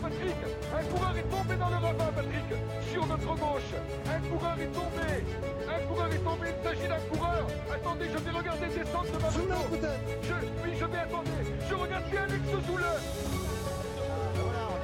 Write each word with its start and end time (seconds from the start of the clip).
Patrick 0.00 0.36
Un 0.72 0.84
coureur 0.84 1.16
est 1.16 1.28
tombé 1.30 1.56
dans 1.56 1.68
le 1.68 1.76
ravin, 1.76 2.10
Patrick. 2.14 2.48
Sur 2.92 3.06
notre 3.06 3.34
gauche 3.34 3.72
Un 4.06 4.20
coureur 4.28 4.56
est 4.60 4.72
tombé. 4.72 5.08
Un 5.68 5.86
coureur 5.86 6.12
est 6.12 6.24
tombé, 6.24 6.46
il 6.54 6.64
s'agit 6.64 6.88
d'un 6.88 7.02
coureur. 7.10 7.46
Attendez, 7.72 8.06
je 8.12 8.18
vais 8.18 8.30
regarder 8.30 8.66
descendre 8.66 9.12
de 9.12 9.18
ma 9.22 9.30
moto. 9.30 9.60
je, 10.22 10.34
Oui, 10.64 10.70
je 10.78 10.84
vais 10.84 10.98
attendre. 10.98 11.30
Je 11.68 11.74
regarde 11.74 12.04
bien 12.10 12.22
Alex 12.22 12.44
Zoule 12.66 12.84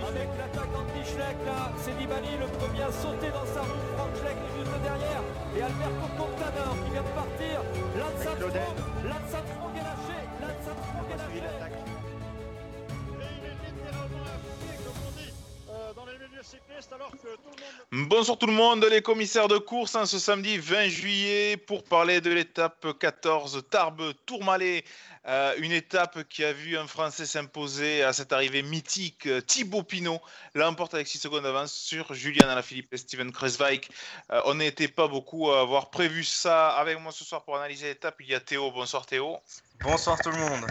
avec 0.09 0.29
l'attaque 0.39 0.73
d'Andy 0.73 1.05
Schleck 1.05 1.37
là, 1.45 1.71
c'est 1.77 1.93
Nibali 1.99 2.33
le 2.41 2.47
premier 2.57 2.83
à 2.83 2.93
sauter 2.93 3.29
dans 3.29 3.45
sa 3.45 3.61
roue, 3.61 3.85
Frank 3.97 4.09
Schleck 4.17 4.39
est 4.41 4.55
juste 4.57 4.81
derrière 4.81 5.23
et 5.53 5.63
Alberto 5.63 6.07
Contador 6.17 6.73
qui 6.81 6.91
vient 6.93 7.03
de 7.03 7.13
partir, 7.13 7.57
Lance 7.99 8.25
Armstrong, 8.25 9.48
Bonsoir 17.91 18.39
tout 18.39 18.47
le 18.47 18.53
monde, 18.53 18.85
les 18.85 19.03
commissaires 19.03 19.49
de 19.49 19.59
course, 19.59 19.95
hein, 19.95 20.07
ce 20.07 20.19
samedi 20.19 20.59
20 20.59 20.89
juillet 20.89 21.57
pour 21.57 21.83
parler 21.83 22.21
de 22.21 22.31
l'étape 22.31 22.87
14 22.99 23.65
Tarbes-Tourmalet. 23.71 24.85
Euh, 25.27 25.55
une 25.59 25.73
étape 25.73 26.27
qui 26.29 26.45
a 26.45 26.53
vu 26.53 26.79
un 26.79 26.87
Français 26.87 27.27
s'imposer 27.27 28.03
à 28.03 28.13
cette 28.13 28.33
arrivée 28.33 28.63
mythique. 28.63 29.29
Thibaut 29.47 29.83
Pinot 29.83 30.21
l'emporte 30.55 30.95
avec 30.95 31.07
6 31.07 31.19
secondes 31.19 31.43
d'avance 31.43 31.73
sur 31.73 32.15
Julien 32.15 32.49
Alaphilippe 32.49 32.93
et 32.95 32.97
Steven 32.97 33.33
Kresweig. 33.33 33.81
Euh, 34.33 34.41
on 34.45 34.55
n'était 34.55 34.89
pas 34.89 35.09
beaucoup 35.09 35.51
à 35.51 35.61
avoir 35.61 35.91
prévu 35.91 36.25
ça 36.25 36.69
avec 36.71 37.01
moi 37.01 37.13
ce 37.13 37.25
soir 37.25 37.43
pour 37.43 37.57
analyser 37.57 37.89
l'étape. 37.89 38.17
Il 38.21 38.29
y 38.29 38.35
a 38.35 38.41
Théo. 38.41 38.71
Bonsoir 38.71 39.05
Théo. 39.07 39.37
Bonsoir 39.83 40.19
tout 40.23 40.31
le 40.31 40.39
monde. 40.39 40.67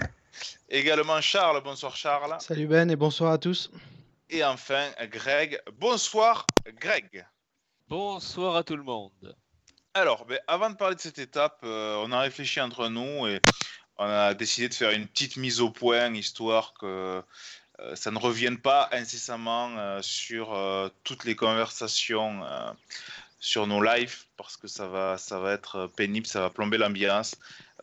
Également 0.70 1.20
Charles. 1.22 1.62
Bonsoir 1.64 1.96
Charles. 1.96 2.38
Salut 2.40 2.68
Ben 2.68 2.90
et 2.90 2.96
bonsoir 2.96 3.34
à 3.34 3.38
tous. 3.38 3.70
Et 4.30 4.44
enfin, 4.44 4.90
Greg. 5.10 5.62
Bonsoir, 5.74 6.46
Greg. 6.82 7.26
Bonsoir 7.88 8.58
à 8.58 8.64
tout 8.64 8.76
le 8.76 8.84
monde. 8.84 9.38
Alors, 9.94 10.26
ben, 10.26 10.38
avant 10.48 10.70
de 10.70 10.76
parler 10.76 10.96
de 10.96 11.02
cette 11.02 11.18
étape, 11.18 11.60
euh, 11.64 11.96
on 12.06 12.12
a 12.12 12.20
réfléchi 12.20 12.60
entre 12.60 12.90
nous 12.90 13.26
et 13.26 13.40
on 13.98 14.06
a 14.06 14.34
décidé 14.34 14.68
de 14.68 14.74
faire 14.74 14.92
une 14.92 15.08
petite 15.08 15.38
mise 15.38 15.62
au 15.62 15.70
point, 15.70 16.14
histoire 16.14 16.74
que 16.74 17.24
euh, 17.80 17.96
ça 17.96 18.12
ne 18.12 18.20
revienne 18.20 18.58
pas 18.58 18.90
incessamment 18.92 19.76
euh, 19.78 20.02
sur 20.02 20.56
toutes 21.06 21.24
les 21.24 21.38
conversations 21.38 22.44
sur 23.40 23.66
nos 23.66 23.82
lives, 23.82 24.26
parce 24.36 24.58
que 24.58 24.68
ça 24.68 24.88
va, 24.88 25.18
ça 25.18 25.40
va 25.40 25.54
être 25.54 25.88
pénible, 25.96 26.28
ça 26.28 26.42
va 26.42 26.50
plomber 26.50 26.78
l'ambiance. 26.78 27.36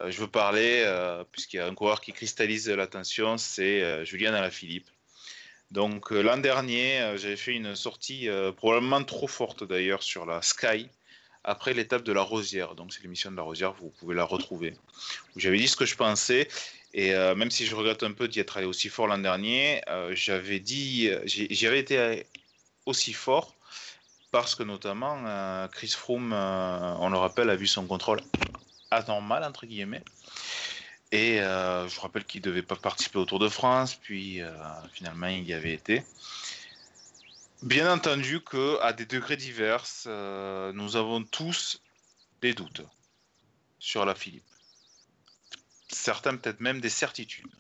je 0.07 0.21
veux 0.21 0.29
parler, 0.29 0.85
puisqu'il 1.33 1.57
y 1.57 1.61
a 1.61 1.67
un 1.67 1.75
coureur 1.75 2.03
qui 2.03 2.13
cristallise 2.13 2.69
l'attention, 2.69 3.39
c'est 3.39 4.05
Julien 4.05 4.35
Alaphilippe. 4.35 4.89
Donc 5.71 6.13
euh, 6.13 6.23
l'an 6.23 6.39
dernier, 6.39 7.01
euh, 7.01 7.17
j'avais 7.17 7.37
fait 7.37 7.53
une 7.53 7.75
sortie 7.75 8.29
euh, 8.29 8.53
probablement 8.53 9.03
trop 9.03 9.27
forte 9.27 9.65
d'ailleurs 9.65 10.03
sur 10.03 10.27
la 10.27 10.41
Sky 10.43 10.89
après 11.43 11.75
l'étape 11.75 12.05
de 12.05 12.13
la 12.13 12.23
Rosière. 12.23 12.75
Donc 12.75 12.93
c'est 12.93 13.03
l'émission 13.03 13.31
de 13.31 13.37
la 13.37 13.43
Rosière, 13.43 13.73
vous 13.73 13.93
pouvez 13.99 14.15
la 14.15 14.25
retrouver. 14.25 14.75
J'avais 15.37 15.59
dit 15.59 15.69
ce 15.69 15.77
que 15.77 15.87
je 15.87 15.97
pensais. 15.97 16.49
Et 16.97 17.11
même 17.11 17.51
si 17.51 17.67
je 17.67 17.75
regrette 17.75 18.05
un 18.05 18.13
peu 18.13 18.29
d'y 18.29 18.39
être 18.39 18.57
allé 18.57 18.67
aussi 18.67 18.89
fort 18.89 19.09
l'an 19.09 19.19
dernier, 19.19 19.83
j'avais 20.13 20.61
dit, 20.61 21.11
j'y 21.25 21.67
avais 21.67 21.81
été 21.81 22.25
aussi 22.87 23.13
fort 23.13 23.53
parce 24.31 24.55
que 24.55 24.63
notamment 24.63 25.69
Chris 25.73 25.89
Froome, 25.89 26.33
on 26.33 27.09
le 27.11 27.19
rappelle, 27.19 27.51
a 27.51 27.57
vu 27.57 27.67
son 27.67 27.85
contrôle 27.89 28.21
anormal 28.93 29.43
entre 29.43 29.67
guillemets 29.67 30.05
et 31.13 31.41
euh, 31.41 31.87
je 31.89 31.95
vous 31.95 32.01
rappelle 32.01 32.25
qu'il 32.25 32.41
ne 32.41 32.47
devait 32.47 32.63
pas 32.63 32.77
participer 32.77 33.19
au 33.19 33.25
Tour 33.25 33.39
de 33.39 33.49
France, 33.49 33.95
puis 33.95 34.41
euh, 34.41 34.53
finalement 34.93 35.29
il 35.29 35.45
y 35.45 35.53
avait 35.53 35.73
été. 35.73 36.05
Bien 37.63 37.93
entendu 37.93 38.41
qu'à 38.41 38.93
des 38.93 39.07
degrés 39.07 39.37
divers, 39.37 39.85
euh, 40.07 40.73
nous 40.73 40.97
avons 40.97 41.23
tous 41.23 41.81
des 42.43 42.53
doutes 42.53 42.83
sur 43.79 44.05
la 44.05 44.15
Philippe. 44.15 44.45
Certains 45.89 46.37
peut-être 46.37 46.61
même 46.61 46.81
des 46.81 46.91
certitudes. 46.91 47.55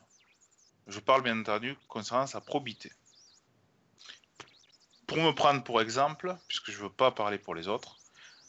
Je 0.87 1.00
parle 1.00 1.22
bien 1.22 1.38
entendu 1.38 1.76
concernant 1.88 2.26
sa 2.26 2.41
probité. 2.41 2.93
Pour 5.06 5.19
me 5.19 5.32
prendre 5.32 5.62
pour 5.62 5.81
exemple, 5.81 6.37
puisque 6.49 6.71
je 6.71 6.78
ne 6.78 6.82
veux 6.82 6.93
pas 6.93 7.11
parler 7.11 7.38
pour 7.38 7.55
les 7.55 7.69
autres, 7.69 7.99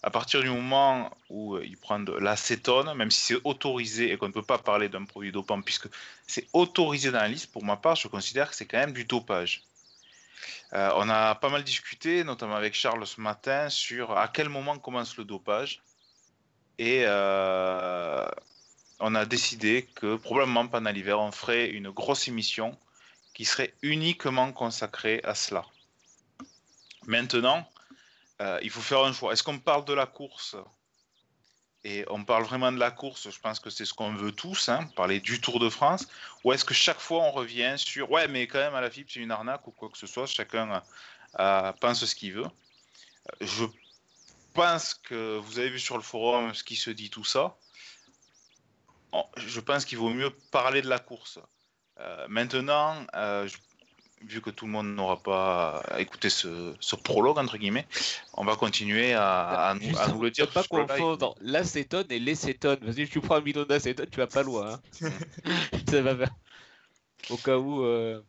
à 0.06 0.12
partir 0.12 0.44
du 0.44 0.50
moment 0.52 1.10
où 1.32 1.56
euh, 1.56 1.66
ils 1.66 1.78
prennent 1.78 2.06
de 2.06 2.14
l'acétone, 2.14 2.94
même 2.94 3.10
si 3.10 3.22
c'est 3.22 3.42
autorisé 3.44 4.12
et 4.12 4.18
qu'on 4.18 4.28
ne 4.28 4.34
peut 4.34 4.44
pas 4.44 4.60
parler 4.60 4.88
d'un 4.88 5.04
produit 5.04 5.32
dopant 5.32 5.60
puisque 5.64 5.88
c'est 6.28 6.48
autorisé 6.54 7.10
dans 7.10 7.18
la 7.18 7.28
liste, 7.28 7.52
pour 7.52 7.64
ma 7.64 7.76
part, 7.76 7.96
je 7.96 8.08
considère 8.08 8.52
que 8.52 8.56
c'est 8.56 8.68
quand 8.68 8.78
même 8.78 8.94
du 8.94 9.06
dopage. 9.06 9.64
Euh, 10.74 10.92
on 10.98 11.10
a 11.10 11.34
pas 11.34 11.50
mal 11.50 11.64
discuté, 11.64 12.24
notamment 12.24 12.54
avec 12.54 12.76
Charles 12.76 13.08
ce 13.08 13.20
matin, 13.20 13.68
sur 13.70 14.16
à 14.16 14.28
quel 14.28 14.48
moment 14.48 14.78
commence 14.78 15.18
le 15.18 15.24
dopage. 15.24 15.82
Et 16.78 17.02
euh, 17.06 18.28
on 19.00 19.16
a 19.16 19.26
décidé 19.26 19.90
que 19.96 20.18
probablement 20.18 20.68
pendant 20.68 20.92
l'hiver, 20.92 21.20
on 21.20 21.32
ferait 21.32 21.70
une 21.70 21.90
grosse 21.90 22.28
émission 22.28 22.78
qui 23.34 23.44
serait 23.44 23.74
uniquement 23.82 24.52
consacrée 24.52 25.20
à 25.24 25.34
cela. 25.34 25.66
Maintenant, 27.08 27.68
euh, 28.42 28.60
il 28.62 28.70
faut 28.70 28.82
faire 28.82 29.04
un 29.04 29.14
choix. 29.14 29.34
Est-ce 29.34 29.44
qu'on 29.44 29.60
parle 29.60 29.86
de 29.86 29.94
la 29.94 30.06
course 30.06 30.56
et 31.88 32.04
on 32.10 32.26
parle 32.26 32.46
vraiment 32.46 32.72
de 32.72 32.80
la 32.80 32.90
course, 32.90 33.30
je 33.30 33.40
pense 33.40 33.60
que 33.60 33.70
c'est 33.70 33.86
ce 33.86 33.94
qu'on 33.94 34.16
veut 34.16 34.32
tous, 34.32 34.70
hein, 34.70 34.90
parler 34.96 35.20
du 35.20 35.40
Tour 35.40 35.60
de 35.60 35.70
France, 35.70 36.08
ou 36.44 36.52
est-ce 36.52 36.66
que 36.66 36.74
chaque 36.74 37.00
fois 37.00 37.22
on 37.22 37.32
revient 37.32 37.76
sur 37.78 38.10
ouais, 38.10 38.28
mais 38.28 38.48
quand 38.48 38.58
même 38.58 38.74
à 38.74 38.82
la 38.82 38.90
FIP 38.90 39.12
c'est 39.12 39.20
une 39.20 39.30
arnaque 39.30 39.68
ou 39.68 39.72
quoi 39.72 39.90
que 39.90 39.98
ce 40.00 40.08
soit, 40.08 40.26
chacun 40.26 40.82
pense 41.80 42.04
ce 42.04 42.16
qu'il 42.16 42.34
veut. 42.34 42.48
Je 43.40 43.66
pense 44.56 44.96
que 44.96 45.38
vous 45.38 45.60
avez 45.60 45.70
vu 45.70 45.80
sur 45.80 45.98
le 45.98 46.02
forum 46.02 46.56
ce 46.56 46.64
qui 46.64 46.76
se 46.76 46.90
dit 46.90 47.12
tout 47.12 47.24
ça. 47.24 47.56
Je 49.38 49.60
pense 49.60 49.86
qu'il 49.86 49.98
vaut 49.98 50.10
mieux 50.10 50.32
parler 50.52 50.82
de 50.82 50.90
la 50.90 51.00
course. 51.00 51.40
Euh, 52.00 52.26
maintenant, 52.28 53.06
euh, 53.16 53.48
vu 54.22 54.42
que 54.42 54.50
tout 54.50 54.66
le 54.66 54.72
monde 54.72 54.96
n'aura 54.96 55.22
pas 55.22 55.84
écouté 55.98 56.30
ce, 56.30 56.74
ce, 56.80 56.96
prologue, 56.96 57.38
entre 57.38 57.58
guillemets, 57.58 57.88
on 58.34 58.44
va 58.44 58.56
continuer 58.56 59.14
à, 59.14 59.70
à, 59.70 59.74
nous, 59.76 59.98
à 59.98 60.08
nous, 60.08 60.22
le 60.22 60.32
dire. 60.32 60.50
pas 60.50 60.64
confondre 60.64 61.36
l'acétone 61.42 62.08
et 62.10 62.20
l'acétone. 62.20 62.80
Vas-y, 62.82 63.08
tu 63.08 63.22
prends 63.22 63.36
un 63.36 63.42
bidon 63.42 63.64
d'acétone, 63.64 64.08
tu 64.10 64.18
vas 64.18 64.28
pas 64.28 64.44
loin. 64.44 64.80
Hein. 65.02 65.10
Ça 65.90 66.02
va 66.02 66.16
faire... 66.16 66.36
Au 67.30 67.38
cas 67.38 67.58
où. 67.58 67.84
Euh... 67.84 68.22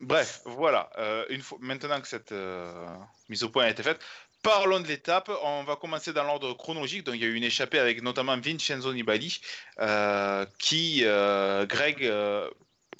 Bref, 0.00 0.40
voilà. 0.46 0.90
Euh, 0.98 1.24
une 1.28 1.42
fois, 1.42 1.58
maintenant 1.60 2.00
que 2.00 2.08
cette 2.08 2.32
euh, 2.32 2.86
mise 3.28 3.42
au 3.42 3.50
point 3.50 3.64
a 3.64 3.70
été 3.70 3.82
faite, 3.82 4.00
Parlons 4.42 4.80
de 4.80 4.86
l'étape. 4.86 5.30
On 5.42 5.64
va 5.64 5.76
commencer 5.76 6.12
dans 6.12 6.24
l'ordre 6.24 6.54
chronologique. 6.54 7.04
Donc, 7.04 7.16
il 7.16 7.20
y 7.20 7.24
a 7.24 7.28
eu 7.28 7.34
une 7.34 7.44
échappée 7.44 7.78
avec 7.78 8.02
notamment 8.02 8.38
Vincenzo 8.38 8.92
Nibali, 8.94 9.40
euh, 9.80 10.46
qui, 10.58 11.02
euh, 11.04 11.66
Greg, 11.66 12.04
euh, 12.04 12.48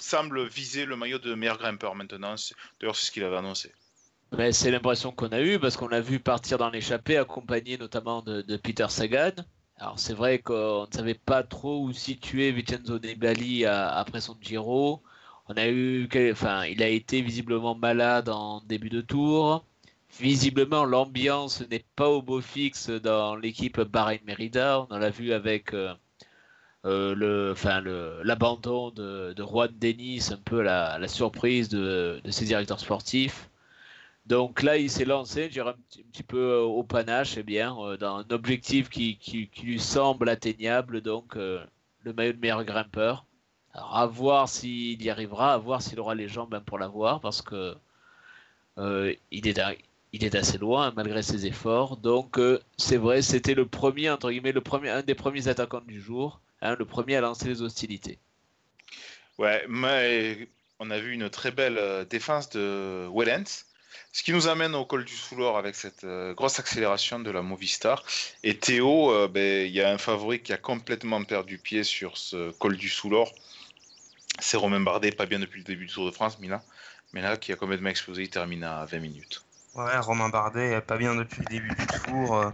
semble 0.00 0.47
viser 0.47 0.84
le 0.84 0.97
maillot 0.97 1.19
de 1.19 1.34
meilleur 1.34 1.59
grimpeur 1.59 1.94
maintenant. 1.94 2.34
D'ailleurs, 2.81 2.97
c'est 2.97 3.06
ce 3.06 3.11
qu'il 3.11 3.25
avait 3.25 3.37
annoncé. 3.37 3.72
Mais 4.37 4.53
c'est 4.53 4.71
l'impression 4.71 5.11
qu'on 5.11 5.28
a 5.28 5.41
eue 5.41 5.59
parce 5.59 5.77
qu'on 5.77 5.88
l'a 5.88 6.00
vu 6.00 6.21
partir 6.21 6.59
dans 6.59 6.71
l'échappée 6.71 7.16
accompagné 7.16 7.78
notamment 7.78 8.22
de, 8.22 8.56
Peter 8.56 8.87
Sagan. 8.88 9.33
Alors 9.77 9.99
c'est 9.99 10.15
vrai 10.15 10.38
qu'on 10.38 10.87
ne 10.87 10.94
savait 10.94 11.15
pas 11.15 11.43
trop 11.43 11.83
où 11.83 11.93
situer 11.93 12.53
Vincenzo 12.53 12.99
Nibali 12.99 13.65
après 13.66 14.21
son 14.21 14.37
Giro. 14.41 15.03
On 15.49 15.55
a 15.55 15.67
eu, 15.67 16.08
enfin, 16.31 16.64
il 16.64 16.81
a 16.82 16.88
été 16.88 17.23
visiblement 17.23 17.75
malade 17.75 18.29
en 18.29 18.61
début 18.61 18.91
de 18.91 19.00
tour. 19.00 19.64
Visiblement, 20.19 20.85
l'ambiance 20.85 21.62
n'est 21.69 21.85
pas 21.97 22.08
au 22.08 22.23
beau 22.23 22.41
fixe 22.41 22.88
dans 22.88 23.35
l'équipe 23.37 23.81
Bahrain 23.81 24.19
Merida. 24.26 24.87
On 24.91 24.99
l'a 24.99 25.11
vu 25.11 25.32
avec 25.32 25.75
euh, 25.75 25.93
euh, 26.87 27.15
le, 27.15 27.53
enfin, 27.53 27.82
l'abandon 28.25 28.91
de, 28.91 29.32
de 29.35 29.43
Juan 29.43 29.71
Denis, 29.81 30.29
un 30.32 30.37
peu 30.38 30.62
la, 30.62 30.99
la 30.99 31.09
surprise 31.09 31.69
de, 31.69 32.21
de, 32.25 32.31
ses 32.31 32.47
directeurs 32.47 32.81
sportifs. 32.81 33.50
Donc 34.27 34.62
là, 34.62 34.77
il 34.79 34.91
s'est 34.91 35.05
lancé, 35.05 35.50
je 35.50 35.61
un 35.61 35.73
petit, 35.73 36.00
un 36.00 36.11
petit, 36.12 36.23
peu 36.23 36.56
au 36.56 36.82
panache, 36.85 37.37
eh 37.37 37.43
bien, 37.43 37.77
euh, 37.81 37.97
dans 37.97 38.19
un 38.19 38.27
objectif 38.31 38.88
qui, 38.88 39.17
qui, 39.19 39.50
lui 39.62 39.81
semble 39.81 40.29
atteignable, 40.29 41.00
donc 41.03 41.37
euh, 41.37 41.62
le 42.05 42.12
maillot 42.12 42.32
de 42.32 42.38
meilleur 42.38 42.65
grimpeur. 42.65 43.25
Alors, 43.75 43.97
à 43.97 44.06
voir 44.06 44.49
s'il 44.49 45.03
y 45.03 45.11
arrivera, 45.11 45.55
à 45.55 45.59
voir 45.59 45.83
s'il 45.83 46.00
aura 46.00 46.15
les 46.15 46.29
jambes 46.29 46.55
hein, 46.55 46.62
pour 46.65 46.79
l'avoir, 46.79 47.21
parce 47.21 47.43
que 47.43 47.76
euh, 48.79 49.15
il, 49.31 49.49
est, 49.49 49.61
il 50.12 50.25
est 50.25 50.35
assez 50.35 50.59
loin 50.59 50.88
hein, 50.88 50.93
malgré 50.97 51.23
ses 51.23 51.47
efforts. 51.47 51.97
Donc, 51.97 52.38
euh, 52.38 52.61
c'est 52.76 52.97
vrai, 52.97 53.23
c'était 53.23 53.55
le 53.55 53.67
premier, 53.67 54.11
entre 54.11 54.31
guillemets, 54.31 54.53
le 54.53 54.61
premier, 54.61 54.91
un 54.91 55.03
des 55.03 55.15
premiers 55.15 55.49
attaquants 55.49 55.83
du 55.87 56.00
jour 56.00 56.41
hein, 56.62 56.77
le 56.79 56.85
premier 56.85 57.17
à 57.17 57.21
lancer 57.21 57.49
les 57.49 57.62
hostilités. 57.62 58.19
Ouais, 59.39 59.65
mais 59.69 60.49
on 60.79 60.91
a 60.91 60.99
vu 60.99 61.12
une 61.12 61.31
très 61.31 61.51
belle 61.51 61.79
euh, 61.79 62.05
défense 62.05 62.51
de 62.51 63.09
Wellens, 63.15 63.65
ce 64.12 64.23
qui 64.23 64.33
nous 64.33 64.49
amène 64.49 64.75
au 64.75 64.85
col 64.85 65.05
du 65.05 65.15
Soulor 65.15 65.57
avec 65.57 65.75
cette 65.75 66.05
euh, 66.05 66.35
grosse 66.35 66.59
accélération 66.59 67.21
de 67.21 67.31
la 67.31 67.43
Movistar. 67.43 68.05
Et 68.43 68.57
Théo, 68.59 69.12
euh, 69.12 69.29
ben, 69.29 69.67
il 69.67 69.73
y 69.73 69.81
a 69.81 69.91
un 69.91 69.99
favori 69.99 70.43
qui 70.43 70.53
a 70.53 70.59
complètement 70.59 71.23
perdu 71.25 71.59
pied 71.59 71.85
sur 71.85 72.17
ce 72.17 72.51
col 72.53 72.77
du 72.77 72.89
Soulor. 72.89 73.33
C'est 74.39 74.57
Romain 74.57 74.81
Bardet, 74.81 75.12
pas 75.12 75.27
bien 75.27 75.39
depuis 75.39 75.61
le 75.61 75.65
début 75.65 75.87
du 75.87 75.93
Tour 75.93 76.07
de 76.07 76.11
France, 76.11 76.39
Mina. 76.39 76.62
Mais 77.12 77.23
là, 77.23 77.37
qui 77.37 77.53
a 77.53 77.57
complètement 77.57 77.91
explosé, 77.91 78.23
il 78.23 78.31
termine 78.31 78.65
à 78.65 78.85
20 78.85 78.99
minutes. 79.01 79.45
Ouais, 79.75 79.99
Romain 79.99 80.29
Bardet, 80.29 80.81
pas 80.81 80.97
bien 80.97 81.15
depuis 81.15 81.43
le 81.43 81.47
début 81.47 81.69
du 81.69 81.87
tour, 81.87 82.37
euh, 82.37 82.51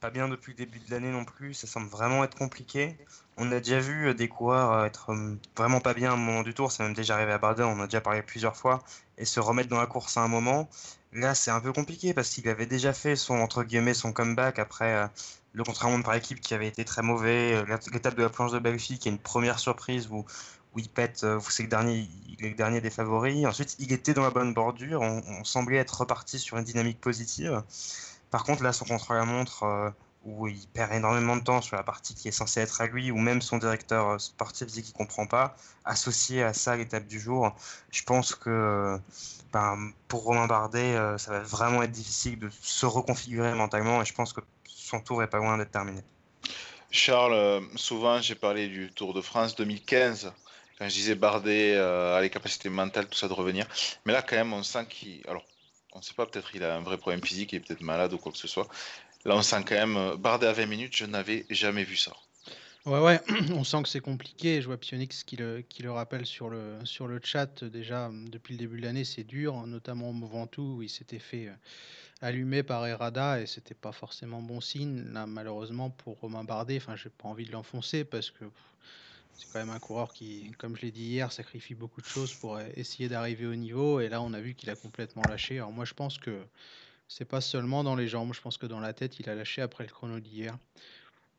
pas 0.00 0.10
bien 0.10 0.28
depuis 0.28 0.52
le 0.52 0.56
début 0.56 0.78
de 0.78 0.90
l'année 0.90 1.10
non 1.10 1.24
plus, 1.24 1.54
ça 1.54 1.66
semble 1.66 1.88
vraiment 1.88 2.24
être 2.24 2.36
compliqué. 2.36 2.96
On 3.36 3.52
a 3.52 3.60
déjà 3.60 3.80
vu 3.80 4.14
des 4.14 4.28
coureurs 4.28 4.84
être 4.84 5.14
vraiment 5.56 5.80
pas 5.80 5.94
bien 5.94 6.12
un 6.12 6.16
moment 6.16 6.42
du 6.42 6.54
tour, 6.54 6.72
ça 6.72 6.84
même 6.84 6.94
déjà 6.94 7.14
arrivé 7.14 7.32
à 7.32 7.38
Bardet, 7.38 7.62
on 7.62 7.72
en 7.72 7.80
a 7.80 7.86
déjà 7.86 8.00
parlé 8.00 8.22
plusieurs 8.22 8.56
fois, 8.56 8.82
et 9.18 9.24
se 9.24 9.40
remettre 9.40 9.68
dans 9.68 9.78
la 9.78 9.86
course 9.86 10.16
à 10.16 10.22
un 10.22 10.28
moment. 10.28 10.68
Là, 11.12 11.34
c'est 11.34 11.50
un 11.50 11.60
peu 11.60 11.72
compliqué 11.72 12.14
parce 12.14 12.30
qu'il 12.30 12.48
avait 12.48 12.66
déjà 12.66 12.92
fait 12.92 13.16
son, 13.16 13.34
entre 13.34 13.62
guillemets, 13.64 13.94
son 13.94 14.12
comeback 14.12 14.58
après 14.58 15.08
le 15.52 15.64
contre-la-montre 15.64 16.04
par 16.04 16.14
équipe 16.14 16.40
qui 16.40 16.54
avait 16.54 16.68
été 16.68 16.84
très 16.84 17.02
mauvais, 17.02 17.54
euh, 17.54 17.76
l'étape 17.92 18.14
de 18.14 18.22
la 18.22 18.28
planche 18.28 18.52
de 18.52 18.58
Belfi 18.58 18.98
qui 18.98 19.08
est 19.08 19.12
une 19.12 19.18
première 19.18 19.58
surprise 19.58 20.08
où, 20.10 20.24
il 20.76 20.88
pète, 20.88 21.24
euh, 21.24 21.40
c'est 21.48 21.64
le 21.64 21.68
dernier, 21.68 22.08
le 22.38 22.54
dernier 22.54 22.80
des 22.80 22.90
favoris. 22.90 23.44
Ensuite, 23.46 23.76
il 23.80 23.92
était 23.92 24.14
dans 24.14 24.22
la 24.22 24.30
bonne 24.30 24.54
bordure, 24.54 25.00
on, 25.02 25.44
semblait 25.44 25.78
être 25.78 26.00
reparti 26.00 26.38
sur 26.38 26.56
une 26.58 26.64
dynamique 26.64 27.00
positive. 27.00 27.62
Par 28.30 28.44
contre, 28.44 28.62
là, 28.62 28.72
son 28.72 28.84
contre-la-montre, 28.84 29.64
euh, 29.64 29.90
où 30.24 30.48
il 30.48 30.66
perd 30.68 30.92
énormément 30.92 31.36
de 31.36 31.42
temps 31.42 31.62
sur 31.62 31.76
la 31.76 31.82
partie 31.82 32.14
qui 32.14 32.28
est 32.28 32.32
censée 32.32 32.60
être 32.60 32.80
à 32.80 32.86
lui, 32.86 33.10
ou 33.10 33.18
même 33.18 33.40
son 33.40 33.58
directeur 33.58 34.20
sportif 34.20 34.66
dit 34.68 34.82
qu'il 34.82 34.94
comprend 34.94 35.26
pas, 35.26 35.56
associé 35.84 36.42
à 36.42 36.52
ça 36.52 36.76
l'étape 36.76 37.06
du 37.06 37.18
jour, 37.18 37.54
je 37.90 38.02
pense 38.02 38.34
que 38.34 38.98
ben, 39.52 39.92
pour 40.08 40.24
Romain 40.24 40.46
Bardet, 40.46 40.94
ça 41.16 41.30
va 41.32 41.40
vraiment 41.40 41.82
être 41.82 41.90
difficile 41.90 42.38
de 42.38 42.50
se 42.60 42.84
reconfigurer 42.84 43.54
mentalement, 43.54 44.02
et 44.02 44.04
je 44.04 44.12
pense 44.12 44.34
que 44.34 44.42
son 44.66 45.00
tour 45.00 45.22
est 45.22 45.28
pas 45.28 45.38
loin 45.38 45.56
d'être 45.56 45.70
terminé. 45.70 46.02
Charles, 46.90 47.34
euh, 47.34 47.60
souvent 47.76 48.20
j'ai 48.20 48.34
parlé 48.34 48.66
du 48.68 48.90
Tour 48.92 49.14
de 49.14 49.20
France 49.20 49.54
2015, 49.54 50.32
quand 50.78 50.88
je 50.88 50.94
disais 50.94 51.14
Bardet 51.14 51.74
euh, 51.76 52.16
a 52.16 52.20
les 52.20 52.30
capacités 52.30 52.68
mentales, 52.68 53.06
tout 53.06 53.16
ça 53.16 53.28
de 53.28 53.32
revenir. 53.32 53.66
Mais 54.04 54.12
là, 54.12 54.22
quand 54.22 54.36
même, 54.36 54.52
on 54.52 54.62
sent 54.62 54.86
qu'il. 54.88 55.22
On 55.92 55.98
ne 55.98 56.04
sait 56.04 56.14
pas, 56.14 56.26
peut-être 56.26 56.54
il 56.54 56.62
a 56.62 56.76
un 56.76 56.82
vrai 56.82 56.98
problème 56.98 57.22
physique, 57.24 57.52
il 57.52 57.56
est 57.56 57.60
peut-être 57.60 57.82
malade 57.82 58.12
ou 58.12 58.18
quoi 58.18 58.32
que 58.32 58.38
ce 58.38 58.48
soit. 58.48 58.68
Là, 59.24 59.36
on 59.36 59.42
sent 59.42 59.64
quand 59.66 59.74
même 59.74 59.96
euh, 59.96 60.16
Bardet 60.16 60.46
à 60.46 60.52
20 60.52 60.66
minutes, 60.66 60.96
je 60.96 61.04
n'avais 61.04 61.46
jamais 61.50 61.84
vu 61.84 61.96
ça. 61.96 62.12
Ouais, 62.86 63.00
ouais, 63.00 63.20
on 63.52 63.64
sent 63.64 63.82
que 63.82 63.88
c'est 63.88 64.00
compliqué. 64.00 64.62
Je 64.62 64.66
vois 64.66 64.78
Pionix 64.78 65.22
qui 65.24 65.36
le, 65.36 65.90
rappelle 65.90 66.24
sur 66.24 66.48
le, 66.48 66.78
sur 66.84 67.08
chat. 67.22 67.62
Déjà, 67.64 68.10
depuis 68.12 68.54
le 68.54 68.58
début 68.58 68.80
de 68.80 68.86
l'année, 68.86 69.04
c'est 69.04 69.24
dur, 69.24 69.66
notamment 69.66 70.10
au 70.10 70.26
Ventoux 70.26 70.76
où 70.78 70.82
il 70.82 70.88
s'était 70.88 71.18
fait 71.18 71.50
allumé 72.22 72.62
par 72.62 72.86
Errada 72.86 73.40
et 73.40 73.46
c'était 73.46 73.74
pas 73.74 73.92
forcément 73.92 74.40
bon 74.40 74.60
signe. 74.60 75.04
Là, 75.12 75.26
malheureusement 75.26 75.90
pour 75.90 76.18
Romain 76.20 76.44
Bardet, 76.44 76.78
enfin, 76.78 76.96
j'ai 76.96 77.10
pas 77.10 77.28
envie 77.28 77.44
de 77.44 77.52
l'enfoncer 77.52 78.04
parce 78.04 78.30
que 78.30 78.44
c'est 79.34 79.52
quand 79.52 79.58
même 79.58 79.70
un 79.70 79.78
coureur 79.78 80.12
qui, 80.12 80.52
comme 80.58 80.76
je 80.76 80.82
l'ai 80.82 80.90
dit 80.90 81.04
hier, 81.04 81.32
sacrifie 81.32 81.74
beaucoup 81.74 82.00
de 82.00 82.06
choses 82.06 82.34
pour 82.34 82.60
essayer 82.60 83.08
d'arriver 83.08 83.46
au 83.46 83.54
niveau. 83.54 84.00
Et 84.00 84.08
là, 84.08 84.20
on 84.22 84.32
a 84.32 84.40
vu 84.40 84.54
qu'il 84.54 84.70
a 84.70 84.76
complètement 84.76 85.22
lâché. 85.28 85.56
Alors 85.56 85.72
moi, 85.72 85.84
je 85.84 85.94
pense 85.94 86.18
que 86.18 86.42
c'est 87.08 87.24
pas 87.24 87.40
seulement 87.40 87.82
dans 87.82 87.96
les 87.96 88.06
jambes. 88.06 88.32
Je 88.32 88.40
pense 88.40 88.56
que 88.56 88.66
dans 88.66 88.80
la 88.80 88.92
tête, 88.92 89.18
il 89.18 89.28
a 89.28 89.34
lâché 89.34 89.62
après 89.62 89.84
le 89.84 89.90
chrono 89.90 90.20
d'hier. 90.20 90.56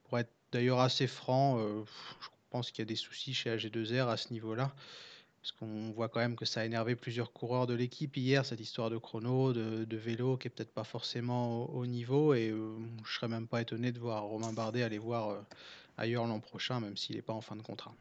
Pour 0.03 0.19
être 0.19 0.31
d'ailleurs 0.51 0.81
assez 0.81 1.07
franc, 1.07 1.59
euh, 1.59 1.83
je 2.21 2.27
pense 2.49 2.71
qu'il 2.71 2.79
y 2.79 2.81
a 2.81 2.85
des 2.85 2.97
soucis 2.97 3.33
chez 3.33 3.55
AG2R 3.55 4.09
à 4.09 4.17
ce 4.17 4.33
niveau-là. 4.33 4.73
Parce 5.41 5.53
qu'on 5.53 5.91
voit 5.91 6.09
quand 6.09 6.19
même 6.19 6.35
que 6.35 6.45
ça 6.45 6.59
a 6.61 6.65
énervé 6.65 6.95
plusieurs 6.95 7.33
coureurs 7.33 7.65
de 7.65 7.73
l'équipe 7.73 8.15
hier, 8.15 8.45
cette 8.45 8.59
histoire 8.59 8.91
de 8.91 8.97
chrono, 8.97 9.53
de, 9.53 9.97
vélo, 9.97 10.37
qui 10.37 10.47
est 10.47 10.51
peut-être 10.51 10.73
pas 10.73 10.83
forcément 10.83 11.67
au, 11.73 11.85
niveau. 11.87 12.33
Et 12.35 12.49
euh, 12.49 12.77
je 13.05 13.13
serais 13.15 13.29
même 13.29 13.47
pas 13.47 13.61
étonné 13.61 13.91
de 13.91 13.99
voir 13.99 14.23
Romain 14.23 14.53
Bardet 14.53 14.83
aller 14.83 14.99
voir 14.99 15.29
euh, 15.29 15.41
ailleurs 15.97 16.25
l'an 16.25 16.39
prochain, 16.39 16.79
même 16.79 16.97
s'il 16.97 17.15
n'est 17.15 17.21
pas 17.21 17.33
en 17.33 17.41
fin 17.41 17.55
de 17.55 17.61
contrat. 17.61 17.93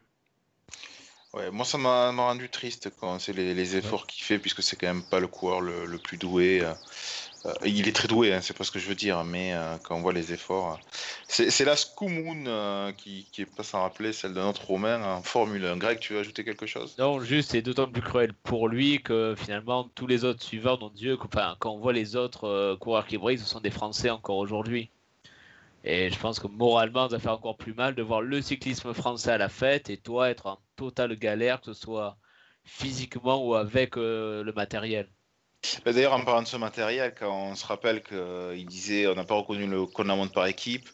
Ouais, 1.33 1.49
moi 1.49 1.63
ça 1.63 1.77
m'a 1.77 2.11
rendu 2.11 2.49
triste 2.49 2.89
quand 2.99 3.17
c'est 3.19 3.31
les, 3.31 3.77
efforts 3.77 4.05
qu'il 4.05 4.23
fait, 4.23 4.37
puisque 4.37 4.61
c'est 4.61 4.75
quand 4.75 4.87
même 4.87 5.03
pas 5.03 5.21
le 5.21 5.27
coureur 5.27 5.61
le, 5.61 5.97
plus 5.97 6.17
doué. 6.17 6.59
Euh, 6.61 6.73
euh, 7.45 7.53
il 7.65 7.87
est 7.87 7.95
très 7.95 8.09
doué, 8.09 8.33
hein, 8.33 8.41
c'est 8.41 8.55
pas 8.55 8.65
ce 8.65 8.71
que 8.71 8.79
je 8.79 8.87
veux 8.87 8.95
dire, 8.95 9.23
mais 9.23 9.53
euh, 9.53 9.77
quand 9.81 9.95
on 9.95 10.01
voit 10.01 10.11
les 10.11 10.33
efforts. 10.33 10.77
C'est 11.29 11.63
la 11.63 11.77
Scoumoun 11.77 12.93
qui, 12.97 13.25
qui 13.31 13.43
est 13.43 13.45
pas 13.45 13.63
sans 13.63 13.81
rappeler 13.81 14.11
celle 14.11 14.33
de 14.33 14.41
notre 14.41 14.65
Romain 14.65 15.01
en 15.01 15.23
Formule 15.23 15.65
1. 15.65 15.77
Greg, 15.77 15.99
tu 15.99 16.13
veux 16.13 16.19
ajouter 16.19 16.43
quelque 16.43 16.65
chose? 16.65 16.95
Non, 16.99 17.21
juste, 17.21 17.51
c'est 17.51 17.61
d'autant 17.61 17.87
plus 17.87 18.01
cruel 18.01 18.33
pour 18.43 18.67
lui 18.67 19.01
que 19.01 19.33
finalement 19.37 19.89
tous 19.95 20.07
les 20.07 20.25
autres 20.25 20.43
suiveurs, 20.43 20.81
mon 20.81 20.89
Dieu, 20.89 21.17
enfin, 21.23 21.55
quand 21.59 21.71
on 21.71 21.79
voit 21.79 21.93
les 21.93 22.17
autres 22.17 22.75
coureurs 22.75 23.07
qui 23.07 23.17
brillent, 23.17 23.39
ce 23.39 23.45
sont 23.45 23.61
des 23.61 23.71
Français 23.71 24.09
encore 24.09 24.37
aujourd'hui. 24.37 24.89
Et 25.83 26.09
je 26.09 26.19
pense 26.19 26.39
que 26.39 26.47
moralement, 26.47 27.09
ça 27.09 27.19
fait 27.19 27.29
encore 27.29 27.57
plus 27.57 27.73
mal 27.73 27.95
de 27.95 28.03
voir 28.03 28.21
le 28.21 28.41
cyclisme 28.41 28.93
français 28.93 29.31
à 29.31 29.37
la 29.37 29.49
fête 29.49 29.89
et 29.89 29.97
toi 29.97 30.29
être 30.29 30.45
en 30.45 30.59
totale 30.75 31.15
galère, 31.17 31.59
que 31.59 31.73
ce 31.73 31.73
soit 31.73 32.17
physiquement 32.63 33.43
ou 33.45 33.55
avec 33.55 33.95
le 33.95 34.51
matériel. 34.55 35.09
Bah, 35.85 35.93
d'ailleurs, 35.93 36.13
en 36.13 36.23
parlant 36.23 36.41
de 36.41 36.47
ce 36.47 36.57
matériel, 36.57 37.13
quand 37.17 37.51
on 37.51 37.55
se 37.55 37.65
rappelle 37.65 38.01
qu'il 38.03 38.65
disait 38.65 39.07
on 39.07 39.15
n'a 39.15 39.23
pas 39.23 39.35
reconnu 39.35 39.67
le 39.67 39.87
montre 40.15 40.31
par 40.31 40.47
équipe, 40.47 40.89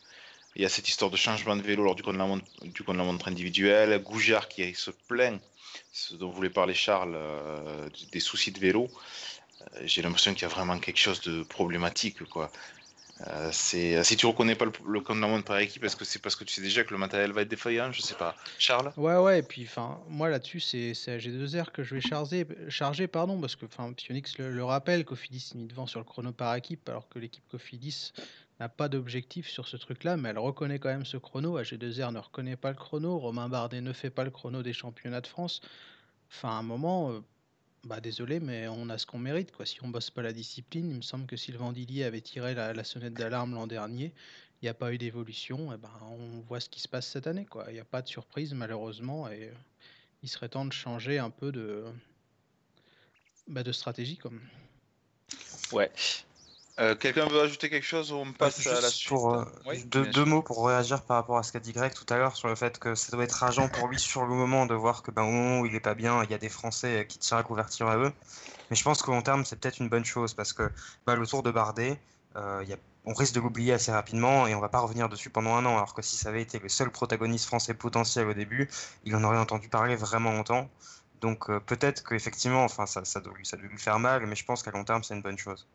il 0.56 0.64
y 0.64 0.66
a 0.66 0.70
cette 0.70 0.90
histoire 0.90 1.12
de 1.12 1.18
changement 1.18 1.56
de 1.56 1.62
vélo 1.62 1.84
lors 1.84 1.96
du 1.96 2.04
montre, 2.04 2.46
du 2.64 2.84
la 2.88 2.94
montre 2.94 3.28
individuel, 3.28 4.02
Goujard 4.02 4.48
qui 4.48 4.74
se 4.74 4.92
plaint, 5.08 5.40
ce 5.92 6.16
dont 6.16 6.32
voulait 6.32 6.50
parler 6.50 6.74
Charles, 6.74 7.14
euh, 7.16 7.88
des 8.12 8.20
soucis 8.20 8.52
de 8.52 8.60
vélo. 8.60 8.90
Euh, 9.62 9.82
j'ai 9.86 10.02
l'impression 10.02 10.34
qu'il 10.34 10.42
y 10.42 10.46
a 10.46 10.50
vraiment 10.50 10.80
quelque 10.80 11.00
chose 11.00 11.22
de 11.22 11.44
problématique. 11.44 12.24
Quoi. 12.26 12.52
Euh, 13.26 13.50
c'est 13.52 14.04
si 14.04 14.16
tu 14.16 14.28
reconnais 14.28 14.56
pas 14.56 14.66
le, 14.66 14.72
le 14.88 15.02
compte 15.02 15.18
de 15.18 15.22
la 15.22 15.28
montre 15.28 15.46
par 15.46 15.58
équipe, 15.58 15.84
est-ce 15.84 15.96
que 15.96 16.06
c'est 16.06 16.20
parce 16.20 16.36
que 16.36 16.44
tu 16.44 16.54
sais 16.54 16.62
déjà 16.62 16.84
que 16.84 16.92
le 16.92 17.00
matériel 17.00 17.32
va 17.32 17.42
être 17.42 17.48
défaillant 17.48 17.92
Je 17.92 18.02
sais 18.02 18.14
pas. 18.14 18.36
Charles? 18.60 18.94
Ouais, 18.96 19.18
ouais. 19.18 19.40
Et 19.40 19.44
puis, 19.44 19.68
moi 20.08 20.30
là-dessus, 20.30 20.60
c'est 20.60 20.92
AG2R 20.92 21.72
que 21.72 21.84
je 21.84 21.96
vais 21.96 22.02
charger, 22.02 22.46
charger 22.70 23.08
pardon, 23.08 23.40
parce 23.40 23.56
que 23.56 23.66
Pionix 23.66 24.38
le, 24.38 24.64
rappelle, 24.64 25.04
Cofidis 25.04 25.52
est 25.54 25.58
mis 25.58 25.66
devant 25.66 25.88
sur 25.88 26.00
le 26.00 26.06
chrono 26.06 26.32
par 26.32 26.54
équipe, 26.56 26.88
alors 26.90 27.10
que 27.10 27.18
l'équipe 27.18 27.48
Cofidis 27.50 28.14
n'a 28.60 28.70
pas 28.70 28.88
d'objectif 28.88 29.48
sur 29.48 29.68
ce 29.68 29.78
truc-là, 29.78 30.18
mais 30.18 30.30
elle 30.30 30.40
reconnaît 30.40 30.80
quand 30.80 30.90
même 30.90 31.06
ce 31.06 31.18
chrono. 31.18 31.60
AG2R 31.60 32.12
ne 32.12 32.20
reconnaît 32.20 32.56
pas 32.56 32.70
le 32.70 32.78
chrono, 32.78 33.18
Romain 33.18 33.50
Bardet 33.50 33.82
ne 33.82 33.94
fait 33.94 34.10
pas 34.10 34.24
le 34.24 34.32
chrono 34.32 34.62
des 34.62 34.74
championnats 34.74 35.22
de 35.22 35.28
France. 35.28 35.62
Enfin, 36.30 36.50
à 36.50 36.54
un 36.54 36.64
moment. 36.64 37.12
Euh, 37.12 37.22
bah 37.84 38.02
désolé, 38.02 38.40
mais 38.40 38.68
on 38.68 38.90
a 38.90 38.98
ce 38.98 39.06
qu'on 39.06 39.20
mérite. 39.20 39.52
Quoi. 39.52 39.66
Si 39.66 39.84
on 39.84 39.88
bosse 39.88 40.10
pas 40.10 40.22
la 40.22 40.34
discipline, 40.34 40.90
il 40.90 40.98
me 40.98 41.02
semble 41.02 41.26
que 41.26 41.38
Sylvain 41.38 41.72
Dillier 41.72 42.04
avait 42.04 42.22
tiré 42.22 42.54
la, 42.54 42.84
sonnette 42.84 43.14
d'alarme 43.14 43.54
l'an 43.54 43.68
dernier. 43.68 44.14
Il 44.62 44.66
n'y 44.66 44.70
a 44.70 44.74
pas 44.74 44.92
eu 44.94 44.98
d'évolution. 44.98 45.72
Eh 45.74 45.78
ben, 45.78 45.92
on 46.02 46.40
voit 46.42 46.60
ce 46.60 46.70
qui 46.70 46.82
se 46.82 46.88
passe 46.88 47.08
cette 47.08 47.28
année. 47.28 47.46
Il 47.68 47.74
n'y 47.74 47.80
a 47.80 47.86
pas 47.86 48.02
de 48.02 48.08
surprise, 48.08 48.54
malheureusement. 48.54 49.30
Et 49.30 49.46
euh, 49.46 49.54
il 50.24 50.30
serait 50.30 50.50
temps 50.50 50.66
de 50.66 50.74
changer 50.74 51.20
un 51.20 51.30
peu 51.30 51.52
de, 51.52 51.86
bah, 53.48 53.64
de 53.64 53.72
stratégie. 53.72 54.18
Comme. 54.18 54.42
Ouais. 55.72 55.92
Euh, 56.80 56.96
quelqu'un 56.96 57.26
veut 57.26 57.42
ajouter 57.42 57.72
quelque 57.72 57.86
chose 57.86 58.12
ou 58.12 58.18
on 58.18 58.32
passe 58.34 58.66
à 58.68 58.80
la 58.80 58.90
suite 58.90 59.10
pour, 59.10 59.34
euh, 59.34 59.46
deux, 59.86 60.26
mots 60.26 60.44
pour 60.44 60.68
réagir 60.68 61.02
par 61.02 61.18
rapport 61.18 61.38
à 61.38 61.44
ce 61.44 61.52
qu'a 61.52 61.60
dit 61.60 61.74
Greg 61.74 61.92
tout 61.92 62.06
à 62.14 62.18
l'heure 62.18 62.36
sur 62.36 62.48
le 62.50 62.56
fait 62.56 62.78
que 62.78 62.94
ça 62.94 63.12
doit 63.12 63.24
être 63.24 63.32
rageant 63.32 63.68
pour 63.68 63.88
lui 63.88 63.98
sur 64.00 64.26
le 64.26 64.36
moment 64.36 64.68
de 64.68 64.76
voir 64.76 65.02
que 65.02 65.10
ben, 65.10 65.24
au 65.24 65.32
moment 65.32 65.60
où 65.62 65.66
il 65.66 65.74
est 65.74 65.80
pas 65.80 65.96
bien, 65.96 66.24
il 66.24 66.30
y 66.30 66.36
a 66.36 66.38
des 66.38 66.50
Français 66.50 67.00
euh, 67.00 67.04
qui 67.04 67.18
tirent 67.18 67.38
la 67.38 67.44
couverture 67.44 67.90
à 67.90 67.98
eux. 67.98 68.14
Mais 68.70 68.76
je 68.76 68.84
pense 68.84 69.02
qu'au 69.02 69.12
long 69.12 69.24
terme, 69.24 69.44
c'est 69.44 69.60
peut-être 69.60 69.80
une 69.80 69.90
bonne 69.90 70.06
chose 70.06 70.36
parce 70.36 70.54
que 70.54 70.70
ben, 71.08 71.16
le 71.16 71.26
tour 71.26 71.42
de 71.42 71.50
Bardet, 71.52 72.00
on 73.06 73.14
risque 73.14 73.34
de 73.34 73.40
l'oublier 73.40 73.74
assez 73.74 73.92
rapidement 73.92 74.46
et 74.46 74.54
on 74.54 74.60
va 74.60 74.70
pas 74.70 74.80
revenir 74.80 75.10
dessus 75.10 75.32
pendant 75.32 75.56
un 75.56 75.66
an. 75.66 75.78
Alors 75.78 75.96
que 75.96 76.04
si 76.04 76.16
ça 76.16 76.30
avait 76.30 76.44
été 76.44 76.60
le 76.60 76.70
seul 76.70 76.92
protagoniste 76.92 77.46
français 77.46 77.74
potentiel 77.74 78.28
au 78.28 78.34
début, 78.36 78.70
il 79.06 79.16
en 79.16 79.24
aurait 79.24 79.40
entendu 79.40 79.70
parler 79.70 79.96
vraiment 79.96 80.32
longtemps. 80.32 80.70
Donc 81.22 81.48
peut-être 81.66 82.04
qu'effectivement, 82.04 82.64
enfin, 82.64 82.86
ça, 82.86 83.04
ça, 83.06 83.20
doit, 83.20 83.34
ça 83.42 83.58
doit 83.58 83.66
lui 83.66 83.80
faire 83.80 83.98
mal, 83.98 84.28
mais 84.28 84.36
je 84.36 84.46
pense 84.46 84.62
qu'à 84.62 84.70
long 84.70 84.84
terme, 84.84 85.02
c'est 85.04 85.16
une 85.16 85.24
bonne 85.24 85.40
chose. 85.40 85.66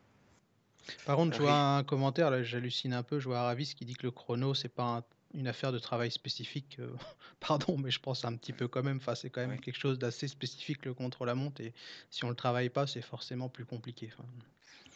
Par 1.07 1.17
contre, 1.17 1.37
je 1.37 1.43
vois 1.43 1.77
un 1.77 1.85
commentaire, 1.85 2.31
là, 2.31 2.43
j'hallucine 2.43 2.93
un 2.93 3.03
peu. 3.03 3.21
Je 3.21 3.29
vois 3.29 3.41
Aravis 3.41 3.75
qui 3.77 3.85
dit 3.85 3.95
que 3.95 4.05
le 4.05 4.11
chrono, 4.11 4.55
c'est 4.55 4.69
pas 4.69 5.03
une 5.35 5.49
affaire 5.49 5.73
de 5.73 5.79
travail 5.79 6.11
spécifique. 6.11 6.77
Euh, 6.79 6.89
pardon, 7.41 7.77
mais 7.79 7.91
je 7.91 8.01
pense 8.01 8.25
un 8.25 8.37
petit 8.37 8.53
peu 8.53 8.69
quand 8.69 8.83
même. 8.83 8.99
Enfin, 8.99 9.15
c'est 9.15 9.31
quand 9.31 9.47
même 9.47 9.61
quelque 9.61 9.79
chose 9.79 9.99
d'assez 9.99 10.29
spécifique 10.29 10.85
le 10.85 10.95
contre-la-montre. 10.95 11.61
Et 11.61 11.73
si 12.11 12.25
on 12.25 12.29
le 12.29 12.35
travaille 12.35 12.69
pas, 12.69 12.87
c'est 12.87 13.03
forcément 13.03 13.49
plus 13.49 13.65
compliqué. 13.65 14.11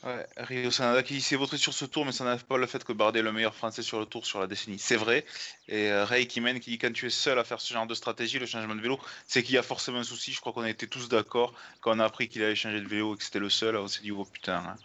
Ouais, 0.04 0.26
Rio 0.36 0.70
Sanada 0.70 1.02
qui 1.02 1.22
s'est 1.22 1.36
voté 1.36 1.56
sur 1.56 1.72
ce 1.72 1.86
tour, 1.86 2.04
mais 2.04 2.12
ça 2.12 2.22
n'enlève 2.22 2.44
pas 2.44 2.58
le 2.58 2.66
fait 2.66 2.84
que 2.84 2.92
Bardet 2.92 3.20
est 3.20 3.22
le 3.22 3.32
meilleur 3.32 3.54
français 3.54 3.82
sur 3.82 3.98
le 3.98 4.04
tour 4.04 4.26
sur 4.26 4.38
la 4.38 4.46
décennie. 4.46 4.78
C'est 4.78 4.96
vrai. 4.96 5.24
Et 5.68 5.90
euh, 5.90 6.04
Ray 6.04 6.28
qui 6.28 6.42
mène, 6.42 6.60
qui 6.60 6.70
dit 6.70 6.78
quand 6.78 6.92
tu 6.92 7.06
es 7.06 7.10
seul 7.10 7.38
à 7.38 7.44
faire 7.44 7.60
ce 7.60 7.72
genre 7.72 7.86
de 7.86 7.94
stratégie, 7.94 8.38
le 8.38 8.46
changement 8.46 8.74
de 8.74 8.82
vélo, 8.82 9.00
c'est 9.26 9.42
qu'il 9.42 9.54
y 9.54 9.58
a 9.58 9.62
forcément 9.62 9.98
un 9.98 10.04
souci. 10.04 10.32
Je 10.32 10.40
crois 10.40 10.52
qu'on 10.52 10.62
a 10.62 10.70
été 10.70 10.86
tous 10.86 11.08
d'accord 11.08 11.54
quand 11.80 11.96
on 11.96 11.98
a 11.98 12.04
appris 12.04 12.28
qu'il 12.28 12.42
allait 12.44 12.54
changer 12.54 12.80
de 12.80 12.86
vélo 12.86 13.14
et 13.14 13.18
que 13.18 13.24
c'était 13.24 13.38
le 13.38 13.48
seul. 13.48 13.76
On 13.76 13.88
s'est 13.88 14.02
dit, 14.02 14.12
oh 14.12 14.24
putain. 14.24 14.58
Hein 14.58 14.76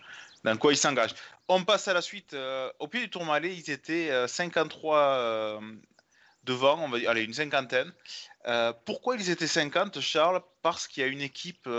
dans 0.43 0.57
quoi 0.57 0.73
ils 0.73 0.77
s'engagent. 0.77 1.15
On 1.47 1.63
passe 1.63 1.87
à 1.87 1.93
la 1.93 2.01
suite. 2.01 2.33
Euh, 2.33 2.71
au 2.79 2.87
pied 2.87 3.01
du 3.01 3.09
Tourmalet, 3.09 3.53
ils 3.53 3.69
étaient 3.69 4.27
53 4.27 4.97
euh, 4.97 5.59
euh, 5.59 5.59
devant, 6.43 6.79
on 6.83 6.89
va 6.89 6.99
dire, 6.99 7.09
allez, 7.09 7.23
une 7.23 7.33
cinquantaine. 7.33 7.91
pourquoi 8.85 9.15
ils 9.15 9.29
étaient 9.29 9.47
50, 9.47 9.99
Charles? 9.99 10.41
Parce 10.61 10.87
qu'il 10.87 11.01
y 11.01 11.05
a 11.05 11.09
une 11.09 11.21
équipe 11.21 11.69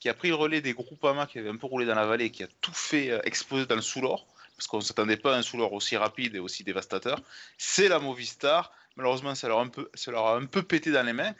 qui 0.00 0.08
a 0.08 0.14
pris 0.14 0.28
le 0.28 0.34
relais 0.34 0.60
des 0.60 0.72
Groupama 0.72 1.26
qui 1.26 1.38
avait 1.38 1.48
un 1.48 1.56
peu 1.56 1.66
roulé 1.66 1.86
dans 1.86 1.94
la 1.94 2.06
vallée, 2.06 2.30
qui 2.30 2.42
a 2.42 2.48
tout 2.60 2.74
fait 2.74 3.20
exploser 3.24 3.66
dans 3.66 3.74
le 3.74 3.82
sous-lor, 3.82 4.26
parce 4.56 4.66
qu'on 4.66 4.78
ne 4.78 4.82
s'attendait 4.82 5.16
pas 5.16 5.34
à 5.34 5.38
un 5.38 5.42
sous-lor 5.42 5.72
aussi 5.72 5.96
rapide 5.96 6.34
et 6.34 6.38
aussi 6.38 6.64
dévastateur. 6.64 7.20
C'est 7.58 7.88
la 7.88 7.98
Movistar. 7.98 8.72
Malheureusement, 8.96 9.34
ça 9.34 9.48
leur, 9.48 9.60
un 9.60 9.68
peu, 9.68 9.90
ça 9.92 10.10
leur 10.10 10.26
a 10.26 10.36
un 10.36 10.46
peu 10.46 10.62
pété 10.62 10.90
dans 10.90 11.02
les 11.02 11.12
mains. 11.12 11.34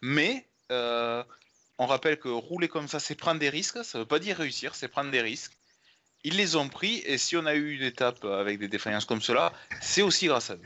Mais 0.00 0.46
on 0.70 1.86
rappelle 1.86 2.18
que 2.18 2.28
rouler 2.28 2.68
comme 2.68 2.86
ça, 2.86 3.00
c'est 3.00 3.14
prendre 3.14 3.40
des 3.40 3.48
risques. 3.48 3.82
Ça 3.82 3.98
ne 3.98 4.02
veut 4.02 4.08
pas 4.08 4.18
dire 4.18 4.36
réussir, 4.36 4.74
c'est 4.74 4.86
prendre 4.86 5.10
des 5.10 5.22
risques. 5.22 5.56
Ils 6.22 6.36
les 6.36 6.56
ont 6.56 6.68
pris, 6.68 7.02
et 7.06 7.16
si 7.16 7.36
on 7.36 7.46
a 7.46 7.54
eu 7.54 7.76
une 7.76 7.82
étape 7.82 8.24
avec 8.24 8.58
des 8.58 8.68
défaillances 8.68 9.06
comme 9.06 9.22
cela, 9.22 9.52
c'est 9.80 10.02
aussi 10.02 10.26
grâce 10.26 10.50
à 10.50 10.54
eux. 10.54 10.60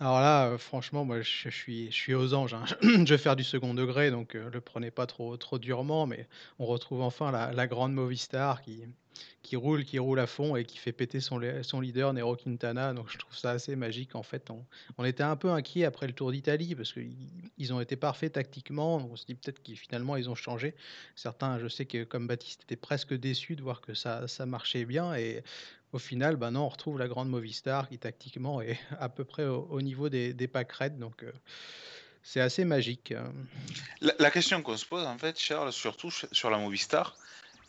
Alors 0.00 0.20
là, 0.20 0.48
euh, 0.48 0.58
franchement, 0.58 1.04
moi, 1.04 1.20
je, 1.20 1.48
suis, 1.48 2.14
aux 2.14 2.34
anges. 2.34 2.54
Hein. 2.54 2.64
Je 2.82 3.04
vais 3.04 3.18
faire 3.18 3.36
du 3.36 3.44
second 3.44 3.74
degré, 3.74 4.10
donc 4.10 4.34
euh, 4.34 4.50
le 4.50 4.60
prenez 4.60 4.90
pas 4.90 5.06
trop, 5.06 5.36
trop 5.36 5.58
durement, 5.58 6.06
mais 6.06 6.26
on 6.58 6.66
retrouve 6.66 7.00
enfin 7.02 7.30
la, 7.30 7.66
grande 7.68 7.92
Movistar 7.94 8.60
qui, 8.60 8.82
qui 9.42 9.54
roule, 9.54 9.84
qui 9.84 10.00
roule 10.00 10.18
à 10.18 10.26
fond 10.26 10.56
et 10.56 10.64
qui 10.64 10.78
fait 10.78 10.92
péter 10.92 11.20
son, 11.20 11.38
leader 11.38 12.12
Nero 12.12 12.34
Quintana. 12.34 12.92
Donc 12.92 13.08
je 13.08 13.18
trouve 13.18 13.36
ça 13.36 13.52
assez 13.52 13.76
magique. 13.76 14.16
En 14.16 14.24
fait, 14.24 14.50
on, 14.98 15.04
était 15.04 15.22
un 15.22 15.36
peu 15.36 15.50
inquiet 15.50 15.84
après 15.84 16.08
le 16.08 16.12
Tour 16.12 16.32
d'Italie 16.32 16.74
parce 16.74 16.92
qu'ils 16.92 17.72
ont 17.72 17.80
été 17.80 17.94
parfaits 17.94 18.32
tactiquement. 18.32 18.96
On 18.96 19.14
se 19.14 19.24
dit 19.26 19.36
peut-être 19.36 19.62
qu'ils 19.62 19.78
finalement 19.78 20.16
ils 20.16 20.28
ont 20.28 20.34
changé. 20.34 20.74
Certains, 21.14 21.60
je 21.60 21.68
sais 21.68 21.86
que 21.86 22.02
comme 22.02 22.26
Baptiste 22.26 22.64
était 22.64 22.76
presque 22.76 23.14
déçu 23.14 23.54
de 23.54 23.62
voir 23.62 23.80
que 23.80 23.94
ça, 23.94 24.26
ça 24.26 24.44
marchait 24.44 24.84
bien 24.86 25.14
et 25.14 25.44
au 25.94 25.98
final, 25.98 26.34
ben 26.34 26.50
non, 26.50 26.62
on 26.62 26.68
retrouve 26.68 26.98
la 26.98 27.06
grande 27.06 27.28
Movistar 27.28 27.88
qui 27.88 27.98
tactiquement 27.98 28.60
est 28.60 28.78
à 29.00 29.08
peu 29.08 29.24
près 29.24 29.44
au, 29.44 29.80
niveau 29.80 30.08
des, 30.08 30.34
des 30.34 30.48
packs 30.48 30.98
Donc 30.98 31.22
euh, 31.22 31.32
c'est 32.24 32.40
assez 32.40 32.64
magique. 32.64 33.12
Hein. 33.12 33.32
La, 34.00 34.12
la 34.18 34.30
question 34.32 34.60
qu'on 34.60 34.76
se 34.76 34.84
pose 34.84 35.04
en 35.04 35.16
fait, 35.16 35.38
Charles, 35.38 35.72
surtout 35.72 36.10
sur 36.10 36.50
la 36.50 36.58
Movistar, 36.58 37.16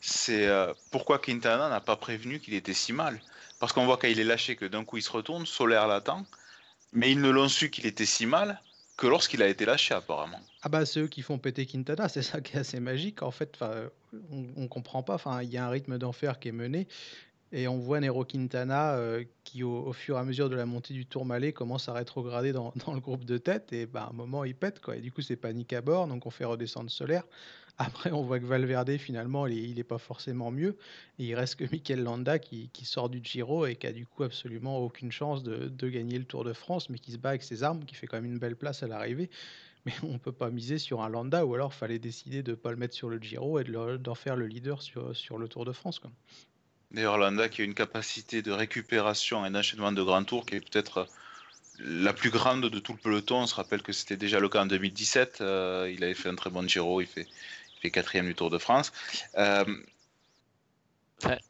c'est 0.00 0.48
euh, 0.48 0.74
pourquoi 0.90 1.20
Quintana 1.20 1.68
n'a 1.68 1.80
pas 1.80 1.96
prévenu 1.96 2.40
qu'il 2.40 2.54
était 2.54 2.74
si 2.74 2.92
mal? 2.92 3.20
Parce 3.60 3.72
qu'on 3.72 3.86
voit 3.86 3.96
qu'il 3.96 4.18
est 4.18 4.24
lâché 4.24 4.56
que 4.56 4.64
d'un 4.64 4.84
coup 4.84 4.96
il 4.96 5.02
se 5.02 5.10
retourne, 5.10 5.46
Solaire 5.46 5.86
l'attend, 5.86 6.26
mais 6.92 7.12
ils 7.12 7.20
ne 7.20 7.30
l'ont 7.30 7.48
su 7.48 7.70
qu'il 7.70 7.86
était 7.86 8.06
si 8.06 8.26
mal 8.26 8.60
que 8.96 9.06
lorsqu'il 9.06 9.42
a 9.42 9.46
été 9.46 9.66
lâché 9.66 9.94
apparemment. 9.94 10.40
Ah 10.62 10.68
bah 10.68 10.84
ceux 10.84 11.06
qui 11.06 11.22
font 11.22 11.38
péter 11.38 11.64
Quintana, 11.66 12.08
c'est 12.08 12.22
ça 12.22 12.40
qui 12.40 12.56
est 12.56 12.60
assez 12.60 12.80
magique 12.80 13.22
en 13.22 13.30
fait. 13.30 13.56
On, 14.32 14.46
on 14.56 14.68
comprend 14.68 15.02
pas. 15.02 15.14
Enfin, 15.14 15.42
il 15.42 15.50
y 15.50 15.58
a 15.58 15.66
un 15.66 15.68
rythme 15.68 15.98
d'enfer 15.98 16.40
qui 16.40 16.48
est 16.48 16.52
mené. 16.52 16.88
Et 17.52 17.68
on 17.68 17.78
voit 17.78 18.00
Nero 18.00 18.24
Quintana 18.24 18.96
euh, 18.96 19.24
qui, 19.44 19.62
au, 19.62 19.92
fur 19.92 20.16
et 20.16 20.18
à 20.18 20.24
mesure 20.24 20.50
de 20.50 20.56
la 20.56 20.66
montée 20.66 20.94
du 20.94 21.06
Tourmalet, 21.06 21.52
commence 21.52 21.88
à 21.88 21.92
rétrograder 21.92 22.52
dans, 22.52 22.72
le 22.92 23.00
groupe 23.00 23.24
de 23.24 23.38
tête. 23.38 23.72
Et 23.72 23.86
bah, 23.86 24.04
à 24.04 24.10
un 24.10 24.12
moment, 24.12 24.44
il 24.44 24.54
pète. 24.54 24.80
Quoi. 24.80 24.96
Et 24.96 25.00
du 25.00 25.12
coup, 25.12 25.22
c'est 25.22 25.36
panique 25.36 25.72
à 25.72 25.80
bord. 25.80 26.08
Donc, 26.08 26.26
on 26.26 26.30
fait 26.30 26.44
redescendre 26.44 26.90
Solaire. 26.90 27.24
Après, 27.78 28.10
on 28.10 28.22
voit 28.22 28.40
que 28.40 28.46
Valverde, 28.46 28.96
finalement, 28.96 29.46
il 29.46 29.74
n'est 29.74 29.84
pas 29.84 29.98
forcément 29.98 30.50
mieux. 30.50 30.76
Et 31.18 31.26
il 31.26 31.34
reste 31.34 31.56
que 31.56 31.64
Mikel 31.70 32.02
Landa 32.02 32.38
qui, 32.38 32.70
sort 32.84 33.10
du 33.10 33.20
Giro 33.22 33.66
et 33.66 33.76
qui 33.76 33.86
a 33.86 33.92
du 33.92 34.06
coup 34.06 34.22
absolument 34.22 34.78
aucune 34.78 35.12
chance 35.12 35.42
de, 35.42 35.88
gagner 35.88 36.18
le 36.18 36.24
Tour 36.24 36.42
de 36.42 36.54
France, 36.54 36.88
mais 36.88 36.98
qui 36.98 37.12
se 37.12 37.18
bat 37.18 37.30
avec 37.30 37.42
ses 37.42 37.62
armes, 37.62 37.84
qui 37.84 37.94
fait 37.94 38.06
quand 38.06 38.16
même 38.16 38.32
une 38.32 38.38
belle 38.38 38.56
place 38.56 38.82
à 38.82 38.86
l'arrivée. 38.86 39.30
Mais 39.84 39.92
on 40.02 40.14
ne 40.14 40.18
peut 40.18 40.32
pas 40.32 40.50
miser 40.50 40.78
sur 40.78 41.02
un 41.02 41.10
Landa, 41.10 41.44
ou 41.44 41.54
alors 41.54 41.74
fallait 41.74 41.98
décider 41.98 42.42
de 42.42 42.52
ne 42.52 42.56
pas 42.56 42.70
le 42.70 42.76
mettre 42.76 42.94
sur 42.94 43.10
le 43.10 43.18
Giro 43.18 43.60
et 43.60 43.64
d'en 43.64 44.14
faire 44.14 44.36
le 44.36 44.46
leader 44.46 44.80
sur, 44.80 45.14
sur 45.14 45.36
le 45.36 45.46
Tour 45.46 45.66
de 45.66 45.72
France. 45.72 45.98
Quoi. 45.98 46.10
D'ailleurs, 46.90 47.18
Landa 47.18 47.48
qui 47.48 47.62
a 47.62 47.64
une 47.64 47.74
capacité 47.74 48.42
de 48.42 48.52
récupération 48.52 49.44
et 49.44 49.50
d'enchaînement 49.50 49.92
de 49.92 50.02
grands 50.02 50.24
tours 50.24 50.46
qui 50.46 50.56
est 50.56 50.60
peut-être 50.60 51.08
la 51.78 52.12
plus 52.12 52.30
grande 52.30 52.68
de 52.68 52.78
tout 52.78 52.92
le 52.92 52.98
peloton. 52.98 53.42
On 53.42 53.46
se 53.46 53.54
rappelle 53.54 53.82
que 53.82 53.92
c'était 53.92 54.16
déjà 54.16 54.40
le 54.40 54.48
cas 54.48 54.62
en 54.62 54.66
2017. 54.66 55.38
Euh, 55.40 55.92
il 55.92 56.02
avait 56.04 56.14
fait 56.14 56.28
un 56.28 56.34
très 56.34 56.50
bon 56.50 56.66
Giro. 56.66 57.00
Il 57.00 57.06
fait, 57.06 57.26
fait 57.80 57.90
quatrième 57.90 58.26
du 58.26 58.34
Tour 58.34 58.50
de 58.50 58.58
France. 58.58 58.92
Euh, 59.36 59.64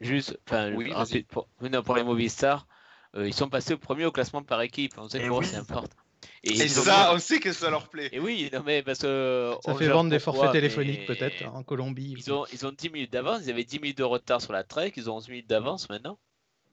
juste, 0.00 0.38
enfin, 0.46 0.72
oui, 0.74 0.92
pour, 1.28 1.48
pour, 1.84 1.96
les 1.96 2.04
Movistar, 2.04 2.66
euh, 3.14 3.26
ils 3.26 3.34
sont 3.34 3.48
passés 3.48 3.74
au 3.74 3.78
premier 3.78 4.04
au 4.04 4.12
classement 4.12 4.42
par 4.42 4.60
équipe. 4.62 4.94
On 4.96 5.08
sait 5.08 5.20
que 5.20 5.44
c'est 5.44 5.56
important. 5.56 5.96
Et, 6.42 6.68
ça, 6.68 7.12
on 7.12 7.18
sait 7.18 7.40
que 7.40 7.52
ça 7.52 7.70
leur 7.70 7.88
plaît. 7.88 8.08
Et 8.12 8.20
oui, 8.20 8.50
non 8.52 8.62
mais 8.64 8.82
parce 8.82 9.00
que. 9.00 9.54
Ça 9.64 9.74
fait 9.74 9.88
vendre 9.88 10.10
des 10.10 10.18
forfaits 10.18 10.52
téléphoniques 10.52 11.06
peut-être 11.06 11.46
en 11.52 11.62
Colombie. 11.62 12.14
Ils 12.16 12.32
ont, 12.32 12.46
ils 12.52 12.66
ont 12.66 12.72
10 12.76 12.90
minutes 12.90 13.12
d'avance, 13.12 13.40
ils 13.44 13.50
avaient 13.50 13.64
10 13.64 13.80
minutes 13.80 13.98
de 13.98 14.04
retard 14.04 14.40
sur 14.40 14.52
la 14.52 14.64
trek, 14.64 14.92
ils 14.96 15.10
ont 15.10 15.16
11 15.16 15.28
minutes 15.28 15.48
d'avance 15.48 15.88
maintenant. 15.88 16.18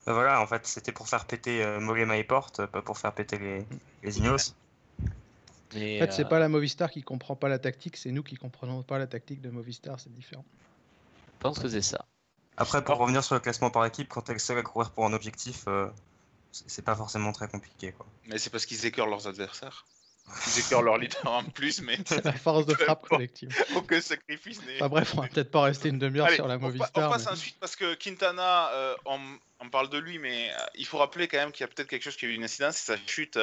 Bah 0.06 0.14
voilà, 0.14 0.42
en 0.42 0.48
fait, 0.48 0.68
c'était 0.68 0.92
pour 0.92 1.08
faire 1.08 1.26
péter 1.26 1.64
euh, 1.64 1.80
Mollema 1.80 2.18
et 2.18 2.26
Porte, 2.26 2.66
pas 2.66 2.82
pour 2.82 2.98
faire 2.98 3.14
péter 3.14 3.38
les, 3.40 3.66
les 4.04 4.18
Ineos 4.18 4.54
en 5.76 6.00
fait, 6.00 6.12
c'est 6.12 6.26
euh, 6.26 6.30
pas 6.30 6.40
la 6.40 6.50
Movistar 6.50 6.92
qui 6.92 7.02
comprend 7.02 7.36
pas 7.36 7.50
la 7.50 7.60
tactique, 7.60 7.98
c'est 7.98 8.12
nous 8.12 8.24
qui 8.24 8.36
comprenons 8.36 8.84
pas 8.84 9.00
la 9.00 9.08
tactique 9.08 9.42
de 9.42 9.50
Movistar, 9.50 10.00
c'est 10.00 10.14
différent. 10.14 10.46
Je 11.36 11.40
pense 11.40 11.60
que 11.60 11.68
c'est 11.68 11.82
ça. 11.82 12.06
Après, 12.58 12.84
pour 12.84 12.98
revenir 12.98 13.24
sur 13.24 13.36
le 13.36 13.42
classement 13.42 13.72
par 13.72 13.86
équipe, 13.86 14.08
quand 14.10 14.30
elle 14.30 14.40
seule 14.40 14.60
à 14.60 14.62
courir 14.62 14.92
pour 14.92 15.06
un 15.06 15.14
objectif, 15.14 15.64
euh, 15.68 15.88
c'est 16.54 16.86
pas 16.86 16.96
forcément 16.96 17.32
très 17.32 17.48
compliqué. 17.48 17.92
Quoi. 17.92 18.06
Mais 18.28 18.38
c'est 18.38 18.50
parce 18.50 18.66
qu'ils 18.66 18.86
écœurent 18.86 19.08
leurs 19.08 19.28
adversaires. 19.28 19.86
Ils 20.48 20.60
écœurent 20.60 20.84
leur 20.84 20.98
leader 20.98 21.26
en 21.26 21.44
plus, 21.44 21.82
mais. 21.82 21.98
C'est 22.06 22.24
la 22.24 22.32
force 22.32 22.66
de 22.66 22.74
frappe 22.74 23.06
collective. 23.10 23.50
Aucun 23.76 24.00
sacrifice 24.00 24.66
n'est. 24.66 24.78
Enfin, 24.78 24.88
bref, 24.88 25.14
on 25.18 25.22
va 25.22 25.28
peut-être 25.28 25.52
pas 25.52 25.64
rester 25.64 25.90
une 25.90 26.00
demi-heure 26.00 26.30
sur 26.30 26.48
la 26.48 26.58
Movistar. 26.58 27.10
On, 27.10 27.12
passe 27.12 27.28
ensuite 27.28 27.60
parce 27.60 27.76
que 27.76 27.94
Quintana, 27.96 28.70
euh, 28.72 28.96
on, 29.06 29.20
on, 29.64 29.70
parle 29.70 29.90
de 29.90 29.98
lui, 29.98 30.20
mais 30.20 30.52
il 30.76 30.86
faut 30.86 30.98
rappeler 30.98 31.28
quand 31.28 31.38
même 31.38 31.52
qu'il 31.52 31.62
y 31.62 31.64
a 31.64 31.68
peut-être 31.68 31.88
quelque 31.88 32.04
chose 32.04 32.16
qui 32.16 32.26
a 32.26 32.30
eu 32.30 32.34
une 32.34 32.44
incidence, 32.44 32.76
c'est 32.78 32.96
sa 32.96 33.08
chute 33.08 33.38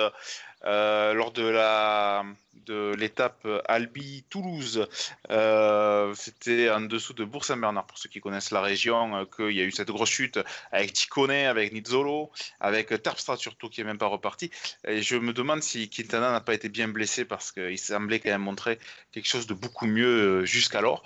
euh, 0.64 1.14
lors 1.14 1.32
de 1.32 1.42
la 1.42 2.24
de 2.66 2.94
l'étape 2.98 3.48
Albi-Toulouse. 3.66 4.86
Euh, 5.30 6.12
c'était 6.14 6.68
en 6.68 6.82
dessous 6.82 7.14
de 7.14 7.24
Bourg-Saint-Bernard, 7.24 7.86
pour 7.86 7.96
ceux 7.96 8.10
qui 8.10 8.20
connaissent 8.20 8.50
la 8.50 8.60
région, 8.60 9.16
euh, 9.16 9.24
qu'il 9.24 9.56
y 9.56 9.60
a 9.60 9.64
eu 9.64 9.72
cette 9.72 9.90
grosse 9.90 10.10
chute 10.10 10.38
avec 10.70 10.92
Ticone, 10.92 11.30
avec 11.30 11.72
Nizzolo, 11.72 12.30
avec 12.60 12.88
Terpstra 13.02 13.36
surtout, 13.36 13.70
qui 13.70 13.80
n'est 13.80 13.86
même 13.86 13.98
pas 13.98 14.06
reparti. 14.06 14.50
Et 14.86 15.00
je 15.00 15.16
me 15.16 15.32
demande 15.32 15.62
si 15.62 15.88
Quintana 15.88 16.30
n'a 16.30 16.40
pas 16.40 16.54
été 16.54 16.68
bien 16.68 16.88
blessé 16.88 17.24
parce 17.24 17.52
qu'il 17.52 17.78
semblait 17.78 18.20
quand 18.20 18.30
même 18.30 18.42
montrer 18.42 18.78
quelque 19.12 19.28
chose 19.28 19.46
de 19.46 19.54
beaucoup 19.54 19.86
mieux 19.86 20.44
jusqu'alors. 20.44 21.02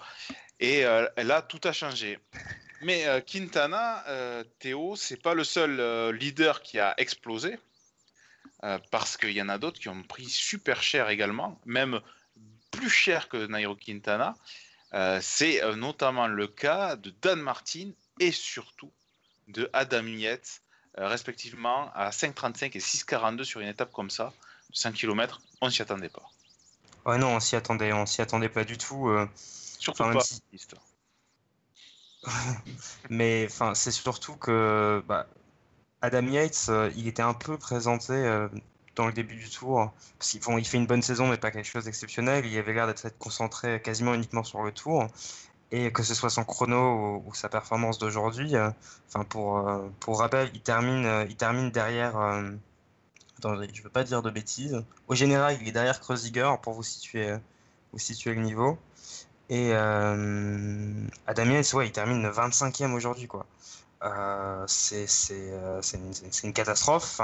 Et 0.59 0.83
là, 0.83 1.43
tout 1.43 1.61
a 1.65 1.73
changé. 1.73 2.19
Mais 2.85 3.05
Quintana, 3.27 4.05
Théo, 4.59 4.95
c'est 4.97 5.21
pas 5.21 5.35
le 5.35 5.43
seul 5.43 6.15
leader 6.15 6.63
qui 6.63 6.79
a 6.79 6.95
explosé. 6.99 7.59
Euh, 8.65 8.79
parce 8.91 9.19
qu'il 9.19 9.33
y 9.33 9.43
en 9.43 9.51
a 9.51 9.59
d'autres 9.59 9.79
qui 9.79 9.91
ont 9.91 10.03
pris 10.03 10.25
super 10.25 10.83
cher 10.83 11.11
également, 11.11 11.61
même 11.67 12.01
plus 12.71 12.89
cher 12.89 13.29
que 13.29 13.47
Nairo 13.47 13.77
Quintana. 13.77 14.35
Euh, 14.95 15.19
c'est 15.21 15.63
euh, 15.63 15.77
notamment 15.77 16.27
le 16.29 16.47
cas 16.47 16.97
de 16.97 17.13
Dan 17.21 17.41
Martin 17.41 17.91
et 18.21 18.33
surtout 18.33 18.91
de 19.49 19.69
Adam 19.75 20.05
Yates, 20.05 20.63
respectivement 20.97 21.93
à 21.95 22.09
5,35 22.11 22.71
et 22.75 22.79
6,42 22.79 23.45
sur 23.45 23.61
une 23.61 23.69
étape 23.69 23.93
comme 23.93 24.09
ça, 24.09 24.33
5 24.73 24.95
km, 24.95 25.43
on 25.61 25.69
s'y 25.69 25.83
attendait 25.83 26.09
pas. 26.09 26.23
Ouais 27.05 27.19
non, 27.19 27.37
on 27.37 27.41
s'y 27.41 27.57
attendait, 27.57 27.93
on 27.93 28.07
s'y 28.07 28.23
attendait 28.23 28.49
pas 28.49 28.65
du 28.65 28.79
tout. 28.79 29.15
Surtout 29.79 30.05
pas. 30.05 30.23
Mais 33.11 33.47
enfin, 33.51 33.75
c'est 33.75 33.91
surtout 33.91 34.37
que 34.37 35.03
bah, 35.07 35.27
Adam 36.03 36.27
Yates, 36.27 36.67
euh, 36.69 36.91
il 36.97 37.09
était 37.09 37.23
un 37.23 37.35
peu 37.35 37.57
présenté 37.57 38.13
euh, 38.13 38.49
dans 38.95 39.07
le 39.07 39.13
début 39.13 39.37
du 39.37 39.49
tour, 39.49 39.93
parce 40.19 40.31
qu'il 40.31 40.41
il 40.59 40.65
fait 40.67 40.77
une 40.77 40.87
bonne 40.87 41.03
saison, 41.03 41.27
mais 41.29 41.39
pas 41.39 41.51
quelque 41.51 41.67
chose 41.67 41.85
d'exceptionnel. 41.85 42.45
Il 42.47 42.57
avait 42.59 42.75
l'air 42.75 42.87
d'être 42.87 43.19
concentré 43.19 43.81
quasiment 43.81 44.15
uniquement 44.15 44.45
sur 44.45 44.63
le 44.63 44.73
tour. 44.73 45.07
Et 45.73 45.93
que 45.93 46.03
ce 46.03 46.15
soit 46.15 46.31
son 46.31 46.45
chrono 46.45 47.23
ou, 47.27 47.35
sa 47.35 47.49
performance 47.49 47.99
d'aujourd'hui, 47.99 48.55
euh, 48.55 48.71
enfin 49.09 49.25
pour, 49.25 49.67
pour 49.99 50.21
rappel, 50.21 50.51
il 50.55 50.61
termine, 50.61 51.27
il 51.29 51.37
termine 51.37 51.71
derrière. 51.71 52.17
attendez, 53.39 53.69
je 53.73 53.83
veux 53.83 53.89
pas 53.89 54.05
dire 54.05 54.23
de 54.23 54.31
bêtises. 54.31 54.85
Au 55.09 55.15
général, 55.15 55.57
il 55.61 55.67
est 55.67 55.73
derrière 55.73 56.01
Kreuziger 56.01 56.53
pour 56.63 56.75
vous 56.75 56.83
situer, 56.83 57.35
vous 57.93 57.99
situer 57.99 58.35
le 58.35 58.43
niveau. 58.43 58.79
Et 59.51 59.73
Adam 59.75 61.45
Yates, 61.45 61.73
ouais, 61.75 61.89
il 61.89 61.93
termine 61.93 62.29
25e 62.29 62.93
aujourd'hui, 62.93 63.27
quoi. 63.27 63.47
Euh, 64.05 64.67
euh, 64.67 65.81
c'est 65.83 66.45
une, 66.45 66.53
catastrophe. 66.53 67.21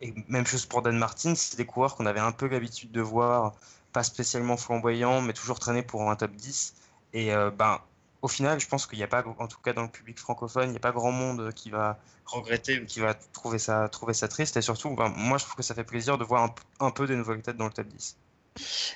et, 0.00 0.14
même 0.28 0.46
chose 0.46 0.66
pour 0.66 0.82
Dan 0.82 0.96
Martin, 0.96 1.34
c'est 1.34 1.56
des 1.56 1.66
coureurs 1.66 1.94
qu'on 1.96 2.06
avait 2.06 2.20
un 2.20 2.32
peu 2.32 2.48
l'habitude 2.48 2.90
de 2.90 3.00
voir, 3.00 3.54
pas 3.92 4.02
spécialement 4.02 4.56
flamboyants, 4.56 5.20
mais 5.20 5.32
toujours 5.34 5.58
traînés 5.58 5.82
pour 5.82 6.10
un 6.10 6.16
top 6.16 6.32
10. 6.32 6.74
Et 7.12 7.34
euh, 7.34 7.50
ben, 7.50 7.80
au 8.22 8.28
final, 8.28 8.60
je 8.60 8.66
pense 8.66 8.86
qu'il 8.86 8.98
n'y 8.98 9.04
a 9.04 9.08
pas, 9.08 9.22
en 9.38 9.46
tout 9.46 9.60
cas 9.62 9.74
dans 9.74 9.82
le 9.82 9.88
public 9.90 10.18
francophone, 10.18 10.68
il 10.68 10.72
n'y 10.72 10.76
a 10.76 10.80
pas 10.80 10.92
grand 10.92 11.12
monde 11.12 11.52
qui 11.52 11.70
va 11.70 11.98
regretter 12.24 12.80
ou 12.80 12.86
qui 12.86 13.00
va 13.00 13.14
trouver 13.14 13.58
ça, 13.58 13.88
trouver 13.90 14.14
ça 14.14 14.28
triste. 14.28 14.56
Et 14.56 14.62
surtout, 14.62 14.94
ben, 14.94 15.10
moi, 15.10 15.36
je 15.38 15.44
trouve 15.44 15.56
que 15.56 15.62
ça 15.62 15.74
fait 15.74 15.84
plaisir 15.84 16.16
de 16.16 16.24
voir 16.24 16.44
un, 16.44 16.54
un 16.86 16.90
peu 16.90 17.06
de 17.06 17.14
nouvelles 17.14 17.42
têtes 17.42 17.58
dans 17.58 17.66
le 17.66 17.72
top 17.72 17.88
10. 17.88 18.16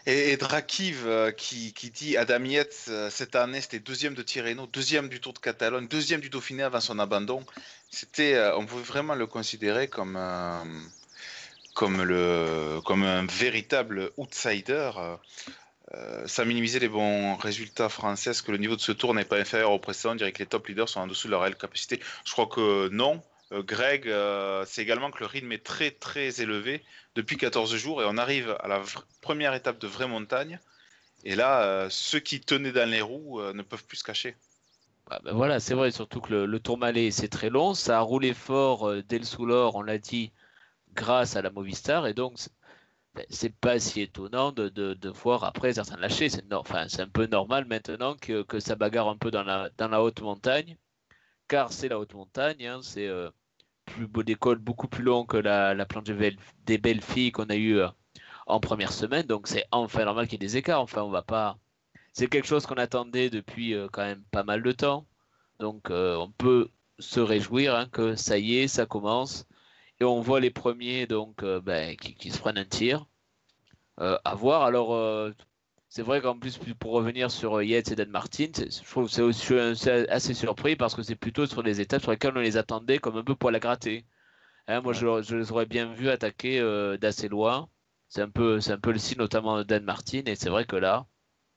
Et, 0.07 0.37
Drakiv 0.37 1.07
euh, 1.07 1.33
qui, 1.33 1.73
dit 1.93 2.17
Adam 2.17 2.45
euh, 2.89 3.11
cette 3.11 3.35
année, 3.35 3.61
c'était 3.61 3.81
deuxième 3.81 4.15
de 4.15 4.23
Tirreno, 4.23 4.67
deuxième 4.67 5.09
du 5.09 5.21
Tour 5.21 5.33
de 5.33 5.39
Catalogne, 5.39 5.89
deuxième 5.89 6.21
du 6.21 6.31
Dauphiné 6.31 6.63
avant 6.63 6.81
son 6.81 6.99
abandon. 6.99 7.45
C'était, 7.91 8.35
euh, 8.35 8.57
on 8.57 8.67
pouvait 8.67 8.83
vraiment 8.83 9.15
le 9.15 9.27
considérer 9.27 9.89
comme, 9.89 10.19
comme, 11.75 12.03
le, 12.03 12.81
comme 12.85 13.03
un 13.03 13.27
véritable 13.27 14.11
outsider. 14.17 14.93
ça 16.27 16.45
minimisait 16.45 16.79
les 16.79 16.89
bons 16.89 17.37
résultats 17.37 17.89
français. 17.89 18.31
Est-ce 18.31 18.43
que 18.43 18.53
le 18.53 18.59
niveau 18.59 18.77
de 18.77 18.81
ce 18.81 18.93
tour 18.93 19.13
n'est 19.15 19.25
pas 19.25 19.39
inférieur 19.39 19.73
au 19.73 19.79
précédent 19.79 20.13
On 20.13 20.17
dirait 20.17 20.33
que 20.33 20.39
les 20.39 20.47
top 20.47 20.69
leaders 20.69 20.89
sont 20.89 21.01
en 21.01 21.07
dessous 21.07 21.27
de 21.27 21.33
leur 21.33 21.41
réelle 21.43 21.57
capacité. 21.57 22.01
Je 22.25 22.33
crois 22.33 22.47
que 22.47 22.89
non. 22.91 23.21
Euh, 23.53 23.63
Greg, 23.63 24.09
euh, 24.09 24.65
c'est 24.67 24.83
également 24.83 25.11
que 25.11 25.21
le 25.21 25.27
rythme 25.27 25.53
est 25.53 25.65
très 25.65 25.91
très 25.91 26.41
élevé 26.41 26.85
depuis 27.15 27.37
14 27.37 27.75
jours 27.77 28.03
et 28.03 28.07
on 28.07 28.19
arrive 28.19 28.57
à 28.61 28.69
la 28.69 28.83
première 29.21 29.55
étape 29.55 29.79
de 29.79 29.87
vraie 29.87 30.09
montagne 30.09 30.59
Et 31.25 31.35
là, 31.35 31.89
ceux 31.91 32.21
qui 32.21 32.41
tenaient 32.41 32.73
dans 32.73 32.89
les 32.89 33.01
roues 33.01 33.41
ne 33.53 33.63
peuvent 33.63 33.85
plus 33.85 33.99
se 33.99 34.05
cacher. 34.05 34.37
Ah, 35.11 35.21
ben 35.25 35.33
voilà, 35.33 35.59
c'est 35.59 35.75
vrai, 35.75 35.91
surtout 35.91 36.21
que 36.21 36.33
le, 36.33 36.47
le 36.47 36.61
Tourmalet, 36.61 37.11
c'est 37.11 37.29
très 37.29 37.49
long. 37.49 37.73
Ça 37.75 37.99
a 37.99 38.01
roulé 38.01 38.35
fort 38.35 39.03
dès 39.05 39.19
le 39.19 39.25
Soulor, 39.25 39.75
on 39.77 39.83
l'a 39.83 39.99
dit, 39.99 40.33
grâce 40.95 41.37
à 41.37 41.43
la 41.43 41.51
Movistar. 41.51 42.07
Et 42.07 42.15
donc, 42.15 42.39
ben, 43.15 43.27
c'est 43.31 43.53
pas 43.55 43.81
si 43.81 44.01
étonnant 44.01 44.53
de, 44.53 44.69
de, 44.69 45.09
voir 45.09 45.45
après 45.45 45.73
certains 45.75 45.97
lâcher. 45.97 46.29
C'est 46.29 47.01
un 47.01 47.09
peu 47.09 47.27
normal 47.27 47.65
maintenant 47.65 48.15
que, 48.17 48.43
que, 48.43 48.61
ça 48.61 48.77
bagarre 48.77 49.09
un 49.09 49.17
peu 49.17 49.31
dans 49.31 49.43
la, 49.43 49.71
dans 49.77 49.89
la 49.89 50.03
haute 50.03 50.21
montagne, 50.21 50.77
car 51.49 51.73
c'est 51.73 51.89
la 51.89 51.99
haute 51.99 52.15
montagne, 52.15 52.67
hein, 52.67 52.81
c'est 52.83 53.09
euh, 53.09 53.31
plus 53.89 54.07
beau 54.07 54.23
d'école, 54.23 54.59
beaucoup 54.59 54.89
plus 54.89 55.03
long 55.05 55.25
que 55.27 55.37
la, 55.37 55.75
la 55.75 55.87
planche 55.87 56.05
des 56.05 56.79
belles 56.79 57.03
filles 57.03 57.33
qu'on 57.33 57.47
a 57.47 57.57
eu 57.57 57.79
euh, 57.79 57.89
en 58.47 58.61
première 58.61 58.93
semaine, 58.93 59.27
donc 59.27 59.49
c'est 59.49 59.65
enfin 59.73 60.05
normal 60.05 60.27
qu'il 60.27 60.43
y 60.43 60.45
ait 60.45 60.49
des 60.49 60.57
écarts. 60.57 60.83
Enfin, 60.83 61.03
on 61.03 61.11
va 61.11 61.23
pas. 61.23 61.59
C'est 62.13 62.29
quelque 62.29 62.47
chose 62.49 62.67
qu'on 62.67 62.77
attendait 62.77 63.31
depuis 63.31 63.75
euh, 63.75 63.89
quand 63.93 64.05
même 64.05 64.23
pas 64.31 64.45
mal 64.45 64.63
de 64.63 64.73
temps, 64.73 65.07
donc 65.61 65.91
on 65.91 66.33
peut 66.39 66.71
se 66.99 67.21
réjouir 67.21 67.75
hein, 67.75 67.89
que 67.93 68.17
ça 68.17 68.39
y 68.39 68.57
est, 68.59 68.69
ça 68.69 68.87
commence 68.87 69.47
et 70.01 70.05
on 70.05 70.21
voit 70.21 70.41
les 70.41 70.51
premiers 70.51 71.07
donc 71.07 71.43
euh, 71.43 71.61
ben, 71.61 71.97
qui, 71.97 72.31
se 72.31 72.39
prennent 72.39 72.59
un 72.59 72.65
tir. 72.65 73.07
Euh, 74.01 74.19
à 74.25 74.35
voir. 74.35 74.63
Alors, 74.63 74.95
euh, 74.95 75.33
c'est 75.89 76.03
vrai 76.03 76.21
qu'en 76.21 76.39
plus, 76.39 76.59
pour 76.79 76.93
revenir 76.93 77.31
sur 77.31 77.63
Yates 77.63 77.93
et 77.93 77.97
Dan 77.97 78.11
Martin, 78.11 78.51
je 78.55 78.91
trouve 78.91 79.11
que 79.11 79.75
c'est 79.75 80.09
assez 80.09 80.35
surpris 80.35 80.77
parce 80.77 80.95
que 80.95 81.03
c'est 81.03 81.17
plutôt 81.17 81.47
sur 81.47 81.63
les 81.63 81.81
étapes 81.81 82.03
sur 82.03 82.11
lesquelles 82.11 82.37
on 82.37 82.41
les 82.41 82.57
attendait 82.57 82.99
comme 82.99 83.17
un 83.17 83.25
peu 83.25 83.35
pour 83.35 83.51
la 83.51 83.59
gratter. 83.59 84.05
Hein, 84.67 84.83
moi, 84.83 84.93
je, 84.93 85.35
les 85.35 85.51
aurais 85.51 85.67
bien 85.67 85.93
vus 85.93 86.11
attaquer 86.11 86.61
d'assez 87.01 87.29
loin. 87.29 87.69
C'est 88.09 88.23
un, 88.23 88.29
peu, 88.29 88.59
un 88.67 88.79
peu 88.79 88.93
le 88.93 88.99
signe 88.99 89.19
notamment 89.19 89.59
de 89.59 89.63
Dan 89.63 89.83
Martin. 89.85 90.23
Et 90.27 90.35
c'est 90.35 90.51
vrai 90.51 90.67
que 90.67 90.77
là, 90.77 91.07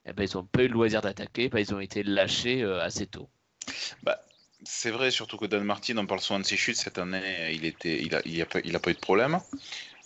eh 0.06 0.12
ben, 0.14 0.26
ils 0.26 0.36
n'ont 0.36 0.44
pas 0.44 0.62
eu 0.62 0.68
le 0.68 0.74
loisir 0.74 1.02
d'attaquer. 1.02 1.50
Ben, 1.50 1.58
ils 1.58 1.74
ont 1.74 1.80
été 1.80 2.02
lâchés 2.02 2.62
assez 2.64 3.06
tôt. 3.06 3.28
Bah, 4.02 4.18
c'est 4.64 4.90
vrai, 4.90 5.10
surtout 5.10 5.36
que 5.36 5.46
Dan 5.46 5.64
Martin, 5.64 5.96
on 5.98 6.06
parle 6.06 6.20
souvent 6.20 6.40
de 6.40 6.44
ses 6.44 6.56
chutes 6.56 6.76
cette 6.76 6.98
année, 6.98 7.52
il 7.52 7.64
était, 7.64 8.00
il 8.02 8.14
a, 8.14 8.22
il 8.24 8.40
a, 8.40 8.46
pas, 8.46 8.60
il 8.64 8.74
a 8.74 8.78
pas 8.78 8.90
eu 8.90 8.94
de 8.94 9.00
problème. 9.00 9.40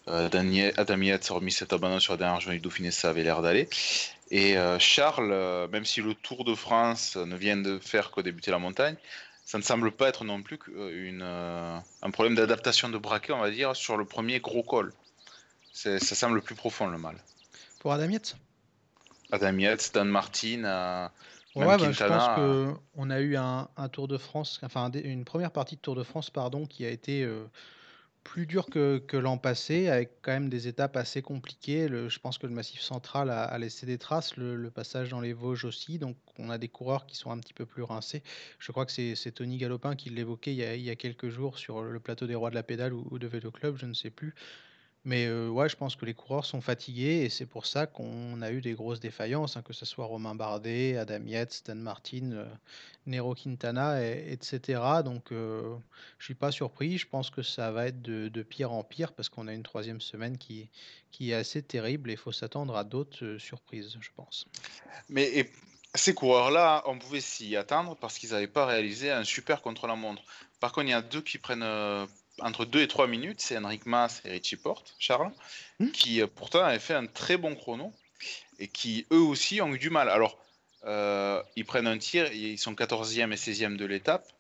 Euh, 0.09 0.29
Adam 0.77 1.03
Yates 1.03 1.31
a 1.31 1.35
remis 1.35 1.53
cet 1.53 1.73
abandon 1.73 1.99
sur 1.99 2.13
la 2.13 2.19
dernière 2.19 2.41
journée 2.41 2.59
du 2.59 2.63
Dauphiné, 2.63 2.91
ça 2.91 3.11
avait 3.11 3.25
l'air 3.25 3.43
d'aller. 3.43 3.69
Et 4.31 4.57
euh, 4.57 4.79
Charles, 4.79 5.31
euh, 5.33 5.69
même 5.69 5.85
si 5.85 6.03
le 6.03 6.15
Tour 6.15 6.45
de 6.45 6.55
France 6.55 7.17
ne 7.17 7.37
vient 7.37 7.57
de 7.57 7.79
faire 7.79 8.11
que 8.11 8.21
débuter 8.21 8.51
la 8.51 8.59
montagne, 8.59 8.97
ça 9.45 9.59
ne 9.59 9.63
semble 9.63 9.93
pas 9.93 10.09
être 10.09 10.25
non 10.25 10.43
plus 10.43 10.59
une, 10.77 11.23
un 11.23 12.11
problème 12.11 12.35
d'adaptation 12.35 12.89
de 12.89 12.99
braquet, 12.99 13.33
on 13.33 13.39
va 13.39 13.51
dire, 13.51 13.77
sur 13.77 13.97
le 13.97 14.05
premier 14.05 14.41
gros 14.41 14.65
col. 14.65 14.93
Ça 15.73 16.01
semble 16.01 16.43
plus 16.43 16.57
profond 16.57 16.89
le 16.89 16.99
mal. 16.99 17.17
Pour 17.79 17.93
Adam 17.93 18.11
Yates? 18.11 18.37
Adam 19.31 19.57
Yates, 19.59 19.93
Dan 19.95 20.09
Martin, 20.09 21.11
Ouais, 21.57 21.65
bah, 21.65 21.91
je 21.91 22.05
pense 22.05 22.79
qu'on 22.95 23.11
a 23.11 23.21
eu 23.21 23.37
un, 23.37 23.69
Tour 23.91 24.09
de 24.09 24.19
France, 24.19 24.61
enfin 24.63 24.91
une 24.93 25.25
première 25.25 25.51
partie 25.51 25.77
de 25.77 25.81
Tour 25.81 25.95
de 25.95 26.03
France, 26.03 26.29
pardon, 26.29 26.67
qui 26.67 26.85
a 26.85 26.91
été 26.91 27.23
euh, 27.23 27.45
plus 28.27 28.47
dure 28.47 28.67
que, 28.67 29.17
l'an 29.17 29.39
passé, 29.39 29.87
avec 29.89 30.21
quand 30.21 30.33
même 30.33 30.49
des 30.49 30.67
étapes 30.67 30.97
assez 30.97 31.23
compliquées. 31.23 31.87
je 31.89 32.19
pense 32.19 32.39
que 32.39 32.47
le 32.49 32.53
Massif 32.53 32.81
central 32.81 33.31
a, 33.31 33.57
laissé 33.57 33.87
des 33.87 33.99
traces, 33.99 34.37
le, 34.37 34.69
passage 34.71 35.11
dans 35.11 35.21
les 35.21 35.33
Vosges 35.33 35.65
aussi, 35.65 35.99
donc 35.99 36.17
on 36.39 36.51
a 36.51 36.59
des 36.59 36.69
coureurs 36.69 37.07
qui 37.07 37.17
sont 37.17 37.31
un 37.31 37.39
petit 37.39 37.55
peu 37.55 37.67
plus 37.67 37.85
rincés. 37.85 38.25
Je 38.59 38.73
crois 38.73 38.85
que 38.85 38.93
c'est 38.93 39.33
Tony 39.33 39.59
Galopin 39.59 39.95
qui 39.95 40.11
l'évoquait 40.11 40.53
il, 40.53 40.61
il, 40.61 40.83
y 40.83 40.91
a 40.91 40.97
quelques 40.97 41.29
jours 41.29 41.57
sur 41.57 41.83
le 41.83 42.01
plateau 42.01 42.27
des 42.27 42.35
Rois 42.35 42.51
de 42.51 42.57
la 42.57 42.65
Pédale 42.65 42.93
ou, 42.93 43.07
ou 43.13 43.19
de 43.21 43.29
Vélo 43.29 43.53
Club, 43.53 43.77
je 43.79 43.87
ne 43.87 43.95
sais 43.95 44.11
plus. 44.11 44.35
Mais 45.07 45.31
ouais, 45.31 45.69
je 45.69 45.77
pense 45.77 45.95
que 45.95 46.05
les 46.05 46.15
coureurs 46.15 46.45
sont 46.45 46.61
fatigués 46.61 47.23
et 47.23 47.29
c'est 47.29 47.47
pour 47.47 47.65
ça 47.65 47.87
qu'on 47.87 48.43
a 48.43 48.51
eu 48.51 48.61
des 48.61 48.73
grosses 48.73 48.99
défaillances, 48.99 49.57
hein, 49.57 49.63
que 49.63 49.73
ce 49.73 49.87
soit 49.87 50.05
Romain 50.05 50.35
Bardet, 50.35 50.97
Adam 50.97 51.25
Yates, 51.25 51.53
Stan 51.53 51.77
Martin, 51.77 52.45
Nero 53.07 53.37
Quintana, 53.37 54.05
etc. 54.05 54.83
Donc 55.05 55.29
je 55.31 55.79
suis 56.25 56.35
pas 56.35 56.51
surpris. 56.51 56.99
Je 56.99 57.07
pense 57.07 57.31
que 57.31 57.43
ça 57.43 57.71
va 57.71 57.87
être 57.87 58.03
de, 58.03 58.43
pire 58.43 58.73
en 58.73 58.83
pire 58.83 59.13
parce 59.13 59.29
qu'on 59.29 59.47
a 59.47 59.53
une 59.53 59.63
troisième 59.63 60.01
semaine 60.01 60.39
qui, 60.39 60.69
qui 61.13 61.31
est 61.31 61.35
assez 61.35 61.63
terrible 61.63 62.11
et 62.11 62.15
il 62.15 62.19
faut 62.19 62.33
s'attendre 62.33 62.77
à 62.77 62.83
d'autres 62.83 63.37
surprises, 63.39 63.97
je 64.01 64.11
pense. 64.17 64.47
Mais 65.09 65.49
ces 65.95 66.15
coureurs-là, 66.15 66.83
on 66.87 66.99
pouvait 66.99 67.21
s'y 67.21 67.55
attendre 67.55 67.97
parce 67.97 68.19
qu'ils 68.19 68.31
n'avaient 68.31 68.49
pas 68.49 68.67
réalisé 68.67 69.13
un 69.13 69.23
super 69.23 69.63
contre-la-montre. 69.63 70.23
Par 70.59 70.73
contre, 70.73 70.89
il 70.89 70.91
y 70.91 70.95
a 70.95 71.03
deux 71.03 71.23
qui 71.23 71.39
prennent 71.39 71.63
entre 72.41 72.65
2 72.65 72.83
et 72.83 72.89
3 72.89 73.07
minutes, 73.07 73.41
c'est 73.41 73.57
Henrik 73.57 73.87
Mas 73.87 74.23
et 74.25 74.31
Richie 74.31 74.57
Porte, 74.57 74.95
Charles, 74.99 75.33
hmm. 75.79 75.91
qui 75.91 76.21
euh, 76.21 76.27
pourtant 76.27 76.61
avaient 76.61 76.79
fait 76.79 76.95
un 76.95 77.07
très 77.07 77.37
bon 77.37 77.55
chrono 77.55 77.93
et 78.59 78.69
qui 78.69 79.07
eux 79.13 79.21
aussi 79.21 79.61
ont 79.61 79.73
eu 79.75 79.79
du 79.79 79.91
mal. 79.91 80.09
Alors, 80.09 80.39
euh, 80.85 81.43
ils 81.57 81.65
prennent 81.65 81.87
un 81.87 81.99
tir, 81.99 82.33
ils 82.33 82.59
sont 82.59 82.75
14e 82.75 83.33
et 83.33 83.37
16e 83.37 83.77
de 83.77 83.85
l'étape, 83.85 84.31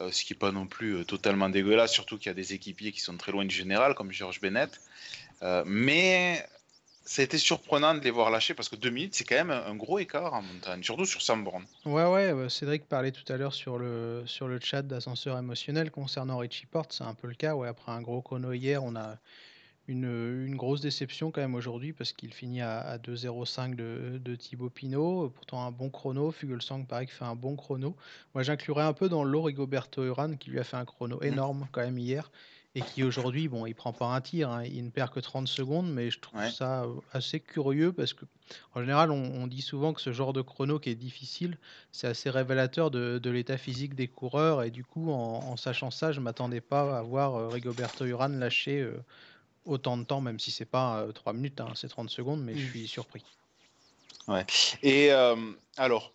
euh, 0.00 0.10
ce 0.10 0.24
qui 0.24 0.32
n'est 0.32 0.38
pas 0.38 0.52
non 0.52 0.66
plus 0.66 1.04
totalement 1.04 1.48
dégueulasse, 1.48 1.92
surtout 1.92 2.18
qu'il 2.18 2.26
y 2.26 2.30
a 2.30 2.34
des 2.34 2.52
équipiers 2.52 2.92
qui 2.92 3.00
sont 3.00 3.16
très 3.16 3.32
loin 3.32 3.44
du 3.44 3.54
général, 3.54 3.94
comme 3.94 4.10
Georges 4.10 4.40
Bennett. 4.40 4.80
mais 5.66 6.44
ça 7.04 7.20
a 7.22 7.24
été 7.24 7.36
surprenant 7.36 7.94
de 7.94 8.00
les 8.00 8.10
voir 8.10 8.30
lâcher 8.30 8.54
parce 8.54 8.68
que 8.68 8.76
2 8.76 8.90
minutes, 8.90 9.14
c'est 9.14 9.24
quand 9.24 9.34
même 9.34 9.50
un 9.50 9.74
gros 9.74 9.98
écart 9.98 10.32
en 10.32 10.42
montagne, 10.42 10.82
surtout 10.82 11.04
sur 11.04 11.20
100 11.20 11.38
bornes. 11.38 11.66
Ouais, 11.84 12.06
ouais, 12.06 12.32
bah, 12.32 12.48
Cédric 12.48 12.88
parlait 12.88 13.12
tout 13.12 13.30
à 13.30 13.36
l'heure 13.36 13.52
sur 13.52 13.78
le, 13.78 14.22
sur 14.26 14.48
le 14.48 14.58
chat 14.58 14.82
d'ascenseur 14.82 15.38
émotionnel 15.38 15.90
concernant 15.90 16.38
Richie 16.38 16.66
Porte, 16.66 16.92
c'est 16.92 17.04
un 17.04 17.14
peu 17.14 17.28
le 17.28 17.34
cas. 17.34 17.54
Ouais, 17.54 17.68
après 17.68 17.92
un 17.92 18.00
gros 18.00 18.22
chrono 18.22 18.52
hier, 18.52 18.82
on 18.82 18.96
a 18.96 19.18
une, 19.86 20.46
une 20.46 20.56
grosse 20.56 20.80
déception 20.80 21.30
quand 21.30 21.42
même 21.42 21.54
aujourd'hui 21.54 21.92
parce 21.92 22.12
qu'il 22.12 22.32
finit 22.32 22.62
à, 22.62 22.78
à 22.78 22.96
2,05 22.96 23.74
de, 23.74 24.18
de 24.18 24.34
Thibaut 24.34 24.70
Pinot. 24.70 25.28
Pourtant, 25.28 25.62
un 25.66 25.70
bon 25.70 25.90
chrono. 25.90 26.30
Fugelsang, 26.30 26.86
pareil, 26.86 27.06
qui 27.06 27.12
fait 27.12 27.24
un 27.24 27.36
bon 27.36 27.54
chrono. 27.54 27.94
Moi, 28.34 28.42
j'inclurais 28.42 28.84
un 28.84 28.94
peu 28.94 29.10
dans 29.10 29.24
l'eau 29.24 29.42
Rigoberto 29.42 30.02
Urán 30.04 30.38
qui 30.38 30.50
lui 30.50 30.58
a 30.58 30.64
fait 30.64 30.78
un 30.78 30.86
chrono 30.86 31.18
mmh. 31.20 31.24
énorme 31.24 31.66
quand 31.70 31.82
même 31.82 31.98
hier 31.98 32.30
et 32.76 32.82
qui 32.82 33.04
aujourd'hui, 33.04 33.46
bon, 33.46 33.66
il 33.66 33.74
prend 33.74 33.92
pas 33.92 34.06
un 34.06 34.20
tir, 34.20 34.50
hein, 34.50 34.64
il 34.64 34.84
ne 34.84 34.90
perd 34.90 35.10
que 35.10 35.20
30 35.20 35.46
secondes, 35.46 35.92
mais 35.92 36.10
je 36.10 36.18
trouve 36.18 36.48
ça 36.50 36.82
euh, 36.82 36.94
assez 37.12 37.38
curieux 37.38 37.92
parce 37.92 38.12
que 38.14 38.24
en 38.74 38.80
général, 38.80 39.10
on, 39.10 39.46
dit 39.46 39.62
souvent 39.62 39.92
que 39.94 40.00
ce 40.00 40.12
genre 40.12 40.32
de 40.32 40.42
chrono 40.42 40.78
qui 40.78 40.90
est 40.90 40.94
difficile, 40.96 41.56
c'est 41.92 42.08
assez 42.08 42.28
révélateur 42.30 42.90
de, 42.90 43.30
l'état 43.30 43.56
physique 43.56 43.94
des 43.94 44.08
coureurs 44.08 44.62
et 44.62 44.70
du 44.70 44.84
coup, 44.84 45.10
en, 45.10 45.56
sachant 45.56 45.90
ça, 45.90 46.12
je 46.12 46.20
m'attendais 46.20 46.60
pas 46.60 46.98
à 46.98 47.02
voir 47.02 47.36
euh, 47.36 47.48
Rigoberto 47.48 48.04
Urán 48.04 48.38
lâcher 48.38 48.80
euh, 48.80 49.02
autant 49.64 49.96
de 49.96 50.04
temps, 50.04 50.20
même 50.20 50.40
si 50.40 50.50
c'est 50.50 50.64
pas 50.64 51.06
3 51.14 51.32
minutes, 51.32 51.60
hein, 51.60 51.68
c'est 51.74 51.88
30 51.88 52.10
secondes, 52.10 52.42
mais 52.42 52.56
je 52.56 52.66
mmh. 52.66 52.70
suis 52.70 52.88
surpris. 52.88 53.24
Ouais. 54.26 54.44
Et 54.82 55.10
alors, 55.76 56.12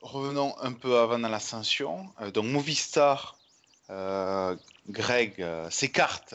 revenons 0.00 0.54
un 0.60 0.72
peu 0.72 0.98
avant 0.98 1.18
dans 1.18 1.28
l'ascension. 1.28 2.08
donc 2.34 2.46
Movistar 2.46 3.36
euh, 3.36 3.41
Greg 3.88 5.34
euh, 5.40 5.68
s'écarte 5.70 6.34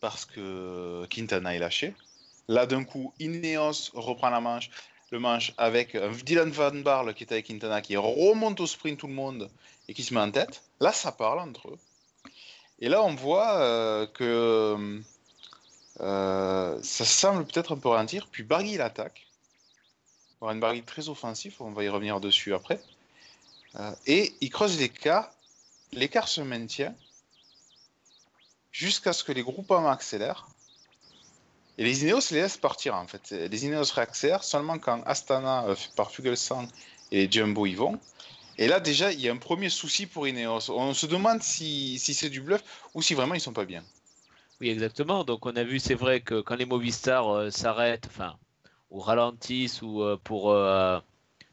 parce 0.00 0.24
que 0.24 1.06
Quintana 1.10 1.54
est 1.54 1.58
lâché. 1.58 1.94
Là, 2.48 2.66
d'un 2.66 2.84
coup, 2.84 3.12
Ineos 3.20 3.90
reprend 3.94 4.30
la 4.30 4.40
manche, 4.40 4.70
le 5.10 5.18
manche 5.18 5.52
avec 5.58 5.96
Dylan 6.24 6.50
Van 6.50 6.74
Barle 6.74 7.14
qui 7.14 7.24
est 7.24 7.32
avec 7.32 7.46
Quintana, 7.46 7.80
qui 7.80 7.96
remonte 7.96 8.60
au 8.60 8.66
sprint 8.66 8.98
tout 8.98 9.06
le 9.06 9.14
monde 9.14 9.48
et 9.88 9.94
qui 9.94 10.02
se 10.02 10.12
met 10.12 10.20
en 10.20 10.30
tête. 10.30 10.62
Là, 10.80 10.92
ça 10.92 11.12
parle 11.12 11.40
entre 11.40 11.68
eux. 11.68 11.78
Et 12.80 12.88
là, 12.88 13.02
on 13.02 13.14
voit 13.14 13.58
euh, 13.60 14.06
que 14.06 15.00
ça 15.98 17.04
semble 17.04 17.44
peut-être 17.44 17.74
un 17.74 17.78
peu 17.78 17.90
ralentir. 17.90 18.26
Puis 18.26 18.42
Barguil 18.42 18.80
attaque. 18.80 19.26
une 20.42 20.58
Barguil 20.58 20.82
très 20.82 21.08
offensif, 21.08 21.60
on 21.60 21.70
va 21.70 21.84
y 21.84 21.88
revenir 21.88 22.20
dessus 22.20 22.54
après. 22.54 22.80
et 24.06 24.34
il 24.40 24.50
creuse 24.50 24.80
l'écart 24.80 25.30
l'écart 25.92 26.28
se 26.28 26.40
maintient 26.40 26.94
jusqu'à 28.70 29.12
ce 29.12 29.22
que 29.24 29.32
les 29.32 29.42
groupements 29.42 29.88
accélèrent. 29.88 30.48
Et 31.78 31.84
les 31.84 32.04
Ineos 32.04 32.20
les 32.30 32.42
laissent 32.42 32.58
partir 32.58 32.94
en 32.94 33.06
fait. 33.06 33.30
Les 33.30 33.64
Ineos 33.64 33.92
réaccélèrent 33.94 34.44
seulement 34.44 34.78
quand 34.78 35.02
Astana 35.04 35.64
euh, 35.66 35.76
par 35.96 36.10
Fuglsang 36.10 36.68
et 37.10 37.30
Jumbo 37.30 37.66
y 37.66 37.74
vont. 37.74 37.98
Et 38.58 38.68
là 38.68 38.80
déjà 38.80 39.12
il 39.12 39.20
y 39.20 39.28
a 39.28 39.32
un 39.32 39.38
premier 39.38 39.70
souci 39.70 40.06
pour 40.06 40.28
Ineos. 40.28 40.70
On 40.70 40.92
se 40.92 41.06
demande 41.06 41.42
si, 41.42 41.98
c'est 41.98 42.28
du 42.28 42.40
bluff 42.40 42.62
ou 42.94 43.02
si 43.02 43.14
vraiment 43.14 43.34
ils 43.34 43.40
sont 43.40 43.54
pas 43.54 43.64
bien. 43.64 43.82
Oui 44.60 44.68
exactement. 44.68 45.24
Donc 45.24 45.46
on 45.46 45.56
a 45.56 45.64
vu 45.64 45.78
c'est 45.78 45.94
vrai 45.94 46.20
que 46.20 46.40
quand 46.40 46.56
les 46.56 46.66
Movistar 46.66 47.28
euh, 47.28 47.50
s'arrêtent, 47.50 48.06
enfin 48.06 48.36
ou 48.90 49.00
ralentissent 49.00 49.80
ou 49.80 50.02
euh, 50.02 50.18
pour 50.22 50.54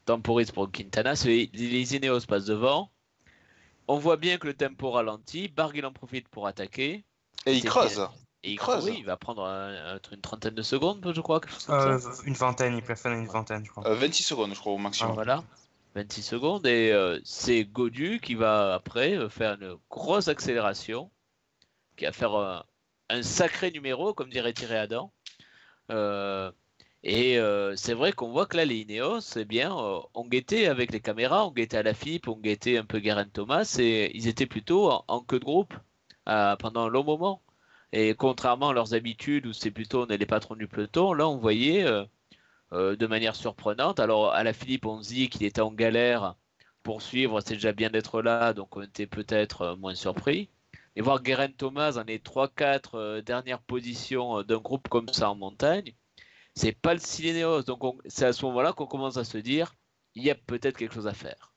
temporisent 0.04 0.50
pour 0.50 0.70
Quintana, 0.70 1.14
les 1.24 1.96
Ineos 1.96 2.20
passent 2.26 2.44
devant 2.44 2.90
on 3.90 3.98
voit 3.98 4.16
bien 4.16 4.38
que 4.38 4.46
le 4.46 4.54
tempo 4.54 4.90
ralentit. 4.90 5.48
Barguil 5.48 5.84
en 5.84 5.92
profite 5.92 6.28
pour 6.28 6.46
attaquer. 6.46 7.04
Et 7.44 7.54
il 7.54 7.64
creuse. 7.64 8.00
il 8.44 8.56
creuse. 8.56 8.84
Oui, 8.84 8.96
il 8.98 9.04
va 9.04 9.16
prendre 9.16 9.44
une 10.12 10.20
trentaine 10.20 10.54
de 10.54 10.62
secondes, 10.62 11.12
je 11.14 11.20
crois. 11.20 11.40
Euh, 11.70 11.98
une 12.24 12.34
vingtaine, 12.34 12.76
il 12.76 12.82
préfère 12.82 13.12
une 13.12 13.26
vingtaine, 13.26 13.64
je 13.64 13.70
crois. 13.70 13.92
26 13.92 14.22
euh, 14.22 14.26
secondes, 14.28 14.54
je 14.54 14.60
crois, 14.60 14.72
au 14.72 14.78
maximum. 14.78 15.14
voilà. 15.14 15.42
26 15.96 16.22
secondes. 16.22 16.66
Et 16.66 16.92
euh, 16.92 17.18
c'est 17.24 17.64
Godu 17.64 18.20
qui 18.20 18.36
va 18.36 18.74
après 18.74 19.28
faire 19.28 19.60
une 19.60 19.76
grosse 19.90 20.28
accélération, 20.28 21.10
qui 21.96 22.04
va 22.04 22.12
faire 22.12 22.64
un 23.08 23.22
sacré 23.22 23.72
numéro, 23.72 24.14
comme 24.14 24.30
dirait 24.30 24.52
Thierry 24.52 24.76
Adam. 24.76 25.12
Et 27.02 27.38
euh, 27.38 27.76
c'est 27.76 27.94
vrai 27.94 28.12
qu'on 28.12 28.30
voit 28.30 28.46
que 28.46 28.56
là, 28.56 28.64
les 28.66 28.80
Ineos, 28.80 29.20
eh 29.36 29.44
bien, 29.46 29.74
euh, 29.76 30.00
on 30.14 30.26
guettait 30.26 30.66
avec 30.66 30.92
les 30.92 31.00
caméras, 31.00 31.46
on 31.46 31.50
guettait 31.50 31.78
à 31.78 31.82
la 31.82 31.94
FIP, 31.94 32.28
on 32.28 32.36
guettait 32.36 32.76
un 32.76 32.84
peu 32.84 32.98
Guerin 32.98 33.26
Thomas, 33.26 33.76
et 33.78 34.14
ils 34.14 34.28
étaient 34.28 34.46
plutôt 34.46 34.90
en, 34.90 35.20
queue 35.22 35.38
de 35.38 35.44
groupe 35.44 35.74
euh, 36.28 36.56
pendant 36.56 36.86
un 36.86 36.88
long 36.88 37.04
moment. 37.04 37.42
Et 37.92 38.14
contrairement 38.14 38.70
à 38.70 38.72
leurs 38.74 38.94
habitudes, 38.94 39.46
où 39.46 39.52
c'est 39.52 39.70
plutôt 39.70 40.04
on 40.04 40.08
est 40.08 40.18
les 40.18 40.26
patrons 40.26 40.56
du 40.56 40.68
peloton, 40.68 41.12
là, 41.14 41.28
on 41.28 41.38
voyait 41.38 41.84
de 42.72 43.06
manière 43.06 43.34
surprenante. 43.36 44.00
Alors, 44.00 44.32
à 44.32 44.44
la 44.44 44.52
Philippe, 44.52 44.86
on 44.86 45.00
dit 45.00 45.28
qu'il 45.28 45.44
était 45.44 45.60
en 45.60 45.72
galère 45.72 46.36
pour 46.82 47.02
suivre, 47.02 47.40
c'est 47.40 47.54
déjà 47.54 47.72
bien 47.72 47.90
d'être 47.90 48.22
là, 48.22 48.52
donc 48.54 48.76
on 48.76 48.82
était 48.82 49.06
peut-être 49.06 49.76
moins 49.76 49.94
surpris. 49.94 50.50
Et 50.96 51.02
voir 51.02 51.22
Guerin 51.22 51.48
Thomas 51.48 51.92
dans 51.92 52.04
les 52.04 52.18
3-4 52.18 53.22
dernières 53.22 53.60
positions 53.62 54.42
d'un 54.42 54.58
groupe 54.58 54.88
comme 54.88 55.08
ça 55.08 55.30
en 55.30 55.34
montagne, 55.34 55.94
c'est 56.54 56.72
pas 56.72 56.94
le 56.94 57.00
Silénéos. 57.00 57.62
Donc 57.62 57.82
c'est 58.06 58.26
à 58.26 58.32
ce 58.32 58.44
moment-là 58.46 58.72
qu'on 58.72 58.86
commence 58.86 59.16
à 59.16 59.24
se 59.24 59.38
dire 59.38 59.74
il 60.14 60.24
y 60.24 60.30
a 60.30 60.34
peut-être 60.34 60.76
quelque 60.76 60.94
chose 60.94 61.06
à 61.06 61.14
faire. 61.14 61.52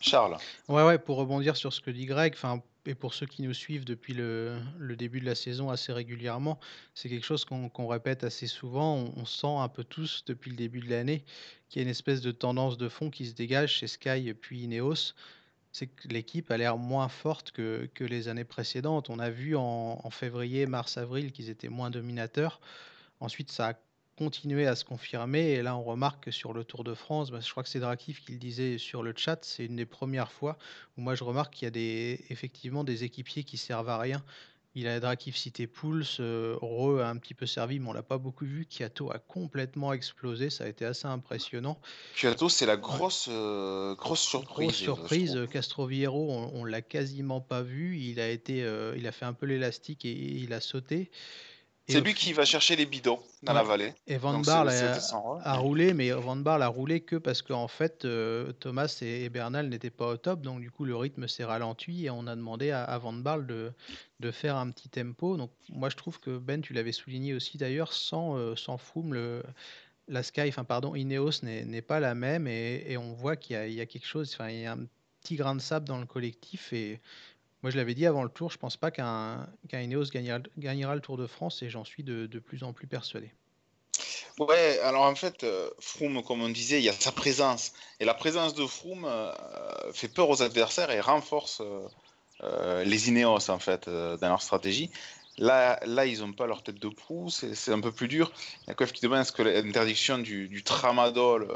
Charles. 0.00 0.36
Ouais, 0.68 0.82
ouais, 0.82 0.98
pour 0.98 1.16
rebondir 1.18 1.56
sur 1.56 1.72
ce 1.72 1.80
que 1.80 1.90
dit 1.90 2.06
Greg, 2.06 2.32
enfin, 2.34 2.62
et 2.86 2.94
pour 2.94 3.14
ceux 3.14 3.26
qui 3.26 3.42
nous 3.42 3.52
suivent 3.52 3.84
depuis 3.84 4.14
le, 4.14 4.58
début 4.96 5.20
de 5.20 5.26
la 5.26 5.34
saison 5.34 5.70
assez 5.70 5.92
régulièrement, 5.92 6.58
c'est 6.94 7.08
quelque 7.08 7.26
chose 7.26 7.44
qu'on 7.44 7.86
répète 7.86 8.24
assez 8.24 8.46
souvent. 8.46 9.12
On, 9.16 9.24
sent 9.26 9.46
un 9.46 9.68
peu 9.68 9.84
tous 9.84 10.24
depuis 10.26 10.50
le 10.50 10.56
début 10.56 10.80
de 10.80 10.88
l'année 10.88 11.24
qu'il 11.68 11.80
y 11.80 11.82
a 11.82 11.84
une 11.84 11.90
espèce 11.90 12.20
de 12.20 12.32
tendance 12.32 12.78
de 12.78 12.88
fond 12.88 13.10
qui 13.10 13.26
se 13.26 13.34
dégage 13.34 13.74
chez 13.74 13.86
Sky 13.86 14.32
puis 14.34 14.62
Ineos. 14.62 15.14
C'est 15.72 15.86
que 15.86 16.08
l'équipe 16.08 16.50
a 16.50 16.56
l'air 16.56 16.78
moins 16.78 17.08
forte 17.08 17.52
que, 17.52 17.88
que, 17.94 18.02
les 18.02 18.26
années 18.26 18.44
précédentes. 18.44 19.08
On 19.08 19.20
a 19.20 19.30
vu 19.30 19.54
en, 19.54 20.00
en 20.02 20.10
février, 20.10 20.66
mars, 20.66 20.96
avril 20.96 21.30
qu'ils 21.30 21.48
étaient 21.48 21.68
moins 21.68 21.90
dominateurs. 21.90 22.60
Ensuite, 23.20 23.52
ça 23.52 23.68
a 23.68 23.74
continuer 24.20 24.66
à 24.66 24.76
se 24.76 24.84
confirmer. 24.84 25.52
Et 25.52 25.62
là, 25.62 25.74
on 25.74 25.82
remarque 25.82 26.24
que 26.24 26.30
sur 26.30 26.52
le 26.52 26.62
Tour 26.62 26.84
de 26.84 26.92
France, 26.92 27.30
bah, 27.30 27.40
je 27.40 27.50
crois 27.50 27.62
que 27.62 27.70
c'est 27.70 27.80
Drakif 27.80 28.20
qui 28.22 28.32
le 28.32 28.38
disait 28.38 28.76
sur 28.76 29.02
le 29.02 29.14
chat, 29.16 29.42
c'est 29.42 29.64
une 29.64 29.76
des 29.76 29.86
premières 29.86 30.30
fois 30.30 30.58
où 30.98 31.00
moi 31.00 31.14
je 31.14 31.24
remarque 31.24 31.54
qu'il 31.54 31.64
y 31.64 31.68
a 31.68 31.70
des, 31.70 32.22
effectivement 32.28 32.84
des 32.84 33.02
équipiers 33.02 33.44
qui 33.44 33.56
servent 33.56 33.88
à 33.88 33.96
rien. 33.96 34.22
Il 34.74 34.86
a 34.88 35.00
Drakif 35.00 35.36
cité 35.36 35.66
Pouls, 35.66 36.04
euh, 36.20 36.54
Re 36.60 37.00
a 37.00 37.08
un 37.08 37.16
petit 37.16 37.32
peu 37.32 37.46
servi, 37.46 37.80
mais 37.80 37.88
on 37.88 37.94
l'a 37.94 38.02
pas 38.02 38.18
beaucoup 38.18 38.44
vu. 38.44 38.66
Kiato 38.66 39.10
a 39.10 39.18
complètement 39.18 39.94
explosé, 39.94 40.50
ça 40.50 40.64
a 40.64 40.68
été 40.68 40.84
assez 40.84 41.06
impressionnant. 41.06 41.80
Kiato, 42.14 42.50
c'est 42.50 42.66
la 42.66 42.76
grosse, 42.76 43.28
euh, 43.30 43.94
grosse 43.94 44.20
surprise. 44.20 44.66
Grosse 44.66 44.76
surprise. 44.76 45.38
On 46.52 46.64
l'a 46.66 46.82
quasiment 46.82 47.40
pas 47.40 47.62
vu. 47.62 47.98
Il 47.98 48.20
a 48.20 48.28
été, 48.28 48.62
euh, 48.62 48.94
il 48.98 49.06
a 49.06 49.12
fait 49.12 49.24
un 49.24 49.32
peu 49.32 49.46
l'élastique 49.46 50.04
et 50.04 50.12
il 50.12 50.52
a 50.52 50.60
sauté. 50.60 51.10
C'est 51.90 52.00
lui 52.00 52.14
qui 52.14 52.32
va 52.32 52.44
chercher 52.44 52.76
les 52.76 52.86
bidons 52.86 53.18
dans 53.42 53.52
la 53.52 53.62
vallée. 53.62 53.94
Et 54.06 54.16
Van 54.16 54.38
Barle 54.40 54.70
a, 54.70 55.56
roulé, 55.56 55.94
mais 55.94 56.10
Van 56.10 56.36
Barle 56.36 56.62
a 56.62 56.68
roulé 56.68 57.00
que 57.00 57.16
parce 57.16 57.42
qu'en 57.42 57.68
fait, 57.68 58.04
euh, 58.04 58.52
Thomas 58.52 58.98
et, 59.02 59.28
Bernal 59.28 59.68
n'étaient 59.68 59.90
pas 59.90 60.08
au 60.08 60.16
top. 60.16 60.40
Donc, 60.42 60.60
du 60.60 60.70
coup, 60.70 60.84
le 60.84 60.96
rythme 60.96 61.28
s'est 61.28 61.44
ralenti 61.44 62.06
et 62.06 62.10
on 62.10 62.26
a 62.26 62.36
demandé 62.36 62.70
à, 62.70 62.96
Van 62.98 63.12
Barle 63.12 63.46
de, 63.46 63.72
de, 64.20 64.30
faire 64.30 64.56
un 64.56 64.70
petit 64.70 64.88
tempo. 64.88 65.36
Donc, 65.36 65.50
moi, 65.68 65.88
je 65.88 65.96
trouve 65.96 66.20
que 66.20 66.38
Ben, 66.38 66.60
tu 66.60 66.72
l'avais 66.72 66.92
souligné 66.92 67.34
aussi 67.34 67.58
d'ailleurs, 67.58 67.92
sans, 67.92 68.36
euh, 68.36 68.56
sans 68.56 68.78
Froome, 68.78 69.14
le, 69.14 69.42
la 70.08 70.22
Sky, 70.22 70.48
enfin, 70.48 70.64
pardon, 70.64 70.94
Ineos 70.94 71.42
n'est 71.42 71.82
pas 71.82 72.00
la 72.00 72.14
même 72.14 72.46
et, 72.46 72.84
et 72.88 72.96
on 72.96 73.12
voit 73.12 73.36
qu'il 73.36 73.56
y, 73.68 73.74
y, 73.74 73.80
a 73.80 73.86
quelque 73.86 74.06
chose, 74.06 74.32
enfin, 74.34 74.50
il 74.50 74.60
y 74.60 74.66
a 74.66 74.72
un 74.72 74.86
petit 75.22 75.36
grain 75.36 75.54
de 75.54 75.60
sable 75.60 75.86
dans 75.86 75.98
le 75.98 76.06
collectif 76.06 76.72
et 76.72 77.00
moi, 77.62 77.70
je 77.70 77.76
l'avais 77.76 77.94
dit 77.94 78.06
avant 78.06 78.22
le 78.22 78.30
tour, 78.30 78.50
je 78.50 78.56
pense 78.56 78.76
pas 78.76 78.90
qu'un 78.90 79.46
Ineos 79.72 80.06
gagnera, 80.10 80.94
le 80.94 81.00
Tour 81.00 81.18
de 81.18 81.26
France 81.26 81.62
et 81.62 81.68
j'en 81.68 81.84
suis 81.84 82.02
de, 82.02 82.26
plus 82.38 82.62
en 82.62 82.72
plus 82.72 82.86
persuadé. 82.86 83.30
Ouais, 84.38 84.78
alors 84.78 85.02
en 85.02 85.14
fait, 85.14 85.44
euh, 85.44 85.68
Froome, 85.78 86.22
comme 86.22 86.40
on 86.40 86.48
disait, 86.48 86.78
il 86.78 86.84
y 86.84 86.88
a 86.88 86.92
sa 86.92 87.12
présence. 87.12 87.72
Et 87.98 88.06
la 88.06 88.14
présence 88.14 88.54
de 88.54 88.64
Froome 88.64 89.04
euh, 89.04 89.32
fait 89.92 90.08
peur 90.08 90.30
aux 90.30 90.42
adversaires 90.42 90.90
et 90.90 91.00
renforce 91.00 91.60
euh, 92.42 92.84
les 92.84 93.10
Ineos, 93.10 93.50
en 93.50 93.58
fait, 93.58 93.90
dans 93.90 94.28
leur 94.28 94.40
stratégie. 94.40 94.90
Là, 95.36 95.78
là 95.84 96.06
ils 96.06 96.20
n'ont 96.20 96.32
pas 96.32 96.46
leur 96.46 96.62
tête 96.62 96.78
de 96.78 96.88
proue, 96.88 97.28
c'est 97.28 97.72
un 97.72 97.80
peu 97.80 97.92
plus 97.92 98.08
dur. 98.08 98.32
Il 98.62 98.68
y 98.68 98.70
a 98.70 98.74
Coef 98.74 98.92
qui 98.92 99.02
demande 99.02 99.20
est-ce 99.20 99.32
que 99.32 99.42
l'interdiction 99.42 100.16
du, 100.18 100.62
tramadol 100.64 101.46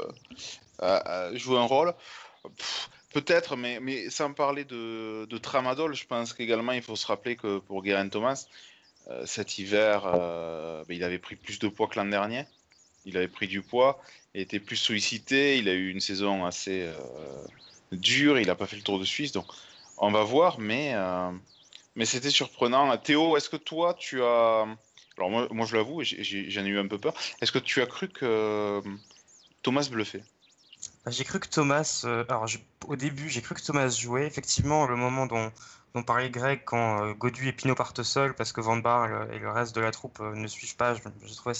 joue 1.33 1.57
un 1.57 1.65
rôle. 1.65 1.95
Peut-être, 3.15 3.55
mais, 3.55 4.09
sans 4.09 4.33
parler 4.33 4.65
de, 4.65 5.37
tramadol, 5.37 5.95
je 5.95 6.05
pense 6.05 6.33
qu'également 6.33 6.73
il 6.73 6.81
faut 6.81 6.97
se 6.97 7.07
rappeler 7.07 7.37
que 7.37 7.59
pour 7.59 7.81
Guérin 7.81 8.09
Thomas, 8.09 8.45
euh, 9.07 9.25
cet 9.25 9.57
hiver, 9.57 10.01
euh, 10.05 10.83
ben, 10.83 10.97
il 10.97 11.01
avait 11.01 11.17
pris 11.17 11.37
plus 11.37 11.57
de 11.57 11.69
poids 11.69 11.87
que 11.87 11.97
l'an 11.97 12.07
dernier. 12.07 12.43
Il 13.05 13.15
avait 13.15 13.29
pris 13.29 13.47
du 13.47 13.61
poids, 13.61 14.01
il 14.33 14.41
était 14.41 14.59
plus 14.59 14.75
sollicité, 14.75 15.57
il 15.57 15.69
a 15.69 15.71
eu 15.71 15.91
une 15.91 16.01
saison 16.01 16.43
assez 16.43 16.81
euh, 16.81 16.93
dure, 17.93 18.37
il 18.37 18.47
n'a 18.47 18.55
pas 18.55 18.65
fait 18.65 18.75
le 18.75 18.81
Tour 18.81 18.99
de 18.99 19.05
Suisse, 19.05 19.31
donc 19.31 19.47
on 19.97 20.11
va 20.11 20.23
voir, 20.23 20.59
mais, 20.59 20.93
c'était 22.03 22.29
surprenant. 22.29 22.97
Théo, 22.97 23.37
est-ce 23.37 23.47
que 23.47 23.55
toi 23.55 23.93
tu 23.93 24.21
as. 24.23 24.65
Alors 25.17 25.29
moi, 25.29 25.65
je 25.65 25.73
l'avoue, 25.77 26.03
j'en 26.03 26.65
ai 26.65 26.67
eu 26.67 26.79
un 26.79 26.87
peu 26.89 26.97
peur. 26.97 27.13
Est-ce 27.39 27.53
que 27.53 27.59
tu 27.59 27.81
as 27.81 27.85
cru 27.85 28.09
que 28.09 28.81
Thomas 29.61 29.87
bluffait? 29.89 30.23
J'ai 31.07 31.23
cru 31.23 31.39
que 31.39 31.47
Thomas, 31.47 32.01
euh, 32.05 32.25
alors 32.29 32.47
au 32.87 32.95
début, 32.95 33.29
j'ai 33.29 33.41
cru 33.41 33.55
que 33.55 33.61
Thomas 33.61 33.89
jouait. 33.89 34.25
Effectivement, 34.25 34.87
le 34.87 34.95
moment 34.95 35.27
dont, 35.27 35.51
dont 35.93 36.03
parlait 36.03 36.29
Greg 36.29 36.61
quand 36.65 37.05
euh, 37.05 37.29
et 37.43 37.53
Pinot 37.53 37.75
partent 37.75 38.03
seuls 38.03 38.33
parce 38.33 38.51
que 38.51 38.61
Van 38.61 38.77
Bar 38.77 39.31
et 39.31 39.39
le 39.39 39.51
reste 39.51 39.75
de 39.75 39.81
la 39.81 39.91
troupe 39.91 40.19
euh, 40.19 40.33
ne 40.35 40.47
suivent 40.47 40.75
pas, 40.75 40.95
j'ai 40.95 41.35
trouvé 41.35 41.55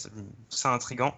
ça, 0.49 0.73
intrigant. 0.73 1.15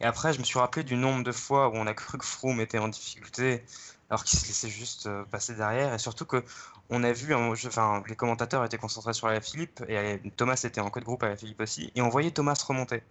Et 0.00 0.04
après, 0.04 0.32
je 0.32 0.38
me 0.38 0.44
suis 0.44 0.58
rappelé 0.58 0.84
du 0.84 0.96
nombre 0.96 1.24
de 1.24 1.32
fois 1.32 1.68
où 1.68 1.72
on 1.74 1.86
a 1.86 1.94
cru 1.94 2.18
que 2.18 2.24
Froome 2.24 2.60
était 2.60 2.78
en 2.78 2.88
difficulté 2.88 3.64
alors 4.10 4.22
qu'il 4.22 4.38
se 4.38 4.46
laissait 4.46 4.68
juste 4.68 5.08
passer 5.30 5.54
derrière. 5.54 5.92
Et 5.94 5.98
surtout 5.98 6.26
que 6.26 6.44
on 6.90 7.02
a 7.02 7.12
vu, 7.12 7.34
enfin, 7.34 8.02
les 8.08 8.16
commentateurs 8.16 8.64
étaient 8.64 8.78
concentrés 8.78 9.12
sur 9.12 9.28
la 9.28 9.40
Philippe 9.40 9.82
et 9.88 10.20
Thomas 10.36 10.60
était 10.64 10.80
en 10.80 10.90
code 10.90 11.04
groupe 11.04 11.22
à 11.22 11.28
la 11.28 11.36
Philippe 11.36 11.60
aussi. 11.60 11.90
Et 11.94 12.02
on 12.02 12.08
voyait 12.08 12.30
Thomas 12.30 12.62
remonter. 12.66 13.02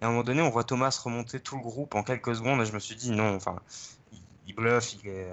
Et 0.00 0.04
à 0.04 0.06
un 0.06 0.10
moment 0.10 0.24
donné, 0.24 0.42
on 0.42 0.50
voit 0.50 0.64
Thomas 0.64 0.98
remonter 1.02 1.40
tout 1.40 1.56
le 1.56 1.62
groupe 1.62 1.94
en 1.94 2.02
quelques 2.02 2.34
secondes 2.36 2.60
et 2.60 2.66
je 2.66 2.72
me 2.72 2.78
suis 2.78 2.96
dit 2.96 3.10
non, 3.10 3.34
enfin, 3.34 3.60
il 4.46 4.54
bluffe, 4.54 4.94
il 4.94 5.08
est, 5.08 5.28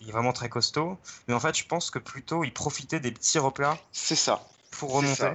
il 0.00 0.08
est 0.08 0.12
vraiment 0.12 0.32
très 0.32 0.48
costaud. 0.48 0.98
Mais 1.26 1.34
en 1.34 1.40
fait, 1.40 1.56
je 1.56 1.64
pense 1.64 1.90
que 1.90 1.98
plutôt, 1.98 2.44
il 2.44 2.52
profitait 2.52 3.00
des 3.00 3.12
petits 3.12 3.38
replats. 3.38 3.78
C'est 3.92 4.16
ça. 4.16 4.46
Pour 4.70 4.92
remonter. 4.92 5.32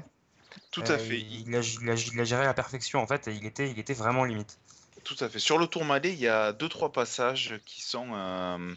Tout 0.71 0.83
à 0.87 0.91
euh, 0.91 0.97
fait. 0.97 1.19
Il 1.19 1.55
a, 1.55 1.59
il, 1.59 2.19
a, 2.19 2.23
géré 2.23 2.43
à 2.43 2.47
la 2.47 2.53
perfection, 2.53 3.01
en 3.01 3.07
fait, 3.07 3.27
et 3.27 3.33
il 3.33 3.45
était, 3.45 3.69
il 3.69 3.79
était 3.79 3.93
vraiment 3.93 4.23
limite. 4.23 4.59
Tout 5.03 5.15
à 5.19 5.29
fait. 5.29 5.39
Sur 5.39 5.57
le 5.57 5.67
Tour 5.67 5.83
Malais, 5.85 6.13
il 6.13 6.19
y 6.19 6.27
a 6.27 6.53
deux 6.53 6.69
trois 6.69 6.91
passages 6.91 7.59
qui 7.65 7.81
sont, 7.81 8.13
euh, 8.13 8.57
euh, 8.57 8.75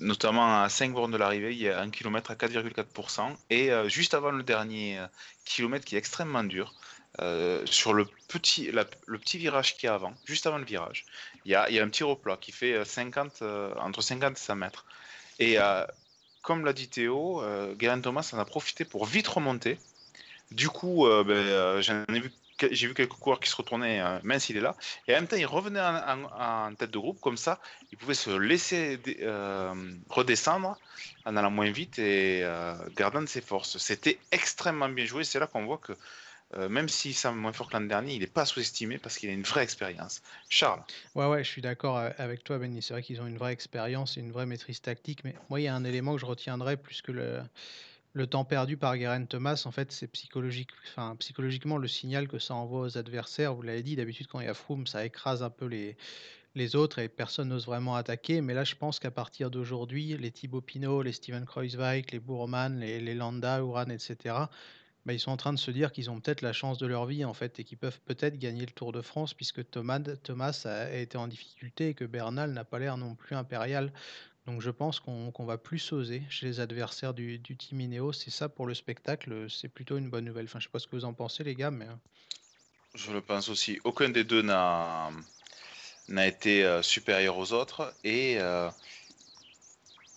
notamment 0.00 0.62
à 0.62 0.68
5 0.68 0.92
bornes 0.92 1.12
de 1.12 1.16
l'arrivée, 1.16 1.52
il 1.52 1.60
y 1.60 1.68
a 1.68 1.80
un 1.80 1.90
kilomètre 1.90 2.30
à 2.30 2.34
4,4%, 2.34 3.34
et 3.50 3.70
juste 3.88 4.14
avant 4.14 4.30
le 4.30 4.42
dernier 4.42 5.00
kilomètre 5.44 5.84
qui 5.84 5.94
est 5.94 5.98
extrêmement 5.98 6.44
dur, 6.44 6.74
euh, 7.20 7.66
sur 7.66 7.92
le 7.92 8.06
petit, 8.28 8.70
le 8.72 9.18
petit 9.18 9.36
virage 9.36 9.76
qui 9.76 9.84
est 9.84 9.90
avant, 9.90 10.14
juste 10.24 10.46
avant 10.46 10.56
le 10.56 10.64
virage, 10.64 11.04
il 11.44 11.52
y 11.52 11.54
a, 11.54 11.70
y 11.70 11.78
a, 11.78 11.82
un 11.82 11.88
petit 11.88 12.04
replat 12.04 12.38
qui 12.38 12.52
fait 12.52 12.82
50, 12.86 13.42
euh, 13.42 13.70
euh, 13.70 13.74
entre 13.80 14.00
50 14.00 14.34
et 14.34 14.40
100 14.40 14.56
mètres. 14.56 14.86
Et 15.38 15.56
comme 16.42 16.64
l'a 16.64 16.72
dit 16.72 16.88
Théo, 16.88 17.42
Guérin 17.76 18.00
Thomas 18.00 18.30
en 18.32 18.38
a 18.38 18.44
profité 18.44 18.84
pour 18.84 19.06
vite 19.06 19.28
remonter. 19.28 19.78
Du 20.50 20.68
coup, 20.68 21.06
ben, 21.06 21.80
j'ai 22.70 22.86
vu 22.86 22.94
quelques 22.94 23.12
coureurs 23.12 23.40
qui 23.40 23.50
se 23.50 23.56
retournaient, 23.56 24.02
mince, 24.22 24.48
il 24.48 24.56
est 24.56 24.60
là. 24.60 24.76
Et 25.08 25.12
en 25.12 25.16
même 25.16 25.26
temps, 25.26 25.36
il 25.36 25.46
revenait 25.46 25.80
en, 25.80 26.74
tête 26.74 26.90
de 26.90 26.98
groupe, 26.98 27.20
comme 27.20 27.36
ça, 27.36 27.60
il 27.90 27.98
pouvait 27.98 28.14
se 28.14 28.30
laisser 28.30 29.00
redescendre 30.08 30.78
en 31.24 31.36
allant 31.36 31.50
moins 31.50 31.70
vite 31.70 31.98
et 31.98 32.44
gardant 32.96 33.26
ses 33.26 33.40
forces. 33.40 33.78
C'était 33.78 34.18
extrêmement 34.30 34.88
bien 34.88 35.04
joué. 35.04 35.24
C'est 35.24 35.38
là 35.38 35.46
qu'on 35.46 35.64
voit 35.66 35.78
que 35.78 35.92
euh, 36.56 36.68
même 36.68 36.88
s'il 36.88 37.14
semble 37.14 37.38
moins 37.38 37.52
fort 37.52 37.68
que 37.68 37.74
l'an 37.74 37.80
dernier, 37.82 38.14
il 38.14 38.20
n'est 38.20 38.26
pas 38.26 38.44
sous-estimé 38.44 38.98
parce 38.98 39.16
qu'il 39.16 39.30
a 39.30 39.32
une 39.32 39.42
vraie 39.42 39.62
expérience. 39.62 40.22
Charles 40.50 40.82
Ouais, 41.14 41.26
ouais, 41.26 41.42
je 41.44 41.48
suis 41.48 41.62
d'accord 41.62 41.96
avec 41.96 42.44
toi, 42.44 42.58
Benny. 42.58 42.82
C'est 42.82 42.92
vrai 42.92 43.02
qu'ils 43.02 43.22
ont 43.22 43.26
une 43.26 43.38
vraie 43.38 43.52
expérience 43.52 44.16
une 44.16 44.32
vraie 44.32 44.46
maîtrise 44.46 44.82
tactique. 44.82 45.24
Mais 45.24 45.34
moi, 45.48 45.60
il 45.60 45.64
y 45.64 45.68
a 45.68 45.74
un 45.74 45.84
élément 45.84 46.14
que 46.14 46.20
je 46.20 46.26
retiendrai 46.26 46.76
plus 46.76 47.00
que 47.00 47.12
le, 47.12 47.40
le 48.12 48.26
temps 48.26 48.44
perdu 48.44 48.76
par 48.76 48.96
Guerin 48.96 49.24
Thomas. 49.24 49.62
En 49.64 49.70
fait, 49.70 49.92
c'est 49.92 50.08
psychologique, 50.08 50.70
psychologiquement 51.18 51.78
le 51.78 51.88
signal 51.88 52.28
que 52.28 52.38
ça 52.38 52.54
envoie 52.54 52.82
aux 52.82 52.98
adversaires. 52.98 53.54
Vous 53.54 53.62
l'avez 53.62 53.82
dit, 53.82 53.96
d'habitude, 53.96 54.26
quand 54.26 54.40
il 54.40 54.46
y 54.46 54.50
a 54.50 54.54
Froome, 54.54 54.86
ça 54.86 55.04
écrase 55.04 55.42
un 55.42 55.50
peu 55.50 55.66
les, 55.66 55.96
les 56.54 56.76
autres 56.76 56.98
et 56.98 57.08
personne 57.08 57.48
n'ose 57.48 57.66
vraiment 57.66 57.96
attaquer. 57.96 58.40
Mais 58.40 58.54
là, 58.54 58.64
je 58.64 58.74
pense 58.74 58.98
qu'à 58.98 59.10
partir 59.10 59.50
d'aujourd'hui, 59.50 60.16
les 60.18 60.30
Thibaut 60.30 60.60
Pinot, 60.60 61.02
les 61.02 61.12
Steven 61.12 61.46
Kreuzweig, 61.46 62.12
les 62.12 62.20
Bourman, 62.20 62.78
les, 62.78 63.00
les 63.00 63.14
Landa, 63.14 63.58
Uran, 63.58 63.88
etc., 63.88 64.46
bah, 65.04 65.12
ils 65.12 65.18
sont 65.18 65.32
en 65.32 65.36
train 65.36 65.52
de 65.52 65.58
se 65.58 65.72
dire 65.72 65.90
qu'ils 65.90 66.10
ont 66.10 66.20
peut-être 66.20 66.42
la 66.42 66.52
chance 66.52 66.78
de 66.78 66.86
leur 66.86 67.06
vie 67.06 67.24
en 67.24 67.34
fait 67.34 67.58
et 67.58 67.64
qu'ils 67.64 67.78
peuvent 67.78 68.00
peut-être 68.04 68.38
gagner 68.38 68.64
le 68.64 68.70
Tour 68.70 68.92
de 68.92 69.02
France 69.02 69.34
puisque 69.34 69.68
Thomas 69.68 70.62
a 70.64 70.92
été 70.94 71.18
en 71.18 71.26
difficulté 71.26 71.88
et 71.88 71.94
que 71.94 72.04
Bernal 72.04 72.52
n'a 72.52 72.64
pas 72.64 72.78
l'air 72.78 72.96
non 72.96 73.16
plus 73.16 73.34
impérial. 73.34 73.92
Donc 74.46 74.60
je 74.60 74.70
pense 74.70 74.98
qu'on 74.98 75.32
va 75.38 75.56
plus 75.56 75.92
oser 75.92 76.22
chez 76.28 76.46
les 76.46 76.60
adversaires 76.60 77.14
du, 77.14 77.38
du 77.38 77.56
Team 77.56 77.80
Ineos. 77.80 78.12
C'est 78.12 78.30
ça 78.30 78.48
pour 78.48 78.66
le 78.66 78.74
spectacle, 78.74 79.48
c'est 79.48 79.68
plutôt 79.68 79.96
une 79.96 80.10
bonne 80.10 80.24
nouvelle. 80.24 80.46
Enfin, 80.46 80.58
je 80.58 80.64
sais 80.64 80.70
pas 80.70 80.78
ce 80.78 80.86
que 80.86 80.96
vous 80.96 81.04
en 81.04 81.14
pensez 81.14 81.44
les 81.44 81.54
gars, 81.54 81.70
mais... 81.70 81.86
Hein. 81.86 82.00
je 82.94 83.12
le 83.12 83.20
pense 83.20 83.48
aussi. 83.48 83.78
Aucun 83.84 84.08
des 84.08 84.24
deux 84.24 84.42
n'a 84.42 85.10
été 86.26 86.64
euh, 86.64 86.82
supérieur 86.82 87.38
aux 87.38 87.52
autres. 87.52 87.94
Et 88.02 88.36
euh, 88.40 88.68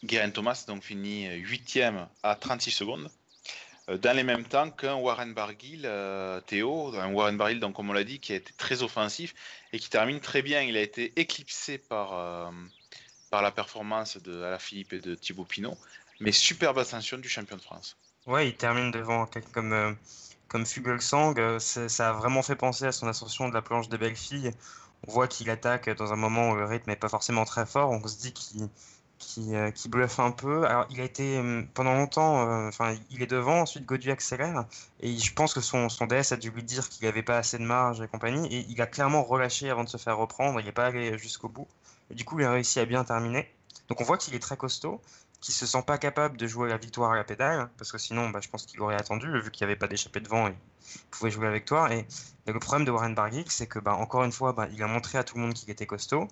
Guerin 0.03 0.31
Thomas 0.31 0.65
donc 0.67 0.83
fini 0.83 1.27
huitième 1.35 2.07
à 2.23 2.35
36 2.35 2.71
secondes. 2.71 3.09
Euh, 3.89 3.97
dans 3.97 4.15
les 4.15 4.23
mêmes 4.23 4.45
temps 4.45 4.71
qu'un 4.71 4.95
Warren 4.95 5.33
Barguil, 5.33 5.83
euh, 5.85 6.41
Théo, 6.41 6.95
un 6.95 7.11
Warren 7.13 7.37
Barguil, 7.37 7.59
donc, 7.59 7.75
comme 7.75 7.89
on 7.89 7.93
l'a 7.93 8.03
dit, 8.03 8.19
qui 8.19 8.33
a 8.33 8.35
été 8.35 8.51
très 8.57 8.81
offensif 8.81 9.33
et 9.73 9.79
qui 9.79 9.89
termine 9.89 10.19
très 10.19 10.41
bien. 10.41 10.61
Il 10.61 10.75
a 10.77 10.81
été 10.81 11.13
éclipsé 11.19 11.77
par, 11.77 12.13
euh, 12.13 12.49
par 13.29 13.41
la 13.41 13.51
performance 13.51 14.17
de 14.17 14.55
Philippe 14.59 14.93
et 14.93 14.99
de 14.99 15.15
Thibaut 15.15 15.45
Pinot, 15.45 15.77
mais 16.19 16.31
superbe 16.31 16.77
ascension 16.79 17.17
du 17.17 17.29
champion 17.29 17.57
de 17.57 17.61
France. 17.61 17.97
Ouais, 18.25 18.47
il 18.47 18.55
termine 18.55 18.91
devant 18.91 19.27
comme, 19.53 19.97
comme 20.47 20.65
Fugelsang. 20.65 21.35
Ça 21.59 22.09
a 22.09 22.13
vraiment 22.13 22.41
fait 22.41 22.55
penser 22.55 22.85
à 22.85 22.91
son 22.91 23.07
ascension 23.07 23.49
de 23.49 23.53
la 23.53 23.61
planche 23.61 23.89
des 23.89 23.97
belles 23.97 24.15
filles. 24.15 24.51
On 25.07 25.11
voit 25.11 25.27
qu'il 25.27 25.49
attaque 25.49 25.89
dans 25.89 26.13
un 26.13 26.15
moment 26.15 26.51
où 26.51 26.55
le 26.55 26.65
rythme 26.65 26.89
n'est 26.89 26.95
pas 26.95 27.09
forcément 27.09 27.45
très 27.45 27.65
fort. 27.65 27.91
On 27.91 28.07
se 28.07 28.17
dit 28.17 28.33
qu'il 28.33 28.69
qui, 29.17 29.55
euh, 29.55 29.71
bluffe 29.87 30.19
un 30.19 30.31
peu. 30.31 30.65
Alors, 30.65 30.85
il 30.89 30.99
a 31.01 31.03
été 31.03 31.37
euh, 31.37 31.63
pendant 31.73 31.93
longtemps, 31.93 32.49
euh, 32.49 32.67
enfin, 32.67 32.95
il 33.11 33.21
est 33.21 33.27
devant, 33.27 33.61
ensuite 33.61 33.85
Godu 33.85 34.11
accélère, 34.11 34.65
et 34.99 35.17
je 35.17 35.33
pense 35.33 35.53
que 35.53 35.61
son, 35.61 35.89
son 35.89 36.05
DS 36.07 36.31
a 36.31 36.37
dû 36.37 36.51
lui 36.51 36.63
dire 36.63 36.89
qu'il 36.89 37.05
n'avait 37.05 37.23
pas 37.23 37.37
assez 37.37 37.57
de 37.57 37.63
marge 37.63 38.01
et 38.01 38.07
compagnie, 38.07 38.53
et 38.53 38.65
il 38.69 38.81
a 38.81 38.87
clairement 38.87 39.23
relâché 39.23 39.69
avant 39.69 39.83
de 39.83 39.89
se 39.89 39.97
faire 39.97 40.17
reprendre, 40.17 40.59
il 40.59 40.65
n'est 40.65 40.71
pas 40.71 40.87
allé 40.87 41.17
jusqu'au 41.17 41.49
bout. 41.49 41.67
Du 42.11 42.25
coup, 42.25 42.39
il 42.39 42.45
a 42.45 42.51
réussi 42.51 42.79
à 42.79 42.85
bien 42.85 43.03
terminer. 43.03 43.51
Donc, 43.89 44.01
on 44.01 44.03
voit 44.03 44.17
qu'il 44.17 44.35
est 44.35 44.39
très 44.39 44.57
costaud, 44.57 45.01
qu'il 45.41 45.53
se 45.53 45.65
sent 45.65 45.83
pas 45.85 45.97
capable 45.97 46.37
de 46.37 46.47
jouer 46.47 46.69
la 46.69 46.77
victoire 46.77 47.11
à 47.11 47.15
la 47.15 47.23
pédale, 47.23 47.69
parce 47.77 47.91
que 47.91 47.97
sinon, 47.97 48.29
bah, 48.29 48.39
je 48.41 48.49
pense 48.49 48.65
qu'il 48.65 48.81
aurait 48.81 48.95
attendu, 48.95 49.27
vu 49.41 49.51
qu'il 49.51 49.65
n'y 49.65 49.71
avait 49.71 49.79
pas 49.79 49.87
d'échappée 49.87 50.19
devant, 50.19 50.47
il 50.47 50.55
pouvait 51.11 51.31
jouer 51.31 51.45
la 51.47 51.53
victoire. 51.53 51.91
Et, 51.91 52.07
le 52.47 52.59
problème 52.59 52.85
de 52.85 52.91
Warren 52.91 53.15
Barguil, 53.15 53.45
c'est 53.49 53.67
que, 53.67 53.79
bah, 53.79 53.93
encore 53.95 54.23
une 54.23 54.31
fois, 54.31 54.53
bah, 54.53 54.67
il 54.71 54.81
a 54.83 54.87
montré 54.87 55.17
à 55.17 55.23
tout 55.23 55.35
le 55.35 55.41
monde 55.41 55.53
qu'il 55.53 55.69
était 55.69 55.85
costaud, 55.85 56.27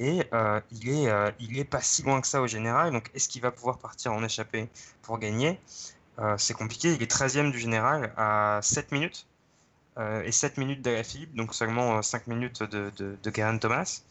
et 0.00 0.24
euh, 0.32 0.60
il, 0.72 0.88
est, 0.88 1.10
euh, 1.10 1.30
il 1.40 1.58
est 1.58 1.64
pas 1.64 1.82
si 1.82 2.02
loin 2.02 2.20
que 2.22 2.26
ça 2.26 2.40
au 2.40 2.46
général. 2.46 2.90
Donc 2.90 3.10
est-ce 3.14 3.28
qu'il 3.28 3.42
va 3.42 3.50
pouvoir 3.50 3.78
partir 3.78 4.12
en 4.14 4.24
échappée 4.24 4.68
pour 5.02 5.18
gagner? 5.18 5.60
Euh, 6.18 6.36
C'est 6.38 6.54
compliqué. 6.54 6.94
Il 6.94 7.02
est 7.02 7.10
13e 7.12 7.52
du 7.52 7.58
général 7.58 8.12
à 8.16 8.60
7 8.62 8.92
minutes. 8.92 9.26
et 10.24 10.32
7 10.32 10.56
minutes 10.56 10.82
de 10.82 10.90
la 10.90 11.04
Philippe, 11.04 11.34
donc 11.34 11.54
seulement 11.54 12.00
5 12.00 12.26
minutes 12.28 12.62
de, 12.62 12.90
de, 12.96 13.18
de 13.22 13.58
Thomas. 13.58 14.02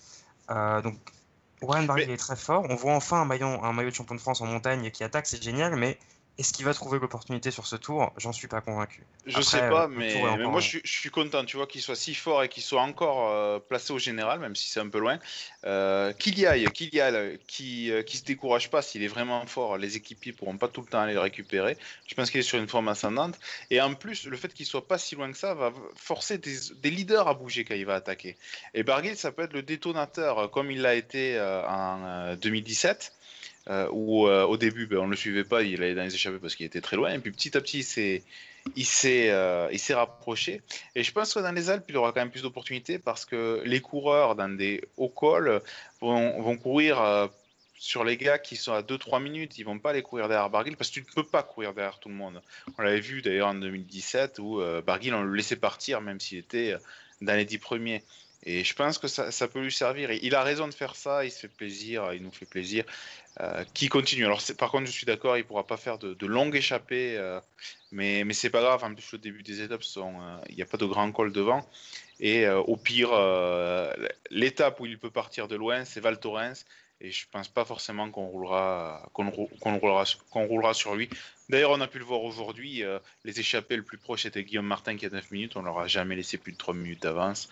Donc 0.83 0.97
Warren 1.62 1.85
Barguil 1.85 2.09
est 2.09 2.17
très 2.17 2.35
fort. 2.35 2.65
On 2.69 2.75
voit 2.75 2.93
enfin 2.93 3.21
un 3.21 3.25
maillot, 3.25 3.47
un 3.47 3.73
maillot 3.73 3.89
de 3.89 3.95
champion 3.95 4.15
de 4.15 4.21
France 4.21 4.41
en 4.41 4.45
montagne 4.45 4.91
qui 4.91 5.03
attaque, 5.03 5.27
c'est 5.27 5.41
génial, 5.41 5.75
mais 5.75 5.97
est-ce 6.39 6.54
qu'il 6.54 6.63
va 6.63 6.73
trouver 6.73 6.99
l'opportunité 6.99 7.52
sur 7.52 7.67
ce 7.67 7.75
tour? 7.75 8.13
J'en 8.15 8.32
suis 8.32 8.47
pas 8.47 8.62
convaincu. 8.62 9.04
Je 9.25 9.41
sais 9.41 9.60
pas, 9.67 9.89
mais, 9.89 10.23
moi 10.38 10.62
je, 10.62 10.80
suis 10.86 11.10
content, 11.10 11.43
tu 11.43 11.58
vois, 11.58 11.67
qu'il 11.67 11.82
soit 11.82 11.97
si 11.97 12.15
fort 12.15 12.41
et 12.43 12.47
qu'il 12.47 12.63
soit 12.63 12.82
encore 12.82 13.30
euh, 13.30 13.60
placé 13.60 13.91
au 13.91 13.99
général, 13.99 14.39
même 14.39 14.56
si 14.56 14.69
c'est 14.69 14.80
un 14.80 14.88
peu 14.88 14.99
loin. 14.99 15.19
Euh, 15.65 16.13
qu'il 16.13 16.39
y 16.39 16.45
aille, 16.45 16.71
qu'il 16.71 16.95
y 16.95 17.02
aille, 17.02 17.38
qui 17.45 17.91
euh, 17.91 18.04
se 18.08 18.23
décourage 18.23 18.69
pas 18.69 18.82
s'il 18.82 19.04
est 19.04 19.10
vraiment 19.10 19.45
fort. 19.47 19.78
Les 19.78 19.97
équipiers 19.97 20.32
pourront 20.32 20.58
pas 20.58 20.69
tout 20.69 20.80
le 20.80 20.88
temps 20.88 21.02
aller 21.02 21.13
le 21.13 21.19
récupérer. 21.19 21.78
Je 22.08 22.15
pense 22.15 22.32
qu'il 22.32 22.39
est 22.39 22.43
sur 22.43 22.58
une 22.58 22.69
forme 22.69 22.88
ascendante. 22.88 23.38
Et 23.69 23.82
en 23.82 23.93
plus, 23.93 24.25
le 24.25 24.38
fait 24.38 24.54
qu'il 24.54 24.65
soit 24.65 24.88
pas 24.88 24.97
si 24.97 25.15
loin 25.15 25.30
que 25.34 25.38
ça 25.38 25.54
va 25.54 25.73
forcer 25.97 26.38
des, 26.38 26.56
des 26.82 26.89
leaders 26.89 27.28
à 27.28 27.34
bouger 27.34 27.65
quand 27.65 27.75
il 27.75 27.86
va 27.86 27.95
attaquer. 27.95 28.38
Et 28.73 28.84
Barguil, 28.84 29.17
ça 29.17 29.34
peut 29.34 29.41
être 29.41 29.54
le 29.54 29.62
détonateur, 29.62 30.49
comme 30.52 30.71
il 30.71 30.82
l'a 30.82 30.95
été 30.95 31.38
en 31.67 32.36
2017. 32.36 33.12
Euh, 33.67 33.88
où 33.91 34.28
euh, 34.28 34.45
au 34.45 34.58
début, 34.58 34.88
ben, 34.88 34.98
on 34.98 35.06
ne 35.06 35.12
le 35.12 35.17
suivait 35.17 35.43
pas, 35.43 35.62
il 35.62 35.84
allait 35.84 35.93
dans 35.93 36.04
les 36.04 36.15
échappées 36.15 36.39
parce 36.39 36.56
qu'il 36.56 36.65
était 36.65 36.82
très 36.82 36.95
loin. 36.95 37.13
Et 37.13 37.19
puis 37.19 37.32
petit 37.32 37.56
à 37.56 37.62
petit, 37.62 37.80
il 38.76 38.86
s'est 38.86 39.30
euh, 39.30 39.69
rapproché. 39.91 40.62
Et 40.95 41.04
je 41.04 41.12
pense 41.12 41.34
que 41.34 41.39
dans 41.39 41.52
les 41.52 41.69
Alpes, 41.69 41.86
il 41.89 41.98
aura 41.98 42.12
quand 42.12 42.22
même 42.22 42.32
plus 42.32 42.41
d'opportunités 42.41 42.98
parce 42.98 43.26
que 43.26 43.62
les 43.65 43.80
coureurs 43.80 44.36
dans 44.36 44.50
des 44.50 44.84
hauts 44.98 45.10
cols 45.10 45.62
vont, 46.02 46.58
courir 46.58 47.30
sur 47.78 48.04
les 48.04 48.17
gars 48.17 48.39
qui 48.39 48.56
sont 48.56 48.74
à 48.74 48.82
2-3 48.82 49.22
minutes, 49.22 49.58
ils 49.60 49.63
vont 49.63 49.80
pas 49.80 49.93
les 49.93 50.02
courir 50.02 50.28
derrière 50.28 50.50
Barguil 50.50 50.76
parce 50.76 50.89
que 50.89 50.95
tu 50.95 51.02
ne 51.02 51.13
peux 51.13 51.24
pas 51.24 51.43
courir 51.43 51.74
derrière 51.74 52.00
tout 52.00 52.10
le 52.10 52.15
monde. 52.15 52.41
On 52.78 52.82
l'avait 52.82 53.00
vu 53.00 53.22
d'ailleurs 53.22 53.50
en 53.50 53.56
2017 53.56 54.39
où 54.39 54.62
Barguil, 54.86 55.13
on 55.13 55.22
le 55.22 55.36
laissait 55.36 55.56
partir 55.56 56.02
même 56.02 56.19
s'il 56.19 56.39
était 56.39 56.76
dans 57.22 57.36
les 57.36 57.45
10 57.45 57.60
premiers. 57.60 58.04
Et 58.43 58.63
je 58.63 58.73
pense 58.73 58.97
que 58.97 59.08
ça, 59.08 59.47
peut 59.47 59.62
lui 59.62 59.71
servir. 59.71 60.12
Il 60.12 60.34
a 60.34 60.43
raison 60.43 60.67
de 60.67 60.73
faire 60.73 60.95
ça, 60.95 61.25
il 61.25 61.32
se 61.32 61.39
fait 61.39 61.49
plaisir, 61.49 62.13
il 62.13 62.23
nous 62.23 62.32
fait 62.32 62.45
plaisir. 62.45 62.86
Euh, 63.41 63.63
qui 63.73 63.88
continue. 63.88 64.25
Alors, 64.25 64.41
par 64.58 64.69
contre, 64.69 64.88
je 64.88 64.91
suis 64.91 65.06
d'accord, 65.06 65.38
il 65.38 65.41
ne 65.41 65.45
pourra 65.45 65.65
pas 65.65 65.78
faire 65.78 65.97
de, 65.97 66.25
longues 66.25 66.56
échappées, 66.56 67.15
euh, 67.17 67.39
mais, 67.91 68.25
mais 68.25 68.34
c'est 68.34 68.49
pas 68.49 68.60
grave. 68.60 68.84
En 68.84 68.93
plus, 68.93 69.13
le 69.13 69.17
début 69.17 69.43
des 69.43 69.62
étapes, 69.62 69.84
euh, 69.95 70.38
il 70.49 70.56
n'y 70.56 70.62
a 70.62 70.65
pas 70.65 70.75
de 70.75 70.86
grand 70.86 71.10
col 71.13 71.32
devant. 71.32 71.65
Et 72.19 72.49
au 72.49 72.75
pire, 72.75 73.12
l'étape 74.30 74.82
où 74.82 74.86
il 74.86 74.99
peut 74.99 75.10
partir 75.10 75.47
de 75.47 75.56
loin, 75.56 75.86
c'est 75.86 76.02
Val 76.02 76.19
Thorens. 76.19 76.65
Et 76.99 77.12
je 77.12 77.25
pense 77.32 77.47
pas 77.47 77.63
forcément 77.63 78.12
qu'on 78.12 78.25
roulera, 78.25 79.10
qu'on 79.13 79.30
roulera, 79.30 80.04
qu'on 80.30 80.45
roulera 80.45 80.73
sur 80.73 80.95
lui. 80.95 81.10
D'ailleurs, 81.47 81.71
on 81.71 81.80
a 81.80 81.88
pu 81.88 81.97
le 81.97 82.04
voir 82.04 82.21
aujourd'hui. 82.23 82.84
les 83.23 83.39
échappées 83.39 83.78
le 83.78 83.84
plus 83.84 83.97
proche 83.97 84.25
était 84.25 84.43
Guillaume 84.43 84.65
Martin 84.65 84.97
qui 84.97 85.06
a 85.06 85.10
9 85.10 85.32
minutes. 85.32 85.56
On 85.56 85.62
leur 85.62 85.80
a 85.80 85.88
jamais 85.88 86.17
laissé 86.17 86.38
plus 86.38 86.52
de 86.52 86.58
3 86.58 86.73
minutes 86.73 87.02
d'avance. 87.02 87.47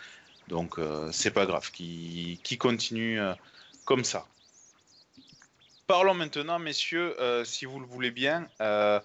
Donc, 0.47 0.79
c'est 1.11 1.31
pas 1.31 1.45
grave. 1.45 1.71
Qui, 1.71 2.39
qui 2.43 2.57
continue 2.57 3.19
comme 3.85 4.03
ça. 4.03 4.27
Parlons 5.87 6.13
maintenant, 6.13 6.59
messieurs, 6.59 7.15
euh, 7.21 7.45
si 7.45 7.63
vous 7.63 7.79
le 7.79 7.85
voulez 7.85 8.11
bien, 8.11 8.49
euh, 8.59 8.99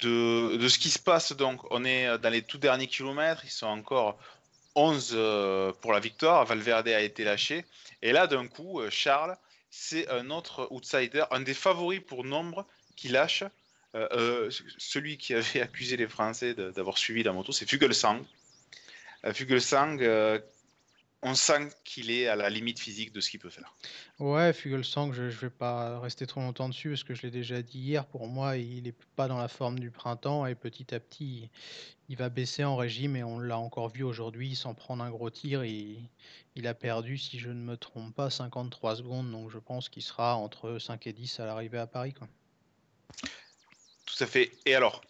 de, 0.00 0.66
ce 0.68 0.78
qui 0.80 0.90
se 0.90 0.98
passe. 0.98 1.32
Donc, 1.32 1.60
on 1.70 1.84
est 1.84 2.18
dans 2.18 2.30
les 2.30 2.42
tout 2.42 2.58
derniers 2.58 2.88
kilomètres. 2.88 3.42
Ils 3.44 3.50
sont 3.50 3.68
encore 3.68 4.18
11 4.74 5.12
euh, 5.14 5.72
pour 5.80 5.92
la 5.92 6.00
victoire. 6.00 6.44
Valverde 6.44 6.88
a 6.88 7.00
été 7.00 7.22
lâché. 7.22 7.64
Et 8.02 8.10
là, 8.10 8.26
d'un 8.26 8.48
coup, 8.48 8.80
Charles, 8.90 9.36
c'est 9.70 10.08
un 10.10 10.30
autre 10.30 10.66
outsider, 10.72 11.24
un 11.30 11.40
des 11.40 11.54
favoris 11.54 12.00
pour 12.04 12.24
nombre 12.24 12.66
qui 12.96 13.08
lâche. 13.08 13.44
celui 14.78 15.16
qui 15.16 15.32
avait 15.34 15.60
accusé 15.60 15.96
les 15.96 16.08
Français 16.08 16.54
d'avoir 16.54 16.98
suivi 16.98 17.22
la 17.22 17.32
moto, 17.32 17.52
c'est 17.52 17.70
Fugelsang. 17.70 18.20
Fugelsang 19.32 19.98
on 21.26 21.34
sent 21.34 21.70
qu'il 21.84 22.10
est 22.10 22.28
à 22.28 22.36
la 22.36 22.50
limite 22.50 22.78
physique 22.78 23.10
de 23.10 23.20
ce 23.22 23.30
qu'il 23.30 23.40
peut 23.40 23.48
faire. 23.48 23.74
Ouais, 24.18 24.52
Fugelsang, 24.52 25.12
je 25.12 25.22
ne 25.22 25.30
vais 25.30 25.48
pas 25.48 25.98
rester 25.98 26.26
trop 26.26 26.40
longtemps 26.40 26.68
dessus 26.68 26.90
parce 26.90 27.02
que 27.02 27.14
je 27.14 27.22
l'ai 27.22 27.30
déjà 27.30 27.62
dit 27.62 27.78
hier. 27.78 28.04
Pour 28.04 28.26
moi, 28.26 28.58
il 28.58 28.82
n'est 28.82 28.94
pas 29.16 29.26
dans 29.26 29.38
la 29.38 29.48
forme 29.48 29.78
du 29.78 29.90
printemps 29.90 30.44
et 30.44 30.54
petit 30.54 30.94
à 30.94 31.00
petit, 31.00 31.48
il 32.10 32.16
va 32.18 32.28
baisser 32.28 32.62
en 32.62 32.76
régime 32.76 33.16
et 33.16 33.24
on 33.24 33.38
l'a 33.38 33.58
encore 33.58 33.88
vu 33.88 34.02
aujourd'hui 34.02 34.54
sans 34.54 34.74
prendre 34.74 35.02
un 35.02 35.10
gros 35.10 35.30
tir. 35.30 35.62
Et 35.62 35.96
il 36.56 36.66
a 36.66 36.74
perdu, 36.74 37.16
si 37.16 37.38
je 37.38 37.48
ne 37.48 37.54
me 37.54 37.78
trompe 37.78 38.14
pas, 38.14 38.28
53 38.28 38.96
secondes. 38.96 39.30
Donc 39.30 39.50
je 39.50 39.58
pense 39.58 39.88
qu'il 39.88 40.02
sera 40.02 40.36
entre 40.36 40.78
5 40.78 41.06
et 41.06 41.14
10 41.14 41.40
à 41.40 41.46
l'arrivée 41.46 41.78
à 41.78 41.86
Paris. 41.86 42.12
Quoi. 42.12 42.28
Tout 44.04 44.22
à 44.22 44.26
fait. 44.26 44.52
Et 44.66 44.74
alors, 44.74 45.00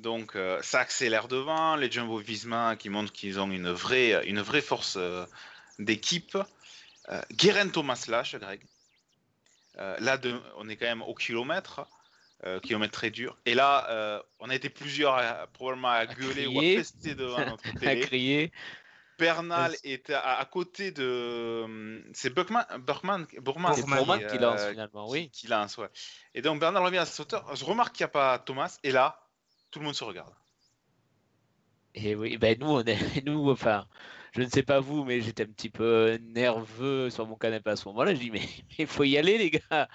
donc 0.00 0.34
euh, 0.34 0.60
ça 0.62 0.80
accélère 0.80 1.28
devant, 1.28 1.76
les 1.76 1.90
Jumbo 1.90 2.18
Visma 2.18 2.76
qui 2.76 2.88
montrent 2.88 3.12
qu'ils 3.12 3.38
ont 3.38 3.50
une 3.50 3.70
vraie, 3.70 4.26
une 4.26 4.40
vraie 4.40 4.62
force 4.62 4.96
euh, 4.96 5.24
d'équipe. 5.78 6.36
Euh, 7.10 7.20
Guérin 7.32 7.68
Thomas 7.68 8.04
lâche, 8.08 8.36
Greg. 8.36 8.62
là, 9.76 10.18
on 10.56 10.68
est 10.68 10.76
quand 10.76 10.86
même 10.86 11.02
au 11.02 11.14
kilomètre, 11.14 11.86
kilomètre 12.62 12.92
très 12.92 13.10
dur. 13.10 13.36
Et 13.44 13.54
là, 13.54 14.22
on 14.38 14.48
a 14.48 14.54
été 14.54 14.70
plusieurs 14.70 15.48
probablement 15.52 15.90
à, 15.90 16.06
gueuler 16.06 16.46
ou 16.46 16.58
à 16.58 16.62
pester 16.62 17.14
devant 17.14 17.44
notre 17.46 17.72
télé. 17.78 18.02
à 18.02 18.06
crier. 18.06 18.52
Bernal 19.18 19.76
est 19.84 20.10
à, 20.10 20.42
côté 20.50 20.92
de. 20.92 22.02
C'est 22.14 22.30
Buckman, 22.30 22.64
Burman, 22.78 23.26
Burman, 23.38 23.74
qui, 23.74 24.38
lance 24.38 24.66
finalement, 24.66 25.10
oui. 25.10 25.28
Qui, 25.30 25.46
lance, 25.46 25.76
ouais. 25.76 25.88
Et 26.34 26.40
donc 26.40 26.58
Bernal 26.58 26.82
revient 26.82 26.98
à 26.98 27.06
sa 27.06 27.22
hauteur. 27.22 27.54
Je 27.54 27.64
remarque 27.64 27.94
qu'il 27.94 28.04
n'y 28.04 28.08
a 28.08 28.12
pas 28.12 28.38
Thomas. 28.38 28.78
Et 28.82 28.92
là, 28.92 29.20
tout 29.70 29.78
le 29.78 29.84
monde 29.86 29.94
se 29.94 30.04
regarde. 30.04 30.34
Et 31.94 32.14
oui, 32.14 32.36
ben 32.38 32.56
nous, 32.60 32.68
on 32.68 32.84
est, 32.84 32.98
enfin, 33.28 33.86
je 34.32 34.42
ne 34.42 34.48
sais 34.48 34.62
pas 34.62 34.80
vous, 34.80 35.04
mais 35.04 35.20
j'étais 35.20 35.42
un 35.44 35.46
petit 35.52 35.70
peu 35.70 36.18
nerveux 36.22 37.10
sur 37.10 37.26
mon 37.26 37.36
canapé 37.36 37.70
à 37.70 37.76
ce 37.76 37.88
moment-là. 37.88 38.14
Je 38.14 38.20
dis, 38.20 38.30
mais 38.30 38.48
il 38.78 38.86
faut 38.86 39.04
y 39.04 39.18
aller, 39.18 39.38
les 39.38 39.50
gars. 39.50 39.88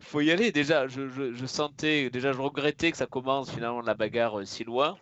faut 0.00 0.20
y 0.20 0.30
aller. 0.30 0.52
Déjà, 0.52 0.88
je, 0.88 1.46
sentais, 1.46 2.10
déjà, 2.10 2.32
je 2.32 2.40
regrettais 2.40 2.90
que 2.90 2.96
ça 2.96 3.06
commence 3.06 3.50
finalement 3.50 3.82
la 3.82 3.94
bagarre 3.94 4.40
euh, 4.40 4.44
si 4.44 4.64
loin. 4.64 4.98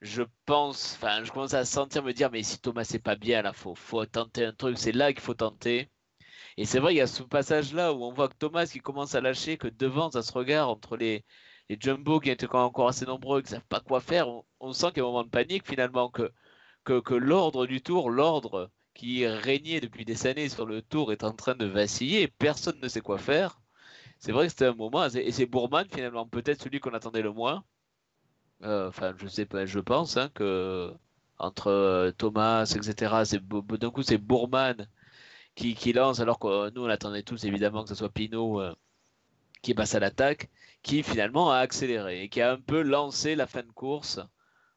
Je 0.00 0.22
pense, 0.46 0.94
enfin, 0.96 1.24
je 1.24 1.30
commence 1.32 1.54
à 1.54 1.64
sentir 1.66 2.02
me 2.02 2.12
dire, 2.12 2.30
mais 2.30 2.42
si 2.42 2.58
Thomas 2.60 2.84
c'est 2.84 2.98
pas 3.00 3.16
bien, 3.16 3.42
là, 3.42 3.52
faut, 3.52 3.74
faut 3.74 4.04
tenter 4.06 4.44
un 4.46 4.52
truc. 4.54 4.78
C'est 4.78 4.92
là 4.92 5.12
qu'il 5.12 5.22
faut 5.22 5.34
tenter. 5.34 5.90
Et 6.56 6.64
c'est 6.66 6.78
vrai, 6.80 6.94
il 6.94 6.98
y 6.98 7.00
a 7.02 7.06
ce 7.06 7.22
passage-là 7.22 7.92
où 7.94 8.04
on 8.04 8.12
voit 8.12 8.28
que 8.28 8.36
Thomas 8.36 8.66
qui 8.66 8.80
commence 8.80 9.14
à 9.14 9.20
lâcher, 9.20 9.58
que 9.58 9.68
devant, 9.68 10.10
ça 10.10 10.22
se 10.22 10.32
regarde 10.32 10.70
entre 10.70 10.96
les, 10.96 11.24
les 11.70 11.78
Jumbo 11.78 12.18
qui 12.18 12.30
étaient 12.30 12.48
encore 12.52 12.88
assez 12.88 13.06
nombreux, 13.06 13.42
qui 13.42 13.52
ne 13.52 13.58
savent 13.58 13.68
pas 13.68 13.78
quoi 13.78 14.00
faire, 14.00 14.26
on, 14.58 14.72
sent 14.72 14.88
qu'il 14.88 14.98
y 14.98 15.00
a 15.00 15.04
un 15.04 15.06
moment 15.06 15.22
de 15.22 15.28
panique 15.28 15.64
finalement, 15.68 16.10
que, 16.10 16.32
que, 16.82 17.14
l'ordre 17.14 17.64
du 17.66 17.80
tour, 17.80 18.10
l'ordre 18.10 18.72
qui 18.92 19.24
régnait 19.24 19.80
depuis 19.80 20.04
des 20.04 20.26
années 20.26 20.48
sur 20.48 20.66
le 20.66 20.82
tour 20.82 21.12
est 21.12 21.22
en 21.22 21.32
train 21.32 21.54
de 21.54 21.66
vaciller, 21.66 22.26
personne 22.26 22.80
ne 22.82 22.88
sait 22.88 23.00
quoi 23.00 23.18
faire. 23.18 23.60
C'est 24.18 24.32
vrai 24.32 24.46
que 24.46 24.50
c'était 24.50 24.66
un 24.66 24.74
moment, 24.74 25.06
et 25.06 25.30
c'est 25.30 25.46
Bourman 25.46 25.86
finalement 25.88 26.26
peut-être 26.26 26.60
celui 26.60 26.80
qu'on 26.80 26.92
attendait 26.92 27.22
le 27.22 27.32
moins. 27.32 27.62
Euh, 28.64 28.88
enfin, 28.88 29.14
je 29.18 29.28
sais 29.28 29.46
pas, 29.46 29.64
je 29.64 29.78
pense 29.78 30.16
hein, 30.16 30.28
que 30.34 30.92
entre 31.38 32.12
Thomas, 32.18 32.64
etc. 32.64 33.14
D'un 33.78 33.90
coup, 33.90 34.02
c'est 34.02 34.18
Bourman 34.18 34.88
qui, 35.54 35.92
lance, 35.92 36.20
alors 36.20 36.40
que 36.40 36.70
nous, 36.70 36.84
on 36.84 36.88
attendait 36.88 37.22
tous 37.22 37.44
évidemment 37.44 37.84
que 37.84 37.90
ce 37.90 37.94
soit 37.94 38.10
Pinot 38.10 38.60
qui 39.62 39.74
passe 39.74 39.94
à 39.94 40.00
l'attaque, 40.00 40.48
qui 40.82 41.02
finalement 41.02 41.50
a 41.50 41.58
accéléré 41.58 42.22
et 42.22 42.28
qui 42.28 42.40
a 42.40 42.52
un 42.52 42.60
peu 42.60 42.82
lancé 42.82 43.34
la 43.34 43.46
fin 43.46 43.62
de 43.62 43.72
course 43.72 44.20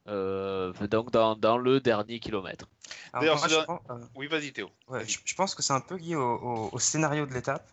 euh, 0.10 0.74
donc 0.88 1.12
dans, 1.12 1.36
dans, 1.38 1.58
le 1.58 1.80
dernier 1.80 2.20
kilomètre. 2.20 2.68
D'ailleurs, 3.14 3.42
euh, 3.90 3.98
oui, 4.16 4.28
vas-y 4.28 4.52
Théo. 4.52 4.70
je, 4.90 5.36
pense 5.36 5.56
que 5.56 5.64
c'est 5.64 5.72
un 5.72 5.80
peu 5.80 5.96
lié 5.96 6.16
au, 6.16 6.70
au, 6.74 6.80
scénario 6.80 7.26
de 7.26 7.34
l'étape, 7.34 7.66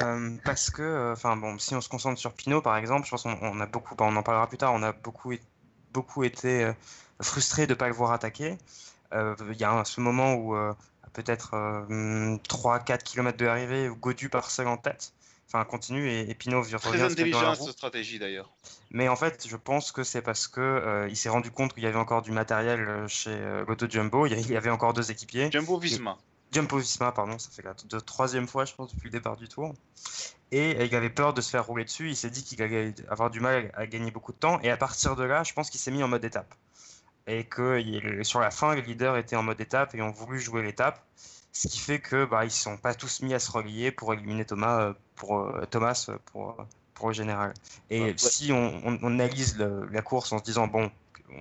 euh, 0.00 0.36
parce 0.42 0.70
que, 0.70 1.12
enfin 1.12 1.36
bon, 1.36 1.58
si 1.58 1.74
on 1.74 1.82
se 1.82 1.90
concentre 1.90 2.18
sur 2.18 2.32
Pinot 2.32 2.62
par 2.62 2.78
exemple, 2.78 3.04
je 3.04 3.10
pense 3.10 3.24
qu'on 3.24 3.60
a 3.60 3.66
beaucoup, 3.66 3.94
on 3.98 4.16
en 4.16 4.22
parlera 4.22 4.46
plus 4.46 4.56
tard, 4.56 4.72
on 4.72 4.82
a 4.82 4.92
beaucoup, 4.92 5.34
beaucoup 5.92 6.24
été 6.24 6.72
frustré 7.20 7.66
de 7.66 7.72
ne 7.72 7.78
pas 7.78 7.88
le 7.88 7.94
voir 7.94 8.12
attaquer. 8.12 8.56
Il 9.12 9.56
y 9.58 9.64
a 9.64 9.84
ce 9.84 10.00
moment 10.00 10.34
où 10.34 10.56
peut-être 11.12 11.50
3-4 11.90 13.02
km 13.02 13.36
de 13.36 13.44
l'arrivée, 13.44 13.90
Godu 14.00 14.30
part 14.30 14.50
seul 14.50 14.66
en 14.66 14.78
tête 14.78 15.12
enfin 15.52 15.64
continue 15.64 16.08
et, 16.08 16.30
et 16.30 16.34
Pinot 16.34 16.60
revient 16.60 16.76
Très 16.80 17.02
intelligente 17.02 17.56
cette 17.56 17.72
stratégie 17.72 18.18
d'ailleurs. 18.18 18.50
Mais 18.90 19.08
en 19.08 19.16
fait, 19.16 19.46
je 19.48 19.56
pense 19.56 19.92
que 19.92 20.04
c'est 20.04 20.22
parce 20.22 20.46
que 20.48 20.60
euh, 20.60 21.08
il 21.08 21.16
s'est 21.16 21.28
rendu 21.28 21.50
compte 21.50 21.74
qu'il 21.74 21.82
y 21.82 21.86
avait 21.86 21.98
encore 21.98 22.22
du 22.22 22.30
matériel 22.30 22.80
euh, 22.80 23.08
chez 23.08 23.30
euh, 23.30 23.88
Jumbo. 23.88 24.26
Il 24.26 24.50
y 24.50 24.56
avait 24.56 24.70
encore 24.70 24.92
deux 24.92 25.10
équipiers. 25.10 25.50
Jumbo 25.50 25.78
Visma. 25.78 26.18
Jumbo 26.52 26.78
Visma, 26.78 27.12
pardon, 27.12 27.38
ça 27.38 27.50
fait 27.50 27.62
la 27.62 28.00
troisième 28.00 28.48
fois, 28.48 28.64
je 28.64 28.74
pense, 28.74 28.92
depuis 28.92 29.06
le 29.06 29.12
départ 29.12 29.36
du 29.36 29.48
tour. 29.48 29.74
Et 30.52 30.84
il 30.84 30.94
avait 30.96 31.10
peur 31.10 31.32
de 31.32 31.40
se 31.40 31.50
faire 31.50 31.64
rouler 31.64 31.84
dessus. 31.84 32.08
Il 32.08 32.16
s'est 32.16 32.30
dit 32.30 32.42
qu'il 32.42 32.60
allait 32.60 32.92
avoir 33.08 33.30
du 33.30 33.38
mal 33.38 33.70
à 33.76 33.86
gagner 33.86 34.10
beaucoup 34.10 34.32
de 34.32 34.38
temps. 34.38 34.60
Et 34.62 34.70
à 34.70 34.76
partir 34.76 35.14
de 35.14 35.22
là, 35.22 35.44
je 35.44 35.52
pense 35.52 35.70
qu'il 35.70 35.78
s'est 35.78 35.92
mis 35.92 36.02
en 36.02 36.08
mode 36.08 36.24
étape. 36.24 36.52
Et 37.28 37.44
que 37.44 37.80
sur 38.24 38.40
la 38.40 38.50
fin, 38.50 38.74
les 38.74 38.82
leaders 38.82 39.16
étaient 39.16 39.36
en 39.36 39.44
mode 39.44 39.60
étape 39.60 39.94
et 39.94 40.02
ont 40.02 40.10
voulu 40.10 40.40
jouer 40.40 40.62
l'étape 40.62 41.00
ce 41.60 41.68
qui 41.68 41.78
fait 41.78 41.98
que 41.98 42.24
bah, 42.24 42.46
ils 42.46 42.50
sont 42.50 42.78
pas 42.78 42.94
tous 42.94 43.20
mis 43.20 43.34
à 43.34 43.38
se 43.38 43.50
relier 43.50 43.92
pour 43.92 44.14
éliminer 44.14 44.46
Thomas 44.46 44.80
euh, 44.80 44.92
pour 45.14 45.40
euh, 45.40 45.66
Thomas 45.70 46.06
euh, 46.08 46.16
pour 46.32 46.56
pour 46.94 47.08
le 47.08 47.14
général. 47.14 47.52
Et 47.90 48.14
si 48.16 48.50
on, 48.50 48.80
on, 48.82 49.04
analyse 49.04 49.58
la 49.58 50.00
course 50.00 50.32
en 50.32 50.38
se 50.38 50.44
disant 50.44 50.68
bon, 50.68 50.90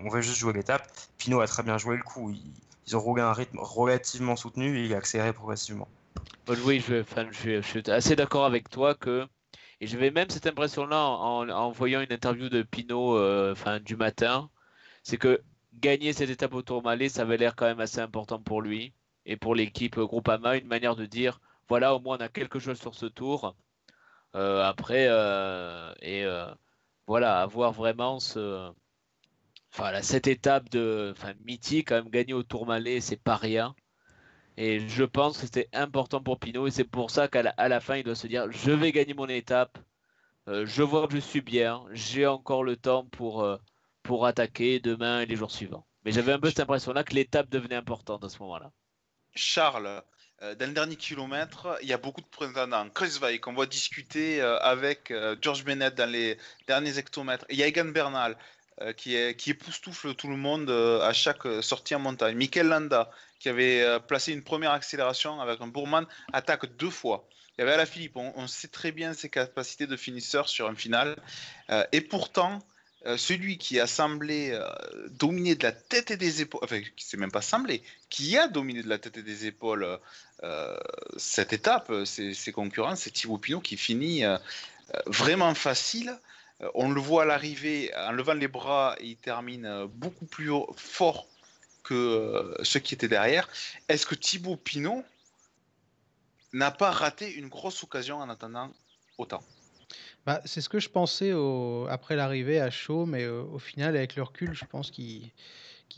on 0.04 0.10
veut 0.10 0.20
juste 0.20 0.38
jouer 0.38 0.52
l'étape, 0.52 0.86
Pinot 1.18 1.40
a 1.40 1.48
très 1.48 1.64
bien 1.64 1.78
joué 1.78 1.96
le 1.96 2.04
coup. 2.04 2.32
Ils, 2.86 2.98
ont 2.98 3.00
roulé 3.00 3.22
un 3.22 3.34
rythme 3.34 3.60
relativement 3.60 4.36
soutenu 4.36 4.78
et 4.78 4.86
il 4.86 4.94
a 4.94 4.98
accéléré 4.98 5.32
progressivement. 5.32 5.88
Oui, 6.66 6.84
je, 6.86 7.04
je, 7.32 7.62
suis 7.62 7.92
assez 7.92 8.16
d'accord 8.16 8.46
avec 8.46 8.70
toi 8.70 8.96
que 8.96 9.26
et 9.80 9.88
j'avais 9.88 10.12
même 10.12 10.30
cette 10.30 10.48
impression-là 10.48 11.02
en, 11.02 11.48
en, 11.48 11.72
voyant 11.72 12.02
une 12.02 12.12
interview 12.12 12.50
de 12.50 12.64
Pinot 12.64 13.52
enfin, 13.52 13.80
du 13.80 13.96
matin, 13.96 14.50
c'est 15.04 15.18
que 15.18 15.42
gagner 15.76 16.12
cette 16.12 16.30
étape 16.30 16.54
au 16.54 16.62
Tourmalet, 16.62 17.08
ça 17.08 17.22
avait 17.22 17.38
l'air 17.38 17.56
quand 17.56 17.68
même 17.68 17.80
assez 17.80 18.00
important 18.00 18.40
pour 18.40 18.62
lui 18.62 18.94
et 19.26 19.38
pour 19.38 19.56
l'équipe 19.56 20.00
Groupama, 20.00 20.58
une 20.58 20.68
manière 20.68 20.96
de 20.96 21.06
dire 21.06 21.40
voilà, 21.70 21.96
au 21.96 22.00
moins 22.00 22.18
on 22.18 22.22
a 22.22 22.30
quelque 22.30 22.60
chose 22.60 22.80
sur 22.80 22.96
ce 22.96 23.06
tour. 23.06 23.56
Euh, 24.36 24.64
après, 24.64 25.08
euh, 25.10 25.94
et 26.02 26.26
euh, 26.26 26.48
voilà, 27.08 27.42
avoir 27.42 27.72
vraiment 27.74 28.20
ce, 28.20 28.72
cette 30.02 30.28
étape 30.28 30.70
de, 30.70 31.14
mythique, 31.46 31.90
quand 31.90 31.96
même 31.96 32.10
gagner 32.10 32.34
au 32.34 32.44
Tourmalet, 32.44 33.02
c'est 33.02 33.22
pas 33.22 33.36
rien. 33.36 33.76
Et 34.58 34.88
je 34.90 35.04
pense 35.04 35.38
que 35.40 35.46
c'était 35.46 35.70
important 35.74 36.22
pour 36.22 36.40
Pinot 36.40 36.68
et 36.68 36.72
c'est 36.72 36.84
pour 36.84 37.12
ça 37.12 37.28
qu'à 37.28 37.44
la, 37.44 37.80
fin, 37.80 37.98
il 37.98 38.04
doit 38.04 38.16
se 38.16 38.28
dire 38.28 38.52
je 38.52 38.72
vais 38.72 38.92
gagner 38.92 39.14
mon 39.14 39.28
étape, 39.30 39.78
je 40.48 40.84
vois 40.84 41.08
que 41.08 41.16
je 41.16 41.20
suis 41.20 41.42
bien, 41.42 41.86
j'ai 41.92 42.28
encore 42.28 42.64
le 42.64 42.76
temps 42.76 43.06
pour, 43.06 43.48
pour 44.04 44.26
attaquer 44.26 44.80
demain 44.80 45.22
et 45.22 45.26
les 45.26 45.36
jours 45.36 45.52
suivants. 45.52 45.86
Mais 46.04 46.12
j'avais 46.12 46.34
un 46.34 46.40
peu 46.40 46.50
cette 46.50 46.62
impression-là 46.62 47.04
que 47.04 47.16
l'étape 47.16 47.50
devenait 47.50 47.76
importante 47.76 48.24
à 48.24 48.30
ce 48.30 48.40
moment-là. 48.40 48.72
Charles, 49.40 50.04
euh, 50.42 50.56
dans 50.56 50.68
le 50.68 50.74
dernier 50.74 50.96
kilomètre, 50.96 51.78
il 51.82 51.88
y 51.88 51.94
a 51.94 51.98
beaucoup 51.98 52.22
de 52.22 52.28
prétendants. 52.28 52.90
Chris 52.90 53.18
Weich, 53.22 53.48
on 53.48 53.54
va 53.54 53.66
discuter 53.66 54.42
euh, 54.42 54.60
avec 54.60 55.12
euh, 55.12 55.36
George 55.42 55.64
Bennett 55.64 55.96
dans 55.96 56.10
les 56.10 56.38
derniers 56.68 56.98
hectomètres. 56.98 57.46
Il 57.50 57.58
y 57.58 57.64
a 57.64 57.68
Egan 57.68 57.86
Bernal 57.86 58.38
qui, 58.96 59.14
est, 59.14 59.36
qui 59.36 59.50
époustoufle 59.50 60.16
tout 60.16 60.30
le 60.30 60.38
monde 60.38 60.70
à 60.70 61.12
chaque 61.12 61.46
sortie 61.62 61.96
en 61.96 62.00
montagne. 62.00 62.38
Mikel 62.38 62.66
Landa, 62.66 63.12
qui 63.38 63.50
avait 63.50 64.00
placé 64.08 64.32
une 64.32 64.42
première 64.42 64.72
accélération 64.72 65.42
avec 65.42 65.60
un 65.60 65.68
Bourman, 65.68 66.06
attaque 66.32 66.66
deux 66.78 66.90
fois. 66.90 67.28
Il 67.58 67.60
y 67.60 67.64
avait 67.64 67.74
Alaphilippe, 67.74 68.16
on, 68.16 68.32
on 68.38 68.48
sait 68.48 68.70
très 68.70 68.94
bien 68.94 69.12
ses 69.14 69.28
capacités 69.28 69.86
de 69.86 69.98
finisseur 69.98 70.48
sur 70.48 70.70
un 70.70 70.76
final. 70.76 71.18
et 71.92 72.00
pourtant, 72.00 72.60
euh, 73.06 73.16
celui 73.16 73.58
qui 73.58 73.80
a 73.80 73.88
semblé 73.88 74.52
euh, 74.52 74.68
dominer 75.12 75.56
de 75.56 75.64
la 75.64 75.72
tête 75.72 76.12
et 76.12 76.18
des 76.18 76.42
épaules, 76.42 76.60
enfin, 76.64 76.82
qui 76.82 77.06
s'est 77.06 77.16
même 77.16 77.32
pas 77.32 77.42
semblé, 77.42 77.82
qui 78.10 78.38
a 78.38 78.50
dominé 78.50 78.84
de 78.84 78.90
la 78.90 78.98
tête 79.00 79.16
et 79.16 79.24
des 79.24 79.46
épaules 79.46 80.00
euh, 80.44 80.78
cette 81.16 81.54
étape, 81.54 81.92
ses, 82.06 82.52
concurrents, 82.52 82.98
c'est 82.98 83.12
Thibaut 83.12 83.38
Pinot 83.38 83.62
qui 83.62 83.78
finit 83.78 84.24
vraiment 85.06 85.54
facile. 85.54 86.18
on 86.74 86.90
le 86.90 87.00
voit 87.00 87.24
à 87.24 87.26
l'arrivée, 87.26 87.94
en 87.96 88.12
levant 88.12 88.34
les 88.34 88.48
bras, 88.48 88.96
il 89.02 89.16
termine 89.16 89.86
beaucoup 89.94 90.26
plus 90.26 90.52
fort 90.76 91.28
que 91.84 92.54
ceux 92.64 92.80
qui 92.80 92.96
étaient 92.96 93.08
derrière. 93.08 93.48
Est-ce 93.88 94.06
que 94.06 94.16
Thibaut 94.16 94.58
Pinot 94.58 95.04
n'a 96.52 96.72
pas 96.72 96.92
raté 96.92 97.32
une 97.34 97.48
grosse 97.48 97.84
occasion 97.84 98.18
en 98.18 98.30
attendant 98.30 98.72
autant? 99.18 99.44
Bah, 100.26 100.42
c'est 100.46 100.62
ce 100.62 100.70
que 100.70 100.80
je 100.80 100.90
pensais 100.90 101.34
après 101.90 102.16
l'arrivée 102.16 102.60
à 102.60 102.70
chaud, 102.70 103.06
mais 103.06 103.28
au 103.28 103.60
final, 103.60 103.96
avec 103.96 104.16
le 104.16 104.24
recul, 104.24 104.54
je 104.54 104.66
pense 104.66 104.92
qu'il 104.92 105.32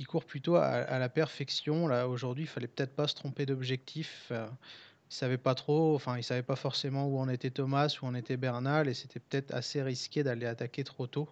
court 0.07 0.25
plutôt 0.25 0.55
à, 0.55 0.99
la 0.99 1.09
perfection. 1.09 1.87
Là, 1.87 2.07
aujourd'hui, 2.07 2.45
il 2.45 2.47
fallait 2.47 2.67
peut-être 2.67 2.95
pas 2.95 3.07
se 3.07 3.15
tromper 3.15 3.45
d'objectif. 3.45 4.31
il 4.31 5.13
savait 5.13 5.37
pas 5.37 5.55
trop, 5.55 5.95
enfin, 5.95 6.17
il 6.17 6.23
savait 6.23 6.43
pas 6.43 6.55
forcément 6.55 7.07
où 7.07 7.19
en 7.19 7.29
était 7.29 7.51
Thomas, 7.51 7.95
où 8.01 8.05
en 8.05 8.15
était 8.15 8.37
Bernal, 8.37 8.87
et 8.87 8.93
c'était 8.93 9.19
peut-être 9.19 9.53
assez 9.53 9.81
risqué 9.81 10.23
d'aller 10.23 10.45
attaquer 10.45 10.83
trop 10.83 11.07
tôt. 11.07 11.29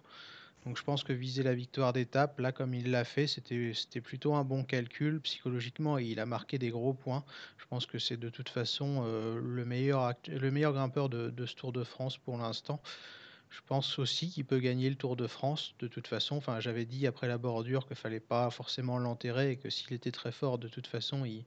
Donc 0.64 0.76
je 0.76 0.84
pense 0.84 1.04
que 1.04 1.12
viser 1.12 1.42
la 1.42 1.54
victoire 1.54 1.92
d'étape, 1.92 2.38
là 2.38 2.52
comme 2.52 2.74
il 2.74 2.90
l'a 2.90 3.04
fait, 3.04 3.26
c'était 3.26 4.00
plutôt 4.02 4.34
un 4.34 4.44
bon 4.44 4.62
calcul 4.62 5.20
psychologiquement 5.20 5.98
et 5.98 6.04
il 6.04 6.20
a 6.20 6.26
marqué 6.26 6.58
des 6.58 6.68
gros 6.68 6.92
points. 6.92 7.24
Je 7.56 7.64
pense 7.66 7.86
que 7.86 7.98
c'est 7.98 8.18
de 8.18 8.28
toute 8.28 8.50
façon 8.50 9.02
euh, 9.04 9.40
le, 9.42 9.64
meilleur 9.64 10.12
le 10.28 10.50
meilleur 10.50 10.74
grimpeur 10.74 11.08
de, 11.08 11.46
ce 11.46 11.54
Tour 11.54 11.72
de 11.72 11.82
France 11.82 12.18
pour 12.18 12.36
l'instant. 12.36 12.82
Je 13.48 13.60
pense 13.66 13.98
aussi 13.98 14.30
qu'il 14.30 14.44
peut 14.44 14.60
gagner 14.60 14.88
le 14.90 14.96
Tour 14.96 15.16
de 15.16 15.26
France 15.26 15.74
de 15.80 15.88
toute 15.88 16.06
façon. 16.06 16.36
Enfin, 16.36 16.60
j'avais 16.60 16.84
dit 16.84 17.06
après 17.06 17.26
la 17.26 17.38
bordure 17.38 17.86
qu'il 17.86 17.96
fallait 17.96 18.20
pas 18.20 18.48
forcément 18.50 18.98
l'enterrer 18.98 19.52
et 19.52 19.56
que 19.56 19.70
s'il 19.70 19.92
était 19.92 20.12
très 20.12 20.30
fort, 20.30 20.58
de 20.58 20.68
toute 20.68 20.86
façon, 20.86 21.24
il, 21.24 21.44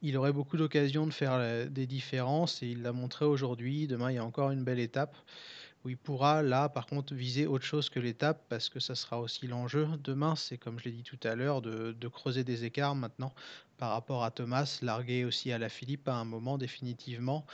il 0.00 0.16
aurait 0.16 0.32
beaucoup 0.32 0.56
d'occasions 0.56 1.06
de 1.06 1.12
faire 1.12 1.68
des 1.68 1.86
différences 1.86 2.62
et 2.62 2.68
il 2.68 2.80
l'a 2.80 2.92
montré 2.92 3.26
aujourd'hui. 3.26 3.86
Demain, 3.86 4.10
il 4.10 4.14
y 4.14 4.18
a 4.18 4.24
encore 4.24 4.50
une 4.50 4.64
belle 4.64 4.80
étape 4.80 5.14
où 5.84 5.88
il 5.88 5.96
pourra 5.96 6.42
là 6.42 6.68
par 6.68 6.86
contre 6.86 7.14
viser 7.14 7.46
autre 7.46 7.64
chose 7.64 7.90
que 7.90 8.00
l'étape 8.00 8.44
parce 8.48 8.68
que 8.68 8.80
ça 8.80 8.94
sera 8.94 9.20
aussi 9.20 9.46
l'enjeu 9.46 9.88
demain. 10.02 10.36
C'est 10.36 10.58
comme 10.58 10.78
je 10.78 10.84
l'ai 10.84 10.92
dit 10.92 11.02
tout 11.02 11.18
à 11.24 11.34
l'heure 11.34 11.62
de, 11.62 12.08
creuser 12.08 12.44
des 12.44 12.64
écarts 12.64 12.94
maintenant 12.94 13.34
par 13.78 13.90
rapport 13.90 14.24
à 14.24 14.30
Thomas 14.30 14.78
largué 14.82 15.24
aussi 15.24 15.52
à 15.52 15.58
la 15.58 15.68
Philippe 15.68 16.08
à 16.08 16.14
un 16.14 16.24
moment 16.24 16.58
définitivement. 16.58 17.46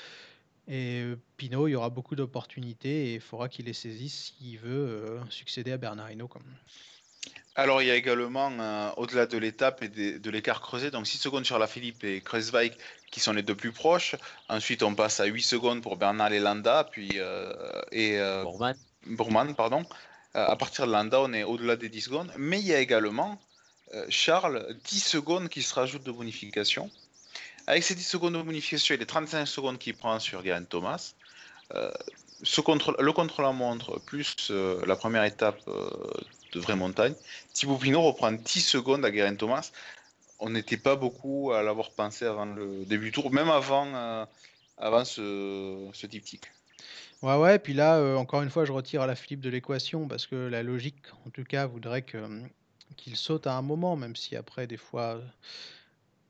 Et 0.67 1.03
euh, 1.03 1.17
Pinot 1.39 1.69
il 1.69 1.73
y 1.73 1.75
aura 1.77 1.89
beaucoup 1.89 2.15
d'opportunités 2.15 3.11
et 3.11 3.15
il 3.15 3.21
faudra 3.21 3.49
qu'il 3.49 3.65
les 3.67 3.73
saisisse 3.73 4.35
s'il 4.39 4.59
veut 4.59 4.71
euh, 4.71 5.31
succéder 5.31 5.73
à 5.73 5.79
Bernard 5.79 6.11
Hinault 6.11 6.29
comme 6.29 6.45
alors, 7.59 7.83
il 7.83 7.89
y 7.89 7.91
a 7.91 7.97
également, 7.97 8.53
euh, 8.61 8.91
au-delà 8.99 9.27
de 9.27 9.37
l'étape 9.37 9.83
et 9.83 9.89
de, 9.89 10.31
l'écart 10.31 10.61
creusé, 10.61 10.93
donc 10.93 11.09
6 11.09 11.19
secondes 11.19 11.45
sur 11.45 11.59
la 11.59 11.67
Philippe 11.67 12.05
et 12.05 12.21
Kreuzweig 12.21 12.73
qui 13.11 13.19
sont 13.19 13.33
les 13.33 13.43
deux 13.43 13.57
plus 13.57 13.73
proches. 13.73 14.15
Ensuite, 14.49 14.85
on 14.85 14.95
passe 14.95 15.19
à 15.19 15.25
8 15.25 15.43
secondes 15.43 15.83
pour 15.83 15.97
Bernal 15.97 16.33
et 16.33 16.39
Landa, 16.39 16.85
puis 16.85 17.11
euh, 17.17 17.53
et 17.91 18.17
euh, 18.21 18.45
Bourman. 19.07 19.57
pardon. 19.57 19.85
à 20.35 20.55
partir 20.55 20.87
de 20.87 20.93
Landa, 20.93 21.21
on 21.21 21.33
est 21.33 21.43
au-delà 21.43 21.75
des 21.75 21.89
10 21.89 22.01
secondes. 22.03 22.33
Mais 22.37 22.61
il 22.61 22.67
y 22.67 22.73
a 22.73 22.79
également, 22.79 23.41
Charles, 24.09 24.65
10 24.85 25.01
secondes 25.01 25.49
qui 25.49 25.63
se 25.63 25.75
rajoutent 25.75 26.05
de 26.05 26.13
bonification. 26.13 26.89
Avec 27.67 27.83
ces 27.83 27.97
10 27.97 28.05
secondes 28.05 28.35
de 28.35 28.43
bonification 28.43 28.95
et 28.95 28.99
les 28.99 29.07
35 29.07 29.47
secondes 29.47 29.79
qu'il 29.79 29.97
prend 29.97 30.21
sur 30.21 30.45
Geraint 30.45 30.63
Thomas, 30.63 31.15
ce 31.73 32.61
le 33.03 33.13
contre-la-montre 33.13 33.99
plus 34.03 34.53
la 34.87 34.95
première 34.95 35.25
étape 35.25 35.59
de 36.53 36.61
vraie 36.61 36.77
montagne. 36.77 37.15
Thibaut 37.53 37.77
Pinot 37.77 38.03
reprend 38.03 38.33
10 38.33 38.61
secondes 38.61 39.05
à 39.05 39.11
Guérin 39.11 39.35
Thomas. 39.35 39.71
On 40.41 40.51
n'était 40.51 40.77
pas 40.77 40.97
beaucoup 40.97 41.53
à 41.53 41.63
l'avoir 41.63 41.91
pensé 41.91 42.25
avant 42.25 42.47
le 42.47 42.85
début 42.85 43.07
du 43.07 43.13
tour, 43.13 43.33
même 43.33 43.51
avant, 43.51 43.87
euh, 43.95 44.25
avant 44.77 45.05
ce, 45.05 45.89
ce 45.93 46.07
diptyque. 46.07 46.49
Ouais, 47.23 47.37
ouais, 47.37 47.59
puis 47.59 47.75
là, 47.75 47.97
euh, 47.97 48.17
encore 48.17 48.43
une 48.43 48.51
fois, 48.51 48.65
je 48.65 48.71
retire 48.71 49.05
la 49.07 49.17
Philippe 49.17 49.41
de 49.41 49.51
l'équation 49.51 50.07
parce 50.07 50.27
que 50.27 50.37
la 50.37 50.63
logique, 50.63 51.03
en 51.27 51.31
tout 51.31 51.43
cas, 51.43 51.67
voudrait 51.67 52.03
que, 52.03 52.19
qu'il 52.97 53.17
saute 53.17 53.49
à 53.49 53.55
un 53.55 53.63
moment, 53.63 53.97
même 53.97 54.15
si 54.15 54.37
après, 54.37 54.69
des 54.69 54.77
fois, 54.77 55.21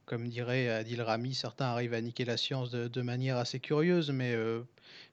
comme 0.07 0.29
dirait 0.29 0.71
Adil 0.71 1.03
Rami, 1.03 1.35
certains 1.35 1.67
arrivent 1.67 1.93
à 1.93 2.01
niquer 2.01 2.25
la 2.25 2.39
science 2.39 2.71
de, 2.71 3.03
manière 3.03 3.37
assez 3.37 3.61
curieuse, 3.61 4.11
mais 4.11 4.33
euh, 4.35 4.63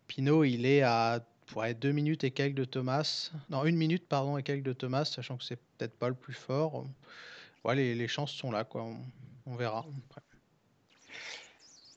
Pinot, 0.07 0.45
il 0.45 0.65
est 0.65 0.81
à 0.81 1.19
être 1.63 1.79
deux 1.79 1.91
minutes 1.91 2.23
et 2.23 2.31
quelques 2.31 2.55
de 2.55 2.65
Thomas. 2.65 3.31
Non, 3.49 3.65
une 3.65 3.77
minute, 3.77 4.07
pardon, 4.07 4.37
et 4.37 4.43
quelques 4.43 4.63
de 4.63 4.73
Thomas, 4.73 5.05
sachant 5.05 5.37
que 5.37 5.43
c'est 5.43 5.59
peut-être 5.77 5.97
pas 5.97 6.09
le 6.09 6.15
plus 6.15 6.33
fort. 6.33 6.85
ouais, 7.63 7.75
les, 7.75 8.07
chances 8.07 8.31
sont 8.31 8.51
là, 8.51 8.63
quoi. 8.63 8.85
On, 9.45 9.55
verra. 9.55 9.85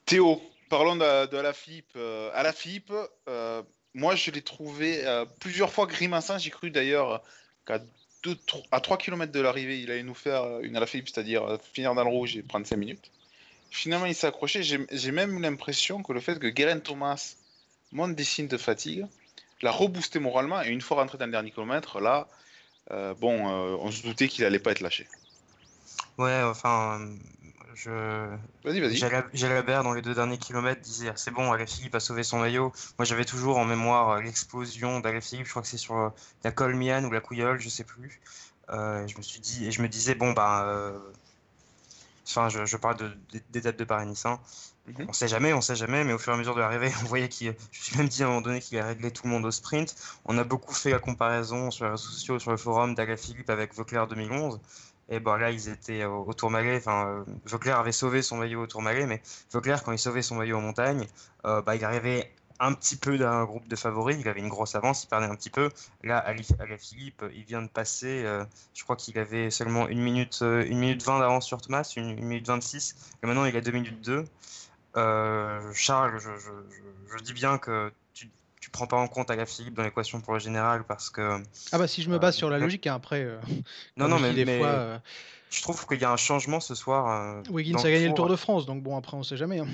Théo, 0.05 0.41
parlons 0.69 0.95
de, 0.95 1.27
de 1.27 1.37
la 1.37 1.53
Philippe. 1.53 1.91
Euh, 1.95 2.31
à 2.33 2.43
la 2.43 2.53
Philippe, 2.53 2.93
euh, 3.27 3.61
moi 3.93 4.15
je 4.15 4.31
l'ai 4.31 4.41
trouvé 4.41 5.05
euh, 5.05 5.25
plusieurs 5.39 5.71
fois 5.71 5.87
grimaçant. 5.87 6.37
J'ai 6.37 6.51
cru 6.51 6.71
d'ailleurs 6.71 7.23
qu'à 7.65 7.79
à 8.71 8.81
3 8.81 8.97
km 8.97 9.31
de 9.31 9.39
l'arrivée, 9.39 9.79
il 9.79 9.89
allait 9.91 10.03
nous 10.03 10.13
faire 10.13 10.59
une 10.59 10.75
à 10.75 10.81
la 10.81 10.85
Philippe, 10.85 11.07
c'est-à-dire 11.07 11.57
finir 11.71 11.95
dans 11.95 12.03
le 12.03 12.09
rouge 12.09 12.35
et 12.35 12.43
prendre 12.43 12.67
5 12.67 12.75
minutes. 12.75 13.11
Finalement, 13.71 14.07
il 14.07 14.15
s'est 14.15 14.27
accroché. 14.27 14.61
J'ai 14.61 15.11
même 15.11 15.41
l'impression 15.41 16.03
que 16.03 16.11
le 16.11 16.19
fait 16.19 16.37
que 16.37 16.47
Guérin 16.47 16.79
Thomas 16.79 17.35
montre 17.93 18.15
des 18.15 18.25
signes 18.25 18.49
de 18.49 18.57
fatigue 18.57 19.05
l'a 19.61 19.71
reboosté 19.71 20.19
moralement. 20.19 20.61
Et 20.61 20.69
une 20.69 20.81
fois 20.81 20.97
rentré 20.97 21.17
dans 21.17 21.25
le 21.25 21.31
dernier 21.31 21.51
kilomètre, 21.51 21.99
là, 21.99 22.27
bon, 22.89 23.47
on 23.47 23.91
se 23.91 24.03
doutait 24.03 24.27
qu'il 24.27 24.45
allait 24.45 24.59
pas 24.59 24.71
être 24.71 24.81
lâché. 24.81 25.07
Ouais, 26.17 26.41
enfin, 26.43 26.99
je. 27.79 27.89
Vas-y, 28.65 28.81
vas-y. 28.81 28.95
Jalabert, 29.33 29.83
dans 29.83 29.93
les 29.93 30.01
deux 30.01 30.13
derniers 30.13 30.37
kilomètres, 30.37 30.81
disait 30.81 31.11
c'est 31.15 31.31
bon, 31.31 31.55
Philippe 31.65 31.95
a 31.95 31.99
sauvé 31.99 32.23
son 32.23 32.39
maillot. 32.39 32.73
Moi, 32.97 33.05
j'avais 33.05 33.25
toujours 33.25 33.57
en 33.57 33.65
mémoire 33.65 34.09
euh, 34.09 34.21
l'explosion 34.21 35.01
Philippe. 35.21 35.45
Je 35.45 35.49
crois 35.49 35.61
que 35.61 35.67
c'est 35.67 35.77
sur 35.77 35.97
euh, 35.97 36.09
la 36.43 36.51
Colmiane 36.51 37.05
ou 37.05 37.11
la 37.11 37.21
Couillole, 37.21 37.59
je 37.59 37.69
sais 37.69 37.85
plus. 37.85 38.19
Euh, 38.69 39.07
je 39.07 39.17
me 39.17 39.21
suis 39.21 39.39
dit, 39.39 39.65
et 39.65 39.71
je 39.71 39.81
me 39.81 39.87
disais, 39.87 40.15
bon, 40.15 40.33
bah. 40.33 40.93
Enfin, 42.27 42.49
je, 42.49 42.77
parle 42.77 42.97
d'étape 43.49 43.75
de, 43.75 43.79
de 43.79 43.83
Paris-Nice. 43.85 44.25
Hein. 44.25 44.39
Mhm. 44.89 45.05
On 45.07 45.13
sait 45.13 45.27
jamais, 45.27 45.53
on 45.53 45.61
sait 45.61 45.75
jamais, 45.75 46.03
mais 46.03 46.13
au 46.13 46.17
fur 46.17 46.33
et 46.33 46.35
à 46.35 46.39
mesure 46.39 46.55
de 46.55 46.61
l'arrivée, 46.61 46.91
on 47.03 47.05
voyait 47.05 47.29
qu'il. 47.29 47.55
Je 47.71 47.79
me 47.79 47.83
suis 47.83 47.97
même 47.97 48.07
dit 48.07 48.23
à 48.23 48.25
un 48.25 48.29
moment 48.29 48.41
donné 48.41 48.59
qu'il 48.59 48.77
a 48.79 48.85
réglé 48.85 49.11
tout 49.11 49.23
le 49.25 49.29
monde 49.29 49.45
au 49.45 49.51
sprint. 49.51 49.95
On 50.25 50.37
a 50.37 50.43
beaucoup 50.43 50.73
fait 50.73 50.91
la 50.91 50.99
comparaison 50.99 51.71
sur 51.71 51.85
les 51.85 51.91
réseaux 51.91 52.09
sociaux, 52.09 52.39
sur 52.39 52.51
le 52.51 52.57
forum 52.57 52.95
Philippe 53.17 53.49
avec 53.49 53.73
Vauclair 53.73 54.07
2011. 54.07 54.59
Et 55.11 55.19
bon, 55.19 55.35
là, 55.35 55.49
ils 55.51 55.69
étaient 55.69 56.05
au, 56.05 56.31
Tourmalet. 56.33 56.77
Enfin, 56.77 57.07
euh, 57.07 57.23
Vauclair 57.45 57.79
avait 57.79 57.91
sauvé 57.91 58.21
son 58.21 58.37
maillot 58.37 58.61
au 58.63 58.67
Tourmalet, 58.67 59.07
mais 59.07 59.21
Vauclair, 59.51 59.83
quand 59.83 59.91
il 59.91 59.99
sauvait 59.99 60.21
son 60.21 60.35
maillot 60.35 60.57
en 60.57 60.61
montagne, 60.61 61.07
euh, 61.45 61.61
bah, 61.61 61.75
il 61.75 61.83
arrivait 61.83 62.31
un 62.59 62.73
petit 62.73 62.97
peu 62.97 63.17
d'un 63.17 63.43
groupe 63.45 63.67
de 63.67 63.75
favoris. 63.75 64.17
Il 64.19 64.27
avait 64.27 64.41
une 64.41 64.49
grosse 64.49 64.75
avance, 64.75 65.03
il 65.03 65.07
perdait 65.07 65.25
un 65.25 65.35
petit 65.35 65.49
peu. 65.49 65.69
Là, 66.03 66.19
à 66.19 66.33
la 66.33 66.77
Philippe, 66.77 67.23
il 67.33 67.43
vient 67.43 67.61
de 67.61 67.69
passer. 67.69 68.23
Euh, 68.23 68.45
je 68.75 68.83
crois 68.83 68.95
qu'il 68.95 69.17
avait 69.17 69.49
seulement 69.49 69.87
1 69.87 69.95
minute, 69.95 70.41
une 70.41 70.77
minute 70.77 71.03
20 71.03 71.19
d'avance 71.19 71.47
sur 71.47 71.59
Thomas, 71.59 71.91
1 71.97 72.01
minute 72.21 72.47
26. 72.47 72.95
Et 73.23 73.27
maintenant, 73.27 73.45
il 73.45 73.55
a 73.57 73.61
2 73.61 73.71
minutes 73.71 74.01
2. 74.01 74.25
Charles, 74.95 76.19
je, 76.19 76.29
je, 77.11 77.23
dis 77.23 77.33
bien 77.33 77.57
que 77.57 77.91
tu 78.59 78.69
prends 78.71 78.87
pas 78.87 78.97
en 78.97 79.07
compte 79.07 79.31
Philippe 79.45 79.75
dans 79.75 79.83
l'équation 79.83 80.21
pour 80.21 80.33
le 80.33 80.39
général 80.39 80.83
parce 80.83 81.09
que. 81.09 81.41
Ah 81.71 81.77
bah 81.77 81.87
si 81.87 82.01
je 82.01 82.09
me 82.09 82.19
base 82.19 82.35
sur 82.35 82.49
la 82.49 82.57
euh, 82.57 82.59
logique, 82.59 82.87
hein, 82.87 82.95
après. 82.95 83.23
Euh, 83.23 83.39
non, 83.97 84.07
non, 84.07 84.19
mais, 84.19 84.33
des 84.33 84.45
fois, 84.45 84.67
euh, 84.67 84.99
je 85.49 85.61
trouve 85.61 85.85
qu'il 85.87 85.99
y 85.99 86.05
a 86.05 86.11
un 86.11 86.17
changement 86.17 86.59
ce 86.59 86.75
soir. 86.75 87.41
Wiggins 87.49 87.79
a 87.79 87.89
gagné 87.89 88.07
le 88.07 88.13
Tour 88.13 88.27
de 88.27 88.35
France, 88.35 88.65
donc 88.65 88.83
bon, 88.83 88.97
après, 88.97 89.15
on 89.17 89.23
sait 89.23 89.37
jamais. 89.37 89.59
Hein. 89.59 89.67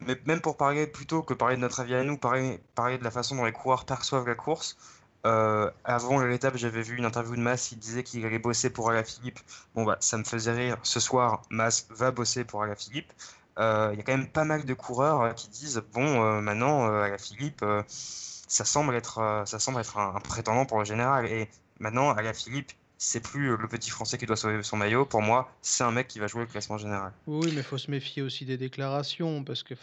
Mais 0.00 0.16
même 0.26 0.40
pour 0.40 0.56
parler 0.56 0.86
plutôt 0.86 1.22
que 1.22 1.34
parler 1.34 1.56
de 1.56 1.60
notre 1.60 1.80
avis 1.80 1.94
à 1.94 2.04
nous, 2.04 2.16
parler, 2.16 2.60
parler 2.74 2.98
de 2.98 3.04
la 3.04 3.10
façon 3.10 3.34
dont 3.36 3.44
les 3.44 3.52
coureurs 3.52 3.84
perçoivent 3.84 4.26
la 4.26 4.36
course. 4.36 4.76
avant 5.24 6.20
l'étape, 6.24 6.56
j'avais 6.56 6.82
vu 6.82 6.96
une 6.96 7.04
interview 7.04 7.34
de 7.34 7.40
Mas, 7.40 7.72
il 7.72 7.78
disait 7.78 8.04
qu'il 8.04 8.24
allait 8.24 8.38
bosser 8.38 8.70
pour 8.70 8.92
Philippe. 9.04 9.40
Bon, 9.74 9.84
bah, 9.84 9.98
ça 10.00 10.16
me 10.16 10.24
faisait 10.24 10.52
rire. 10.52 10.78
Ce 10.82 11.00
soir, 11.00 11.42
Mas 11.50 11.86
va 11.90 12.12
bosser 12.12 12.44
pour 12.44 12.64
Philippe. 12.78 13.12
Euh, 13.58 13.90
il 13.92 13.98
y 13.98 14.00
a 14.00 14.04
quand 14.04 14.16
même 14.16 14.28
pas 14.28 14.44
mal 14.44 14.64
de 14.64 14.74
coureurs 14.74 15.22
euh, 15.22 15.32
qui 15.32 15.48
disent 15.48 15.82
bon, 15.92 16.22
euh, 16.22 16.40
maintenant, 16.40 16.86
à 16.86 17.08
la 17.08 17.18
Philippe, 17.18 17.64
ça 17.88 18.64
semble 18.64 18.94
être, 18.94 19.42
ça 19.46 19.58
semble 19.58 19.80
être 19.80 19.98
un, 19.98 20.20
prétendant 20.20 20.64
pour 20.64 20.78
le 20.78 20.84
général. 20.84 21.26
Et 21.26 21.48
maintenant, 21.80 22.10
à 22.12 22.22
la 22.22 22.32
Philippe, 22.32 22.72
c'est 22.96 23.20
plus 23.20 23.56
le 23.56 23.68
petit 23.68 23.90
Français 23.90 24.18
qui 24.18 24.26
doit 24.26 24.36
sauver 24.36 24.62
son 24.62 24.76
maillot. 24.76 25.04
Pour 25.04 25.22
moi, 25.22 25.52
c'est 25.62 25.84
un 25.84 25.90
mec 25.90 26.08
qui 26.08 26.18
va 26.18 26.26
jouer 26.26 26.42
le 26.42 26.46
classement 26.46 26.78
général. 26.78 27.12
Oui, 27.26 27.50
mais 27.52 27.58
il 27.58 27.62
faut 27.62 27.78
se 27.78 27.90
méfier 27.90 28.22
aussi 28.22 28.44
des 28.44 28.56
déclarations 28.56 29.44
parce 29.44 29.62
que, 29.62 29.74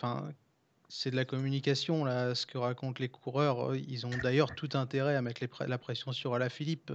c'est 0.88 1.11
de 1.11 1.15
la 1.15 1.26
communication 1.26 2.05
là, 2.05 2.36
ce 2.36 2.45
que 2.45 2.57
racontent 2.57 2.99
les 2.99 3.09
coureurs. 3.09 3.76
Ils 3.76 4.05
ont 4.05 4.17
d'ailleurs 4.21 4.53
tout 4.53 4.69
intérêt 4.73 5.15
à 5.15 5.21
mettre 5.21 5.41
la 5.65 5.78
pression 5.78 6.11
sur 6.11 6.34
Alaphilippe 6.34 6.91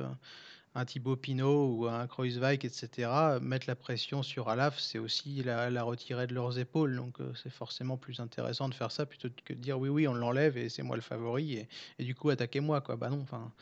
un 0.75 0.85
Thibaut 0.85 1.17
Pinot 1.17 1.75
ou 1.75 1.87
un 1.87 2.07
Kreuzweig, 2.07 2.65
etc., 2.65 3.11
mettre 3.41 3.67
la 3.67 3.75
pression 3.75 4.23
sur 4.23 4.49
Alaf, 4.49 4.79
c'est 4.79 4.99
aussi 4.99 5.43
la, 5.43 5.83
retirer 5.83 6.27
de 6.27 6.35
leurs 6.35 6.59
épaules. 6.59 6.97
Donc 6.97 7.21
euh, 7.21 7.33
c'est 7.35 7.51
forcément 7.51 7.97
plus 7.97 8.21
intéressant 8.21 8.69
de 8.69 8.75
faire 8.75 8.93
ça 8.93 9.07
plutôt 9.07 9.29
que 9.45 9.53
de 9.53 9.59
dire 9.59 9.79
oui, 9.79 9.89
oui, 9.89 10.07
on 10.07 10.15
l'enlève 10.15 10.57
et 10.57 10.69
c'est 10.69 10.83
moi 10.83 10.97
le 10.97 11.03
favori 11.03 11.55
et, 11.55 11.69
et 11.99 12.05
du 12.05 12.15
coup 12.15 12.31
attaquez-moi. 12.31 12.81
Quoi. 12.81 12.97
Bah 12.97 13.11
non, 13.11 13.21
enfin, 13.23 13.53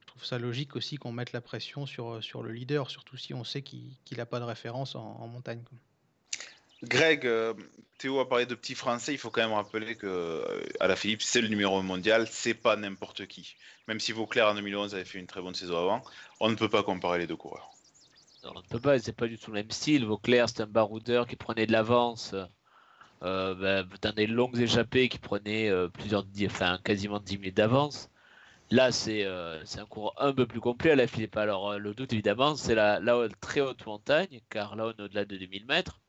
je 0.00 0.06
trouve 0.06 0.24
ça 0.24 0.38
logique 0.38 0.76
aussi 0.76 0.96
qu'on 0.96 1.12
mette 1.12 1.32
la 1.32 1.40
pression 1.40 1.86
sur, 1.86 2.22
sur 2.22 2.42
le 2.42 2.52
leader, 2.52 2.88
surtout 2.90 3.16
si 3.16 3.34
on 3.34 3.42
sait 3.42 3.62
qu'il 3.62 3.96
n'a 4.16 4.26
pas 4.26 4.38
de 4.38 4.44
référence 4.44 4.94
en, 4.94 5.26
montagne. 5.26 5.62
Greg, 6.84 7.26
euh, 7.26 7.54
Théo 7.98 8.20
a 8.20 8.28
parlé 8.28 8.46
de 8.46 8.54
petits 8.54 8.74
Français. 8.74 9.12
Il 9.12 9.18
faut 9.18 9.30
quand 9.30 9.42
même 9.42 9.52
rappeler 9.52 9.96
que 9.96 10.06
euh, 10.06 10.62
la 10.80 10.96
Philippe, 10.96 11.22
c'est 11.22 11.40
le 11.40 11.48
numéro 11.48 11.82
mondial, 11.82 12.26
c'est 12.30 12.54
pas 12.54 12.76
n'importe 12.76 13.26
qui. 13.26 13.56
Même 13.88 14.00
si 14.00 14.12
Vauclair 14.12 14.48
en 14.48 14.54
2011 14.54 14.94
avait 14.94 15.04
fait 15.04 15.18
une 15.18 15.26
très 15.26 15.40
bonne 15.40 15.54
saison 15.54 15.78
avant, 15.78 16.02
on 16.40 16.50
ne 16.50 16.54
peut 16.54 16.68
pas 16.68 16.82
comparer 16.82 17.18
les 17.18 17.26
deux 17.26 17.36
coureurs. 17.36 17.70
on 18.44 18.54
ne 18.54 18.66
peut 18.68 18.80
pas, 18.80 18.98
c'est 18.98 19.12
pas 19.12 19.26
du 19.26 19.38
tout 19.38 19.50
le 19.50 19.56
même 19.56 19.70
style. 19.70 20.06
Vauclair, 20.06 20.48
c'est 20.48 20.62
un 20.62 20.66
baroudeur 20.66 21.26
qui 21.26 21.36
prenait 21.36 21.66
de 21.66 21.72
l'avance 21.72 22.34
euh, 23.22 23.54
ben, 23.54 23.88
dans 24.02 24.12
des 24.12 24.26
longues 24.26 24.58
échappées, 24.58 25.08
qui 25.08 25.18
prenait 25.18 25.70
plusieurs, 25.92 26.24
enfin 26.46 26.78
quasiment 26.84 27.20
10 27.20 27.38
minutes 27.38 27.56
d'avance. 27.56 28.10
Là, 28.70 28.92
c'est 28.92 29.24
un 29.24 29.86
cours 29.88 30.14
un 30.18 30.32
peu 30.32 30.46
plus 30.46 30.60
complet 30.60 30.92
à 30.92 30.96
la 30.96 31.06
Philippe. 31.06 31.36
Alors, 31.36 31.78
le 31.78 31.94
doute, 31.94 32.12
évidemment, 32.12 32.56
c'est 32.56 32.74
la, 32.74 33.00
la, 33.00 33.28
très 33.40 33.60
haute 33.60 33.84
montagne, 33.86 34.40
car 34.50 34.76
là, 34.76 34.86
on 34.86 34.90
est 34.90 35.04
au-delà 35.04 35.24
de 35.26 35.36
2000 35.36 35.66
mètres 35.66 36.00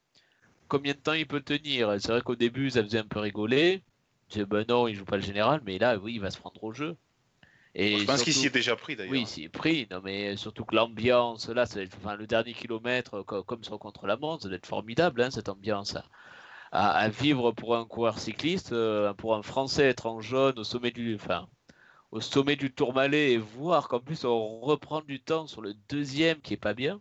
combien 0.67 0.93
de 0.93 0.99
temps 0.99 1.13
il 1.13 1.27
peut 1.27 1.41
tenir. 1.41 1.95
C'est 1.99 2.11
vrai 2.11 2.21
qu'au 2.21 2.35
début, 2.35 2.69
ça 2.69 2.83
faisait 2.83 2.99
un 2.99 3.07
peu 3.07 3.19
rigoler. 3.19 3.83
Je 4.33 4.43
ben 4.43 4.65
non, 4.67 4.87
il 4.87 4.95
joue 4.95 5.05
pas 5.05 5.17
le 5.17 5.23
général, 5.23 5.61
mais 5.65 5.77
là, 5.77 5.97
oui, 5.97 6.15
il 6.15 6.21
va 6.21 6.31
se 6.31 6.37
prendre 6.37 6.63
au 6.63 6.73
jeu. 6.73 6.95
Et 7.75 7.99
je 7.99 8.05
pense 8.05 8.23
qu'il 8.23 8.33
s'y 8.33 8.47
est 8.47 8.53
déjà 8.53 8.75
pris 8.75 8.95
d'ailleurs. 8.95 9.11
Oui, 9.11 9.21
il 9.21 9.27
s'y 9.27 9.43
est 9.43 9.49
pris. 9.49 9.87
Non, 9.91 10.01
mais 10.03 10.37
surtout 10.37 10.63
que 10.63 10.75
l'ambiance, 10.75 11.49
là, 11.49 11.65
enfin, 11.97 12.15
le 12.15 12.25
dernier 12.25 12.53
kilomètre, 12.53 13.21
comme 13.23 13.63
sur 13.63 13.77
contre 13.77 14.07
la 14.07 14.15
montre, 14.15 14.43
ça 14.43 14.49
doit 14.49 14.57
être 14.57 14.65
formidable, 14.65 15.21
hein, 15.21 15.29
cette 15.29 15.49
ambiance. 15.49 15.97
À, 16.71 17.07
vivre 17.09 17.51
pour 17.51 17.77
un 17.77 17.85
coureur 17.85 18.19
cycliste, 18.19 18.73
euh, 18.73 19.13
pour 19.13 19.35
un 19.35 19.43
Français 19.43 19.83
être 19.83 20.07
en 20.07 20.19
jaune 20.19 20.59
au 20.59 20.63
sommet 20.65 20.91
du, 20.91 21.15
enfin, 21.15 21.47
au 22.11 22.19
sommet 22.19 22.55
du 22.55 22.71
Tourmalet 22.71 23.33
et 23.33 23.37
voir 23.37 23.87
qu'en 23.87 23.99
plus 23.99 24.25
on 24.25 24.59
reprend 24.59 25.01
du 25.01 25.21
temps 25.21 25.47
sur 25.47 25.61
le 25.61 25.73
deuxième 25.87 26.41
qui 26.41 26.53
est 26.53 26.57
pas 26.57 26.73
bien 26.73 26.99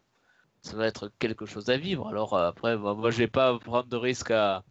ça 0.64 0.76
va 0.76 0.86
être 0.86 1.12
quelque 1.18 1.46
chose 1.46 1.68
à 1.68 1.76
vivre. 1.76 2.08
Alors 2.08 2.34
euh, 2.34 2.48
après, 2.48 2.76
moi, 2.76 3.10
je 3.10 3.18
vais 3.18 3.28
pas 3.28 3.58
prendre 3.58 3.88
de 3.88 3.96
risque 3.96 4.30
à, 4.30 4.64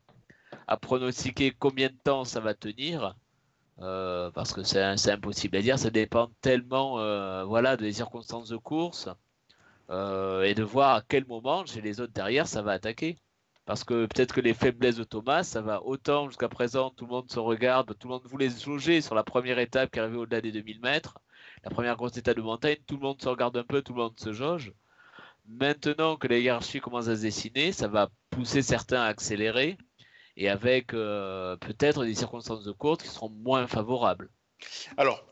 pronostiquer 0.82 1.52
combien 1.52 1.90
de 1.90 1.98
temps 2.04 2.26
ça 2.26 2.40
va 2.40 2.54
tenir. 2.56 3.16
Euh, 3.80 4.32
parce 4.32 4.54
que 4.54 4.64
c'est 4.64 4.82
impossible 4.82 5.58
à 5.58 5.62
dire, 5.62 5.80
ça 5.80 5.90
dépend 5.90 6.30
tellement 6.42 7.00
euh, 7.00 7.44
voilà, 7.44 7.78
des 7.78 7.94
circonstances 7.94 8.50
de 8.50 8.58
course 8.58 9.10
et 9.90 10.54
de 10.56 10.64
voir 10.64 10.96
à 10.96 11.02
quel 11.08 11.28
moment 11.28 11.66
chez 11.66 11.82
les 11.82 12.02
autres 12.02 12.14
derrière 12.14 12.48
ça 12.48 12.64
va 12.64 12.72
attaquer. 12.72 13.18
Parce 13.66 13.84
que 13.84 14.08
peut-être 14.08 14.34
que 14.34 14.42
les 14.42 14.54
faiblesses 14.54 14.98
de 14.98 15.04
Thomas, 15.04 15.44
ça 15.44 15.62
va 15.62 15.84
autant 15.84 16.28
jusqu'à 16.28 16.50
présent, 16.50 16.90
tout 16.90 17.06
le 17.06 17.12
monde 17.12 17.32
se 17.32 17.40
regarde, 17.40 17.96
tout 17.98 18.08
le 18.08 18.14
monde 18.16 18.26
voulait 18.26 18.50
se 18.50 18.70
loger 18.70 19.02
sur 19.02 19.16
la 19.16 19.24
première 19.24 19.60
étape 19.60 19.92
qui 19.92 20.00
arrivait 20.00 20.18
au-delà 20.18 20.42
des 20.42 20.52
2000 20.52 20.82
mètres, 20.82 21.20
la 21.64 21.70
première 21.70 21.96
grosse 21.96 22.18
étape 22.18 22.38
de 22.38 22.42
montagne, 22.42 22.78
tout 22.88 22.96
le 22.96 23.02
monde 23.02 23.22
se 23.22 23.30
regarde 23.30 23.56
un 23.58 23.64
peu, 23.64 23.82
tout 23.82 23.94
le 23.94 24.02
monde 24.02 24.20
se 24.20 24.34
jauge. 24.34 24.74
Maintenant 25.48 26.16
que 26.16 26.28
la 26.28 26.38
hiérarchie 26.38 26.80
commence 26.80 27.08
à 27.08 27.16
se 27.16 27.22
dessiner, 27.22 27.72
ça 27.72 27.88
va 27.88 28.10
pousser 28.30 28.62
certains 28.62 29.02
à 29.02 29.08
accélérer 29.08 29.78
et 30.38 30.50
avec 30.50 30.94
euh, 30.94 31.56
peut-être 31.58 32.06
des 32.06 32.16
circonstances 32.16 32.64
de 32.64 32.72
course 32.72 33.04
qui 33.04 33.10
seront 33.10 33.30
moins 33.30 33.68
favorables. 33.68 34.30
Alors, 34.98 35.24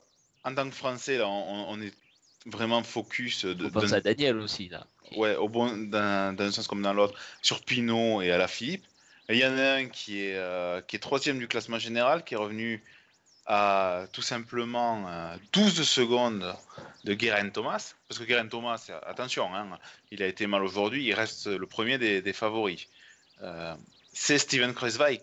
en 0.43 0.53
tant 0.53 0.70
que 0.70 0.76
Français, 0.76 1.18
là, 1.18 1.28
on, 1.28 1.82
est 1.82 1.93
vraiment 2.45 2.84
focus. 2.84 3.45
De, 3.45 3.66
on 3.66 3.70
pense 3.70 3.93
à 3.93 4.01
Daniel 4.01 4.38
aussi, 4.38 4.70
là. 4.70 4.86
Ouais, 5.16 5.36
au 5.36 5.49
bon, 5.49 5.76
dans, 5.89 6.36
un 6.38 6.51
sens 6.51 6.68
comme 6.68 6.82
dans 6.82 6.93
l'autre, 6.93 7.18
sur 7.41 7.64
Pinot 7.64 8.22
et 8.22 8.32
à 8.32 8.38
la 8.38 8.47
Philippe. 8.47 8.86
Il 9.30 9.38
y 9.38 9.45
en 9.45 9.57
a 9.57 9.76
un 9.76 9.88
qui 9.88 10.22
est, 10.22 10.36
euh, 10.36 10.82
qui 10.82 10.97
est 10.97 10.99
troisième 10.99 11.39
du 11.39 11.47
classement 11.47 11.80
général, 11.80 12.24
qui 12.24 12.34
est 12.34 12.38
revenu 12.38 12.84
à 13.45 14.05
tout 14.14 14.22
simplement 14.22 15.05
12 15.53 15.80
euh, 15.80 15.84
secondes 15.84 16.55
de 17.04 17.14
Guérin 17.14 17.49
Thomas. 17.49 17.95
Parce 18.08 18.20
que 18.20 18.26
Guérin 18.26 18.47
Thomas, 18.47 18.89
attention, 19.06 19.54
hein, 19.54 19.78
il 20.12 20.22
a 20.24 20.28
été 20.28 20.47
mal 20.47 20.64
aujourd'hui, 20.64 21.06
il 21.06 21.14
reste 21.14 21.47
le 21.47 21.66
premier 21.66 21.97
des, 21.97 22.34
favoris. 22.34 22.88
Euh, 23.41 23.76
c'est 24.14 24.38
Steven 24.38 24.74
Kreuzweig, 24.74 25.22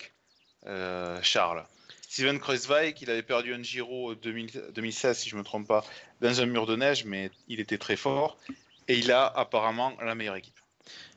euh, 0.66 1.20
Charles. 1.22 1.64
Steven 2.08 2.40
Kreuzweig, 2.40 2.96
il 3.02 3.10
avait 3.10 3.22
perdu 3.22 3.54
un 3.54 3.62
Giro 3.62 4.14
2016, 4.14 5.18
si 5.18 5.28
je 5.28 5.34
ne 5.34 5.40
me 5.40 5.44
trompe 5.44 5.68
pas, 5.68 5.84
dans 6.20 6.40
un 6.40 6.46
mur 6.46 6.66
de 6.66 6.74
neige, 6.74 7.04
mais 7.04 7.30
il 7.48 7.60
était 7.60 7.78
très 7.78 7.96
fort. 7.96 8.38
Et 8.88 8.98
il 8.98 9.12
a 9.12 9.26
apparemment 9.26 9.92
la 10.00 10.14
meilleure 10.14 10.36
équipe. 10.36 10.58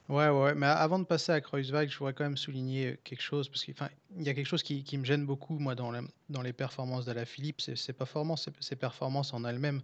Ouais, 0.09 0.27
ouais, 0.27 0.53
mais 0.53 0.65
avant 0.65 0.99
de 0.99 1.05
passer 1.05 1.31
à 1.31 1.39
Kreuzweig, 1.39 1.89
je 1.89 1.97
voudrais 1.97 2.11
quand 2.11 2.25
même 2.25 2.35
souligner 2.35 2.97
quelque 3.05 3.21
chose, 3.21 3.47
parce 3.47 3.63
qu'il 3.63 3.73
y 4.17 4.29
a 4.29 4.33
quelque 4.33 4.45
chose 4.45 4.61
qui, 4.61 4.97
me 4.97 5.05
gêne 5.05 5.25
beaucoup, 5.25 5.57
moi, 5.57 5.73
dans, 5.73 5.93
les 6.41 6.51
performances 6.51 7.05
de 7.05 7.13
la 7.13 7.23
Philippe, 7.23 7.61
ses 7.61 7.93
performances, 7.93 8.49
ses 8.59 8.75
performances 8.75 9.33
en 9.33 9.45
elles-mêmes. 9.45 9.81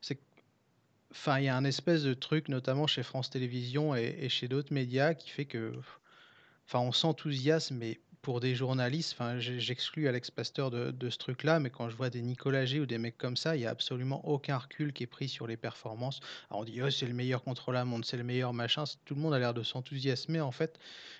C'est 0.00 0.20
enfin, 1.12 1.38
il 1.38 1.44
y 1.44 1.48
a 1.48 1.56
un 1.56 1.64
espèce 1.64 2.02
de 2.02 2.14
truc, 2.14 2.48
notamment 2.48 2.86
chez 2.86 3.02
France 3.02 3.30
Télévisions 3.30 3.94
et, 3.94 4.28
chez 4.28 4.48
d'autres 4.48 4.72
médias, 4.72 5.14
qui 5.14 5.30
fait 5.30 5.44
que, 5.44 5.72
enfin, 6.66 6.80
on 6.80 6.92
s'enthousiasme, 6.92 7.76
mais 7.76 8.00
pour 8.22 8.40
des 8.40 8.54
journalistes, 8.54 9.14
enfin, 9.18 9.38
j'exclus 9.38 10.06
Alex 10.06 10.30
Pasteur 10.30 10.70
de, 10.70 11.10
ce 11.10 11.18
truc-là, 11.18 11.58
mais 11.58 11.70
quand 11.70 11.88
je 11.88 11.96
vois 11.96 12.10
des 12.10 12.20
Nicolas 12.20 12.66
G 12.66 12.80
ou 12.80 12.86
des 12.86 12.98
mecs 12.98 13.16
comme 13.16 13.36
ça, 13.36 13.56
il 13.56 13.60
n'y 13.60 13.66
a 13.66 13.70
absolument 13.70 14.26
aucun 14.28 14.58
recul 14.58 14.92
qui 14.92 15.04
est 15.04 15.06
pris 15.06 15.28
sur 15.28 15.46
les 15.46 15.56
performances. 15.56 16.20
On 16.50 16.64
dit, 16.64 16.82
oh, 16.82 16.90
c'est 16.90 17.06
le 17.06 17.14
meilleur 17.14 17.42
contre 17.42 17.72
la 17.72 17.84
montre, 17.84 18.06
c'est 18.06 18.18
le 18.18 18.24
meilleur 18.24 18.52
machin. 18.52 18.84
Tout 19.04 19.14
le 19.14 19.20
monde 19.20 19.32
a 19.32 19.38
l'air 19.38 19.54
de 19.54 19.62
s'enthousiasmer, 19.62 20.40
en 20.40 20.50
fait, 20.50 20.78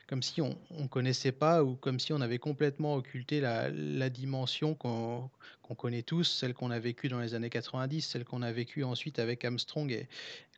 comme 0.08 0.22
si 0.22 0.42
on 0.42 0.56
ne 0.70 0.88
connaissait 0.88 1.32
pas 1.32 1.64
ou 1.64 1.76
comme 1.76 1.98
si 1.98 2.12
on 2.12 2.20
avait 2.20 2.38
complètement 2.38 2.94
occulté 2.94 3.40
la, 3.40 3.70
la 3.70 4.10
dimension 4.10 4.74
qu'on 4.74 5.30
connaît 5.76 6.02
tous, 6.02 6.24
celle 6.24 6.52
qu'on 6.52 6.70
a 6.70 6.78
vécue 6.78 7.08
dans 7.08 7.20
les 7.20 7.34
années 7.34 7.50
90, 7.50 8.02
celle 8.02 8.24
qu'on 8.24 8.42
a 8.42 8.52
vécue 8.52 8.84
ensuite 8.84 9.18
avec 9.18 9.44
Armstrong 9.44 9.90
et 9.90 10.08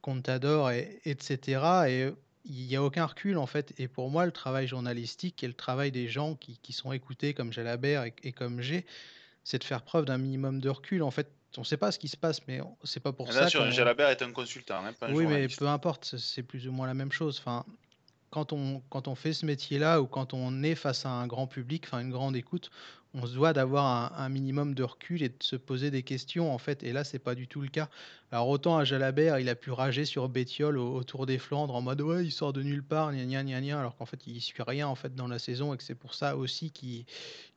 Contador, 0.00 0.72
et, 0.72 1.00
etc. 1.04 1.60
Et 1.88 2.10
il 2.44 2.66
n'y 2.66 2.76
a 2.76 2.82
aucun 2.82 3.06
recul 3.06 3.38
en 3.38 3.46
fait. 3.46 3.72
Et 3.78 3.88
pour 3.88 4.10
moi, 4.10 4.26
le 4.26 4.32
travail 4.32 4.66
journalistique 4.66 5.42
et 5.42 5.46
le 5.46 5.54
travail 5.54 5.90
des 5.92 6.08
gens 6.08 6.34
qui, 6.34 6.58
qui 6.58 6.72
sont 6.72 6.92
écoutés 6.92 7.34
comme 7.34 7.52
Jalabert 7.52 8.04
et, 8.04 8.14
et 8.22 8.32
comme 8.32 8.60
G, 8.60 8.84
c'est 9.44 9.58
de 9.58 9.64
faire 9.64 9.82
preuve 9.82 10.04
d'un 10.04 10.18
minimum 10.18 10.60
de 10.60 10.68
recul. 10.68 11.02
En 11.02 11.10
fait, 11.10 11.30
on 11.56 11.62
ne 11.62 11.66
sait 11.66 11.76
pas 11.76 11.92
ce 11.92 11.98
qui 11.98 12.08
se 12.08 12.16
passe, 12.16 12.46
mais 12.46 12.60
c'est 12.84 13.00
pas 13.00 13.12
pour 13.12 13.32
ça. 13.32 13.48
Sûr, 13.48 13.70
Jalabert 13.70 14.08
est 14.08 14.22
un 14.22 14.32
consultant, 14.32 14.84
hein, 14.84 14.92
pas 14.98 15.08
un 15.08 15.12
Oui, 15.12 15.26
mais 15.26 15.48
peu 15.48 15.68
importe, 15.68 16.16
c'est 16.16 16.42
plus 16.42 16.66
ou 16.68 16.72
moins 16.72 16.86
la 16.86 16.94
même 16.94 17.12
chose. 17.12 17.38
Enfin, 17.38 17.64
quand 18.32 18.54
on, 18.54 18.82
quand 18.88 19.08
on 19.08 19.14
fait 19.14 19.34
ce 19.34 19.44
métier-là 19.44 20.00
ou 20.00 20.06
quand 20.06 20.32
on 20.32 20.62
est 20.62 20.74
face 20.74 21.04
à 21.04 21.10
un 21.10 21.26
grand 21.26 21.46
public, 21.46 21.84
enfin 21.86 22.00
une 22.00 22.10
grande 22.10 22.34
écoute, 22.34 22.70
on 23.12 23.26
se 23.26 23.34
doit 23.34 23.52
d'avoir 23.52 24.18
un, 24.18 24.28
minimum 24.30 24.74
de 24.74 24.82
recul 24.82 25.22
et 25.22 25.28
de 25.28 25.42
se 25.42 25.54
poser 25.54 25.90
des 25.90 26.02
questions 26.02 26.52
en 26.52 26.56
fait. 26.56 26.82
Et 26.82 26.94
là, 26.94 27.04
c'est 27.04 27.18
pas 27.18 27.34
du 27.34 27.46
tout 27.46 27.60
le 27.60 27.68
cas. 27.68 27.90
Alors 28.30 28.48
autant 28.48 28.78
à 28.78 28.84
Jalabert, 28.84 29.38
il 29.38 29.50
a 29.50 29.54
pu 29.54 29.70
rager 29.70 30.06
sur 30.06 30.30
Bétiol 30.30 30.78
au, 30.78 31.04
Tour 31.04 31.26
des 31.26 31.36
Flandres 31.36 31.74
en 31.74 31.82
mode 31.82 32.00
ouais, 32.00 32.24
il 32.24 32.32
sort 32.32 32.54
de 32.54 32.62
nulle 32.62 32.82
part, 32.82 33.12
gna 33.12 33.26
gna 33.26 33.60
gna 33.60 33.78
alors 33.78 33.96
qu'en 33.96 34.06
fait 34.06 34.26
il 34.26 34.40
suit 34.40 34.62
rien 34.66 34.88
en 34.88 34.94
fait 34.94 35.14
dans 35.14 35.28
la 35.28 35.38
saison 35.38 35.74
et 35.74 35.76
que 35.76 35.82
c'est 35.82 35.94
pour 35.94 36.14
ça 36.14 36.34
aussi 36.34 36.70
qu'il 36.70 37.04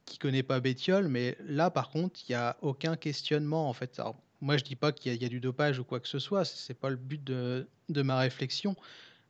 qui 0.03 0.17
connaît 0.17 0.43
pas 0.43 0.59
Bétiol. 0.59 1.07
Mais 1.07 1.37
là, 1.47 1.71
par 1.71 1.89
contre, 1.89 2.19
il 2.27 2.33
y 2.33 2.35
a 2.35 2.57
aucun 2.61 2.97
questionnement 2.97 3.69
en 3.69 3.73
fait. 3.73 4.01
Moi, 4.41 4.57
je 4.57 4.65
dis 4.65 4.75
pas 4.75 4.91
qu'il 4.91 5.13
y, 5.13 5.17
y, 5.17 5.25
a 5.25 5.29
du 5.29 5.39
dopage 5.39 5.79
ou 5.79 5.85
quoi 5.85 6.01
que 6.01 6.09
ce 6.09 6.19
soit. 6.19 6.43
C'est 6.43 6.73
pas 6.73 6.89
le 6.89 6.97
but 6.97 7.23
de, 7.23 7.65
de 7.87 8.01
ma 8.01 8.19
réflexion. 8.19 8.75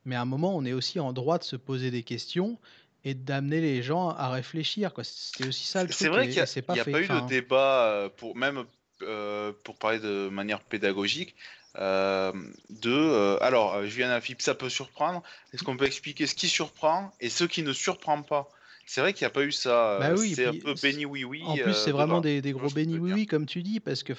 Mais 0.06 0.14
à 0.14 0.22
un 0.22 0.24
moment, 0.24 0.56
on 0.56 0.64
est 0.64 0.72
aussi 0.72 0.98
en 1.00 1.12
droit 1.12 1.36
de 1.36 1.44
se 1.44 1.56
poser 1.56 1.90
des 1.90 2.04
questions 2.04 2.58
et 3.04 3.12
d'amener 3.14 3.60
les 3.60 3.82
gens 3.82 4.08
à 4.08 4.30
réfléchir. 4.30 4.92
C'est 5.02 5.46
aussi 5.46 5.64
ça 5.64 5.82
le 5.82 5.88
truc. 5.88 5.98
C'est 5.98 6.08
vrai 6.08 6.28
qu'il 6.28 6.42
n'y 6.42 6.80
a, 6.80 6.84
pas, 6.84 7.02
eu 7.02 7.08
de 7.08 7.28
débat, 7.28 7.86
euh, 7.86 8.08
pour, 8.08 8.36
même 8.36 8.64
euh, 9.02 9.52
pour 9.64 9.76
parler 9.76 9.98
de 9.98 10.28
manière 10.28 10.60
pédagogique, 10.60 11.34
euh, 11.78 12.32
de. 12.70 13.36
alors, 13.42 13.84
Julien 13.84 14.10
Afip, 14.10 14.40
ça 14.40 14.54
peut 14.54 14.68
surprendre. 14.68 15.22
Est-ce 15.52 15.64
qu'on 15.64 15.76
peut 15.76 15.86
expliquer 15.86 16.26
ce 16.26 16.34
qui 16.34 16.48
surprend 16.48 17.12
et 17.20 17.28
ce 17.28 17.44
qui 17.44 17.62
ne 17.62 17.72
surprend 17.72 18.22
pas? 18.22 18.48
C'est 18.86 19.00
vrai 19.00 19.12
qu'il 19.12 19.24
n'y 19.24 19.30
a 19.30 19.30
pas 19.30 19.42
eu 19.42 19.52
ça. 19.52 19.98
Bah 19.98 20.14
oui, 20.16 20.34
c'est 20.36 20.46
un 20.46 20.52
peu 20.52 20.74
béni 20.80 21.04
oui 21.04 21.24
oui. 21.24 21.42
En 21.44 21.56
plus, 21.56 21.74
c'est 21.74 21.90
vraiment 21.90 22.20
des, 22.20 22.40
des 22.40 22.52
gros 22.52 22.70
béni 22.70 22.98
oui 22.98 23.12
oui, 23.12 23.26
comme 23.26 23.46
tu 23.46 23.64
dis, 23.64 23.80
parce 23.80 24.04
que 24.04 24.12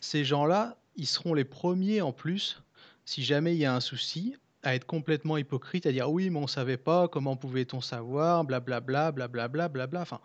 ces 0.00 0.24
gens-là, 0.24 0.76
ils 0.96 1.08
seront 1.08 1.34
les 1.34 1.44
premiers 1.44 2.00
en 2.00 2.12
plus, 2.12 2.62
si 3.04 3.24
jamais 3.24 3.54
il 3.54 3.58
y 3.58 3.64
a 3.64 3.74
un 3.74 3.80
souci, 3.80 4.36
à 4.62 4.74
être 4.74 4.86
complètement 4.86 5.36
hypocrite, 5.36 5.86
à 5.86 5.92
dire 5.92 6.10
oui, 6.10 6.30
mais 6.30 6.38
on 6.38 6.46
savait 6.46 6.76
pas, 6.76 7.08
comment 7.08 7.36
pouvait-on 7.36 7.80
savoir, 7.80 8.44
blablabla, 8.44 9.12
blablabla, 9.12 9.48
blablabla. 9.48 10.00
Enfin, 10.00 10.20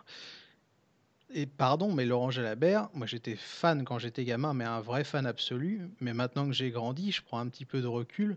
et 1.32 1.46
pardon, 1.46 1.92
mais 1.92 2.04
Laurent 2.04 2.30
Jalabert, 2.30 2.88
moi 2.94 3.06
j'étais 3.06 3.36
fan 3.36 3.84
quand 3.84 3.98
j'étais 3.98 4.24
gamin, 4.24 4.54
mais 4.54 4.64
un 4.64 4.80
vrai 4.80 5.04
fan 5.04 5.26
absolu. 5.26 5.88
Mais 6.00 6.14
maintenant 6.14 6.46
que 6.46 6.52
j'ai 6.52 6.70
grandi, 6.70 7.12
je 7.12 7.22
prends 7.22 7.38
un 7.38 7.48
petit 7.48 7.64
peu 7.64 7.80
de 7.80 7.86
recul 7.86 8.36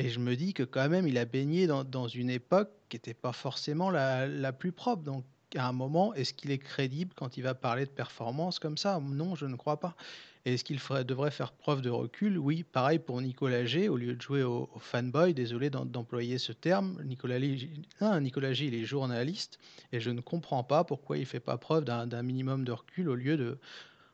et 0.00 0.08
je 0.08 0.18
me 0.18 0.34
dis 0.34 0.54
que 0.54 0.62
quand 0.62 0.88
même, 0.88 1.06
il 1.06 1.18
a 1.18 1.24
baigné 1.24 1.66
dans, 1.66 1.84
dans 1.84 2.08
une 2.08 2.30
époque 2.30 2.70
qui 2.88 2.96
n'était 2.96 3.14
pas 3.14 3.32
forcément 3.32 3.90
la, 3.90 4.26
la, 4.26 4.52
plus 4.52 4.72
propre. 4.72 5.02
Donc, 5.02 5.24
à 5.54 5.66
un 5.66 5.72
moment, 5.72 6.14
est-ce 6.14 6.32
qu'il 6.32 6.50
est 6.50 6.58
crédible 6.58 7.12
quand 7.14 7.36
il 7.36 7.42
va 7.42 7.54
parler 7.54 7.84
de 7.84 7.90
performance 7.90 8.58
comme 8.58 8.78
ça? 8.78 8.98
Non, 9.02 9.34
je 9.34 9.46
ne 9.46 9.56
crois 9.56 9.78
pas. 9.78 9.94
Est-ce 10.46 10.64
qu'il 10.64 10.78
devrait 11.06 11.30
faire 11.30 11.52
preuve 11.52 11.82
de 11.82 11.90
recul? 11.90 12.38
Oui, 12.38 12.62
pareil 12.62 12.98
pour 12.98 13.20
Nicolas 13.20 13.66
G. 13.66 13.88
Au 13.88 13.96
lieu 13.96 14.14
de 14.14 14.22
jouer 14.22 14.42
au, 14.42 14.70
fanboy, 14.78 15.34
désolé 15.34 15.68
d'employer 15.68 16.38
ce 16.38 16.52
terme, 16.52 16.98
Nicolas, 17.04 17.38
Nicolas 17.38 18.52
G, 18.54 18.66
il 18.66 18.74
est 18.74 18.84
journaliste 18.84 19.58
et 19.92 20.00
je 20.00 20.10
ne 20.10 20.22
comprends 20.22 20.64
pas 20.64 20.82
pourquoi 20.84 21.18
il 21.18 21.20
ne 21.20 21.26
fait 21.26 21.40
pas 21.40 21.58
preuve 21.58 21.84
d'un 21.84 22.22
minimum 22.22 22.64
de 22.64 22.72
recul 22.72 23.10
au 23.10 23.14
lieu 23.14 23.36
de, 23.36 23.58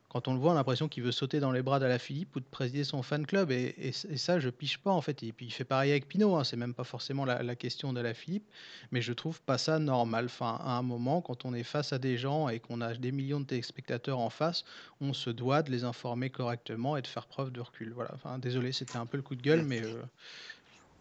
quand 0.09 0.29
on 0.29 0.35
le 0.35 0.41
voit, 0.41 0.51
on 0.53 0.55
a 0.55 0.59
l'impression 0.59 0.89
qu'il 0.89 1.03
veut 1.03 1.13
sauter 1.13 1.41
dans 1.41 1.51
les 1.51 1.63
bras 1.63 1.81
Philippe 1.99 2.37
ou 2.37 2.41
de 2.41 2.45
présider 2.45 2.85
son 2.85 3.03
fan 3.03 3.27
club. 3.27 3.51
Et, 3.51 3.75
et, 3.79 3.93
ça, 3.93 4.39
je 4.39 4.49
piche 4.49 4.79
pas, 4.79 4.93
en 4.93 5.01
fait. 5.01 5.23
Et 5.23 5.33
puis, 5.33 5.47
il 5.47 5.51
fait 5.51 5.65
pareil 5.65 5.91
avec 5.91 6.09
Pinot. 6.09 6.37
Hein. 6.37 6.45
C'est 6.45 6.57
même 6.57 6.75
pas 6.75 6.85
forcément 6.85 7.25
la, 7.25 7.43
la 7.43 7.57
question 7.57 7.93
Philippe. 8.15 8.49
Mais 8.93 9.03
je 9.03 9.13
trouve 9.13 9.43
pas 9.43 9.59
ça 9.59 9.79
normal. 9.79 10.27
Enfin, 10.27 10.59
à 10.63 10.73
un 10.79 10.83
moment, 10.83 11.21
quand 11.21 11.45
on 11.45 11.55
est 11.55 11.65
face 11.65 11.93
à 11.93 11.99
des 11.99 12.17
gens 12.19 12.49
et 12.49 12.61
qu'on 12.61 12.81
a 12.81 12.95
des 12.95 13.13
millions 13.13 13.41
de 13.41 13.47
téléspectateurs 13.47 14.19
en 14.19 14.31
face, 14.31 14.65
on 15.01 15.13
se 15.13 15.31
doit 15.31 15.63
de 15.63 15.71
les 15.71 15.85
informer 15.85 16.31
correctement 16.31 16.97
et 16.97 17.03
de 17.03 17.07
faire 17.07 17.27
preuve 17.27 17.51
de 17.51 17.61
recul. 17.61 17.93
Voilà. 17.93 18.11
Enfin, 18.15 18.39
désolé, 18.39 18.73
c'était 18.73 18.99
un 18.99 19.07
peu 19.07 19.17
le 19.17 19.23
coup 19.23 19.35
de 19.35 19.43
gueule, 19.43 19.63
mais. 19.63 19.83
Euh, 19.83 20.03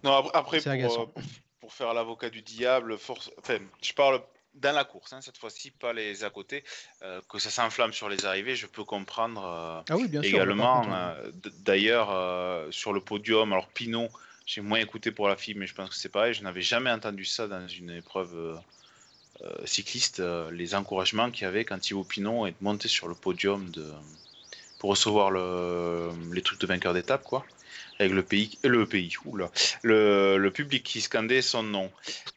non, 0.03 0.11
après, 0.33 0.59
pour, 0.59 0.99
euh, 1.01 1.21
pour, 1.59 1.73
faire 1.73 1.93
l'avocat 1.93 2.29
du 2.29 2.41
diable, 2.41 2.97
force... 2.97 3.31
enfin, 3.39 3.59
je 3.81 3.93
parle 3.93 4.21
dans 4.55 4.71
la 4.73 4.83
course, 4.83 5.13
hein, 5.13 5.21
cette 5.21 5.37
fois-ci, 5.37 5.71
pas 5.71 5.93
les 5.93 6.23
à 6.23 6.29
côté, 6.29 6.63
euh, 7.03 7.21
que 7.29 7.39
ça 7.39 7.49
s'enflamme 7.49 7.93
sur 7.93 8.09
les 8.09 8.25
arrivées, 8.25 8.55
je 8.55 8.67
peux 8.67 8.83
comprendre 8.83 9.43
euh, 9.43 9.81
ah 9.89 9.97
oui, 9.97 10.07
bien 10.07 10.21
également. 10.21 10.85
Euh, 10.93 11.31
d'ailleurs, 11.59 12.73
sur 12.73 12.93
le 12.93 13.01
podium, 13.01 13.51
alors 13.53 13.67
Pinot, 13.69 14.09
j'ai 14.45 14.61
moins 14.61 14.79
écouté 14.79 15.11
pour 15.11 15.27
la 15.27 15.35
fille, 15.35 15.55
mais 15.55 15.67
je 15.67 15.73
pense 15.73 15.89
que 15.89 15.95
c'est 15.95 16.09
pareil, 16.09 16.33
je 16.33 16.43
n'avais 16.43 16.61
jamais 16.61 16.91
entendu 16.91 17.25
ça 17.25 17.47
dans 17.47 17.67
une 17.67 17.91
épreuve 17.91 18.59
cycliste, 19.65 20.23
les 20.51 20.75
encouragements 20.75 21.29
qu'il 21.29 21.43
y 21.43 21.47
avait 21.47 21.65
quand 21.65 21.77
Thibaut 21.77 22.05
Pinot 22.05 22.47
est 22.47 22.55
monté 22.61 22.87
sur 22.87 23.07
le 23.07 23.15
podium 23.15 23.69
de, 23.71 23.91
pour 24.79 24.91
recevoir 24.91 25.29
le, 25.29 26.11
les 26.31 26.41
trucs 26.41 26.61
de 26.61 26.67
vainqueur 26.67 26.93
d'étape, 26.93 27.23
quoi 27.23 27.45
avec 27.99 28.11
le 28.11 28.23
pays, 28.23 28.57
le 28.63 28.85
pays, 28.85 29.13
oula, 29.25 29.49
le, 29.81 30.37
le 30.37 30.51
public 30.51 30.83
qui 30.83 31.01
scandait 31.01 31.41
son 31.41 31.63
nom. 31.63 31.91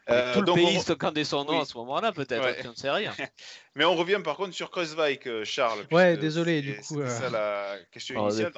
Euh, 0.09 0.33
Tout 0.35 0.43
le 0.43 0.53
pays 0.53 0.81
scandait 0.81 1.25
son 1.25 1.45
nom 1.45 1.61
à 1.61 1.65
ce 1.65 1.77
moment-là, 1.79 2.13
peut-être, 2.13 2.45
ouais. 2.45 2.67
on 2.67 2.71
ne 2.71 2.75
sait 2.75 2.91
rien. 2.91 3.13
Mais 3.75 3.85
on 3.85 3.95
revient 3.95 4.21
par 4.23 4.37
contre 4.37 4.55
sur 4.55 4.71
Kreuzweig, 4.71 5.21
euh, 5.27 5.45
Charles. 5.45 5.87
Ouais, 5.91 6.17
désolé, 6.17 6.63
du 6.63 6.77
coup. 6.77 7.01
C'est 7.05 7.09
ça 7.09 7.25
euh, 7.25 7.31
la 7.31 7.77
question 7.93 8.15
oh, 8.19 8.29
initiale. 8.29 8.53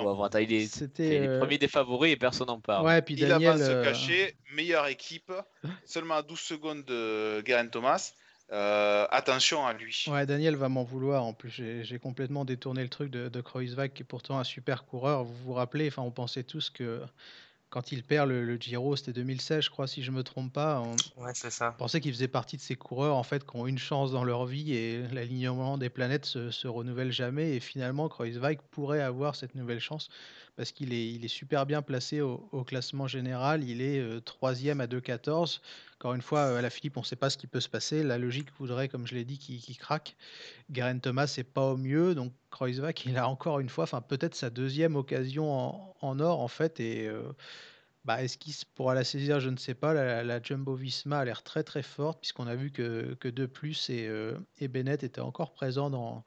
C'était 0.69 1.27
le 1.27 1.39
premier 1.39 1.59
des 1.59 1.69
favoris 1.69 2.13
et 2.13 2.17
personne 2.17 2.47
n'en 2.47 2.61
parle. 2.61 2.87
Ouais, 2.87 3.03
puis 3.03 3.17
Daniel, 3.17 3.41
il 3.41 3.47
a 3.47 3.53
pas 3.53 3.59
se 3.59 3.85
cacher, 3.85 4.37
meilleure 4.55 4.87
équipe, 4.87 5.33
seulement 5.85 6.15
à 6.15 6.23
12 6.23 6.39
secondes 6.39 6.85
de 6.85 7.41
Garen 7.43 7.71
Thomas. 7.71 8.13
Euh, 8.53 9.07
attention 9.11 9.67
à 9.67 9.73
lui. 9.73 10.05
Ouais, 10.09 10.27
Daniel 10.27 10.57
va 10.57 10.69
m'en 10.69 10.83
vouloir. 10.83 11.25
En 11.25 11.33
plus, 11.33 11.51
j'ai 11.51 11.99
complètement 11.99 12.45
détourné 12.45 12.83
le 12.83 12.89
truc 12.89 13.11
de, 13.11 13.29
de 13.29 13.41
Kreuzweig, 13.41 13.93
qui 13.93 14.03
est 14.03 14.07
pourtant 14.07 14.39
un 14.39 14.45
super 14.45 14.85
coureur. 14.85 15.25
Vous 15.25 15.35
vous 15.45 15.53
rappelez, 15.53 15.89
enfin, 15.89 16.03
on 16.03 16.11
pensait 16.11 16.43
tous 16.43 16.71
que 16.71 17.03
quand 17.71 17.93
il 17.93 18.03
perd 18.03 18.29
le, 18.29 18.57
Giro, 18.57 18.97
c'était 18.97 19.13
2016, 19.13 19.65
je 19.65 19.71
crois, 19.71 19.87
si 19.87 20.03
je 20.03 20.11
me 20.11 20.25
trompe 20.25 20.53
pas. 20.53 20.81
On, 20.81 21.23
ouais, 21.23 21.31
c'est 21.35 21.51
ça. 21.51 21.71
pensait 21.79 22.01
qu'il 22.01 22.13
faisait 22.13 22.29
partie 22.29 22.57
de 22.57 22.63
ces 22.63 22.75
coureurs 22.75 23.17
en 23.17 23.23
fait 23.23 23.47
qui 23.47 23.57
ont 23.57 23.67
une 23.69 23.79
chance 23.79 24.11
dans 24.11 24.25
leur 24.25 24.45
vie 24.45 24.75
et 24.75 25.07
l'alignement 25.13 25.79
des 25.79 25.89
planètes 25.89 26.27
se, 26.27 26.51
se 26.51 26.67
renouvelle 26.67 27.13
jamais. 27.13 27.55
Et 27.55 27.61
finalement, 27.61 28.09
Kreuzweig 28.09 28.59
pourrait 28.73 29.01
avoir 29.01 29.37
cette 29.37 29.55
nouvelle 29.55 29.79
chance 29.79 30.09
parce 30.61 30.73
qu'il 30.73 30.93
est, 30.93 31.29
super 31.29 31.65
bien 31.65 31.81
placé 31.81 32.21
au, 32.21 32.65
classement 32.65 33.07
général. 33.07 33.65
Il 33.65 33.81
est 33.81 33.99
euh, 33.99 34.21
troisième 34.21 34.83
à 34.83 34.87
2,14. 34.87 35.61
Encore 35.95 36.13
une 36.13 36.21
fois, 36.21 36.59
à 36.59 36.61
la 36.61 36.69
Philippe, 36.69 36.99
on 36.99 37.01
ne 37.01 37.07
sait 37.07 37.17
pas 37.17 37.31
ce 37.31 37.39
qui 37.39 37.47
peut 37.47 37.61
se 37.61 37.69
passer. 37.71 38.03
La 38.03 38.19
logique 38.19 38.49
voudrait, 38.59 38.91
comme 38.91 39.07
je 39.07 39.15
l'ai 39.15 39.25
dit, 39.25 39.39
qu'il 39.39 39.79
craque. 39.79 40.17
Garen 40.69 41.01
Thomas 41.01 41.33
n'est 41.35 41.45
pas 41.45 41.65
au 41.65 41.79
mieux. 41.79 42.15
Donc 42.15 42.35
Kreuzweig, 42.51 42.93
il 43.07 43.17
a 43.17 43.27
encore 43.27 43.59
une 43.61 43.71
fois, 43.71 43.85
enfin 43.85 44.03
peut-être 44.03 44.35
sa 44.35 44.51
deuxième 44.51 44.97
occasion 44.97 45.95
en, 46.03 46.21
or 46.21 46.41
en 46.41 46.49
fait. 46.49 46.79
Et 46.79 47.09
euh, 47.09 47.23
bah, 48.05 48.23
est-ce 48.23 48.37
qu'il 48.37 48.53
pourra 48.75 48.95
la 48.95 49.05
saisir? 49.05 49.41
Je 49.41 49.49
ne 49.49 49.57
sais 49.57 49.73
pas. 49.73 49.95
La, 49.95 50.43
Jumbo 50.43 50.75
Visma 50.75 51.21
a 51.21 51.25
l'air 51.25 51.43
très 51.43 51.63
très 51.63 51.83
forte 51.83 52.21
puisqu'on 52.21 52.47
a 52.47 52.55
vu 52.55 52.71
que, 52.71 53.15
que 53.15 53.29
De 53.29 53.47
Plus 53.47 53.89
et, 53.89 54.07
euh, 54.09 54.35
et 54.59 54.69
Bennett 54.69 55.05
étaient 55.05 55.23
encore 55.23 55.55
présents 55.55 55.89
dans, 55.89 56.23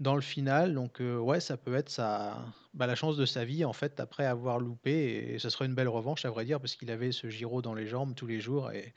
dans 0.00 0.14
le 0.14 0.20
final. 0.20 0.74
Donc 0.74 1.00
euh, 1.00 1.18
ouais, 1.18 1.40
ça 1.40 1.56
peut 1.56 1.74
être 1.74 1.88
sa, 1.88 2.36
bah, 2.74 2.86
la 2.86 2.94
chance 2.94 3.16
de 3.16 3.26
sa 3.26 3.44
vie 3.44 3.64
en 3.64 3.72
fait 3.72 4.00
après 4.00 4.26
avoir 4.26 4.58
loupé 4.58 5.32
et 5.32 5.38
ce 5.38 5.50
sera 5.50 5.64
une 5.64 5.74
belle 5.74 5.88
revanche 5.88 6.24
à 6.24 6.30
vrai 6.30 6.44
dire 6.44 6.60
parce 6.60 6.76
qu'il 6.76 6.90
avait 6.90 7.12
ce 7.12 7.28
Giro 7.28 7.62
dans 7.62 7.74
les 7.74 7.86
jambes 7.86 8.14
tous 8.14 8.26
les 8.26 8.40
jours 8.40 8.70
et, 8.70 8.92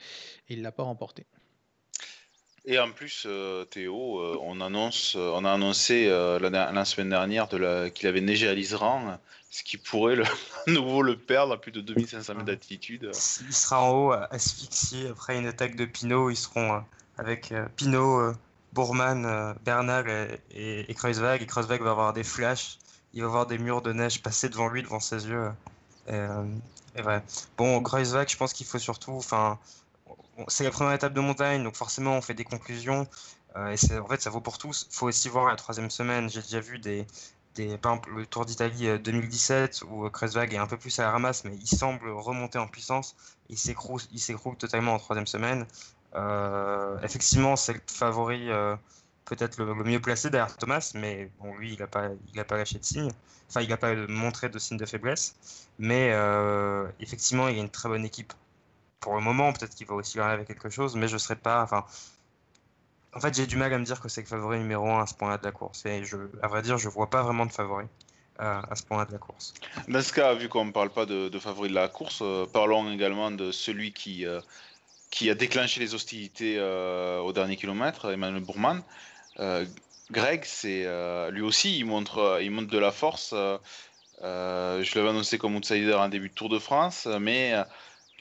et 0.49 0.54
il 0.54 0.62
l'a 0.62 0.72
pas 0.72 0.84
remporté. 0.84 1.26
Et 2.64 2.78
en 2.78 2.91
plus, 2.91 3.24
euh, 3.26 3.66
Théo, 3.66 4.20
euh, 4.20 4.38
on, 4.43 4.62
annonce, 4.62 5.16
on 5.16 5.43
a 5.45 5.52
annoncé 5.52 6.08
la, 6.08 6.86
semaine 6.86 7.10
dernière 7.10 7.47
qu'il 7.47 8.08
avait 8.08 8.22
neigé 8.22 8.47
à 8.47 8.54
l'Isran, 8.54 9.20
ce 9.49 9.64
qui 9.64 9.78
pourrait 9.78 10.16
le, 10.16 10.24
à 10.68 10.72
nouveau 10.72 11.02
le 11.02 11.18
perdre 11.18 11.54
à 11.54 11.60
plus 11.60 11.72
de 11.72 11.82
2500 11.82 12.36
mètres 12.36 12.45
d'altitude. 12.45 13.10
Il 13.47 13.54
sera 13.54 13.82
en 13.82 13.91
haut, 13.91 14.12
asphyxié 14.12 15.08
après 15.08 15.39
une 15.39 15.47
attaque 15.47 15.76
de 15.76 15.86
Pinot. 15.86 16.30
Ils 16.30 16.36
seront 16.36 16.84
avec 17.18 17.52
Pinot 17.78 18.36
Bourman, 18.74 19.26
euh, 19.26 19.54
Bernal 19.66 20.40
et, 20.52 20.90
et, 20.90 20.94
Kreuzweig. 20.94 21.42
Et 21.42 21.46
Kreuzweig 21.46 21.82
va 21.82 21.92
avoir 21.92 22.14
des 22.14 22.24
flashs. 22.24 22.80
Il 23.14 23.22
va 23.22 23.28
voir 23.28 23.46
des 23.46 23.58
murs 23.58 23.82
de 23.82 23.92
neige 23.94 24.22
passer 24.22 24.50
devant 24.50 24.70
lui, 24.70 24.84
devant 24.84 25.00
ses 25.00 25.28
yeux. 25.28 25.52
vrai. 26.08 27.24
Bon, 27.58 27.82
Kreuzwag, 27.84 28.30
je 28.30 28.38
pense 28.38 28.54
qu'il 28.54 28.66
faut 28.66 28.80
surtout. 28.80 29.14
Enfin, 29.14 29.60
c'est 30.48 30.64
la 30.64 30.72
première 30.72 30.94
étape 30.94 31.14
de 31.14 31.22
montagne, 31.22 31.64
donc 31.64 31.76
forcément, 31.76 32.14
on 32.14 32.22
fait 32.22 32.34
des 32.34 32.46
conclusions. 32.46 33.08
et 33.56 33.98
en 34.00 34.08
fait, 34.08 34.22
ça 34.22 34.30
vaut 34.30 34.42
pour 34.42 34.58
tous. 34.58 34.88
Il 34.90 34.96
faut 34.96 35.08
aussi 35.08 35.30
voir 35.30 35.48
la 35.48 35.56
troisième 35.56 35.90
semaine. 35.92 36.30
J'ai 36.30 36.42
déjà 36.42 36.62
vu 36.62 36.80
des, 36.80 37.06
des, 37.56 37.78
par 37.78 37.94
exemple, 37.94 38.12
le 38.16 38.26
Tour 38.26 38.46
d'Italie 38.46 38.88
2017 39.00 39.84
où 39.90 40.10
Kreuzwag 40.10 40.54
est 40.54 40.58
un 40.58 40.68
peu 40.68 40.78
plus 40.78 40.98
à 41.00 41.04
la 41.04 41.12
ramasse, 41.12 41.44
mais 41.44 41.56
il 41.56 41.68
semble 41.68 42.10
remonter 42.10 42.58
en 42.60 42.68
puissance. 42.68 43.16
Il 43.50 43.58
s'écroule 43.58 44.56
totalement 44.58 44.94
en 44.94 45.00
troisième 45.00 45.28
semaine. 45.28 45.66
Effectivement, 47.03 47.55
c'est 47.55 47.74
le 47.74 47.82
favori 47.88 48.49
peut-être 49.32 49.57
le, 49.57 49.74
mieux 49.74 50.01
placé 50.01 50.30
derrière 50.30 50.57
Thomas, 50.57 50.91
mais 50.95 51.30
bon, 51.39 51.55
lui, 51.55 51.74
il 51.74 51.80
n'a 51.80 51.88
pas, 51.88 52.09
il 52.34 52.43
pas 52.43 52.57
lâché 52.57 52.78
de 52.80 52.84
signe. 52.84 53.12
Enfin, 53.49 53.62
il 53.62 53.70
n'a 53.70 53.78
pas 53.78 53.95
montré 54.07 54.49
de 54.49 54.59
signe 54.59 54.78
de 54.78 54.86
faiblesse. 54.86 55.68
Mais 55.80 56.12
euh, 56.12 56.88
effectivement, 56.99 57.47
il 57.47 57.55
y 57.55 57.59
a 57.59 57.64
une 57.64 57.70
très 57.70 57.88
bonne 57.88 58.05
équipe. 58.05 58.34
Pour 58.99 59.16
le 59.16 59.22
moment, 59.22 59.51
peut-être 59.53 59.74
qu'il 59.74 59.88
va 59.88 59.95
aussi 59.95 60.20
arriver 60.20 60.45
quelque 60.45 60.70
chose, 60.70 60.95
mais 60.95 61.07
je 61.07 61.14
ne 61.14 61.20
serais 61.20 61.38
pas. 61.38 61.64
Enfin, 61.64 61.86
en 63.14 63.20
fait, 63.20 63.34
j'ai 63.34 63.47
du 63.47 63.55
mal 63.55 63.74
à 63.74 63.78
me 63.78 63.86
dire 63.86 63.99
que 63.99 64.09
c'est 64.09 64.22
le 64.22 64.28
favori 64.28 64.59
numéro 64.59 64.88
1 64.89 65.01
à 65.01 65.05
ce 65.05 65.14
point-là 65.16 65.38
de 65.38 65.45
la 65.45 65.51
course. 65.51 65.86
Et 65.86 66.03
à 66.41 66.47
vrai 66.47 66.62
dire, 66.62 66.78
je 66.78 66.88
ne 66.88 66.93
vois 66.93 67.09
pas 67.09 67.24
vraiment 67.24 67.45
de 67.45 67.51
favori 67.51 67.86
euh, 68.41 68.62
à 68.70 68.76
ce 68.76 68.84
point-là 68.84 69.05
de 69.05 69.14
la 69.14 69.18
course. 69.18 69.53
Dans 69.88 70.36
vu 70.36 70.49
qu'on 70.49 70.66
ne 70.66 70.72
parle 70.72 70.89
pas 70.89 71.05
de, 71.05 71.39
favori 71.39 71.70
de 71.70 71.76
la 71.76 71.88
course, 71.88 72.20
euh, 72.22 72.45
parlons 72.45 72.91
également 72.91 73.32
de 73.32 73.51
celui 73.51 73.91
qui, 73.91 74.26
qui 75.12 75.30
a 75.30 75.36
déclenché 75.36 75.80
les 75.80 75.93
hostilités 75.93 76.59
au 76.59 77.32
dernier 77.34 77.57
kilomètre, 77.57 78.12
Emmanuel 78.12 78.41
Bourman. 78.43 78.82
Euh, 79.39 79.66
Greg, 80.12 80.43
c'est 80.43 80.84
euh, 80.86 81.32
lui 81.32 81.41
aussi, 81.41 81.78
il 81.78 81.86
montre, 81.86 82.18
euh, 82.18 82.43
il 82.43 82.51
montre 82.51 82.70
de 82.70 82.78
la 82.78 82.91
force. 82.91 83.34
je 83.34 84.95
l'avais 84.95 85.09
annoncé 85.09 85.38
comme 85.38 85.55
outsider 85.55 85.93
en 85.93 86.09
début 86.09 86.30
de 86.30 86.34
Tour 86.34 86.49
de 86.49 86.59
France, 86.59 87.07
mais 87.20 87.53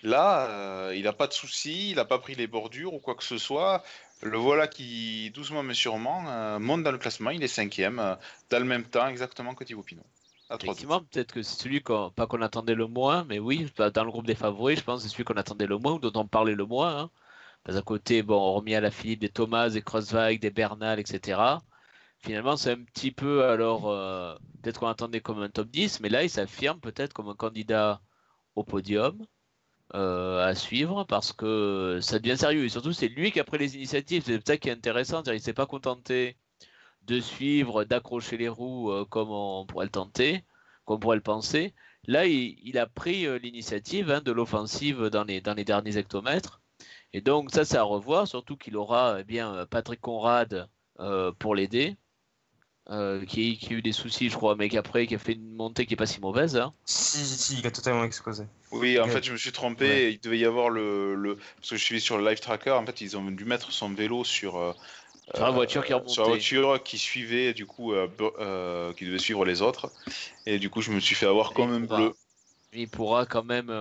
là, 0.02 0.92
il 0.94 1.02
n'a 1.02 1.12
pas 1.12 1.26
de 1.26 1.32
soucis, 1.32 1.90
il 1.90 1.96
n'a 1.96 2.04
pas 2.04 2.18
pris 2.18 2.34
les 2.34 2.46
bordures 2.46 2.94
ou 2.94 2.98
quoi 2.98 3.14
que 3.14 3.24
ce 3.24 3.38
soit. 3.38 3.82
Le 4.22 4.36
voilà 4.36 4.68
qui, 4.68 5.30
doucement 5.30 5.62
mais 5.62 5.74
sûrement, 5.74 6.58
monte 6.60 6.82
dans 6.82 6.92
le 6.92 6.98
classement. 6.98 7.30
Il 7.30 7.42
est 7.42 7.48
cinquième, 7.48 8.16
dans 8.50 8.58
le 8.58 8.64
même 8.64 8.84
temps 8.84 9.08
exactement 9.08 9.54
que 9.54 9.64
Thibaut 9.64 9.82
Pinot. 9.82 10.04
Effectivement, 10.50 11.00
peut-être 11.00 11.32
que 11.32 11.42
c'est 11.42 11.62
celui 11.62 11.82
qu'on, 11.82 12.10
pas 12.10 12.26
qu'on 12.26 12.42
attendait 12.42 12.74
le 12.74 12.86
moins, 12.86 13.24
mais 13.24 13.38
oui, 13.38 13.70
dans 13.76 14.04
le 14.04 14.10
groupe 14.10 14.26
des 14.26 14.34
favoris, 14.34 14.78
je 14.78 14.84
pense 14.84 15.02
que 15.02 15.08
c'est 15.08 15.12
celui 15.12 15.24
qu'on 15.24 15.34
attendait 15.34 15.66
le 15.66 15.78
moins 15.78 15.94
ou 15.94 15.98
dont 16.00 16.12
on 16.20 16.26
parlait 16.26 16.54
le 16.54 16.66
moins. 16.66 16.98
Hein. 17.02 17.10
D'un 17.66 17.82
côté, 17.82 18.22
bon, 18.22 18.54
remis 18.54 18.74
à 18.74 18.80
la 18.80 18.90
Philippe 18.90 19.20
des 19.20 19.28
Thomas, 19.28 19.70
des 19.70 19.82
Crosswag, 19.82 20.40
des 20.40 20.50
Bernal, 20.50 20.98
etc. 20.98 21.40
Finalement, 22.18 22.56
c'est 22.56 22.72
un 22.72 22.82
petit 22.84 23.12
peu, 23.12 23.44
alors, 23.44 23.88
euh, 23.90 24.34
peut-être 24.62 24.80
qu'on 24.80 24.88
attendait 24.88 25.20
comme 25.20 25.42
un 25.42 25.48
top 25.50 25.68
10, 25.68 26.00
mais 26.00 26.08
là, 26.08 26.22
il 26.24 26.30
s'affirme 26.30 26.80
peut-être 26.80 27.12
comme 27.12 27.28
un 27.28 27.34
candidat 27.34 28.00
au 28.56 28.64
podium 28.64 29.24
euh, 29.94 30.44
à 30.46 30.54
suivre 30.54 31.04
parce 31.04 31.32
que 31.32 31.98
ça 32.02 32.18
devient 32.18 32.36
sérieux. 32.36 32.64
Et 32.64 32.68
surtout, 32.68 32.92
c'est 32.92 33.08
lui 33.08 33.32
qui 33.32 33.40
a 33.40 33.44
pris 33.44 33.58
les 33.58 33.76
initiatives. 33.76 34.22
C'est 34.26 34.46
ça 34.46 34.56
qui 34.56 34.68
est 34.68 34.72
intéressant. 34.72 35.22
Il 35.26 35.32
ne 35.32 35.38
s'est 35.38 35.52
pas 35.52 35.66
contenté 35.66 36.36
de 37.02 37.20
suivre, 37.20 37.84
d'accrocher 37.84 38.36
les 38.36 38.48
roues 38.48 38.90
euh, 38.90 39.04
comme 39.04 39.30
on 39.30 39.66
pourrait 39.66 39.86
le 39.86 39.90
tenter, 39.90 40.44
comme 40.84 40.96
on 40.96 41.00
pourrait 41.00 41.16
le 41.16 41.22
penser. 41.22 41.74
Là, 42.06 42.26
il, 42.26 42.78
a 42.78 42.86
pris 42.86 43.26
l'initiative 43.40 44.10
hein, 44.10 44.22
de 44.22 44.32
l'offensive 44.32 45.06
dans 45.06 45.24
les, 45.24 45.40
dans 45.40 45.54
les 45.54 45.64
derniers 45.64 45.98
hectomètres. 45.98 46.60
Et 47.12 47.20
donc 47.20 47.50
ça 47.50 47.64
c'est 47.64 47.76
à 47.76 47.82
revoir, 47.82 48.28
surtout 48.28 48.56
qu'il 48.56 48.76
aura 48.76 49.16
eh 49.20 49.24
bien 49.24 49.66
Patrick 49.68 50.00
Conrad 50.00 50.68
euh, 51.00 51.32
pour 51.38 51.54
l'aider, 51.54 51.96
euh, 52.88 53.24
qui, 53.24 53.58
a 53.68 53.72
eu 53.72 53.82
des 53.82 53.92
soucis 53.92 54.28
je 54.28 54.36
crois, 54.36 54.54
mais 54.54 54.68
qui 54.68 54.78
après 54.78 55.06
qui 55.06 55.14
a 55.16 55.18
fait 55.18 55.32
une 55.32 55.54
montée 55.54 55.86
qui 55.86 55.94
est 55.94 55.96
pas 55.96 56.06
si 56.06 56.20
mauvaise. 56.20 56.56
Hein. 56.56 56.72
Si, 56.84 57.18
si, 57.24 57.58
il 57.58 57.66
a 57.66 57.70
totalement 57.70 58.04
explosé. 58.04 58.44
Oui, 58.70 59.00
en 59.00 59.08
fait 59.08 59.24
je 59.24 59.32
me 59.32 59.36
suis 59.36 59.50
trompé, 59.50 60.12
il 60.12 60.20
devait 60.20 60.38
y 60.38 60.44
avoir 60.44 60.70
le, 60.70 61.16
le, 61.16 61.36
Parce 61.56 61.70
que 61.70 61.76
je 61.76 61.84
suis 61.84 62.00
sur 62.00 62.16
le 62.16 62.28
live 62.28 62.38
tracker, 62.38 62.70
en 62.70 62.86
fait 62.86 63.00
ils 63.00 63.16
ont 63.16 63.24
dû 63.30 63.44
mettre 63.44 63.72
son 63.72 63.92
vélo 63.92 64.24
sur... 64.24 64.76
Euh, 65.34 65.36
sur 65.36 65.44
la 65.44 65.50
voiture 65.52 65.84
qui 65.84 65.92
Sur 66.06 66.22
la 66.24 66.28
voiture 66.28 66.82
qui 66.82 66.98
suivait, 66.98 67.54
du 67.54 67.66
coup, 67.66 67.92
qui 68.96 69.04
devait 69.06 69.18
suivre 69.18 69.44
les 69.44 69.62
autres. 69.62 69.90
Et 70.46 70.58
du 70.58 70.70
coup, 70.70 70.80
je 70.80 70.90
me 70.90 71.00
suis 71.00 71.14
fait 71.14 71.26
avoir 71.26 71.52
comme 71.52 71.70
un 71.70 71.80
bleu. 71.80 72.14
Il 72.72 72.88
pourra 72.88 73.26
quand 73.26 73.44
même, 73.44 73.72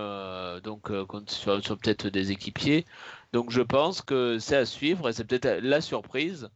donc, 0.62 0.90
sur, 1.28 1.64
sur 1.64 1.78
peut-être 1.78 2.08
des 2.08 2.32
équipiers. 2.32 2.84
Donc 3.32 3.50
je 3.50 3.60
pense 3.60 4.02
que 4.02 4.38
c'est 4.38 4.56
à 4.56 4.66
suivre 4.66 5.08
et 5.08 5.12
c'est 5.12 5.24
peut-être 5.24 5.60
la 5.62 5.80
surprise 5.80 6.50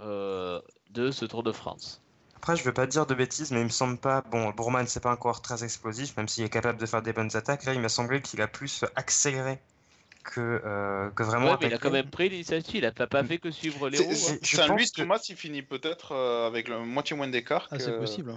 euh, 0.00 0.60
de 0.90 1.10
ce 1.10 1.24
Tour 1.24 1.42
de 1.42 1.52
France. 1.52 2.02
Après, 2.36 2.54
je 2.54 2.62
veux 2.62 2.72
pas 2.72 2.86
dire 2.86 3.06
de 3.06 3.14
bêtises, 3.14 3.50
mais 3.50 3.60
il 3.60 3.64
me 3.64 3.70
semble 3.70 3.98
pas. 3.98 4.22
Bon, 4.30 4.50
Bourman, 4.50 4.86
c'est 4.86 5.02
pas 5.02 5.10
encore 5.10 5.42
très 5.42 5.64
explosif, 5.64 6.16
même 6.16 6.28
s'il 6.28 6.44
est 6.44 6.50
capable 6.50 6.78
de 6.78 6.86
faire 6.86 7.02
des 7.02 7.12
bonnes 7.12 7.34
attaques. 7.34 7.64
Là, 7.64 7.74
il 7.74 7.80
m'a 7.80 7.88
semblé 7.88 8.22
qu'il 8.22 8.40
a 8.40 8.46
plus 8.46 8.84
accéléré 8.94 9.58
que, 10.34 10.60
euh, 10.64 11.10
que 11.10 11.22
vraiment. 11.22 11.52
Ouais, 11.52 11.56
mais 11.60 11.68
il 11.68 11.74
a 11.74 11.78
quand 11.78 11.90
même 11.90 12.10
pris 12.10 12.28
l'initiative. 12.28 12.76
Il 12.76 12.86
a 12.86 12.92
pas, 12.92 13.24
fait 13.24 13.38
que 13.38 13.50
suivre 13.50 13.88
les 13.88 13.98
roues. 13.98 14.12
C'est 14.14 14.68
lui, 14.68 14.90
Thomas, 14.90 15.20
il 15.28 15.36
finit 15.36 15.62
peut-être 15.62 16.12
euh, 16.12 16.46
avec 16.46 16.68
le 16.68 16.80
moitié 16.80 17.16
moins 17.16 17.28
d'écart. 17.28 17.68
Ah, 17.70 17.78
c'est 17.78 17.96
possible. 17.98 18.34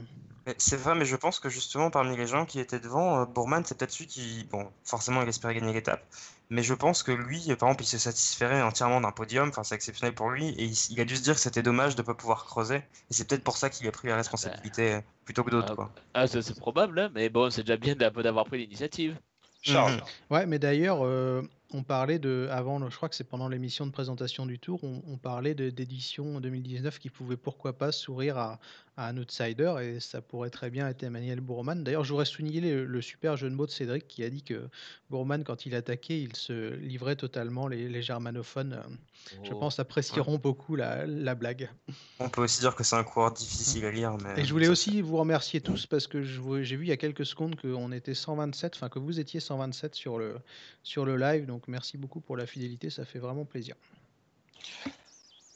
C'est 0.57 0.77
vrai, 0.77 0.95
mais 0.95 1.05
je 1.05 1.15
pense 1.15 1.39
que 1.39 1.49
justement, 1.49 1.91
parmi 1.91 2.17
les 2.17 2.25
gens 2.25 2.45
qui 2.45 2.59
étaient 2.59 2.79
devant, 2.79 3.25
Bourman, 3.25 3.63
c'est 3.63 3.77
peut-être 3.77 3.91
celui 3.91 4.07
qui. 4.07 4.47
Bon, 4.51 4.67
forcément, 4.83 5.21
il 5.21 5.29
espérait 5.29 5.53
gagner 5.53 5.73
l'étape, 5.73 6.03
mais 6.49 6.63
je 6.63 6.73
pense 6.73 7.03
que 7.03 7.11
lui, 7.11 7.39
par 7.55 7.69
exemple, 7.69 7.83
il 7.83 7.87
se 7.87 7.97
satisferait 7.97 8.61
entièrement 8.61 9.01
d'un 9.01 9.11
podium. 9.11 9.49
Enfin, 9.49 9.63
c'est 9.63 9.75
exceptionnel 9.75 10.15
pour 10.15 10.31
lui. 10.31 10.49
Et 10.57 10.71
il, 10.89 10.99
a 10.99 11.05
dû 11.05 11.15
se 11.15 11.21
dire 11.21 11.35
que 11.35 11.39
c'était 11.39 11.61
dommage 11.61 11.95
de 11.95 12.01
ne 12.01 12.05
pas 12.05 12.15
pouvoir 12.15 12.45
creuser. 12.45 12.77
Et 12.77 13.13
c'est 13.13 13.27
peut-être 13.27 13.43
pour 13.43 13.57
ça 13.57 13.69
qu'il 13.69 13.87
a 13.87 13.91
pris 13.91 14.07
la 14.07 14.15
responsabilité 14.15 14.95
euh, 14.95 15.01
plutôt 15.23 15.43
que 15.43 15.51
d'autres. 15.51 15.75
Ah, 16.13 16.25
ah 16.25 16.27
c'est 16.27 16.57
probable, 16.57 16.99
hein, 16.99 17.11
mais 17.13 17.29
bon, 17.29 17.51
c'est 17.51 17.61
déjà 17.61 17.77
bien 17.77 17.95
d'avoir 17.95 18.45
pris 18.45 18.57
l'initiative. 18.57 19.15
Charles. 19.61 19.93
Mhm. 19.93 20.01
Ouais, 20.29 20.45
mais 20.45 20.59
d'ailleurs, 20.59 21.05
euh, 21.05 21.41
on 21.73 21.83
parlait 21.83 22.19
de, 22.19 22.47
avant, 22.51 22.89
je 22.89 22.95
crois 22.95 23.09
que 23.09 23.15
c'est 23.15 23.27
pendant 23.27 23.47
l'émission 23.47 23.85
de 23.85 23.91
présentation 23.91 24.45
du 24.45 24.59
tour, 24.59 24.83
on, 24.83 25.17
parlait 25.17 25.55
d'édition 25.55 26.39
2019 26.39 26.99
qui 26.99 27.09
pouvait 27.09 27.37
pourquoi 27.37 27.77
pas 27.77 27.91
sourire 27.91 28.37
à, 28.37 28.59
un 28.97 29.17
outsider 29.17 29.75
et 29.81 29.99
ça 29.99 30.21
pourrait 30.21 30.49
très 30.49 30.69
bien 30.69 30.87
être 30.87 31.03
Emmanuel 31.03 31.39
Bourman. 31.39 31.83
D'ailleurs, 31.83 32.03
j'aurais 32.03 32.25
souligné 32.25 32.61
le, 32.61 33.01
super 33.01 33.37
jeu 33.37 33.49
de 33.49 33.55
mots 33.55 33.65
de 33.65 33.71
Cédric 33.71 34.07
qui 34.07 34.23
a 34.23 34.29
dit 34.29 34.43
que 34.43 34.69
Bourman, 35.09 35.43
quand 35.43 35.65
il 35.65 35.75
attaquait, 35.75 36.21
il 36.21 36.35
se 36.35 36.73
livrait 36.75 37.15
totalement. 37.15 37.67
Les, 37.67 38.01
germanophones, 38.01 38.73
euh, 38.73 39.35
je 39.43 39.51
oh. 39.53 39.59
pense, 39.59 39.79
apprécieront 39.79 40.37
beaucoup 40.37 40.75
la, 40.75 41.35
blague. 41.35 41.69
On 42.19 42.29
peut 42.29 42.41
aussi 42.41 42.59
dire 42.59 42.75
que 42.75 42.83
c'est 42.83 42.95
un 42.95 43.03
coureur 43.03 43.31
difficile 43.31 43.85
à 43.85 43.91
lire. 43.91 44.17
Mais... 44.23 44.41
Et 44.41 44.45
je 44.45 44.51
voulais 44.51 44.67
aussi 44.67 45.01
vous 45.01 45.17
remercier 45.17 45.61
tous 45.61 45.85
parce 45.85 46.07
que 46.07 46.21
j'ai 46.21 46.75
vu 46.75 46.85
il 46.85 46.89
y 46.89 46.93
a 46.93 46.97
quelques 46.97 47.25
secondes 47.25 47.55
qu'on 47.55 47.91
était 47.91 48.13
127, 48.13 48.75
enfin 48.75 48.89
que 48.89 48.99
vous 48.99 49.19
étiez 49.19 49.39
127 49.39 49.95
sur 49.95 50.17
le, 50.17 50.37
sur 50.83 51.05
le 51.05 51.15
live. 51.15 51.45
Donc 51.45 51.67
merci 51.67 51.97
beaucoup 51.97 52.19
pour 52.19 52.37
la 52.37 52.45
fidélité, 52.45 52.89
ça 52.89 53.05
fait 53.05 53.19
vraiment 53.19 53.45
plaisir. 53.45 53.75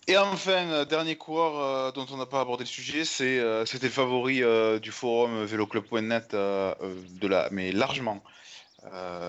Et 0.07 0.17
enfin, 0.17 0.69
euh, 0.69 0.85
dernier 0.85 1.15
coureur 1.15 1.59
euh, 1.59 1.91
dont 1.91 2.05
on 2.11 2.17
n'a 2.17 2.27
pas 2.27 2.39
abordé 2.39 2.63
le 2.63 2.69
sujet, 2.69 3.05
c'est, 3.05 3.39
euh, 3.39 3.65
c'était 3.65 3.87
le 3.87 3.91
favori 3.91 4.41
du 4.79 4.91
forum 4.91 5.43
véloclub.net, 5.45 6.33
la, 6.33 7.49
mais 7.51 7.71
largement, 7.71 8.21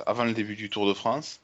avant 0.07 0.25
le 0.25 0.35
début 0.35 0.55
du 0.55 0.69
Tour 0.69 0.87
de 0.87 0.93
France. 0.93 1.41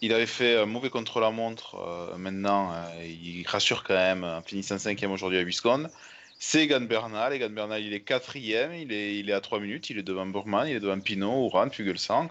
il 0.00 0.12
avait 0.12 0.26
fait 0.26 0.56
un 0.58 0.66
mauvais 0.66 0.90
contre-la-montre, 0.90 1.76
maintenant 2.16 2.74
il 3.04 3.44
rassure 3.46 3.84
quand 3.84 3.94
même 3.94 4.24
en 4.24 4.42
finissant 4.42 4.78
cinquième 4.78 5.12
aujourd'hui 5.12 5.38
à 5.38 5.42
8 5.42 5.52
secondes. 5.52 5.90
C'est 6.38 6.64
Egan 6.64 6.80
Bernal, 6.80 7.32
Egan 7.34 7.50
Bernal 7.50 7.82
il 7.82 7.92
est 7.94 8.00
quatrième, 8.00 8.72
il 8.74 8.92
est, 8.92 9.18
il 9.18 9.30
est 9.30 9.32
à 9.34 9.40
3 9.40 9.60
minutes, 9.60 9.90
il 9.90 9.98
est 9.98 10.02
devant 10.02 10.26
Burman, 10.26 10.66
il 10.68 10.76
est 10.76 10.80
devant 10.80 10.98
Pinot, 11.00 11.46
Oran, 11.46 11.70
Fugelsang. 11.70 12.28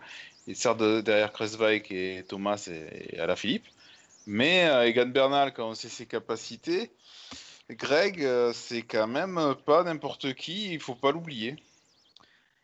Il 0.47 0.55
sert 0.55 0.75
derrière 0.75 1.31
Kresweig 1.31 1.83
et 1.91 2.25
Thomas 2.27 2.67
et, 2.67 3.15
et 3.15 3.35
Philippe. 3.35 3.67
Mais 4.31 4.69
euh, 4.69 4.85
Egan 4.85 5.07
Bernal, 5.07 5.53
quand 5.53 5.69
on 5.69 5.73
sait 5.73 5.89
ses 5.89 6.05
capacités, 6.05 6.91
Greg, 7.71 8.23
euh, 8.23 8.51
c'est 8.53 8.83
quand 8.83 9.07
même 9.07 9.55
pas 9.65 9.83
n'importe 9.83 10.35
qui, 10.35 10.71
il 10.71 10.79
faut 10.79 10.93
pas 10.93 11.11
l'oublier. 11.11 11.55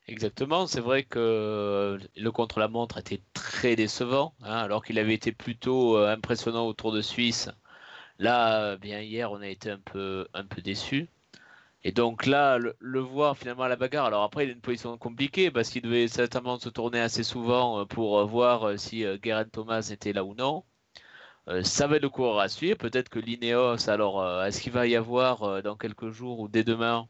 Exactement, 0.07 0.67
c'est 0.67 0.79
vrai 0.79 1.01
que 1.01 1.17
euh, 1.17 1.97
le 2.15 2.31
contre-la-montre 2.31 2.99
était 2.99 3.23
très 3.33 3.75
décevant, 3.75 4.35
hein, 4.43 4.57
alors 4.57 4.85
qu'il 4.85 4.99
avait 4.99 5.15
été 5.15 5.31
plutôt 5.31 5.97
impressionnant 5.97 6.67
au 6.67 6.73
Tour 6.73 6.91
de 6.91 7.01
Suisse. 7.01 7.49
Là, 8.19 8.77
bien 8.77 9.01
hier, 9.01 9.31
on 9.31 9.41
a 9.41 9.47
été 9.47 9.71
un 9.71 9.79
peu, 9.79 10.27
un 10.35 10.45
peu 10.45 10.61
déçus. 10.61 11.09
Et 11.83 11.91
donc 11.91 12.27
là, 12.27 12.59
le, 12.59 12.99
voir 12.99 13.39
finalement 13.39 13.63
à 13.63 13.69
la 13.69 13.75
bagarre, 13.75 14.05
alors 14.05 14.21
après 14.21 14.45
il 14.45 14.49
a 14.49 14.53
une 14.53 14.61
position 14.61 14.95
compliquée 14.99 15.49
parce 15.49 15.71
qu'il 15.71 15.81
devait 15.81 16.07
certainement 16.09 16.59
se 16.59 16.69
tourner 16.69 16.99
assez 16.99 17.23
souvent 17.23 17.87
pour 17.87 18.23
voir 18.27 18.77
si 18.77 19.03
Geraint 19.23 19.45
Thomas 19.45 19.89
était 19.91 20.13
là 20.13 20.23
ou 20.23 20.35
non. 20.35 20.63
Euh, 21.47 21.63
ça 21.63 21.87
va 21.87 21.97
être 21.97 22.03
le 22.03 22.09
coureur 22.09 22.39
à 22.39 22.49
suivre. 22.49 22.77
Peut-être 22.77 23.09
que 23.09 23.19
l'Ineos, 23.19 23.89
alors 23.89 24.21
euh, 24.21 24.45
est-ce 24.45 24.61
qu'il 24.61 24.71
va 24.71 24.87
y 24.87 24.95
avoir 24.95 25.43
euh, 25.43 25.61
dans 25.61 25.75
quelques 25.75 26.09
jours 26.09 26.39
ou 26.39 26.47
dès 26.47 26.63
demain 26.63 27.07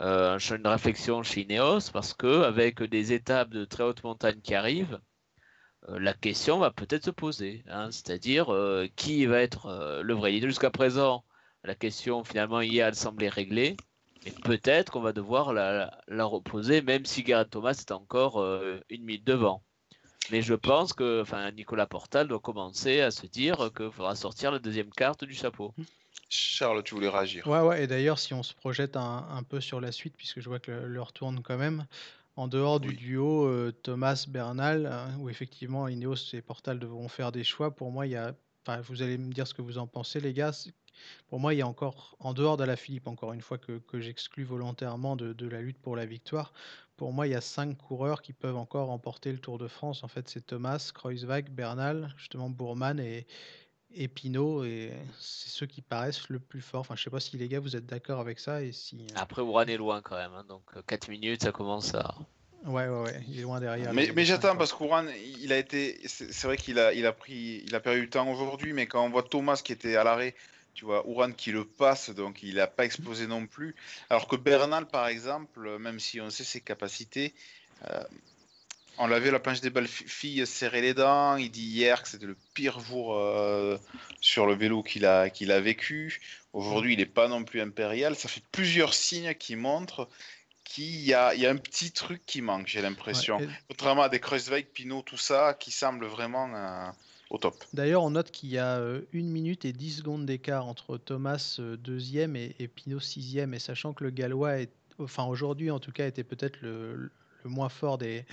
une 0.00 0.66
réflexion 0.66 1.22
chez 1.22 1.42
Ineos 1.42 1.90
Parce 1.92 2.14
que 2.14 2.42
avec 2.42 2.82
des 2.82 3.12
étapes 3.12 3.50
de 3.50 3.64
très 3.64 3.84
haute 3.84 4.02
montagne 4.04 4.40
qui 4.40 4.54
arrivent, 4.54 5.00
la 5.88 6.14
question 6.14 6.58
va 6.58 6.70
peut-être 6.70 7.04
se 7.04 7.10
poser. 7.10 7.62
Hein. 7.68 7.90
C'est-à-dire 7.90 8.52
qui 8.96 9.26
va 9.26 9.40
être 9.40 10.00
le 10.02 10.14
vrai 10.14 10.32
leader? 10.32 10.48
Jusqu'à 10.50 10.70
présent, 10.70 11.24
la 11.62 11.74
question 11.74 12.24
finalement 12.24 12.60
elle 12.60 12.94
semblait 12.94 13.28
réglée. 13.28 13.76
Et 14.26 14.30
peut-être 14.32 14.92
qu'on 14.92 15.00
va 15.00 15.12
devoir 15.12 15.52
la, 15.52 16.24
reposer, 16.24 16.82
même 16.82 17.04
si 17.04 17.22
Gareth 17.22 17.50
Thomas 17.50 17.72
est 17.78 17.92
encore 17.92 18.44
une 18.90 19.04
minute 19.04 19.24
devant. 19.24 19.62
Mais 20.30 20.42
je 20.42 20.54
pense 20.54 20.92
que 20.92 21.22
enfin, 21.22 21.50
Nicolas 21.50 21.86
Portal 21.86 22.28
doit 22.28 22.40
commencer 22.40 23.00
à 23.00 23.10
se 23.10 23.26
dire 23.26 23.70
qu'il 23.76 23.90
faudra 23.90 24.14
sortir 24.14 24.50
la 24.50 24.58
deuxième 24.58 24.90
carte 24.90 25.24
du 25.24 25.34
chapeau. 25.34 25.74
Charles, 26.28 26.82
tu 26.82 26.94
voulais 26.94 27.08
réagir 27.08 27.46
Ouais, 27.46 27.60
ouais, 27.60 27.84
et 27.84 27.86
d'ailleurs, 27.86 28.18
si 28.18 28.34
on 28.34 28.42
se 28.42 28.54
projette 28.54 28.96
un, 28.96 29.42
peu 29.48 29.60
sur 29.60 29.80
la 29.80 29.92
suite, 29.92 30.14
puisque 30.16 30.40
je 30.40 30.48
vois 30.48 30.58
que 30.58 30.72
l'heure 30.72 31.12
tourne 31.12 31.42
quand 31.42 31.58
même, 31.58 31.86
en 32.36 32.48
dehors 32.48 32.80
du 32.80 32.94
duo 32.94 33.46
euh, 33.46 33.72
Thomas-Bernal, 33.82 34.86
hein, 34.86 35.16
où 35.20 35.28
effectivement 35.28 35.86
Ineos 35.86 36.32
et 36.32 36.42
Portal 36.42 36.78
devront 36.78 37.08
faire 37.08 37.30
des 37.30 37.44
choix, 37.44 37.70
pour 37.74 37.90
moi, 37.90 38.06
il 38.06 38.12
y 38.12 38.16
a. 38.16 38.34
Enfin, 38.66 38.80
vous 38.80 39.02
allez 39.02 39.18
me 39.18 39.32
dire 39.32 39.46
ce 39.46 39.52
que 39.52 39.62
vous 39.62 39.78
en 39.78 39.86
pensez, 39.86 40.20
les 40.20 40.32
gars. 40.32 40.52
Pour 41.28 41.40
moi, 41.40 41.54
il 41.54 41.58
y 41.58 41.62
a 41.62 41.66
encore, 41.66 42.16
en 42.20 42.32
dehors 42.34 42.56
de 42.56 42.64
la 42.64 42.76
Philippe, 42.76 43.06
encore 43.06 43.32
une 43.32 43.40
fois 43.40 43.58
que, 43.58 43.80
j'exclus 44.00 44.44
volontairement 44.44 45.16
de, 45.16 45.48
la 45.48 45.60
lutte 45.60 45.78
pour 45.78 45.96
la 45.96 46.06
victoire, 46.06 46.52
pour 46.96 47.12
moi, 47.12 47.26
il 47.26 47.30
y 47.30 47.36
a 47.36 47.40
cinq 47.40 47.76
coureurs 47.76 48.22
qui 48.22 48.32
peuvent 48.32 48.56
encore 48.56 48.88
remporter 48.88 49.32
le 49.32 49.38
Tour 49.38 49.58
de 49.58 49.66
France. 49.66 50.04
En 50.04 50.08
fait, 50.08 50.28
c'est 50.28 50.46
Thomas, 50.46 50.92
Kreuzweg, 50.94 51.50
Bernal, 51.50 52.14
justement 52.16 52.48
Bourman 52.48 53.00
et, 53.00 53.26
et 53.94 54.08
Pinot, 54.08 54.64
et 54.64 54.92
c'est 55.18 55.48
ceux 55.48 55.66
qui 55.66 55.82
paraissent 55.82 56.28
le 56.28 56.38
plus 56.38 56.60
fort. 56.60 56.82
Enfin, 56.82 56.94
je 56.96 57.02
sais 57.02 57.10
pas 57.10 57.20
si 57.20 57.36
les 57.36 57.48
gars, 57.48 57.60
vous 57.60 57.74
êtes 57.74 57.86
d'accord 57.86 58.20
avec 58.20 58.38
ça. 58.38 58.62
Et 58.62 58.72
si... 58.72 59.06
Euh 59.10 59.14
Après, 59.16 59.42
Ouran 59.42 59.62
est 59.62 59.76
loin 59.76 60.02
quand 60.02 60.16
même, 60.16 60.32
hein, 60.34 60.44
donc 60.48 60.62
4 60.86 61.08
minutes, 61.08 61.42
ça 61.42 61.52
commence 61.52 61.94
à... 61.94 62.14
Ouais, 62.66 62.88
ouais, 62.88 63.02
ouais, 63.02 63.22
il 63.28 63.38
est 63.38 63.42
loin 63.42 63.60
derrière. 63.60 63.92
Mais, 63.92 64.10
mais 64.14 64.24
j'attends 64.24 64.56
parce 64.56 64.72
qu'Ouran, 64.72 65.04
il 65.42 65.52
a 65.52 65.58
été, 65.58 66.00
c'est 66.06 66.44
vrai 66.44 66.56
qu'il 66.56 66.78
a, 66.78 66.94
il 66.94 67.04
a 67.04 67.12
pris, 67.12 67.62
il 67.66 67.74
a 67.74 67.80
perdu 67.80 68.00
du 68.00 68.08
temps 68.08 68.26
aujourd'hui, 68.30 68.72
mais 68.72 68.86
quand 68.86 69.04
on 69.04 69.10
voit 69.10 69.22
Thomas 69.22 69.60
qui 69.62 69.72
était 69.72 69.96
à 69.96 70.04
l'arrêt 70.04 70.34
tu 70.74 70.84
vois, 70.84 71.06
Ouran 71.06 71.32
qui 71.32 71.52
le 71.52 71.64
passe, 71.64 72.10
donc 72.10 72.42
il 72.42 72.56
n'a 72.56 72.66
pas 72.66 72.84
explosé 72.84 73.26
non 73.26 73.46
plus. 73.46 73.74
Alors 74.10 74.28
que 74.28 74.36
Bernal, 74.36 74.86
par 74.86 75.06
exemple, 75.06 75.78
même 75.78 76.00
si 76.00 76.20
on 76.20 76.30
sait 76.30 76.44
ses 76.44 76.60
capacités, 76.60 77.32
euh, 77.90 78.02
on 78.98 79.06
l'a 79.06 79.18
vu 79.18 79.28
à 79.28 79.32
la 79.32 79.40
planche 79.40 79.60
des 79.60 79.70
belles 79.70 79.88
filles 79.88 80.46
serrer 80.46 80.80
les 80.80 80.94
dents. 80.94 81.36
Il 81.36 81.50
dit 81.50 81.64
hier 81.64 82.02
que 82.02 82.08
c'était 82.08 82.26
le 82.26 82.36
pire 82.54 82.78
jour 82.80 83.16
euh, 83.16 83.76
sur 84.20 84.46
le 84.46 84.54
vélo 84.54 84.82
qu'il 84.82 85.04
a, 85.06 85.30
qu'il 85.30 85.50
a 85.50 85.60
vécu. 85.60 86.20
Aujourd'hui, 86.52 86.94
il 86.94 86.98
n'est 86.98 87.06
pas 87.06 87.28
non 87.28 87.44
plus 87.44 87.60
impérial. 87.60 88.14
Ça 88.14 88.28
fait 88.28 88.42
plusieurs 88.52 88.94
signes 88.94 89.34
qui 89.34 89.56
montrent 89.56 90.08
qu'il 90.64 91.00
y 91.00 91.12
a, 91.12 91.34
y 91.34 91.46
a 91.46 91.50
un 91.50 91.56
petit 91.56 91.90
truc 91.92 92.22
qui 92.24 92.40
manque, 92.40 92.68
j'ai 92.68 92.80
l'impression. 92.80 93.38
Contrairement 93.68 94.02
à 94.02 94.08
des 94.08 94.20
Kreuzweig, 94.20 94.66
Pinot, 94.72 95.02
tout 95.02 95.16
ça, 95.16 95.54
qui 95.58 95.70
semble 95.70 96.06
vraiment. 96.06 96.50
Euh, 96.54 96.90
top. 97.38 97.64
D'ailleurs, 97.72 98.02
on 98.02 98.10
note 98.10 98.30
qu'il 98.30 98.50
y 98.50 98.58
a 98.58 98.78
euh, 98.78 99.02
une 99.12 99.28
minute 99.28 99.64
et 99.64 99.72
10 99.72 99.98
secondes 99.98 100.26
d'écart 100.26 100.66
entre 100.66 100.98
Thomas 100.98 101.56
euh, 101.58 101.76
deuxième 101.76 102.36
et, 102.36 102.54
et 102.58 102.68
Pinot 102.68 103.00
sixième. 103.00 103.54
Et 103.54 103.58
sachant 103.58 103.92
que 103.92 104.04
le 104.04 104.10
Gallois, 104.10 104.60
est, 104.60 104.70
enfin 104.98 105.24
aujourd'hui 105.24 105.70
en 105.70 105.80
tout 105.80 105.92
cas, 105.92 106.06
était 106.06 106.24
peut-être 106.24 106.60
le, 106.60 107.10
moins 107.44 107.68
fort 107.68 107.98
des, 107.98 108.24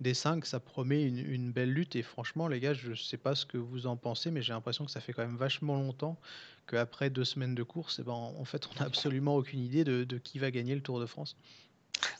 des 0.00 0.14
cinq, 0.14 0.46
ça 0.46 0.60
promet 0.60 1.02
une, 1.02 1.52
belle 1.52 1.72
lutte. 1.72 1.96
Et 1.96 2.02
franchement, 2.02 2.48
les 2.48 2.60
gars, 2.60 2.74
je 2.74 2.90
ne 2.90 2.94
sais 2.94 3.16
pas 3.16 3.34
ce 3.34 3.46
que 3.46 3.58
vous 3.58 3.86
en 3.86 3.96
pensez, 3.96 4.30
mais 4.30 4.42
j'ai 4.42 4.52
l'impression 4.52 4.84
que 4.84 4.90
ça 4.90 5.00
fait 5.00 5.12
quand 5.12 5.22
même 5.22 5.36
vachement 5.36 5.76
longtemps 5.76 6.18
qu'après 6.66 7.10
deux 7.10 7.24
semaines 7.24 7.54
de 7.54 7.62
course, 7.62 7.98
eh 8.00 8.04
ben, 8.04 8.12
en 8.12 8.44
fait, 8.44 8.68
on 8.70 8.80
n'a 8.80 8.86
absolument 8.86 9.36
aucune 9.36 9.60
idée 9.60 9.84
de, 9.84 10.18
qui 10.18 10.38
va 10.38 10.50
gagner 10.50 10.74
le 10.74 10.80
Tour 10.80 11.00
de 11.00 11.06
France. 11.06 11.36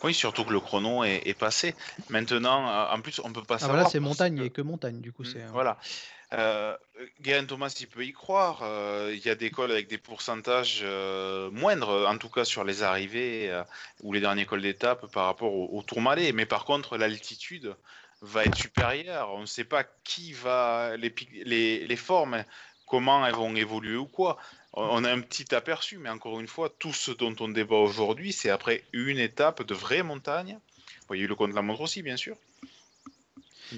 Oui, 0.05 0.15
surtout 0.15 0.45
que 0.45 0.53
le 0.53 0.61
chrono 0.61 1.03
est, 1.05 1.39
passé. 1.39 1.75
Maintenant, 2.09 2.69
euh, 2.69 2.95
en 2.95 3.01
plus, 3.01 3.21
on 3.25 3.33
peut 3.33 3.43
pas 3.43 3.55
ah, 3.55 3.59
savoir. 3.59 3.77
Voilà, 3.79 3.91
c'est 3.91 4.01
montagne, 4.01 4.41
a 4.41 4.49
que 4.49 4.63
montagne, 4.63 5.01
du 5.01 5.13
coup. 5.13 5.25
c'est 5.25 5.45
Voilà. 5.47 5.79
Euh, 6.33 6.77
Thomas, 7.47 7.75
il 7.81 7.87
peut 7.89 8.05
y 8.05 8.13
croire. 8.13 8.61
Euh, 8.63 9.13
il 9.15 9.25
y 9.25 9.31
a 9.31 9.35
des 9.35 9.51
cols 9.51 9.71
avec 9.71 9.89
des 9.89 9.99
pourcentages 9.99 10.81
euh, 10.83 11.51
moindres, 11.51 12.07
en 12.09 12.17
tout 12.17 12.29
cas 12.29 12.45
sur 12.45 12.65
les 12.65 12.83
arrivées 12.83 13.63
ou 14.03 14.13
les 14.13 14.21
derniers 14.21 14.47
cols 14.47 14.63
d'étape 14.63 15.11
par 15.13 15.27
rapport 15.27 15.53
au, 15.53 15.83
Tour 15.83 16.01
Malais. 16.01 16.33
Mais 16.33 16.47
par 16.47 16.65
contre, 16.65 16.97
l'altitude 16.97 17.75
va 18.21 18.45
être 18.45 18.57
supérieure. 18.57 19.33
On 19.35 19.41
ne 19.41 19.47
sait 19.47 19.65
pas 19.65 19.85
qui 20.05 20.33
va 20.33 20.97
les, 20.97 21.87
les, 21.87 21.97
formes, 21.97 22.45
comment 22.87 23.27
elles 23.27 23.35
vont 23.35 23.55
évoluer 23.55 23.97
ou 23.97 24.07
quoi. 24.07 24.39
On 24.75 25.05
a 25.05 25.13
un 25.13 25.21
petit 25.21 25.55
aperçu, 25.55 25.99
mais 25.99 26.09
encore 26.09 26.41
une 26.41 26.49
fois, 26.49 26.71
tout 26.71 26.95
ce 26.95 27.11
dont 27.11 27.35
on 27.41 27.49
débat 27.49 27.77
aujourd'hui, 27.77 28.33
c'est 28.33 28.49
après 28.49 28.85
une 28.95 29.19
étape 29.19 29.65
de 29.65 29.75
vraie 29.75 30.03
montagne. 30.03 30.59
Vous 30.87 31.07
voyez 31.09 31.27
le 31.27 31.35
compte 31.35 31.51
de 31.51 31.57
la 31.57 31.63
montre 31.63 31.83
aussi, 31.83 32.03
bien 32.03 32.17
sûr. 32.17 32.37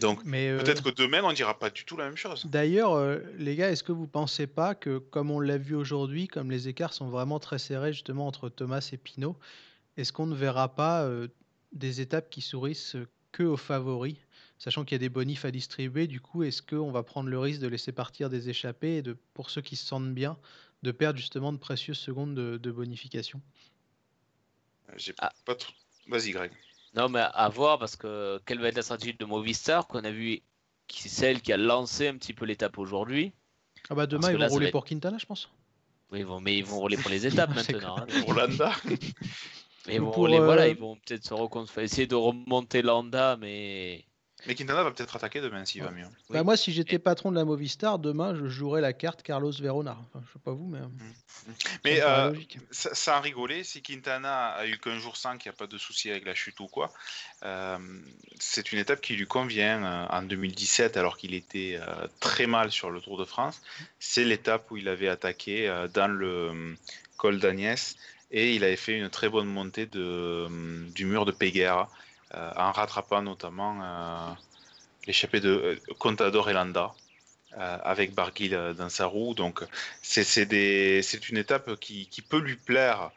Donc 0.00 0.20
euh, 0.26 0.62
peut-être 0.62 0.82
que 0.82 0.90
demain, 0.90 1.22
on 1.22 1.32
dira 1.32 1.58
pas 1.58 1.70
du 1.70 1.84
tout 1.84 1.96
la 1.96 2.04
même 2.04 2.16
chose. 2.16 2.46
D'ailleurs, 2.46 2.94
euh, 2.94 3.18
les 3.38 3.56
gars, 3.56 3.70
est-ce 3.70 3.82
que 3.82 3.92
vous 3.92 4.06
pensez 4.06 4.46
pas 4.46 4.74
que, 4.74 4.98
comme 4.98 5.30
on 5.30 5.40
l'a 5.40 5.58
vu 5.58 5.74
aujourd'hui, 5.74 6.28
comme 6.28 6.50
les 6.50 6.68
écarts 6.68 6.92
sont 6.92 7.08
vraiment 7.08 7.38
très 7.38 7.58
serrés 7.58 7.92
justement 7.92 8.26
entre 8.26 8.48
Thomas 8.48 8.88
et 8.92 8.96
Pinot, 8.96 9.36
est-ce 9.96 10.12
qu'on 10.12 10.26
ne 10.26 10.34
verra 10.34 10.74
pas 10.74 11.04
euh, 11.04 11.28
des 11.72 12.00
étapes 12.00 12.30
qui 12.30 12.40
sourissent 12.40 12.96
que 13.32 13.42
aux 13.42 13.56
favoris 13.56 14.16
Sachant 14.58 14.84
qu'il 14.84 14.94
y 14.94 14.96
a 14.96 14.98
des 14.98 15.08
bonifs 15.08 15.44
à 15.44 15.50
distribuer, 15.50 16.06
du 16.06 16.20
coup, 16.20 16.42
est-ce 16.44 16.62
qu'on 16.62 16.92
va 16.92 17.02
prendre 17.02 17.28
le 17.28 17.38
risque 17.38 17.60
de 17.60 17.66
laisser 17.66 17.92
partir 17.92 18.30
des 18.30 18.48
échappés 18.48 18.98
et 18.98 19.02
de, 19.02 19.16
pour 19.34 19.50
ceux 19.50 19.60
qui 19.60 19.76
se 19.76 19.84
sentent 19.84 20.14
bien, 20.14 20.38
de 20.82 20.92
perdre 20.92 21.18
justement 21.18 21.52
de 21.52 21.58
précieuses 21.58 21.98
secondes 21.98 22.34
de, 22.34 22.70
bonification? 22.70 23.42
J'ai 24.96 25.12
ah. 25.18 25.32
pas 25.44 25.56
trop... 25.56 25.72
Vas-y, 26.06 26.30
Greg. 26.30 26.52
Non, 26.94 27.08
mais 27.08 27.20
à 27.20 27.48
voir 27.48 27.78
parce 27.78 27.96
que 27.96 28.40
quelle 28.46 28.60
va 28.60 28.68
être 28.68 28.76
la 28.76 28.82
stratégie 28.82 29.14
de 29.14 29.24
Movistar 29.24 29.86
qu'on 29.88 30.04
a 30.04 30.10
vu, 30.10 30.42
qui 30.86 31.02
c'est 31.02 31.08
celle 31.08 31.42
qui 31.42 31.52
a 31.52 31.56
lancé 31.56 32.08
un 32.08 32.16
petit 32.16 32.32
peu 32.32 32.44
l'étape 32.44 32.78
aujourd'hui. 32.78 33.32
Ah 33.90 33.94
bah 33.94 34.06
demain 34.06 34.30
ils 34.30 34.38
vont 34.38 34.48
rouler 34.48 34.70
pour 34.70 34.84
Quintana, 34.84 35.18
je 35.18 35.26
pense. 35.26 35.50
Oui, 36.10 36.20
ils 36.20 36.26
vont, 36.26 36.40
mais 36.40 36.56
ils 36.56 36.64
vont 36.64 36.78
rouler 36.78 36.96
pour 36.96 37.10
les 37.10 37.26
étapes 37.32 37.54
maintenant. 37.54 37.98
Hein. 37.98 38.06
pour 38.22 38.34
Landa. 38.34 38.72
mais 39.86 39.94
ils 39.94 40.00
vont 40.00 40.12
rouler, 40.12 40.38
voilà, 40.38 40.62
euh, 40.62 40.68
ils 40.68 40.78
vont 40.78 40.96
peut-être 40.96 41.24
se 41.24 41.80
essayer 41.80 42.06
de 42.06 42.14
remonter 42.14 42.82
Landa, 42.82 43.36
mais 43.40 44.04
mais 44.46 44.54
Quintana 44.54 44.82
va 44.82 44.90
peut-être 44.90 45.16
attaquer 45.16 45.40
demain 45.40 45.64
s'il 45.64 45.82
va 45.82 45.90
mieux. 45.90 46.06
Bah, 46.30 46.42
moi, 46.42 46.56
si 46.56 46.72
j'étais 46.72 46.98
patron 46.98 47.30
de 47.30 47.36
la 47.36 47.44
Movistar, 47.44 47.98
demain, 47.98 48.34
je 48.34 48.46
jouerais 48.46 48.80
la 48.80 48.92
carte 48.92 49.22
Carlos 49.22 49.52
Verona. 49.52 49.96
Enfin, 50.00 50.24
je 50.26 50.32
sais 50.32 50.38
pas 50.44 50.52
vous, 50.52 50.66
mais. 50.66 50.80
Mmh. 50.80 50.84
Mmh. 50.84 51.52
Mais 51.84 52.02
euh, 52.02 52.34
ça, 52.70 53.16
a 53.16 53.20
rigolé. 53.20 53.64
Si 53.64 53.82
Quintana 53.82 54.48
a 54.48 54.66
eu 54.66 54.78
qu'un 54.78 54.98
jour 54.98 55.16
sans, 55.16 55.36
qu'il 55.38 55.50
n'y 55.50 55.54
a 55.54 55.58
pas 55.58 55.66
de 55.66 55.78
souci 55.78 56.10
avec 56.10 56.24
la 56.24 56.34
chute 56.34 56.60
ou 56.60 56.66
quoi, 56.66 56.92
euh, 57.44 57.78
c'est 58.38 58.72
une 58.72 58.78
étape 58.78 59.00
qui 59.00 59.14
lui 59.14 59.26
convient 59.26 59.84
euh, 59.84 60.06
en 60.10 60.22
2017, 60.22 60.96
alors 60.96 61.16
qu'il 61.16 61.34
était 61.34 61.78
très 62.20 62.46
mal 62.46 62.70
sur 62.70 62.90
le 62.90 63.00
Tour 63.00 63.18
de 63.18 63.24
France. 63.24 63.62
C'est 63.98 64.24
l'étape 64.24 64.70
où 64.70 64.76
il 64.76 64.88
avait 64.88 65.08
attaqué 65.08 65.68
dans 65.94 66.08
le 66.08 66.76
col 67.16 67.38
d'Agnès 67.38 67.96
et 68.34 68.54
il 68.54 68.64
avait 68.64 68.76
fait 68.76 68.98
une 68.98 69.10
très 69.10 69.28
bonne 69.28 69.46
montée 69.46 69.86
de, 69.86 70.48
du 70.90 71.04
mur 71.04 71.24
de 71.24 71.32
euh, 71.32 71.84
en 72.32 72.72
rattrapant 72.72 73.22
notamment 73.22 73.80
euh, 73.82 74.32
l'échappée 75.06 75.40
de 75.40 75.50
euh, 75.50 75.94
Contador 75.98 76.50
et 76.50 76.52
Landa. 76.52 76.94
avec 77.56 78.14
Barguil 78.14 78.50
dans 78.76 78.88
sa 78.88 79.06
roue. 79.06 79.32
Donc, 79.34 79.62
c'est 80.02 81.28
une 81.30 81.36
étape 81.36 81.76
qui, 81.76 82.24
peut 82.28 82.40
lui 82.40 82.56
plaire. 82.56 83.12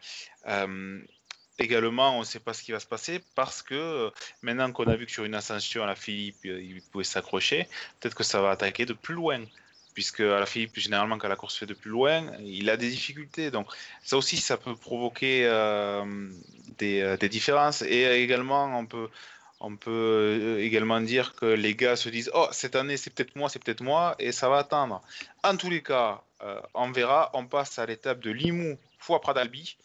également, 1.57 2.15
on 2.17 2.19
ne 2.19 2.25
sait 2.25 2.39
pas 2.39 2.53
ce 2.53 2.61
qui 2.61 2.71
va 2.71 2.79
se 2.79 2.85
passer 2.85 3.19
parce 3.33 3.63
que 3.63 4.11
maintenant 4.43 4.71
qu'on 4.71 4.85
a 4.85 4.95
vu 4.95 5.07
que 5.07 5.11
sur 5.11 5.25
une 5.25 5.33
ascension 5.33 5.81
à 5.83 5.87
la 5.87 5.95
Philippe, 5.95 6.37
il 6.43 6.83
pouvait 6.91 7.03
s'accrocher, 7.03 7.67
peut-être 7.99 8.13
que 8.15 8.23
ça 8.23 8.39
va 8.39 8.51
attaquer 8.51 8.85
de 8.85 8.93
plus 8.93 9.15
loin 9.15 9.43
puisque 9.97 10.19
à 10.19 10.39
la 10.39 10.45
Philippe, 10.45 10.77
généralement, 10.77 11.17
quand 11.17 11.27
la 11.27 11.35
course 11.35 11.57
fait 11.57 11.65
de 11.65 11.73
plus 11.73 11.89
loin, 11.89 12.31
il 12.39 12.69
a 12.69 12.77
des 12.77 12.87
difficultés. 12.87 13.49
Donc, 13.49 13.65
ça 14.03 14.15
aussi, 14.15 14.37
ça 14.37 14.55
peut 14.55 14.75
provoquer 14.75 15.47
euh, 15.47 16.05
euh, 16.83 17.17
des, 17.17 17.29
différences. 17.29 17.81
Et 17.81 18.03
également, 18.21 18.65
on 18.77 18.85
peut, 18.85 19.09
on 19.59 19.75
peut 19.75 19.89
euh, 19.89 20.59
également 20.59 21.01
dire 21.01 21.33
que 21.33 21.47
les 21.47 21.73
gars 21.73 21.95
se 21.95 22.09
disent 22.09 22.29
Oh, 22.35 22.47
cette 22.51 22.75
année, 22.75 22.95
c'est 22.95 23.09
peut-être 23.09 23.35
moi, 23.35 23.49
c'est 23.49 23.57
peut-être 23.57 23.81
moi, 23.81 24.15
et 24.19 24.31
ça 24.31 24.49
va 24.49 24.57
attendre. 24.57 25.01
En 25.43 25.57
tous 25.57 25.71
les 25.71 25.81
cas, 25.81 26.21
on 26.75 26.91
verra. 26.91 27.31
On 27.33 27.47
passe 27.47 27.79
à 27.79 27.87
l'étape 27.87 28.19
de 28.19 28.29
Limoux, 28.29 28.77
fois 28.99 29.19
Pradalbi. 29.19 29.77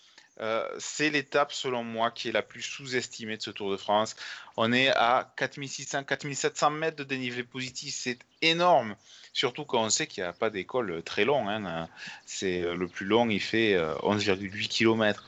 C'est 0.79 1.11
l'étape, 1.11 1.53
selon 1.53 1.85
moi, 1.85 2.11
qui 2.11 2.29
est 2.29 2.33
la 2.33 2.43
plus 2.43 2.63
sous-estimée 2.63 3.37
de 3.37 3.43
ce 3.43 3.51
Tour 3.51 3.71
de 3.71 3.77
France. 3.77 4.17
On 4.57 4.73
est 4.73 4.89
à 4.89 5.33
4600-4700 5.39 6.73
mètres 6.73 6.97
de 6.97 7.05
dénivelé 7.05 7.43
positif, 7.45 7.95
c'est 7.95 8.19
énorme. 8.41 8.97
Surtout 9.33 9.65
quand 9.65 9.83
on 9.83 9.91
sait 9.91 10.07
qu'il 10.07 10.23
n'y 10.23 10.29
a 10.29 10.33
pas 10.33 10.51
d'école 10.51 11.03
très 11.03 11.25
long. 11.25 11.49
Hein. 11.49 11.89
C'est 12.27 12.63
euh, 12.63 12.75
le 12.75 12.87
plus 12.87 13.07
long, 13.07 13.29
il 13.31 13.41
fait 13.41 13.75
11,8 13.77 14.31
euh, 14.31 14.69
km. 14.69 15.25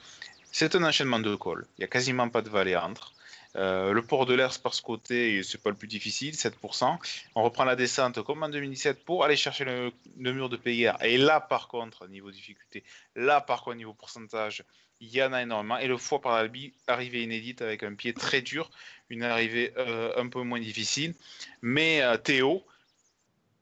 C'est 0.53 0.75
un 0.75 0.85
enchaînement 0.85 1.21
de 1.21 1.35
cols. 1.35 1.67
Il 1.79 1.81
n'y 1.81 1.85
a 1.85 1.89
quasiment 1.89 2.29
pas 2.29 2.43
de 2.43 2.51
vallée 2.51 2.77
entre. 2.77 3.13
Euh, 3.57 3.93
le 3.93 4.03
port 4.03 4.27
de 4.27 4.35
l'Ers 4.35 4.59
par 4.59 4.75
ce 4.75 4.83
côté, 4.83 5.43
c'est 5.45 5.63
pas 5.63 5.71
le 5.71 5.77
plus 5.77 5.87
difficile, 5.87 6.35
7%. 6.35 6.99
On 7.37 7.43
reprend 7.43 7.65
la 7.65 7.77
descente 7.77 8.21
comme 8.23 8.43
en 8.43 8.49
2017 8.49 9.05
pour 9.05 9.25
aller 9.25 9.37
chercher 9.37 9.65
le, 9.65 9.93
mur 10.17 10.49
de 10.49 10.57
Péguerre. 10.57 10.99
Et 11.03 11.17
là, 11.19 11.41
par 11.41 11.69
contre, 11.69 12.09
niveau 12.09 12.33
difficulté, 12.33 12.83
là, 13.15 13.41
par 13.41 13.63
contre, 13.63 13.77
niveau 13.77 13.95
pourcentage, 13.95 14.65
il 15.05 15.15
y 15.15 15.23
en 15.23 15.33
a 15.33 15.43
énormément. 15.43 15.79
Et 15.79 15.87
le 15.87 15.97
foie 15.99 16.21
par 16.21 16.33
l'Albi, 16.37 16.73
arrivée 16.87 17.23
inédite 17.23 17.63
avec 17.63 17.83
un 17.83 17.95
pied 17.95 18.13
très 18.13 18.43
dur, 18.43 18.71
une 19.11 19.23
arrivée 19.23 19.73
un 20.17 20.29
peu 20.29 20.43
moins 20.43 20.61
difficile. 20.61 21.15
Mais 21.63 22.03
Théo, 22.25 22.65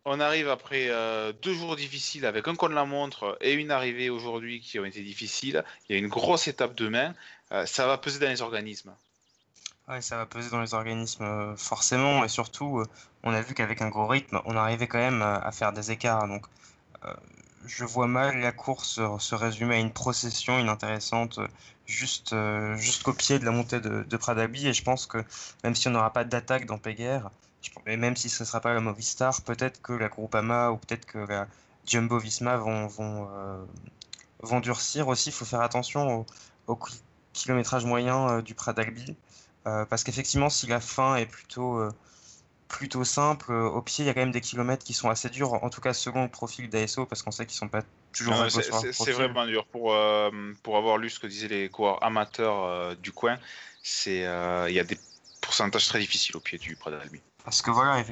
On 0.04 0.18
arrive 0.18 0.48
après 0.48 0.88
euh, 0.88 1.32
deux 1.42 1.54
jours 1.54 1.76
difficiles 1.76 2.26
avec 2.26 2.48
un 2.48 2.56
contre 2.56 2.74
la 2.74 2.84
montre 2.84 3.38
et 3.40 3.52
une 3.52 3.70
arrivée 3.70 4.10
aujourd'hui 4.10 4.60
qui 4.60 4.80
ont 4.80 4.84
été 4.84 5.00
difficiles. 5.00 5.62
Il 5.88 5.92
y 5.92 5.96
a 5.96 5.98
une 6.00 6.08
grosse 6.08 6.48
étape 6.48 6.74
demain. 6.74 7.14
Euh, 7.52 7.66
ça 7.66 7.86
va 7.86 7.98
peser 7.98 8.18
dans 8.18 8.28
les 8.28 8.42
organismes. 8.42 8.92
Ouais, 9.86 10.00
ça 10.00 10.16
va 10.16 10.26
peser 10.26 10.50
dans 10.50 10.60
les 10.60 10.74
organismes 10.74 11.24
euh, 11.24 11.56
forcément 11.56 12.24
et 12.24 12.28
surtout, 12.28 12.84
on 13.22 13.32
a 13.32 13.40
vu 13.42 13.54
qu'avec 13.54 13.80
un 13.80 13.90
gros 13.90 14.08
rythme, 14.08 14.40
on 14.44 14.56
arrivait 14.56 14.88
quand 14.88 14.98
même 14.98 15.22
à 15.22 15.52
faire 15.52 15.72
des 15.72 15.92
écarts. 15.92 16.26
Donc, 16.26 16.46
je 17.66 17.84
vois 17.84 18.06
mal 18.06 18.38
la 18.38 18.52
course 18.52 19.00
se 19.18 19.34
résumer 19.34 19.76
à 19.76 19.78
une 19.78 19.92
procession 19.92 20.58
inintéressante 20.58 21.40
juste 21.86 22.34
jusqu'au 22.76 23.12
pied 23.12 23.38
de 23.38 23.44
la 23.44 23.50
montée 23.50 23.80
de, 23.80 24.02
de 24.02 24.16
Pradabi 24.16 24.66
et 24.68 24.72
je 24.72 24.82
pense 24.82 25.06
que 25.06 25.24
même 25.64 25.74
si 25.74 25.88
on 25.88 25.92
n'aura 25.92 26.12
pas 26.12 26.24
d'attaque 26.24 26.66
dans 26.66 26.78
Péguerre, 26.78 27.30
et 27.86 27.96
même 27.96 28.16
si 28.16 28.28
ce 28.28 28.42
ne 28.42 28.46
sera 28.46 28.60
pas 28.60 28.74
la 28.74 28.80
Movistar, 28.80 29.40
peut-être 29.42 29.80
que 29.82 29.92
la 29.92 30.08
Groupama 30.08 30.70
ou 30.70 30.76
peut-être 30.78 31.06
que 31.06 31.18
la 31.18 31.46
Jumbo 31.86 32.18
Visma 32.18 32.56
vont, 32.56 33.28
euh, 33.32 34.60
durcir 34.60 35.08
aussi. 35.08 35.30
Il 35.30 35.32
faut 35.32 35.44
faire 35.44 35.60
attention 35.60 36.26
au, 36.66 36.78
kilométrage 37.32 37.84
moyen 37.84 38.28
euh, 38.28 38.42
du. 38.42 38.54
Euh, 39.66 39.84
parce 39.86 40.04
qu'effectivement, 40.04 40.50
si 40.50 40.66
la 40.66 40.80
fin 40.80 41.16
est 41.16 41.26
plutôt, 41.26 41.80
plutôt 42.72 43.04
simple, 43.04 43.52
au 43.52 43.80
pied, 43.82 44.04
il 44.04 44.08
y 44.08 44.10
a 44.10 44.14
quand 44.14 44.20
même 44.20 44.32
des 44.32 44.40
kilomètres 44.40 44.84
qui 44.84 44.94
sont 44.94 45.10
assez 45.10 45.28
durs, 45.28 45.52
en 45.52 45.70
tout 45.70 45.80
cas 45.80 45.92
selon 45.92 46.24
le 46.24 46.28
profil 46.28 46.68
d'ASO, 46.68 47.06
parce 47.06 47.22
qu'on 47.22 47.30
sait 47.30 47.46
qu'ils 47.46 47.56
ne 47.56 47.58
sont 47.58 47.68
pas 47.68 47.82
toujours 48.12 48.34
ah 48.34 48.48
C'est 48.50 49.12
vraiment 49.12 49.46
dur. 49.46 49.64
Pour, 49.66 49.94
pour 50.62 50.76
avoir 50.76 50.98
lu 50.98 51.10
ce 51.10 51.20
que 51.20 51.26
disaient 51.26 51.48
les 51.48 51.68
coureurs 51.68 52.02
amateurs 52.02 52.96
du 52.96 53.12
coin, 53.12 53.38
il 54.06 54.16
y 54.16 54.26
a 54.26 54.84
des 54.84 54.98
pourcentages 55.42 55.86
très 55.86 55.98
difficiles 55.98 56.36
au 56.36 56.40
pied 56.40 56.58
du 56.58 56.74
Prat 56.76 56.90
d'Albi. 56.90 57.20
Parce 57.44 57.60
que 57.60 57.70
voilà, 57.70 58.02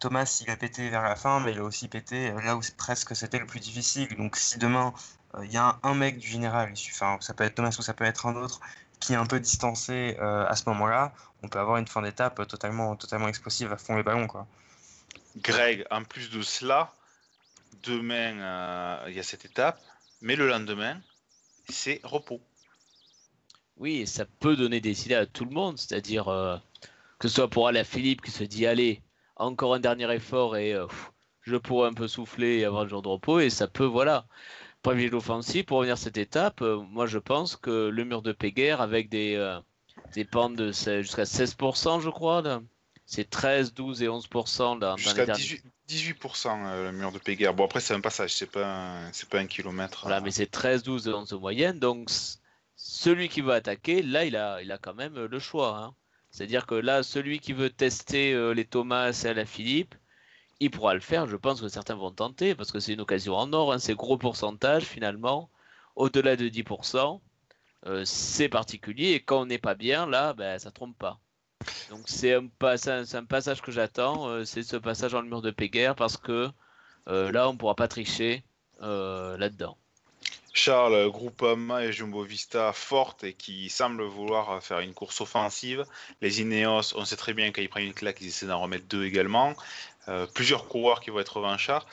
Thomas, 0.00 0.42
il 0.44 0.50
a 0.50 0.56
pété 0.56 0.90
vers 0.90 1.02
la 1.02 1.16
fin, 1.16 1.40
mais 1.40 1.52
il 1.52 1.58
a 1.58 1.64
aussi 1.64 1.88
pété 1.88 2.30
euh, 2.30 2.40
là 2.42 2.56
où 2.56 2.60
presque 2.76 3.14
c'était 3.14 3.38
le 3.38 3.46
plus 3.46 3.60
difficile. 3.60 4.08
Donc 4.16 4.36
si 4.36 4.58
demain, 4.58 4.92
euh, 5.36 5.46
il 5.46 5.52
y 5.52 5.56
a 5.56 5.78
un, 5.82 5.94
mec 5.94 6.18
du 6.18 6.26
général, 6.26 6.72
enfin, 6.92 7.16
ça 7.20 7.32
peut 7.32 7.44
être 7.44 7.54
Thomas 7.54 7.74
ou 7.78 7.82
ça 7.82 7.94
peut 7.94 8.04
être 8.04 8.26
un 8.26 8.34
autre, 8.34 8.60
qui 9.00 9.12
est 9.12 9.16
un 9.16 9.26
peu 9.26 9.40
distancé 9.40 10.16
euh, 10.20 10.46
à 10.46 10.56
ce 10.56 10.68
moment-là, 10.68 11.12
on 11.42 11.48
peut 11.48 11.58
avoir 11.58 11.76
une 11.76 11.86
fin 11.86 12.02
d'étape 12.02 12.46
totalement, 12.48 12.96
totalement 12.96 13.28
explosive 13.28 13.72
à 13.72 13.76
fond 13.76 13.96
les 13.96 14.02
ballons. 14.02 14.26
Quoi. 14.26 14.46
Greg, 15.36 15.84
en 15.90 16.02
plus 16.02 16.30
de 16.30 16.42
cela, 16.42 16.92
demain, 17.82 19.06
il 19.06 19.14
y 19.14 19.20
a 19.20 19.22
cette 19.22 19.44
étape, 19.44 19.80
mais 20.22 20.34
le 20.34 20.48
lendemain, 20.48 21.00
c'est 21.68 22.00
repos. 22.04 22.40
Oui, 23.76 24.06
ça 24.06 24.24
peut 24.24 24.56
donner 24.56 24.80
des 24.80 25.04
idées 25.04 25.14
à 25.14 25.26
tout 25.26 25.44
le 25.44 25.50
monde, 25.50 25.76
c'est-à-dire 25.76 26.24
que 27.18 27.28
ce 27.28 27.34
soit 27.34 27.48
pour 27.48 27.68
aller 27.68 27.80
à 27.80 27.84
Philippe 27.84 28.22
qui 28.22 28.30
se 28.30 28.44
dit 28.44 28.66
allez, 28.66 29.02
encore 29.36 29.74
un 29.74 29.80
dernier 29.80 30.12
effort 30.14 30.56
et 30.56 30.72
euh, 30.72 30.86
je 31.42 31.56
pourrais 31.56 31.88
un 31.88 31.94
peu 31.94 32.08
souffler 32.08 32.58
et 32.58 32.64
avoir 32.64 32.82
un 32.82 32.88
jour 32.88 33.02
de 33.02 33.08
repos 33.08 33.40
et 33.40 33.50
ça 33.50 33.68
peut, 33.68 33.84
voilà. 33.84 34.26
Privilégier 34.86 35.10
l'offensive, 35.10 35.64
pour 35.64 35.78
revenir 35.78 35.94
à 35.94 35.96
cette 35.96 36.16
étape, 36.16 36.62
euh, 36.62 36.78
moi 36.90 37.06
je 37.06 37.18
pense 37.18 37.56
que 37.56 37.88
le 37.88 38.04
mur 38.04 38.22
de 38.22 38.32
Péguerre 38.32 38.80
avec 38.80 39.08
des, 39.08 39.34
euh, 39.34 39.58
des 40.14 40.24
pentes 40.24 40.56
de 40.56 40.72
jusqu'à 40.72 41.24
16%, 41.24 42.00
je 42.00 42.10
crois, 42.10 42.42
c'est 43.04 43.28
13, 43.28 43.74
12 43.74 44.02
et 44.02 44.08
11% 44.08 44.78
dans, 44.78 44.96
Jusqu'à 44.96 45.26
18, 45.26 45.64
18% 45.88 46.84
le 46.84 46.92
mur 46.92 47.12
de 47.12 47.18
Péguerre. 47.18 47.54
Bon, 47.54 47.64
après, 47.64 47.80
c'est 47.80 47.94
un 47.94 48.00
passage, 48.00 48.34
c'est 48.34 48.50
pas, 48.50 49.00
c'est 49.12 49.28
pas 49.28 49.38
un 49.38 49.46
kilomètre. 49.46 50.00
Voilà, 50.02 50.20
mais 50.20 50.30
c'est 50.30 50.50
13, 50.50 50.82
12 50.82 51.08
et 51.08 51.12
11 51.12 51.28
de 51.28 51.36
moyenne. 51.36 51.78
Donc, 51.78 52.10
celui 52.74 53.28
qui 53.28 53.40
veut 53.40 53.52
attaquer, 53.52 54.02
là, 54.02 54.24
il 54.24 54.36
a, 54.36 54.60
il 54.62 54.72
a 54.72 54.78
quand 54.78 54.94
même 54.94 55.14
le 55.14 55.38
choix. 55.38 55.78
Hein. 55.78 55.94
C'est-à-dire 56.30 56.66
que 56.66 56.74
là, 56.74 57.02
celui 57.02 57.38
qui 57.38 57.54
veut 57.54 57.70
tester 57.70 58.34
euh, 58.34 58.52
les 58.52 58.66
Thomas 58.66 59.10
et 59.24 59.32
la 59.32 59.46
Philippe, 59.46 59.94
il 60.60 60.70
pourra 60.70 60.94
le 60.94 61.00
faire. 61.00 61.26
Je 61.26 61.36
pense 61.36 61.60
que 61.60 61.68
certains 61.68 61.94
vont 61.94 62.10
tenter 62.10 62.54
parce 62.54 62.72
que 62.72 62.80
c'est 62.80 62.92
une 62.94 63.00
occasion 63.00 63.34
en 63.36 63.52
or. 63.52 63.72
Hein, 63.72 63.78
c'est 63.78 63.94
gros 63.94 64.18
pourcentage 64.18 64.84
finalement. 64.84 65.50
Au-delà 65.96 66.36
de 66.36 66.48
10%, 66.48 67.20
euh, 67.86 68.04
c'est 68.04 68.48
particulier. 68.48 69.12
Et 69.12 69.20
quand 69.22 69.42
on 69.42 69.46
n'est 69.46 69.58
pas 69.58 69.74
bien, 69.74 70.06
là, 70.06 70.34
ben, 70.34 70.58
ça 70.58 70.70
trompe 70.70 70.96
pas. 70.98 71.20
Donc 71.90 72.02
c'est 72.06 72.34
un, 72.34 72.48
un, 72.60 73.24
passage 73.24 73.62
que 73.62 73.72
j'attends. 73.72 74.28
Euh, 74.28 74.44
c'est 74.44 74.62
ce 74.62 74.76
passage 74.76 75.14
en 75.14 75.22
mur 75.22 75.42
de 75.42 75.50
Péguerre 75.50 75.94
parce 75.96 76.16
que 76.16 76.50
là, 77.06 77.48
on 77.48 77.52
ne 77.52 77.58
pourra 77.58 77.76
pas 77.76 77.88
tricher 77.88 78.44
là-dedans. 78.80 79.78
Charles, 80.56 81.10
Groupama 81.10 81.84
et 81.84 81.92
Jumbo 81.92 82.22
Vista 82.22 82.72
fortes 82.72 83.24
et 83.24 83.34
qui 83.34 83.68
semblent 83.68 84.02
vouloir 84.02 84.62
faire 84.62 84.80
une 84.80 84.94
course 84.94 85.20
offensive. 85.20 85.84
Les 86.22 86.40
Ineos, 86.40 86.96
on 86.96 87.04
sait 87.04 87.16
très 87.16 87.34
bien 87.34 87.52
qu'ils 87.52 87.68
prennent 87.68 87.84
une 87.84 87.92
claque, 87.92 88.22
ils 88.22 88.28
essaient 88.28 88.46
d'en 88.46 88.62
remettre 88.62 88.86
deux 88.86 89.04
également. 89.04 89.54
Euh, 90.08 90.26
plusieurs 90.26 90.66
coureurs 90.66 91.00
qui 91.00 91.10
vont 91.10 91.20
être 91.20 91.36
revanchards. 91.36 91.86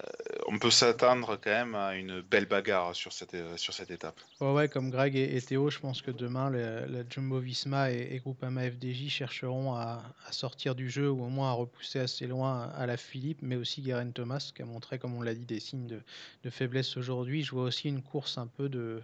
Euh, 0.00 0.06
on 0.48 0.58
peut 0.58 0.70
s'attendre 0.70 1.38
quand 1.42 1.50
même 1.50 1.74
à 1.76 1.94
une 1.94 2.20
belle 2.20 2.46
bagarre 2.46 2.96
sur 2.96 3.12
cette, 3.12 3.34
euh, 3.34 3.56
sur 3.56 3.72
cette 3.72 3.90
étape. 3.90 4.20
Ouais, 4.40 4.68
comme 4.68 4.90
Greg 4.90 5.14
et, 5.14 5.40
Théo, 5.40 5.70
je 5.70 5.78
pense 5.78 6.02
que 6.02 6.10
demain, 6.10 6.50
la 6.50 7.08
Jumbo 7.08 7.38
Visma 7.38 7.92
et, 7.92 8.08
et 8.10 8.18
Groupama 8.18 8.68
FDJ 8.68 9.08
chercheront 9.08 9.74
à, 9.74 10.02
sortir 10.32 10.74
du 10.74 10.90
jeu 10.90 11.08
ou 11.08 11.22
au 11.22 11.28
moins 11.28 11.50
à 11.50 11.52
repousser 11.52 12.00
assez 12.00 12.26
loin 12.26 12.70
à 12.76 12.86
la 12.86 12.96
Philippe, 12.96 13.38
mais 13.42 13.54
aussi 13.54 13.82
Guerin 13.82 14.10
Thomas 14.10 14.50
qui 14.54 14.62
a 14.62 14.64
montré, 14.64 14.98
comme 14.98 15.14
on 15.14 15.22
l'a 15.22 15.34
dit, 15.34 15.46
des 15.46 15.60
signes 15.60 15.86
de, 15.86 16.50
faiblesse 16.50 16.96
aujourd'hui. 16.96 17.44
Je 17.44 17.52
vois 17.52 17.64
aussi 17.64 17.88
une 17.88 18.02
course 18.02 18.36
un 18.36 18.48
peu 18.48 18.68
de 18.68 19.00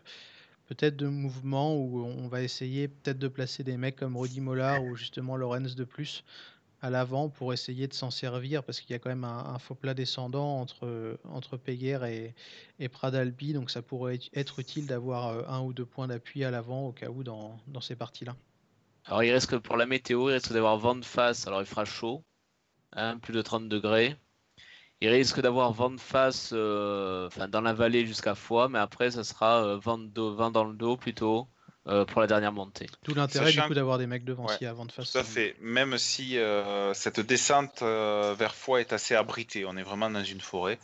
peut-être 0.66 0.96
de 0.96 1.06
mouvement 1.06 1.76
où 1.76 2.04
on 2.04 2.28
va 2.28 2.42
essayer 2.42 2.88
peut-être 2.88 3.18
de 3.18 3.28
placer 3.28 3.62
des 3.62 3.76
mecs 3.76 3.96
comme 3.96 4.16
Rudy 4.16 4.40
Mollard 4.40 4.84
ou 4.84 4.96
justement 4.96 5.36
Lorenz 5.36 5.74
de 5.74 5.84
plus 5.84 6.24
à 6.82 6.90
l'avant 6.90 7.28
pour 7.28 7.52
essayer 7.52 7.86
de 7.86 7.94
s'en 7.94 8.10
servir 8.10 8.62
parce 8.62 8.80
qu'il 8.80 8.90
y 8.90 8.94
a 8.94 8.98
quand 8.98 9.10
même 9.10 9.24
un, 9.24 9.58
faux 9.58 9.74
plat 9.74 9.94
descendant 9.94 10.60
entre, 10.60 11.18
entre 11.24 11.58
et, 11.66 12.34
et 12.78 12.88
Pradalbi, 12.88 13.52
donc 13.52 13.70
ça 13.70 13.82
pourrait 13.82 14.18
être 14.34 14.58
utile 14.58 14.86
d'avoir 14.86 15.28
euh, 15.28 15.42
un 15.48 15.60
ou 15.60 15.72
deux 15.72 15.84
points 15.84 16.08
d'appui 16.08 16.44
à 16.44 16.50
l'avant 16.50 16.88
au 16.88 16.92
cas 16.92 17.08
où 17.08 17.22
dans, 17.22 17.58
dans 17.68 17.80
ces 17.80 17.96
parties-là. 17.96 18.34
Alors 19.06 19.22
il 19.22 19.32
risque 19.32 19.58
pour 19.58 19.76
la 19.76 19.86
météo, 19.86 20.30
il 20.30 20.34
risque 20.34 20.52
d'avoir 20.52 20.76
vent 20.78 20.94
de 20.94 21.04
face, 21.04 21.46
alors 21.46 21.60
il 21.60 21.66
fera 21.66 21.84
chaud, 21.84 22.24
hein, 22.92 23.18
plus 23.18 23.32
de 23.32 23.42
30 23.42 23.68
degrés. 23.68 24.16
Il 25.02 25.08
risque 25.08 25.40
d'avoir 25.40 25.72
vent 25.72 25.90
de 25.90 26.00
face 26.00 26.50
euh, 26.52 27.28
dans 27.48 27.62
la 27.62 27.72
vallée 27.72 28.04
jusqu'à 28.06 28.34
Foix, 28.34 28.68
mais 28.68 28.78
après 28.78 29.10
ça 29.10 29.24
sera 29.24 29.64
euh, 29.64 29.78
vent, 29.78 29.98
de, 29.98 30.20
vent 30.20 30.50
dans 30.50 30.64
le 30.64 30.74
dos 30.74 30.96
plutôt. 30.96 31.48
Euh, 31.86 32.04
pour 32.04 32.20
la 32.20 32.26
dernière 32.26 32.52
montée. 32.52 32.86
Tout 33.02 33.14
l'intérêt 33.14 33.50
du 33.50 33.62
coup 33.62 33.72
d'avoir 33.72 33.96
des 33.96 34.06
mecs 34.06 34.22
devant 34.22 34.46
si 34.48 34.66
avant 34.66 34.84
de 34.84 34.92
face. 34.92 35.12
Tout 35.12 35.18
à 35.18 35.24
fait. 35.24 35.56
Même 35.60 35.96
si 35.96 36.36
euh, 36.36 36.92
cette 36.92 37.20
descente 37.20 37.80
euh, 37.80 38.34
vers 38.38 38.54
Foix 38.54 38.82
est 38.82 38.92
assez 38.92 39.14
abritée, 39.14 39.64
on 39.64 39.74
est 39.78 39.82
vraiment 39.82 40.10
dans 40.10 40.22
une 40.22 40.42
forêt. 40.42 40.78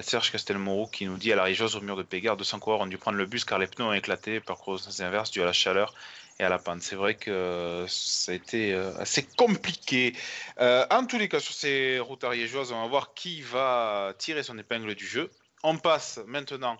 Serge 0.00 0.32
Castelmoreau 0.32 0.86
qui 0.86 1.04
nous 1.04 1.18
dit 1.18 1.34
à 1.34 1.36
la 1.36 1.42
rigeuse 1.42 1.76
au 1.76 1.82
mur 1.82 1.98
de 1.98 2.02
Pégard, 2.02 2.38
200 2.38 2.60
coureurs 2.60 2.80
ont 2.80 2.86
dû 2.86 2.96
prendre 2.96 3.18
le 3.18 3.26
bus 3.26 3.44
car 3.44 3.58
les 3.58 3.66
pneus 3.66 3.84
ont 3.84 3.92
éclaté 3.92 4.40
par 4.40 4.56
sens 4.56 5.00
inverse 5.00 5.30
dû 5.30 5.42
à 5.42 5.44
la 5.44 5.52
chaleur 5.52 5.92
et 6.40 6.44
à 6.44 6.48
la 6.48 6.58
pente. 6.58 6.80
C'est 6.80 6.96
vrai 6.96 7.14
que 7.14 7.84
ça 7.88 8.32
a 8.32 8.34
été 8.34 8.72
assez 8.98 9.24
compliqué. 9.36 10.14
en 10.58 11.04
tous 11.06 11.18
les 11.18 11.28
cas, 11.28 11.40
sur 11.40 11.52
ces 11.52 12.00
routes 12.00 12.24
ariégeoises, 12.24 12.72
on 12.72 12.80
va 12.80 12.88
voir 12.88 13.12
qui 13.12 13.42
va 13.42 14.14
tirer 14.16 14.42
son 14.42 14.56
épingle 14.56 14.94
du 14.94 15.06
jeu. 15.06 15.30
On 15.62 15.76
passe 15.76 16.20
maintenant 16.26 16.78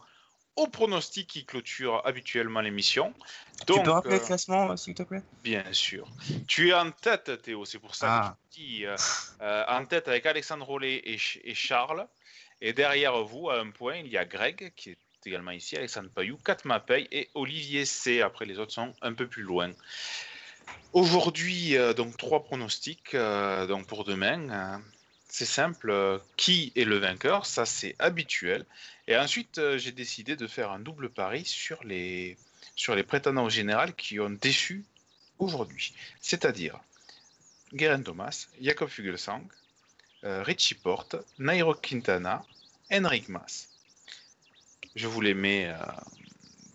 au 0.56 0.66
pronostic 0.66 1.28
qui 1.28 1.44
clôture 1.44 2.02
habituellement 2.04 2.60
l'émission. 2.60 3.14
Tu 3.66 3.80
peux 3.82 3.90
rappeler 3.90 4.16
le 4.16 4.22
euh, 4.22 4.26
classement, 4.26 4.76
s'il 4.76 4.94
te 4.94 5.02
plaît? 5.02 5.22
Bien 5.42 5.64
sûr. 5.72 6.06
Tu 6.46 6.70
es 6.70 6.74
en 6.74 6.90
tête, 6.90 7.42
Théo, 7.42 7.64
c'est 7.64 7.78
pour 7.78 7.94
ça 7.94 8.06
que 8.06 8.12
ah. 8.12 8.36
je 8.50 8.56
dis 8.56 8.86
euh, 8.86 8.96
euh, 9.40 9.64
en 9.68 9.84
tête 9.86 10.08
avec 10.08 10.26
Alexandre 10.26 10.66
Rollet 10.66 10.96
et, 10.96 11.18
et, 11.44 11.54
Charles. 11.54 12.06
Et 12.60 12.72
derrière 12.72 13.22
vous, 13.22 13.50
à 13.50 13.60
un 13.60 13.70
point, 13.70 13.96
il 13.96 14.08
y 14.08 14.18
a 14.18 14.24
Greg, 14.24 14.72
qui 14.76 14.90
est 14.90 14.98
également 15.24 15.52
ici, 15.52 15.76
Alexandre 15.76 16.10
Payou, 16.10 16.36
Kat 16.44 16.58
Mapey 16.64 17.08
et 17.10 17.30
Olivier 17.34 17.84
C. 17.84 18.20
Après, 18.20 18.44
les 18.44 18.58
autres 18.58 18.72
sont 18.72 18.92
un 19.00 19.14
peu 19.14 19.26
plus 19.26 19.42
loin. 19.42 19.72
Aujourd'hui, 20.92 21.76
donc 21.96 22.16
trois 22.16 22.44
pronostics 22.44 23.14
donc 23.14 23.86
pour 23.86 24.04
demain. 24.04 24.80
C'est 25.32 25.46
simple, 25.46 26.20
qui 26.36 26.72
est 26.76 26.84
le 26.84 26.98
vainqueur 26.98 27.46
Ça, 27.46 27.64
c'est 27.64 27.96
habituel. 27.98 28.66
Et 29.08 29.16
ensuite, 29.16 29.56
euh, 29.56 29.78
j'ai 29.78 29.90
décidé 29.90 30.36
de 30.36 30.46
faire 30.46 30.70
un 30.70 30.78
double 30.78 31.08
pari 31.08 31.46
sur 31.46 31.82
les, 31.84 32.36
prétendants 33.08 33.44
au 33.44 33.50
général 33.50 33.94
qui 33.94 34.20
ont 34.20 34.28
déçu 34.28 34.84
aujourd'hui. 35.38 35.94
C'est-à-dire 36.20 36.78
Guerin 37.72 38.02
Thomas, 38.02 38.46
Jacob 38.60 38.90
Fugelsang, 38.90 39.42
euh, 40.24 40.42
Richie 40.42 40.74
Porte, 40.74 41.16
Nairo 41.38 41.72
Quintana, 41.72 42.44
Henrik 42.92 43.30
Mas. 43.30 43.70
Je 44.94 45.06
vous 45.06 45.22
les 45.22 45.32
mets 45.32 45.68
euh, 45.68 45.78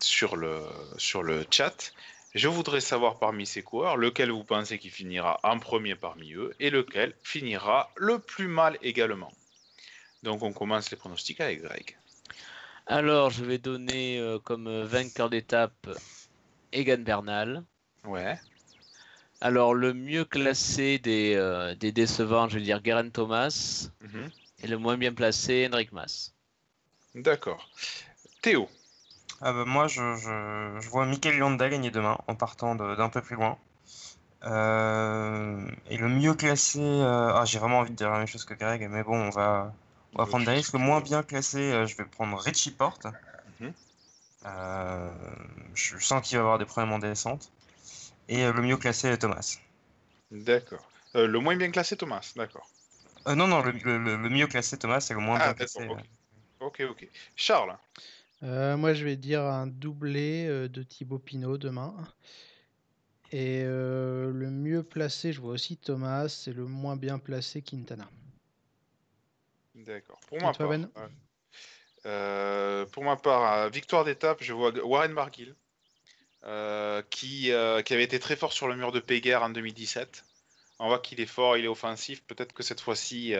sur 0.00 0.34
le 0.34 1.46
chat. 1.48 1.92
Je 2.34 2.48
voudrais 2.48 2.80
savoir 2.80 3.18
parmi 3.18 3.46
ces 3.46 3.62
coureurs 3.62 3.96
lequel 3.96 4.30
vous 4.30 4.44
pensez 4.44 4.78
qui 4.78 4.90
finira 4.90 5.40
en 5.42 5.58
premier 5.58 5.94
parmi 5.94 6.34
eux 6.34 6.54
et 6.60 6.70
lequel 6.70 7.14
finira 7.22 7.90
le 7.96 8.18
plus 8.18 8.48
mal 8.48 8.78
également. 8.82 9.32
Donc 10.22 10.42
on 10.42 10.52
commence 10.52 10.90
les 10.90 10.96
pronostics 10.96 11.40
avec 11.40 11.62
Greg. 11.62 11.96
Alors, 12.86 13.30
je 13.30 13.44
vais 13.44 13.58
donner 13.58 14.18
euh, 14.18 14.38
comme 14.38 14.82
vainqueur 14.82 15.28
d'étape 15.28 15.88
Egan 16.72 16.98
Bernal. 16.98 17.64
Ouais. 18.04 18.38
Alors, 19.40 19.74
le 19.74 19.94
mieux 19.94 20.24
classé 20.24 20.98
des, 20.98 21.34
euh, 21.34 21.74
des 21.74 21.92
décevants, 21.92 22.48
je 22.48 22.58
vais 22.58 22.64
dire 22.64 22.80
Geraint 22.84 23.10
Thomas. 23.10 23.88
Mhm. 24.00 24.30
Et 24.62 24.66
le 24.66 24.78
moins 24.78 24.96
bien 24.96 25.12
placé, 25.12 25.68
Henrik 25.70 25.92
Mas. 25.92 26.34
D'accord. 27.14 27.68
Théo. 28.42 28.68
Ah 29.40 29.52
bah 29.52 29.64
moi, 29.64 29.86
je, 29.86 30.16
je, 30.16 30.80
je 30.80 30.88
vois 30.88 31.06
Mikel 31.06 31.38
Landa 31.38 31.68
gagner 31.68 31.90
demain 31.90 32.18
en 32.26 32.34
partant 32.34 32.74
d'un 32.74 33.08
peu 33.08 33.22
plus 33.22 33.36
loin. 33.36 33.56
Euh, 34.44 35.68
et 35.88 35.96
le 35.96 36.08
mieux 36.08 36.34
classé, 36.34 36.80
euh, 36.80 37.32
ah, 37.34 37.44
j'ai 37.44 37.58
vraiment 37.58 37.78
envie 37.78 37.90
de 37.90 37.96
dire 37.96 38.10
la 38.10 38.18
même 38.18 38.26
chose 38.26 38.44
que 38.44 38.54
Greg, 38.54 38.88
mais 38.90 39.02
bon, 39.02 39.16
on 39.16 39.30
va, 39.30 39.72
on 40.14 40.22
va 40.22 40.26
prendre 40.26 40.44
des 40.44 40.52
risques. 40.52 40.72
Le 40.72 40.78
moins 40.80 41.00
bien 41.00 41.22
classé, 41.22 41.72
euh, 41.72 41.86
je 41.86 41.96
vais 41.96 42.04
prendre 42.04 42.36
Richie 42.38 42.72
Porte. 42.72 43.06
Mhm. 43.60 43.72
je 45.74 45.98
sens 45.98 46.26
qu'il 46.26 46.36
va 46.38 46.42
avoir 46.42 46.58
des 46.58 46.64
problèmes 46.64 46.92
en 46.92 46.98
descente. 46.98 47.50
Et 48.28 48.44
le 48.44 48.60
mieux 48.60 48.76
classé, 48.76 49.16
Thomas. 49.18 49.58
D'accord. 50.30 50.86
le 51.14 51.38
moins 51.38 51.56
bien 51.56 51.70
classé, 51.70 51.96
Thomas, 51.96 52.32
d'accord. 52.36 52.68
non, 53.26 53.46
non, 53.46 53.62
le, 53.62 53.72
mieux 54.28 54.46
classé, 54.46 54.76
Thomas, 54.78 55.00
c'est 55.00 55.14
le 55.14 55.20
moins 55.20 55.38
ah, 55.40 55.46
bien 55.46 55.54
classé. 55.54 55.88
Ok, 56.60 56.82
ok. 56.90 57.08
Charles 57.36 57.76
Moi, 58.42 58.94
je 58.94 59.04
vais 59.04 59.16
dire 59.16 59.42
un 59.42 59.66
doublé 59.66 60.68
de 60.68 60.82
Thibaut 60.82 61.18
Pinot 61.18 61.58
demain. 61.58 61.94
Et 63.32 63.62
le 63.64 64.48
mieux 64.50 64.82
placé, 64.82 65.32
je 65.32 65.40
vois 65.40 65.52
aussi 65.52 65.76
Thomas, 65.76 66.44
et 66.46 66.52
le 66.52 66.66
moins 66.66 66.96
bien 66.96 67.18
placé, 67.18 67.62
Quintana. 67.62 68.08
D'accord. 69.74 70.20
Pour, 70.26 70.40
ma 70.40 70.52
part, 70.52 70.68
ben? 70.68 70.88
pour 72.92 73.04
ma 73.04 73.16
part, 73.16 73.70
victoire 73.70 74.04
d'étape, 74.04 74.42
je 74.42 74.52
vois 74.52 74.72
Warren 74.84 75.14
Barguil, 75.14 75.54
qui, 77.10 77.50
qui, 77.50 77.52
avait 77.52 78.04
été 78.04 78.18
très 78.18 78.36
fort 78.36 78.52
sur 78.52 78.68
le 78.68 78.76
mur 78.76 78.92
de 78.92 79.00
Péguerre 79.00 79.42
en 79.42 79.50
2017. 79.50 80.24
On 80.80 80.88
voit 80.88 81.00
qu'il 81.00 81.20
est 81.20 81.26
fort, 81.26 81.56
il 81.56 81.64
est 81.64 81.68
offensif. 81.68 82.22
Peut-être 82.24 82.52
que 82.52 82.62
cette 82.62 82.80
fois-ci, 82.80 83.34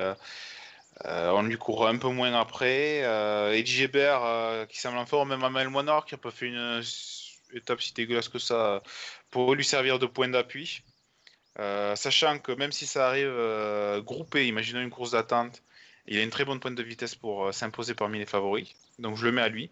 on 1.04 1.42
lui 1.42 1.56
court 1.56 1.86
un 1.86 1.96
peu 1.96 2.08
moins 2.08 2.34
après. 2.34 2.98
Eddie 3.56 3.72
Gébert, 3.72 4.66
qui 4.68 4.80
semble 4.80 4.98
en 4.98 5.06
forme, 5.06 5.30
même 5.30 5.44
Amel 5.44 5.68
Moinard, 5.68 6.04
qui 6.04 6.14
a 6.14 6.18
pas 6.18 6.30
fait 6.30 6.46
une 6.46 6.82
étape 7.54 7.80
si 7.80 7.92
dégueulasse 7.94 8.28
que 8.28 8.38
ça 8.38 8.82
pour 9.30 9.54
lui 9.54 9.64
servir 9.64 9.98
de 9.98 10.06
point 10.06 10.28
d'appui. 10.28 10.82
Euh, 11.58 11.96
sachant 11.96 12.38
que 12.38 12.52
même 12.52 12.72
si 12.72 12.86
ça 12.86 13.08
arrive 13.08 13.26
euh, 13.28 14.00
groupé, 14.00 14.46
imaginons 14.46 14.80
une 14.80 14.90
course 14.90 15.10
d'attente, 15.12 15.62
il 16.06 16.18
a 16.18 16.22
une 16.22 16.30
très 16.30 16.44
bonne 16.44 16.60
pointe 16.60 16.76
de 16.76 16.82
vitesse 16.82 17.14
pour 17.14 17.46
euh, 17.46 17.52
s'imposer 17.52 17.94
parmi 17.94 18.18
les 18.18 18.26
favoris. 18.26 18.68
Donc 18.98 19.16
je 19.16 19.24
le 19.24 19.32
mets 19.32 19.42
à 19.42 19.48
lui. 19.48 19.70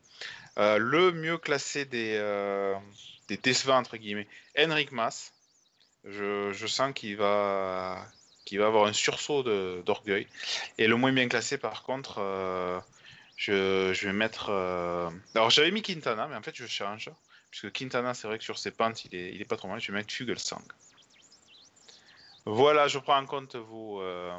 le 0.56 1.12
mieux 1.12 1.38
classé 1.38 1.84
des, 1.84 2.18
des 3.28 3.36
décevants, 3.36 3.78
entre 3.78 3.96
guillemets, 3.96 4.28
Henrik 4.58 4.92
Mas. 4.92 5.32
Je, 6.04 6.66
sens 6.66 6.92
qu'il 6.94 7.16
va, 7.16 8.06
qu'il 8.46 8.58
va 8.58 8.66
avoir 8.66 8.86
un 8.86 8.94
sursaut 8.94 9.42
d'orgueil. 9.82 10.26
Et 10.78 10.86
le 10.86 10.96
moins 10.96 11.12
bien 11.12 11.28
classé, 11.28 11.58
par 11.58 11.82
contre, 11.82 12.20
je, 13.36 13.92
je, 13.92 14.06
vais 14.06 14.14
mettre. 14.14 14.48
Alors 15.34 15.50
j'avais 15.50 15.70
mis 15.70 15.82
Quintana, 15.82 16.26
mais 16.28 16.36
en 16.36 16.42
fait 16.42 16.56
je 16.56 16.66
change. 16.66 17.10
Puisque 17.50 17.72
Quintana, 17.72 18.14
c'est 18.14 18.26
vrai 18.26 18.38
que 18.38 18.44
sur 18.44 18.58
ses 18.58 18.70
pentes, 18.70 19.04
il 19.06 19.40
est, 19.40 19.44
pas 19.44 19.56
trop 19.56 19.68
mal. 19.68 19.80
Je 19.80 19.90
vais 19.90 19.98
mettre 19.98 20.12
Fugelsang. 20.12 20.62
Voilà, 22.44 22.86
je 22.86 22.98
prends 22.98 23.18
en 23.18 23.26
compte 23.26 23.56
vos, 23.56 24.02
euh, 24.02 24.38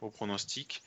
vos 0.00 0.10
pronostics. 0.10 0.82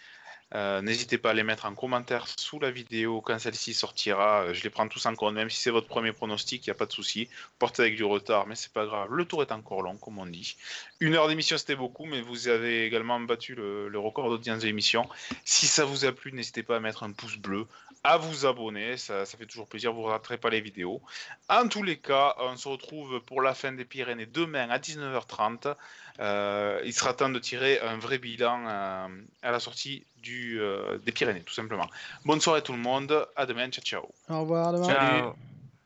Euh, 0.53 0.81
n'hésitez 0.81 1.17
pas 1.17 1.29
à 1.29 1.33
les 1.33 1.43
mettre 1.43 1.65
en 1.65 1.73
commentaire 1.73 2.27
sous 2.27 2.59
la 2.59 2.71
vidéo 2.71 3.21
quand 3.21 3.39
celle-ci 3.39 3.73
sortira. 3.73 4.41
Euh, 4.41 4.53
je 4.53 4.63
les 4.63 4.69
prends 4.69 4.87
tous 4.87 5.05
en 5.05 5.15
compte, 5.15 5.33
même 5.33 5.49
si 5.49 5.57
c'est 5.61 5.69
votre 5.69 5.87
premier 5.87 6.11
pronostic, 6.11 6.65
il 6.65 6.69
n'y 6.69 6.71
a 6.71 6.75
pas 6.75 6.85
de 6.85 6.91
souci. 6.91 7.29
Portez 7.57 7.83
avec 7.83 7.95
du 7.95 8.03
retard, 8.03 8.47
mais 8.47 8.55
c'est 8.55 8.73
pas 8.73 8.85
grave. 8.85 9.07
Le 9.13 9.23
tour 9.23 9.41
est 9.43 9.51
encore 9.53 9.81
long, 9.81 9.95
comme 9.95 10.19
on 10.19 10.25
dit. 10.25 10.57
Une 10.99 11.15
heure 11.15 11.29
d'émission, 11.29 11.57
c'était 11.57 11.75
beaucoup, 11.75 12.05
mais 12.05 12.21
vous 12.21 12.49
avez 12.49 12.85
également 12.85 13.19
battu 13.21 13.55
le, 13.55 13.97
record 13.97 14.29
d'audience 14.29 14.61
de 14.61 14.65
l'émission. 14.65 15.07
Si 15.45 15.67
ça 15.67 15.85
vous 15.85 16.03
a 16.05 16.11
plu, 16.11 16.33
n'hésitez 16.33 16.63
pas 16.63 16.77
à 16.77 16.79
mettre 16.79 17.03
un 17.03 17.11
pouce 17.11 17.37
bleu, 17.37 17.67
à 18.03 18.17
vous 18.17 18.45
abonner, 18.45 18.97
ça, 18.97 19.25
fait 19.25 19.45
toujours 19.45 19.67
plaisir, 19.67 19.93
vous 19.93 20.01
ne 20.01 20.07
raterez 20.07 20.37
pas 20.37 20.49
les 20.49 20.59
vidéos. 20.59 21.01
En 21.49 21.67
tous 21.67 21.83
les 21.83 21.97
cas, 21.97 22.35
on 22.39 22.57
se 22.57 22.67
retrouve 22.67 23.21
pour 23.21 23.41
la 23.41 23.53
fin 23.53 23.71
des 23.71 23.85
Pyrénées 23.85 24.25
demain 24.25 24.69
à 24.69 24.79
19h30. 24.79 25.75
Euh, 26.19 26.81
il 26.85 26.93
sera 26.93 27.13
temps 27.13 27.29
de 27.29 27.39
tirer 27.39 27.79
un 27.79 27.97
vrai 27.97 28.17
bilan 28.17 28.65
euh, 28.67 29.07
à 29.41 29.51
la 29.51 29.59
sortie 29.59 30.05
du, 30.21 30.59
euh, 30.59 30.97
des 30.99 31.11
Pyrénées, 31.11 31.41
tout 31.41 31.53
simplement. 31.53 31.87
Bonne 32.25 32.41
soirée 32.41 32.61
tout 32.61 32.73
le 32.73 32.79
monde, 32.79 33.25
à 33.35 33.45
demain, 33.45 33.69
ciao 33.69 33.83
ciao. 33.83 34.09
Au 34.29 34.41
revoir, 34.41 34.73
demain. 34.73 34.87
Ciao. 34.87 35.33